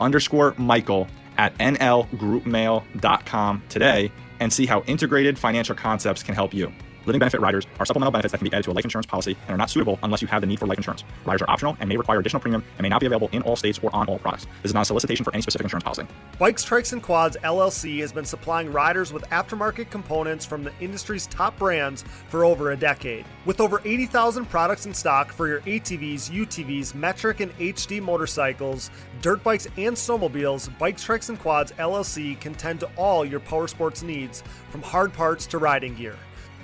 underscore 0.00 0.54
Michael 0.56 1.06
at 1.38 1.56
nlgroupmail.com 1.58 3.62
today 3.68 4.10
and 4.42 4.52
see 4.52 4.66
how 4.66 4.82
integrated 4.82 5.38
financial 5.38 5.76
concepts 5.76 6.22
can 6.22 6.34
help 6.34 6.52
you. 6.52 6.72
Living 7.04 7.18
benefit 7.18 7.40
riders 7.40 7.66
are 7.80 7.86
supplemental 7.86 8.12
benefits 8.12 8.30
that 8.30 8.38
can 8.38 8.48
be 8.48 8.52
added 8.52 8.62
to 8.64 8.70
a 8.70 8.74
life 8.74 8.84
insurance 8.84 9.06
policy 9.06 9.36
and 9.48 9.54
are 9.54 9.56
not 9.56 9.70
suitable 9.70 9.98
unless 10.04 10.22
you 10.22 10.28
have 10.28 10.40
the 10.40 10.46
need 10.46 10.60
for 10.60 10.66
life 10.66 10.78
insurance. 10.78 11.02
Riders 11.24 11.42
are 11.42 11.50
optional 11.50 11.76
and 11.80 11.88
may 11.88 11.96
require 11.96 12.20
additional 12.20 12.40
premium 12.40 12.62
and 12.78 12.82
may 12.82 12.88
not 12.88 13.00
be 13.00 13.06
available 13.06 13.28
in 13.32 13.42
all 13.42 13.56
states 13.56 13.80
or 13.82 13.94
on 13.94 14.08
all 14.08 14.18
products. 14.18 14.46
This 14.62 14.70
is 14.70 14.74
not 14.74 14.82
a 14.82 14.84
solicitation 14.84 15.24
for 15.24 15.32
any 15.32 15.42
specific 15.42 15.64
insurance 15.64 15.82
policy. 15.82 16.06
Bikes, 16.38 16.64
Trikes, 16.64 16.92
and 16.92 17.02
Quads 17.02 17.36
LLC 17.42 18.00
has 18.00 18.12
been 18.12 18.24
supplying 18.24 18.72
riders 18.72 19.12
with 19.12 19.24
aftermarket 19.30 19.90
components 19.90 20.46
from 20.46 20.62
the 20.62 20.72
industry's 20.80 21.26
top 21.26 21.58
brands 21.58 22.04
for 22.28 22.44
over 22.44 22.70
a 22.70 22.76
decade. 22.76 23.24
With 23.46 23.60
over 23.60 23.80
80,000 23.84 24.46
products 24.46 24.86
in 24.86 24.94
stock 24.94 25.32
for 25.32 25.48
your 25.48 25.60
ATVs, 25.62 26.30
UTVs, 26.30 26.94
metric 26.94 27.40
and 27.40 27.56
HD 27.58 28.00
motorcycles, 28.00 28.90
dirt 29.22 29.42
bikes, 29.42 29.66
and 29.76 29.96
snowmobiles, 29.96 30.68
Bikes, 30.78 31.04
Trikes, 31.04 31.30
and 31.30 31.38
Quads 31.40 31.72
LLC 31.72 32.38
can 32.40 32.54
tend 32.54 32.78
to 32.80 32.90
all 32.96 33.24
your 33.24 33.40
power 33.40 33.66
sports 33.66 34.02
needs 34.02 34.44
from 34.70 34.82
hard 34.82 35.12
parts 35.12 35.46
to 35.46 35.58
riding 35.58 35.94
gear. 35.94 36.16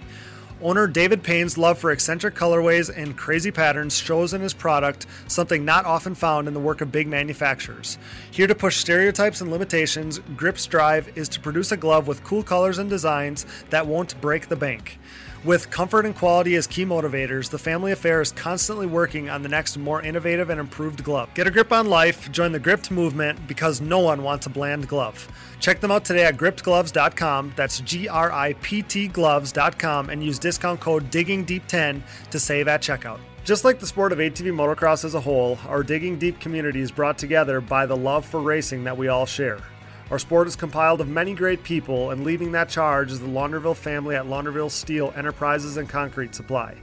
Owner 0.60 0.88
David 0.88 1.22
Payne's 1.22 1.56
love 1.56 1.78
for 1.78 1.92
eccentric 1.92 2.34
colorways 2.34 2.90
and 2.92 3.16
crazy 3.16 3.52
patterns 3.52 3.96
shows 3.96 4.34
in 4.34 4.40
his 4.40 4.52
product, 4.52 5.06
something 5.28 5.64
not 5.64 5.84
often 5.84 6.16
found 6.16 6.48
in 6.48 6.54
the 6.54 6.60
work 6.60 6.80
of 6.80 6.90
big 6.90 7.06
manufacturers. 7.06 7.98
Here 8.32 8.48
to 8.48 8.54
push 8.56 8.78
stereotypes 8.78 9.42
and 9.42 9.50
limitations, 9.52 10.18
Grip's 10.36 10.66
drive 10.66 11.16
is 11.16 11.28
to 11.28 11.40
produce 11.40 11.70
a 11.70 11.76
glove 11.76 12.08
with 12.08 12.24
cool 12.24 12.42
colors 12.42 12.78
and 12.78 12.90
designs 12.90 13.46
that 13.70 13.86
won't 13.86 14.20
break 14.20 14.48
the 14.48 14.56
bank. 14.56 14.98
With 15.44 15.68
comfort 15.68 16.06
and 16.06 16.16
quality 16.16 16.56
as 16.56 16.66
key 16.66 16.86
motivators, 16.86 17.50
the 17.50 17.58
family 17.58 17.92
affair 17.92 18.22
is 18.22 18.32
constantly 18.32 18.86
working 18.86 19.28
on 19.28 19.42
the 19.42 19.48
next 19.50 19.76
more 19.76 20.00
innovative 20.00 20.48
and 20.48 20.58
improved 20.58 21.04
glove. 21.04 21.28
Get 21.34 21.46
a 21.46 21.50
grip 21.50 21.70
on 21.70 21.86
life, 21.90 22.32
join 22.32 22.50
the 22.50 22.58
Gript 22.58 22.90
movement 22.90 23.46
because 23.46 23.82
no 23.82 23.98
one 23.98 24.22
wants 24.22 24.46
a 24.46 24.50
bland 24.50 24.88
glove. 24.88 25.28
Check 25.60 25.80
them 25.80 25.90
out 25.90 26.02
today 26.02 26.24
at 26.24 26.38
griptgloves.com. 26.38 27.52
That's 27.56 27.80
G 27.80 28.08
R 28.08 28.32
I 28.32 28.54
P 28.54 28.80
T 28.80 29.06
gloves.com 29.06 30.08
and 30.08 30.24
use 30.24 30.38
discount 30.38 30.80
code 30.80 31.10
DIGGINGDEEP10 31.10 32.00
to 32.30 32.40
save 32.40 32.66
at 32.66 32.80
checkout. 32.80 33.20
Just 33.44 33.64
like 33.64 33.78
the 33.78 33.86
sport 33.86 34.12
of 34.12 34.20
ATV 34.20 34.50
motocross 34.50 35.04
as 35.04 35.14
a 35.14 35.20
whole, 35.20 35.58
our 35.68 35.82
Digging 35.82 36.18
Deep 36.18 36.40
community 36.40 36.80
is 36.80 36.90
brought 36.90 37.18
together 37.18 37.60
by 37.60 37.84
the 37.84 37.96
love 37.96 38.24
for 38.24 38.40
racing 38.40 38.84
that 38.84 38.96
we 38.96 39.08
all 39.08 39.26
share. 39.26 39.58
Our 40.10 40.18
sport 40.18 40.46
is 40.46 40.54
compiled 40.54 41.00
of 41.00 41.08
many 41.08 41.32
great 41.32 41.62
people, 41.62 42.10
and 42.10 42.24
leading 42.24 42.52
that 42.52 42.68
charge 42.68 43.10
is 43.10 43.20
the 43.20 43.26
Launderville 43.26 43.74
family 43.74 44.14
at 44.14 44.26
Launderville 44.26 44.70
Steel 44.70 45.14
Enterprises 45.16 45.78
and 45.78 45.88
Concrete 45.88 46.34
Supply. 46.34 46.76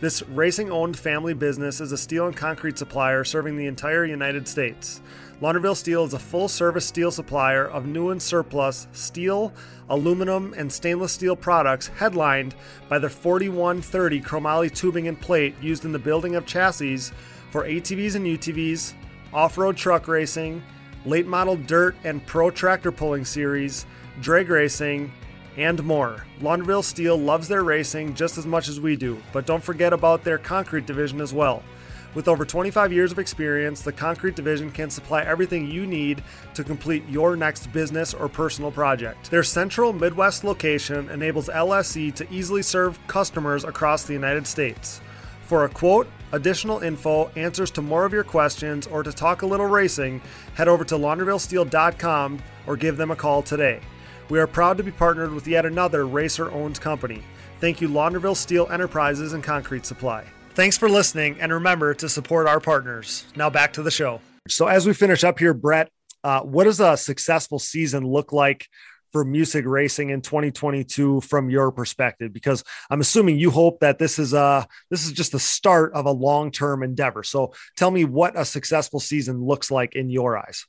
This 0.00 0.22
racing 0.28 0.70
owned 0.70 0.96
family 0.96 1.34
business 1.34 1.80
is 1.80 1.90
a 1.90 1.98
steel 1.98 2.28
and 2.28 2.36
concrete 2.36 2.78
supplier 2.78 3.24
serving 3.24 3.56
the 3.56 3.66
entire 3.66 4.04
United 4.04 4.46
States. 4.46 5.02
Launderville 5.42 5.74
Steel 5.74 6.04
is 6.04 6.14
a 6.14 6.20
full 6.20 6.46
service 6.46 6.86
steel 6.86 7.10
supplier 7.10 7.66
of 7.66 7.86
new 7.86 8.10
and 8.10 8.22
surplus 8.22 8.86
steel, 8.92 9.52
aluminum, 9.90 10.54
and 10.56 10.72
stainless 10.72 11.12
steel 11.12 11.34
products, 11.34 11.88
headlined 11.88 12.54
by 12.88 13.00
the 13.00 13.10
4130 13.10 14.20
chromoly 14.20 14.72
tubing 14.72 15.08
and 15.08 15.20
plate 15.20 15.56
used 15.60 15.84
in 15.84 15.90
the 15.90 15.98
building 15.98 16.36
of 16.36 16.46
chassis 16.46 17.10
for 17.50 17.64
ATVs 17.64 18.14
and 18.14 18.24
UTVs, 18.24 18.94
off 19.32 19.58
road 19.58 19.76
truck 19.76 20.06
racing, 20.06 20.62
late 21.04 21.26
model 21.26 21.56
dirt 21.56 21.96
and 22.04 22.24
pro 22.26 22.50
tractor 22.50 22.92
pulling 22.92 23.24
series, 23.24 23.86
drag 24.20 24.48
racing, 24.48 25.12
and 25.56 25.82
more. 25.84 26.24
Launderville 26.40 26.84
Steel 26.84 27.16
loves 27.16 27.48
their 27.48 27.64
racing 27.64 28.14
just 28.14 28.38
as 28.38 28.46
much 28.46 28.68
as 28.68 28.80
we 28.80 28.96
do, 28.96 29.20
but 29.32 29.46
don't 29.46 29.62
forget 29.62 29.92
about 29.92 30.22
their 30.22 30.38
concrete 30.38 30.86
division 30.86 31.20
as 31.20 31.34
well. 31.34 31.62
With 32.14 32.26
over 32.26 32.44
25 32.44 32.92
years 32.92 33.12
of 33.12 33.18
experience, 33.18 33.82
the 33.82 33.92
concrete 33.92 34.34
division 34.34 34.70
can 34.70 34.88
supply 34.88 35.22
everything 35.22 35.70
you 35.70 35.86
need 35.86 36.22
to 36.54 36.64
complete 36.64 37.06
your 37.08 37.36
next 37.36 37.66
business 37.72 38.14
or 38.14 38.28
personal 38.28 38.70
project. 38.70 39.30
Their 39.30 39.42
central 39.42 39.92
Midwest 39.92 40.42
location 40.42 41.10
enables 41.10 41.48
LSE 41.48 42.14
to 42.14 42.32
easily 42.32 42.62
serve 42.62 42.98
customers 43.08 43.64
across 43.64 44.04
the 44.04 44.14
United 44.14 44.46
States. 44.46 45.00
For 45.42 45.64
a 45.64 45.68
quote, 45.68 46.08
additional 46.32 46.80
info, 46.80 47.28
answers 47.36 47.70
to 47.72 47.82
more 47.82 48.04
of 48.04 48.12
your 48.12 48.24
questions, 48.24 48.86
or 48.86 49.02
to 49.02 49.12
talk 49.12 49.42
a 49.42 49.46
little 49.46 49.66
racing, 49.66 50.20
head 50.54 50.68
over 50.68 50.84
to 50.84 50.94
laundervillesteel.com 50.96 52.42
or 52.66 52.76
give 52.76 52.96
them 52.96 53.10
a 53.10 53.16
call 53.16 53.42
today. 53.42 53.80
We 54.28 54.38
are 54.40 54.46
proud 54.46 54.76
to 54.76 54.82
be 54.82 54.90
partnered 54.90 55.32
with 55.32 55.46
yet 55.46 55.64
another 55.64 56.06
racer 56.06 56.50
owned 56.50 56.80
company. 56.80 57.22
Thank 57.60 57.80
you, 57.80 57.88
Launderville 57.88 58.36
Steel 58.36 58.68
Enterprises 58.70 59.32
and 59.32 59.42
Concrete 59.42 59.86
Supply. 59.86 60.24
Thanks 60.54 60.76
for 60.76 60.88
listening, 60.88 61.40
and 61.40 61.52
remember 61.52 61.94
to 61.94 62.08
support 62.08 62.46
our 62.46 62.60
partners. 62.60 63.24
Now 63.36 63.48
back 63.48 63.72
to 63.74 63.82
the 63.82 63.90
show. 63.90 64.20
So, 64.48 64.66
as 64.66 64.86
we 64.86 64.92
finish 64.92 65.24
up 65.24 65.38
here, 65.38 65.54
Brett, 65.54 65.90
uh, 66.24 66.40
what 66.40 66.64
does 66.64 66.80
a 66.80 66.96
successful 66.96 67.58
season 67.58 68.04
look 68.04 68.32
like 68.32 68.66
for 69.12 69.24
Musig 69.24 69.64
racing 69.64 70.10
in 70.10 70.20
2022 70.20 71.20
from 71.22 71.50
your 71.50 71.70
perspective? 71.72 72.32
Because 72.32 72.64
i'm 72.90 73.00
assuming 73.00 73.38
you 73.38 73.50
hope 73.50 73.80
that 73.80 73.98
this 73.98 74.18
is 74.18 74.32
a 74.32 74.66
this 74.90 75.04
is 75.04 75.12
just 75.12 75.32
the 75.32 75.38
start 75.38 75.92
of 75.92 76.06
a 76.06 76.10
long-term 76.10 76.82
endeavor. 76.82 77.22
So 77.22 77.52
tell 77.76 77.90
me 77.90 78.04
what 78.04 78.38
a 78.38 78.44
successful 78.44 79.00
season 79.00 79.44
looks 79.44 79.70
like 79.70 79.94
in 79.94 80.10
your 80.10 80.38
eyes. 80.38 80.66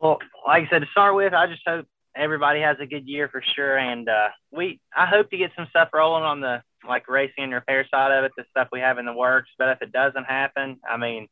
Well 0.00 0.18
like 0.46 0.66
i 0.66 0.70
said 0.70 0.80
to 0.80 0.88
start 0.90 1.14
with 1.14 1.34
i 1.34 1.46
just 1.46 1.62
hope 1.66 1.86
everybody 2.16 2.60
has 2.60 2.76
a 2.80 2.86
good 2.86 3.06
year 3.06 3.28
for 3.28 3.42
sure. 3.54 3.78
And 3.78 4.08
uh, 4.08 4.28
we 4.50 4.80
i 4.96 5.06
hope 5.06 5.30
to 5.30 5.36
get 5.36 5.52
some 5.56 5.66
stuff 5.70 5.90
rolling 5.92 6.24
on 6.24 6.40
the 6.40 6.62
like 6.88 7.08
racing 7.08 7.44
and 7.44 7.52
repair 7.52 7.86
side 7.90 8.10
of 8.12 8.24
it 8.24 8.32
the 8.36 8.44
stuff 8.50 8.68
we 8.72 8.80
have 8.80 8.98
in 8.98 9.04
the 9.04 9.12
works. 9.12 9.50
But 9.58 9.68
if 9.70 9.82
it 9.82 9.92
doesn't 9.92 10.24
happen 10.24 10.78
i 10.88 10.96
mean 10.96 11.28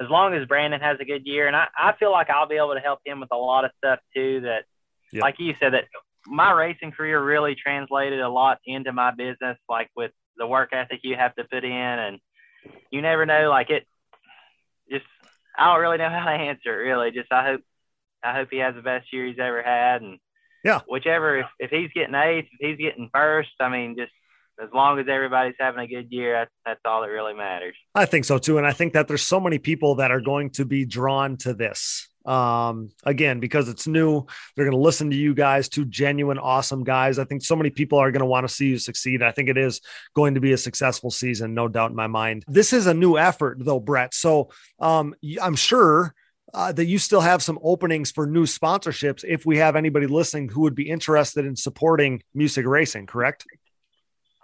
as 0.00 0.08
long 0.08 0.34
as 0.34 0.46
Brandon 0.46 0.80
has 0.80 0.98
a 1.00 1.04
good 1.04 1.26
year, 1.26 1.46
and 1.46 1.56
I, 1.56 1.66
I 1.76 1.94
feel 1.98 2.12
like 2.12 2.30
I'll 2.30 2.48
be 2.48 2.56
able 2.56 2.74
to 2.74 2.80
help 2.80 3.00
him 3.04 3.20
with 3.20 3.30
a 3.32 3.36
lot 3.36 3.64
of 3.64 3.70
stuff 3.78 3.98
too. 4.14 4.42
That, 4.42 4.64
yep. 5.12 5.22
like 5.22 5.36
you 5.38 5.54
said, 5.58 5.74
that 5.74 5.84
my 6.26 6.52
racing 6.52 6.92
career 6.92 7.22
really 7.22 7.54
translated 7.54 8.20
a 8.20 8.28
lot 8.28 8.58
into 8.64 8.92
my 8.92 9.10
business, 9.10 9.58
like 9.68 9.88
with 9.96 10.12
the 10.36 10.46
work 10.46 10.70
ethic 10.72 11.00
you 11.02 11.16
have 11.16 11.34
to 11.34 11.44
put 11.44 11.64
in, 11.64 11.72
and 11.72 12.18
you 12.90 13.02
never 13.02 13.26
know. 13.26 13.48
Like 13.50 13.70
it, 13.70 13.86
just 14.90 15.04
I 15.56 15.72
don't 15.72 15.80
really 15.80 15.98
know 15.98 16.08
how 16.10 16.26
to 16.26 16.30
answer 16.30 16.80
it. 16.80 16.88
Really, 16.88 17.10
just 17.10 17.32
I 17.32 17.44
hope 17.44 17.60
I 18.22 18.34
hope 18.34 18.48
he 18.50 18.58
has 18.58 18.74
the 18.74 18.82
best 18.82 19.12
year 19.12 19.26
he's 19.26 19.38
ever 19.40 19.62
had, 19.62 20.02
and 20.02 20.18
yeah, 20.64 20.80
whichever 20.88 21.38
if, 21.38 21.46
if 21.58 21.70
he's 21.70 21.90
getting 21.92 22.14
eighth, 22.14 22.48
if 22.58 22.68
he's 22.68 22.84
getting 22.84 23.10
first, 23.12 23.50
I 23.58 23.68
mean, 23.68 23.96
just 23.98 24.12
as 24.62 24.68
long 24.72 24.98
as 24.98 25.06
everybody's 25.08 25.54
having 25.58 25.80
a 25.80 25.86
good 25.86 26.10
year, 26.10 26.32
that's, 26.32 26.50
that's 26.66 26.80
all 26.84 27.02
that 27.02 27.08
really 27.08 27.34
matters. 27.34 27.76
I 27.94 28.06
think 28.06 28.24
so 28.24 28.38
too. 28.38 28.58
And 28.58 28.66
I 28.66 28.72
think 28.72 28.92
that 28.94 29.08
there's 29.08 29.22
so 29.22 29.40
many 29.40 29.58
people 29.58 29.96
that 29.96 30.10
are 30.10 30.20
going 30.20 30.50
to 30.50 30.64
be 30.64 30.84
drawn 30.84 31.36
to 31.38 31.54
this. 31.54 32.08
Um, 32.26 32.90
again, 33.04 33.40
because 33.40 33.70
it's 33.70 33.86
new, 33.86 34.26
they're 34.54 34.66
going 34.66 34.76
to 34.76 34.82
listen 34.82 35.08
to 35.10 35.16
you 35.16 35.32
guys, 35.32 35.70
two 35.70 35.86
genuine, 35.86 36.38
awesome 36.38 36.84
guys. 36.84 37.18
I 37.18 37.24
think 37.24 37.42
so 37.42 37.56
many 37.56 37.70
people 37.70 37.98
are 37.98 38.10
going 38.10 38.20
to 38.20 38.26
want 38.26 38.46
to 38.46 38.52
see 38.52 38.66
you 38.66 38.78
succeed. 38.78 39.22
I 39.22 39.32
think 39.32 39.48
it 39.48 39.56
is 39.56 39.80
going 40.14 40.34
to 40.34 40.40
be 40.40 40.52
a 40.52 40.58
successful 40.58 41.10
season, 41.10 41.54
no 41.54 41.68
doubt 41.68 41.88
in 41.88 41.96
my 41.96 42.06
mind. 42.06 42.44
This 42.46 42.74
is 42.74 42.86
a 42.86 42.92
new 42.92 43.16
effort, 43.16 43.58
though, 43.60 43.80
Brett. 43.80 44.12
So 44.12 44.50
um, 44.78 45.14
I'm 45.40 45.56
sure. 45.56 46.14
Uh, 46.54 46.72
that 46.72 46.86
you 46.86 46.96
still 46.96 47.20
have 47.20 47.42
some 47.42 47.58
openings 47.62 48.10
for 48.10 48.26
new 48.26 48.46
sponsorships 48.46 49.22
if 49.22 49.44
we 49.44 49.58
have 49.58 49.76
anybody 49.76 50.06
listening 50.06 50.48
who 50.48 50.62
would 50.62 50.74
be 50.74 50.88
interested 50.88 51.44
in 51.44 51.54
supporting 51.54 52.22
Musig 52.34 52.64
racing, 52.64 53.04
correct? 53.04 53.44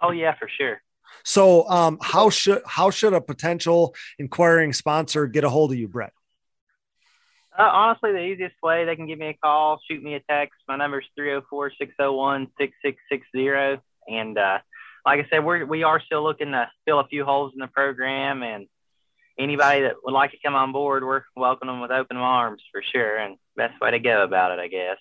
Oh 0.01 0.11
yeah, 0.11 0.35
for 0.37 0.49
sure. 0.49 0.81
So, 1.23 1.67
um, 1.69 1.97
how 2.01 2.29
should 2.29 2.61
how 2.65 2.89
should 2.89 3.13
a 3.13 3.21
potential 3.21 3.95
inquiring 4.19 4.73
sponsor 4.73 5.27
get 5.27 5.43
a 5.43 5.49
hold 5.49 5.71
of 5.71 5.77
you, 5.77 5.87
Brett? 5.87 6.13
Uh, 7.57 7.63
honestly, 7.63 8.11
the 8.11 8.19
easiest 8.19 8.55
way 8.61 8.85
they 8.85 8.95
can 8.95 9.07
give 9.07 9.17
me 9.17 9.29
a 9.29 9.33
call, 9.33 9.79
shoot 9.89 10.03
me 10.03 10.15
a 10.15 10.19
text. 10.19 10.59
My 10.67 10.75
number 10.75 10.99
is 10.99 11.07
304 11.15 11.71
601 11.77 12.47
6660. 12.59 13.81
And 14.07 14.37
uh, 14.37 14.59
like 15.05 15.25
I 15.25 15.29
said, 15.29 15.45
we're, 15.45 15.65
we 15.65 15.83
are 15.83 16.01
still 16.01 16.21
looking 16.21 16.51
to 16.51 16.69
fill 16.85 16.99
a 16.99 17.07
few 17.07 17.23
holes 17.23 17.53
in 17.53 17.59
the 17.59 17.67
program. 17.67 18.43
And 18.43 18.67
anybody 19.39 19.83
that 19.83 19.95
would 20.03 20.13
like 20.13 20.31
to 20.31 20.37
come 20.43 20.53
on 20.53 20.73
board, 20.73 21.05
we're 21.05 21.23
welcoming 21.35 21.75
them 21.75 21.81
with 21.81 21.91
open 21.91 22.17
arms 22.17 22.61
for 22.73 22.83
sure. 22.83 23.17
And 23.17 23.37
best 23.55 23.79
way 23.79 23.91
to 23.91 23.99
go 23.99 24.23
about 24.23 24.51
it, 24.51 24.59
I 24.59 24.67
guess. 24.67 24.97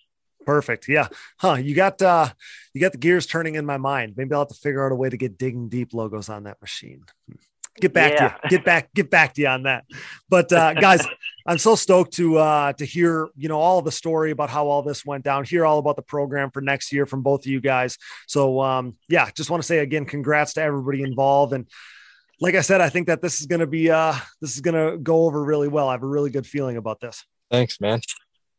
Perfect. 0.46 0.88
Yeah. 0.88 1.08
Huh. 1.38 1.54
You 1.54 1.74
got 1.74 2.00
uh 2.02 2.28
you 2.72 2.80
got 2.80 2.92
the 2.92 2.98
gears 2.98 3.26
turning 3.26 3.54
in 3.54 3.64
my 3.66 3.76
mind. 3.78 4.14
Maybe 4.16 4.32
I'll 4.34 4.40
have 4.40 4.48
to 4.48 4.54
figure 4.54 4.84
out 4.84 4.92
a 4.92 4.96
way 4.96 5.08
to 5.08 5.16
get 5.16 5.38
digging 5.38 5.68
deep 5.68 5.94
logos 5.94 6.28
on 6.28 6.44
that 6.44 6.60
machine. 6.60 7.04
Get 7.80 7.92
back 7.92 8.12
Yeah. 8.12 8.28
to 8.28 8.34
you. 8.44 8.50
Get 8.50 8.64
back, 8.64 8.94
get 8.94 9.10
back 9.10 9.34
to 9.34 9.40
you 9.40 9.48
on 9.48 9.64
that. 9.64 9.84
But 10.28 10.52
uh 10.52 10.74
guys, 10.74 11.04
I'm 11.46 11.58
so 11.58 11.74
stoked 11.74 12.12
to 12.14 12.38
uh 12.38 12.72
to 12.74 12.84
hear, 12.84 13.28
you 13.36 13.48
know, 13.48 13.58
all 13.58 13.82
the 13.82 13.90
story 13.92 14.30
about 14.30 14.50
how 14.50 14.66
all 14.68 14.82
this 14.82 15.04
went 15.04 15.24
down, 15.24 15.44
hear 15.44 15.64
all 15.66 15.78
about 15.78 15.96
the 15.96 16.02
program 16.02 16.50
for 16.50 16.60
next 16.60 16.92
year 16.92 17.04
from 17.06 17.22
both 17.22 17.40
of 17.40 17.46
you 17.46 17.60
guys. 17.60 17.98
So 18.28 18.60
um 18.60 18.96
yeah, 19.08 19.28
just 19.34 19.50
want 19.50 19.62
to 19.62 19.66
say 19.66 19.78
again, 19.78 20.04
congrats 20.04 20.54
to 20.54 20.62
everybody 20.62 21.02
involved. 21.02 21.52
And 21.52 21.68
like 22.40 22.54
I 22.54 22.60
said, 22.60 22.80
I 22.80 22.88
think 22.90 23.06
that 23.08 23.22
this 23.22 23.40
is 23.40 23.46
gonna 23.46 23.66
be 23.66 23.90
uh 23.90 24.14
this 24.40 24.54
is 24.54 24.60
gonna 24.60 24.96
go 24.98 25.24
over 25.26 25.42
really 25.42 25.68
well. 25.68 25.88
I 25.88 25.92
have 25.92 26.02
a 26.02 26.06
really 26.06 26.30
good 26.30 26.46
feeling 26.46 26.76
about 26.76 27.00
this. 27.00 27.24
Thanks, 27.50 27.80
man. 27.80 28.00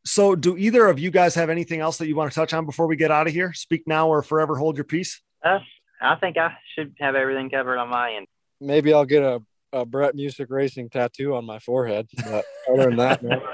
So, 0.05 0.35
do 0.35 0.55
either 0.57 0.85
of 0.87 0.99
you 0.99 1.09
guys 1.11 1.33
have 1.35 1.49
anything 1.49 1.79
else 1.79 1.97
that 1.97 2.07
you 2.07 2.15
want 2.15 2.31
to 2.31 2.35
touch 2.35 2.53
on 2.53 2.65
before 2.65 2.85
we 2.87 2.95
get 2.95 3.09
out 3.11 3.27
of 3.27 3.33
here? 3.33 3.53
Speak 3.53 3.83
now 3.87 4.07
or 4.07 4.21
forever 4.21 4.55
hold 4.55 4.77
your 4.77 4.83
peace. 4.83 5.21
Uh, 5.43 5.59
I 6.01 6.15
think 6.15 6.37
I 6.37 6.53
should 6.75 6.93
have 6.99 7.15
everything 7.15 7.49
covered 7.49 7.77
on 7.79 7.89
my 7.89 8.13
end. 8.13 8.27
Maybe 8.61 8.93
I'll 8.93 9.05
get 9.05 9.23
a, 9.23 9.41
a 9.73 9.85
Brett 9.85 10.15
Musig 10.15 10.47
Racing 10.49 10.89
tattoo 10.89 11.35
on 11.35 11.45
my 11.45 11.59
forehead. 11.59 12.07
But 12.23 12.45
other 12.71 12.85
than 12.85 12.97
that, 12.97 13.23
man, 13.23 13.41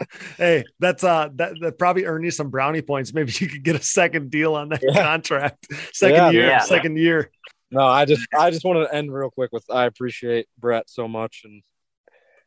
Hey, 0.36 0.64
that's 0.78 1.02
uh 1.02 1.30
that, 1.34 1.54
that 1.60 1.78
probably 1.78 2.04
earned 2.04 2.24
you 2.24 2.30
some 2.30 2.50
brownie 2.50 2.82
points. 2.82 3.12
Maybe 3.12 3.32
you 3.40 3.48
could 3.48 3.64
get 3.64 3.74
a 3.74 3.82
second 3.82 4.30
deal 4.30 4.54
on 4.54 4.68
that 4.68 4.80
Yeah. 4.82 5.02
contract. 5.02 5.66
Second 5.92 6.14
Yeah, 6.16 6.30
year, 6.30 6.46
yeah. 6.46 6.58
second 6.60 6.96
year. 6.98 7.30
no, 7.72 7.80
I 7.80 8.04
just 8.04 8.26
I 8.38 8.50
just 8.50 8.64
wanted 8.64 8.86
to 8.86 8.94
end 8.94 9.12
real 9.12 9.30
quick 9.30 9.50
with 9.50 9.64
I 9.70 9.86
appreciate 9.86 10.46
Brett 10.58 10.88
so 10.88 11.08
much 11.08 11.42
and 11.44 11.62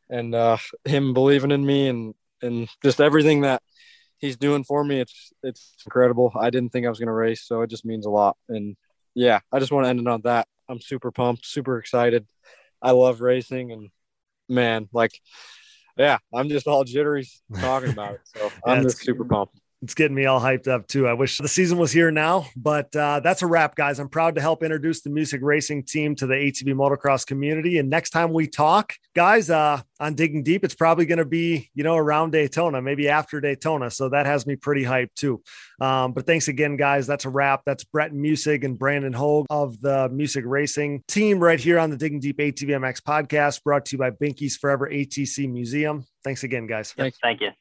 and 0.10 0.36
uh 0.36 0.58
him 0.86 1.14
believing 1.14 1.52
in 1.52 1.66
me 1.66 1.90
and 1.90 2.14
and 2.42 2.70
just 2.84 3.02
everything 3.02 3.42
that 3.42 3.62
he's 4.18 4.38
doing 4.38 4.64
for 4.64 4.84
me. 4.84 5.00
It's 5.00 5.34
it's 5.44 5.76
incredible. 5.86 6.32
I 6.40 6.50
didn't 6.50 6.72
think 6.72 6.86
I 6.86 6.90
was 6.90 7.00
gonna 7.00 7.14
race, 7.14 7.44
so 7.44 7.62
it 7.62 7.70
just 7.70 7.86
means 7.86 8.06
a 8.06 8.10
lot. 8.10 8.38
And 8.50 8.76
yeah, 9.14 9.40
I 9.52 9.60
just 9.60 9.72
want 9.72 9.86
to 9.86 9.90
end 9.90 10.00
it 10.00 10.08
on 10.08 10.22
that. 10.22 10.48
I'm 10.70 10.82
super 10.82 11.12
pumped, 11.12 11.46
super 11.46 11.78
excited. 11.78 12.28
I 12.82 12.92
love 12.92 13.22
racing 13.22 13.72
and 13.72 13.90
man, 14.50 14.90
like 14.94 15.20
yeah, 15.98 16.18
I'm 16.34 16.50
just 16.50 16.68
all 16.68 16.84
jittery 16.84 17.28
talking 17.60 17.90
about 17.90 18.16
it. 18.16 18.22
So 18.26 18.52
I'm 18.66 18.84
just 18.84 19.00
super 19.04 19.24
pumped. 19.24 19.60
It's 19.82 19.94
getting 19.94 20.16
me 20.16 20.26
all 20.26 20.40
hyped 20.40 20.68
up 20.68 20.88
too. 20.88 21.08
I 21.08 21.14
wish 21.14 21.38
the 21.38 21.48
season 21.48 21.78
was 21.78 21.92
here 21.92 22.10
now, 22.10 22.48
but 22.56 22.96
uh, 22.96 23.20
that's 23.20 23.42
a 23.42 23.48
wrap, 23.48 23.76
guys. 23.76 24.00
I'm 24.00 24.10
proud 24.10 24.36
to 24.36 24.42
help 24.42 24.64
introduce 24.64 25.02
the 25.02 25.10
Musig 25.10 25.42
racing 25.42 25.84
team 25.84 26.16
to 26.16 26.26
the 26.26 26.34
ATV 26.34 26.74
motocross 26.74 27.26
community. 27.26 27.78
And 27.78 27.90
next 27.90 28.10
time 28.12 28.34
we 28.34 28.48
talk, 28.48 28.94
guys, 29.16 29.50
uh, 29.50 29.82
on 30.00 30.16
digging 30.16 30.44
deep, 30.44 30.64
it's 30.64 30.76
probably 30.76 31.06
going 31.06 31.20
to 31.20 31.26
be 31.26 31.70
you 31.74 31.84
know 31.84 31.96
around 31.96 32.32
Daytona, 32.32 32.82
maybe 32.82 33.10
after 33.10 33.40
Daytona. 33.40 33.92
So 33.92 34.10
that 34.10 34.26
has 34.26 34.48
me 34.48 34.56
pretty 34.56 34.84
hyped 34.84 35.14
too. 35.16 35.42
Um, 35.80 36.14
but 36.14 36.26
thanks 36.26 36.48
again, 36.48 36.78
guys. 36.78 37.06
That's 37.06 37.26
a 37.26 37.30
wrap. 37.30 37.62
That's 37.66 37.84
Brett 37.84 38.12
Musig 38.12 38.64
and 38.64 38.80
Brandon 38.80 39.14
Hogue 39.14 39.46
of 39.50 39.80
the 39.82 40.10
Musig 40.10 40.44
Racing 40.46 41.04
team 41.08 41.40
right 41.40 41.60
here 41.60 41.80
on 41.80 41.90
the 41.90 41.98
Digging 41.98 42.20
Deep 42.20 42.38
ATVMX 42.38 43.02
podcast, 43.02 43.64
brought 43.64 43.86
to 43.86 43.96
you 43.96 44.00
by 44.00 44.12
Binky's 44.12 44.58
Forever 44.58 44.90
ATC 44.90 45.52
Museum. 45.52 46.06
Thanks 46.24 46.44
again, 46.44 46.66
guys. 46.66 46.92
Thanks. 46.94 47.18
Thank 47.22 47.42
you. 47.42 47.52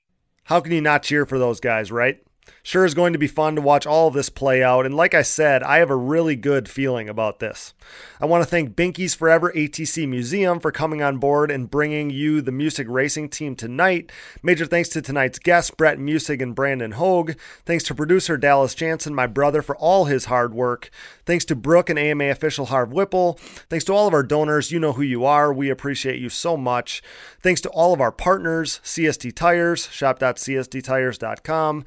How 0.44 0.60
can 0.60 0.72
you 0.72 0.80
not 0.80 1.02
cheer 1.02 1.24
for 1.26 1.38
those 1.38 1.60
guys, 1.60 1.90
right? 1.90 2.22
Sure 2.62 2.86
is 2.86 2.94
going 2.94 3.12
to 3.12 3.18
be 3.18 3.26
fun 3.26 3.54
to 3.56 3.60
watch 3.60 3.86
all 3.86 4.08
of 4.08 4.14
this 4.14 4.30
play 4.30 4.62
out. 4.62 4.86
And 4.86 4.96
like 4.96 5.12
I 5.12 5.20
said, 5.20 5.62
I 5.62 5.78
have 5.78 5.90
a 5.90 5.96
really 5.96 6.34
good 6.34 6.66
feeling 6.66 7.10
about 7.10 7.38
this. 7.38 7.74
I 8.20 8.24
want 8.24 8.42
to 8.42 8.48
thank 8.48 8.74
Binky's 8.74 9.14
Forever 9.14 9.52
ATC 9.54 10.08
Museum 10.08 10.58
for 10.60 10.72
coming 10.72 11.02
on 11.02 11.18
board 11.18 11.50
and 11.50 11.70
bringing 11.70 12.08
you 12.08 12.40
the 12.40 12.52
Musig 12.52 12.86
racing 12.88 13.28
team 13.28 13.54
tonight. 13.54 14.10
Major 14.42 14.64
thanks 14.64 14.88
to 14.90 15.02
tonight's 15.02 15.38
guests, 15.38 15.70
Brett 15.70 15.98
Musig 15.98 16.40
and 16.40 16.54
Brandon 16.54 16.92
Hogue. 16.92 17.32
Thanks 17.66 17.84
to 17.84 17.94
producer 17.94 18.38
Dallas 18.38 18.74
Jansen, 18.74 19.14
my 19.14 19.26
brother, 19.26 19.60
for 19.60 19.76
all 19.76 20.06
his 20.06 20.24
hard 20.26 20.54
work. 20.54 20.88
Thanks 21.26 21.44
to 21.46 21.54
Brooke 21.54 21.90
and 21.90 21.98
AMA 21.98 22.24
official 22.24 22.66
Harv 22.66 22.92
Whipple. 22.92 23.34
Thanks 23.68 23.84
to 23.86 23.92
all 23.92 24.08
of 24.08 24.14
our 24.14 24.22
donors. 24.22 24.72
You 24.72 24.80
know 24.80 24.92
who 24.92 25.02
you 25.02 25.26
are. 25.26 25.52
We 25.52 25.68
appreciate 25.68 26.18
you 26.18 26.30
so 26.30 26.56
much. 26.56 27.02
Thanks 27.42 27.60
to 27.62 27.68
all 27.70 27.92
of 27.92 28.00
our 28.00 28.12
partners 28.12 28.80
CST 28.84 29.34
Tires, 29.34 29.86
shop.csttires.com, 29.90 31.84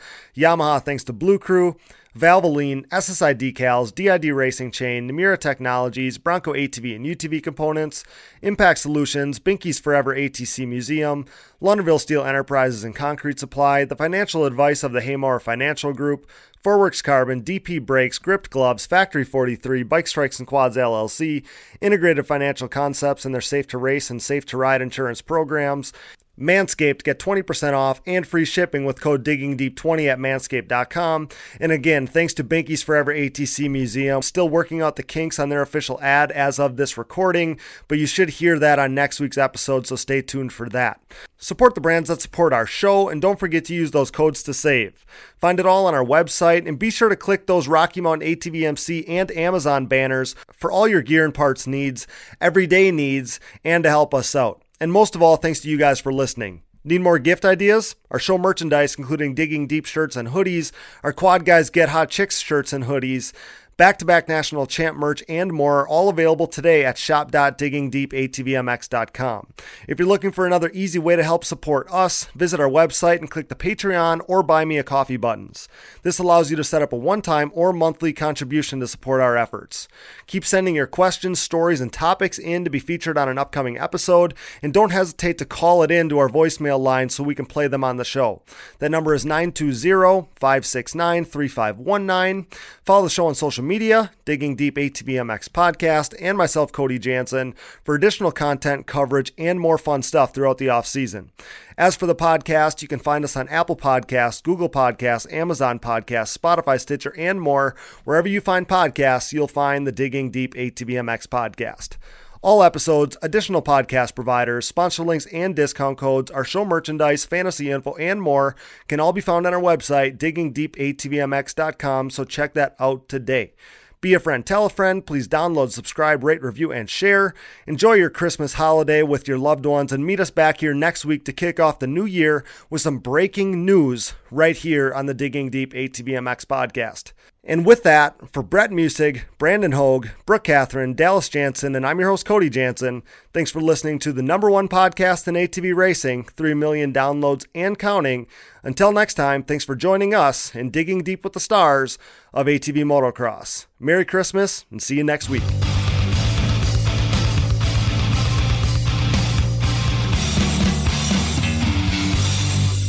Yamaha, 0.48 0.82
thanks 0.82 1.04
to 1.04 1.12
Blue 1.12 1.38
Crew. 1.38 1.76
Valvoline, 2.18 2.88
SSI 2.88 3.36
Decals, 3.36 3.94
DID 3.94 4.34
Racing 4.34 4.72
Chain, 4.72 5.08
Namura 5.08 5.38
Technologies, 5.38 6.18
Bronco 6.18 6.54
ATV 6.54 6.96
and 6.96 7.06
UTV 7.06 7.44
Components, 7.44 8.04
Impact 8.42 8.80
Solutions, 8.80 9.40
Binky's 9.40 9.80
Forever 9.80 10.16
ATC 10.16 10.68
Museum, 10.68 11.26
Launderville 11.62 12.00
Steel 12.00 12.24
Enterprises 12.24 12.84
and 12.84 12.96
Concrete 12.96 13.40
Supply, 13.40 13.84
the 13.84 13.96
financial 13.96 14.46
advice 14.46 14.84
of 14.84 14.94
the 14.94 15.02
Haymore 15.02 15.40
Financial 15.40 15.94
Group, 15.94 16.28
Forworks 16.64 17.04
Carbon, 17.04 17.44
DP 17.44 17.86
Brakes, 17.86 18.18
Gript 18.18 18.50
Gloves, 18.50 18.86
Factory 18.86 19.24
43, 19.24 19.84
Bikes 19.84 20.14
Trikes 20.14 20.40
and 20.40 20.48
Quads 20.48 20.76
LLC, 20.76 21.46
Integrated 21.82 22.26
Financial 22.26 22.68
Concepts 22.68 23.26
and 23.26 23.34
their 23.34 23.42
Safe 23.42 23.68
to 23.68 23.78
Race 23.78 24.10
and 24.10 24.22
Safe 24.22 24.46
to 24.48 24.58
Ride 24.58 24.82
insurance 24.82 25.22
programs, 25.22 25.94
Manscaped, 26.40 27.04
get 27.04 27.20
20% 27.20 27.74
off 27.74 28.02
and 28.06 28.26
free 28.26 28.46
shipping 28.46 28.86
with 28.86 29.02
code 29.02 29.24
DIGGINGDEEP20 29.24 30.08
at 30.08 30.20
manscaped.com. 30.20 31.30
And 31.60 31.72
again, 31.72 32.08
thanks 32.08 32.34
to 32.36 32.44
Binky's 32.44 32.84
Forever 32.84 33.14
ATC 33.14 33.70
Museum. 33.70 34.22
Still 34.22 34.50
working 34.50 34.82
out 34.82 34.96
the 34.96 35.04
kinks 35.04 35.40
on 35.40 35.50
their 35.50 35.62
official 35.62 36.00
ad 36.02 36.32
as 36.32 36.60
of 36.60 36.78
this 36.78 36.98
recording, 36.98 37.60
but 37.88 37.98
you 37.98 38.06
should 38.06 38.30
hear 38.30 38.60
that 38.60 38.80
on 38.80 38.94
next 38.94 39.20
week's 39.20 39.38
episode, 39.38 39.88
so 39.88 39.96
stay 39.96 40.22
tuned 40.22 40.54
for 40.54 40.70
that. 40.70 41.02
Support 41.38 41.76
the 41.76 41.82
brands 41.82 42.10
that 42.10 42.22
support 42.22 42.54
our 42.54 42.66
show, 42.66 43.10
and 43.10 43.22
don't 43.22 43.40
forget 43.40 43.66
to 43.66 43.74
use 43.74 43.92
those 43.92 44.12
codes 44.12 44.44
to 44.44 44.54
save. 44.54 45.06
Find 45.38 45.60
it 45.60 45.66
all 45.66 45.86
on 45.86 45.94
our 45.94 46.06
website, 46.06 46.68
and 46.68 46.80
be 46.80 46.90
sure 46.90 47.10
to 47.10 47.16
click 47.16 47.48
those 47.48 47.68
Rocky 47.68 48.02
Mountain 48.02 48.28
ATVMC 48.28 49.06
and 49.08 49.32
Amazon 49.32 49.86
banners 49.86 50.36
for 50.52 50.72
all 50.72 50.88
your 50.88 51.02
gear 51.02 51.26
and 51.26 51.34
parts 51.34 51.68
needs, 51.68 52.08
everyday 52.42 52.92
needs, 52.92 53.40
and 53.64 53.84
to 53.84 53.90
help 53.90 54.14
us 54.14 54.36
out. 54.36 54.62
And 54.80 54.92
most 54.92 55.16
of 55.16 55.22
all, 55.22 55.38
thanks 55.38 55.60
to 55.62 55.70
you 55.70 55.78
guys 55.78 56.00
for 56.00 56.14
listening. 56.14 56.62
Need 56.84 57.02
more 57.02 57.20
gift 57.20 57.44
ideas? 57.44 57.96
Our 58.12 58.20
show 58.20 58.38
merchandise, 58.38 58.96
including 58.96 59.36
Digging 59.36 59.68
Deep 59.68 59.86
shirts 59.86 60.16
and 60.16 60.30
hoodies, 60.30 60.72
our 61.04 61.12
Quad 61.12 61.44
Guys 61.44 61.70
Get 61.70 61.90
Hot 61.90 62.10
Chicks 62.10 62.40
shirts 62.40 62.72
and 62.72 62.86
hoodies, 62.86 63.34
back 63.78 63.98
to 64.00 64.06
back 64.06 64.28
national 64.28 64.66
champ 64.66 64.98
merch, 64.98 65.24
and 65.30 65.54
more, 65.54 65.82
are 65.82 65.88
all 65.88 66.10
available 66.10 66.48
today 66.48 66.84
at 66.84 66.98
shop.diggingdeepatvmx.com. 66.98 69.48
If 69.88 70.00
you're 70.00 70.08
looking 70.08 70.32
for 70.32 70.48
another 70.48 70.72
easy 70.74 70.98
way 70.98 71.16
to 71.16 71.24
help 71.24 71.46
support 71.46 71.88
us, 71.92 72.26
visit 72.36 72.60
our 72.60 72.68
website 72.68 73.20
and 73.20 73.30
click 73.30 73.50
the 73.50 73.56
Patreon 73.56 74.22
or 74.28 74.42
Buy 74.42 74.66
Me 74.66 74.80
a 74.80 74.84
Coffee 74.84 75.18
buttons. 75.18 75.70
This 76.02 76.18
allows 76.18 76.50
you 76.50 76.58
to 76.58 76.64
set 76.64 76.82
up 76.82 76.92
a 76.92 76.98
one 76.98 77.22
time 77.22 77.52
or 77.54 77.72
monthly 77.72 78.14
contribution 78.14 78.80
to 78.80 78.88
support 78.88 79.22
our 79.22 79.38
efforts. 79.38 79.88
Keep 80.26 80.44
sending 80.44 80.74
your 80.76 80.88
questions, 80.88 81.40
stories, 81.40 81.80
and 81.80 81.94
topics 81.94 82.40
in 82.40 82.64
to 82.64 82.72
be 82.72 82.80
featured 82.80 83.18
on 83.18 83.30
an 83.30 83.38
upcoming 83.38 83.78
episode, 83.78 84.34
and 84.64 84.74
don't 84.74 84.92
hesitate 84.92 85.38
to 85.38 85.46
call 85.46 85.84
it 85.84 85.92
in 85.92 86.10
to 86.10 86.18
our 86.18 86.30
voicemail 86.30 86.80
line 86.80 87.10
so 87.10 87.24
we 87.24 87.36
can 87.36 87.46
play 87.46 87.68
them 87.68 87.84
on 87.84 87.98
the 87.98 88.04
show. 88.04 88.42
That 88.80 88.90
number 88.90 89.14
is 89.14 89.26
920 89.26 90.30
569 90.36 91.26
3519. 91.26 92.48
Follow 92.84 93.04
the 93.04 93.10
show 93.10 93.28
on 93.28 93.36
social 93.36 93.67
media, 93.68 94.12
Digging 94.26 94.56
Deep 94.56 94.76
ATVMX 94.78 95.50
Podcast, 95.50 96.16
and 96.20 96.38
myself, 96.38 96.72
Cody 96.72 96.98
Jansen, 96.98 97.54
for 97.84 97.94
additional 97.94 98.32
content, 98.32 98.88
coverage, 98.88 99.34
and 99.38 99.60
more 99.60 99.78
fun 99.78 100.02
stuff 100.02 100.34
throughout 100.34 100.58
the 100.58 100.70
off 100.70 100.88
season. 100.88 101.32
As 101.78 101.96
for 101.96 102.08
the 102.08 102.16
podcast, 102.16 102.82
you 102.82 102.88
can 102.88 103.00
find 103.00 103.24
us 103.24 103.36
on 103.36 103.48
Apple 103.50 103.76
Podcasts, 103.76 104.42
Google 104.42 104.70
Podcasts, 104.70 105.32
Amazon 105.32 105.78
Podcasts, 105.80 106.36
Spotify, 106.36 106.80
Stitcher, 106.80 107.14
and 107.18 107.40
more. 107.40 107.76
Wherever 108.04 108.28
you 108.28 108.42
find 108.42 108.68
podcasts, 108.68 109.32
you'll 109.32 109.48
find 109.48 109.86
the 109.86 109.92
Digging 109.92 110.32
Deep 110.32 110.56
ATVMX 110.56 111.28
podcast. 111.28 111.98
All 112.42 112.64
episodes, 112.64 113.18
additional 113.22 113.62
podcast 113.62 114.14
providers, 114.16 114.68
sponsor 114.68 115.04
links, 115.04 115.26
and 115.28 115.56
discount 115.56 115.98
codes, 115.98 116.30
our 116.32 116.44
show 116.44 116.64
merchandise, 116.64 117.26
fantasy 117.26 117.72
info, 117.72 117.96
and 117.96 118.22
more 118.22 118.56
can 118.88 119.00
all 119.00 119.14
be 119.14 119.22
found 119.22 119.48
on 119.48 119.54
our 119.54 119.62
website, 119.62 120.18
diggingdeepatvmx.com. 120.18 122.10
So 122.12 122.24
check 122.24 122.54
that 122.54 122.76
out 122.80 123.10
today. 123.10 123.54
Be 124.00 124.14
a 124.14 124.20
friend, 124.20 124.46
tell 124.46 124.68
a 124.68 124.70
friend. 124.70 125.04
Please 125.04 125.28
download, 125.28 125.72
subscribe, 125.72 126.24
rate, 126.24 126.44
review, 126.44 126.72
and 126.72 126.88
share. 126.88 127.34
Enjoy 127.66 127.94
your 127.94 128.12
Christmas 128.12 128.54
holiday 128.54 129.02
with 129.02 129.28
your 129.28 129.40
loved 129.40 129.66
ones 129.66 129.92
and 129.92 130.06
meet 130.06 130.20
us 130.20 130.30
back 130.30 130.60
here 130.60 130.76
next 130.76 131.04
week 131.04 131.26
to 131.26 131.34
kick 131.34 131.60
off 131.60 131.80
the 131.80 131.88
new 131.88 132.06
year 132.06 132.46
with 132.70 132.82
some 132.82 133.00
breaking 133.00 133.66
news 133.66 134.14
right 134.30 134.56
here 134.56 134.94
on 134.94 135.08
the 135.08 135.16
Digging 135.16 135.50
Deep 135.50 135.74
ATVMX 135.74 136.46
podcast. 136.46 137.14
And 137.50 137.66
with 137.66 137.84
that, 137.84 138.34
for 138.34 138.44
Brett 138.44 138.72
Musig, 138.72 139.22
Brandon 139.38 139.72
Hogue, 139.72 140.10
Brooke 140.26 140.44
Catherine, 140.44 140.94
Dallas 140.94 141.30
Jansen, 141.30 141.78
and 141.78 141.88
I'm 141.88 141.98
your 141.98 142.10
host, 142.10 142.26
Cody 142.26 142.50
Jansen, 142.50 143.04
thanks 143.32 143.52
for 143.52 143.62
listening 143.62 144.00
to 144.00 144.12
the 144.12 144.22
number 144.22 144.52
one 144.52 144.68
podcast 144.68 145.30
in 145.30 145.36
ATV 145.36 145.74
racing, 145.74 146.26
3 146.26 146.54
million 146.56 146.92
downloads 146.92 147.48
and 147.56 147.80
counting. 147.80 148.28
Until 148.64 148.92
next 148.92 149.14
time, 149.14 149.44
thanks 149.44 149.64
for 149.64 149.78
joining 149.78 150.14
us 150.14 150.54
in 150.54 150.72
Digging 150.72 151.04
Deep 151.04 151.24
with 151.24 151.32
the 151.32 151.40
Stars 151.40 151.98
of 152.34 152.48
ATV 152.48 152.84
Motocross. 152.84 153.68
Merry 153.80 154.04
Christmas 154.04 154.66
and 154.70 154.84
see 154.84 154.98
you 154.98 155.06
next 155.06 155.30
week. 155.30 155.44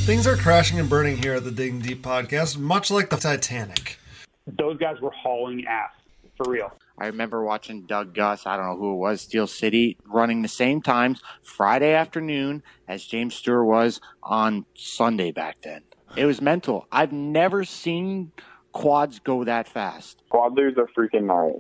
Things 0.05 0.27
are 0.27 0.37
crashing 0.37 0.81
and 0.81 0.89
burning 0.89 1.23
here 1.23 1.35
at 1.35 1.45
the 1.45 1.53
Digging 1.53 1.79
Deep 1.79 2.03
podcast, 2.03 2.59
much 2.59 2.91
like 2.91 3.11
the 3.11 3.17
Titanic. 3.17 3.99
Those 4.57 4.79
guys 4.79 5.01
were 5.01 5.11
hauling 5.11 5.67
ass 5.67 5.91
for 6.37 6.51
real. 6.51 6.73
I 6.99 7.07
remember 7.07 7.45
watching 7.45 7.87
Doug 7.87 8.15
Gust, 8.15 8.47
I 8.47 8.57
don't 8.57 8.67
know 8.67 8.77
who 8.77 8.93
it 8.95 8.97
was, 8.97 9.21
Steel 9.21 9.47
City, 9.47 9.97
running 10.07 10.43
the 10.43 10.49
same 10.49 10.83
times 10.83 11.21
Friday 11.43 11.93
afternoon 11.93 12.63
as 12.89 13.05
James 13.05 13.35
Stewart 13.35 13.67
was 13.67 14.01
on 14.23 14.65
Sunday 14.75 15.31
back 15.31 15.57
then. 15.63 15.83
It 16.17 16.25
was 16.25 16.41
mental. 16.41 16.87
I've 16.91 17.13
never 17.13 17.65
seen 17.65 18.33
quads 18.73 19.19
go 19.19 19.45
that 19.45 19.69
fast. 19.69 20.23
Quad 20.31 20.59
are 20.59 20.89
freaking 20.97 21.25
gnarly. 21.25 21.55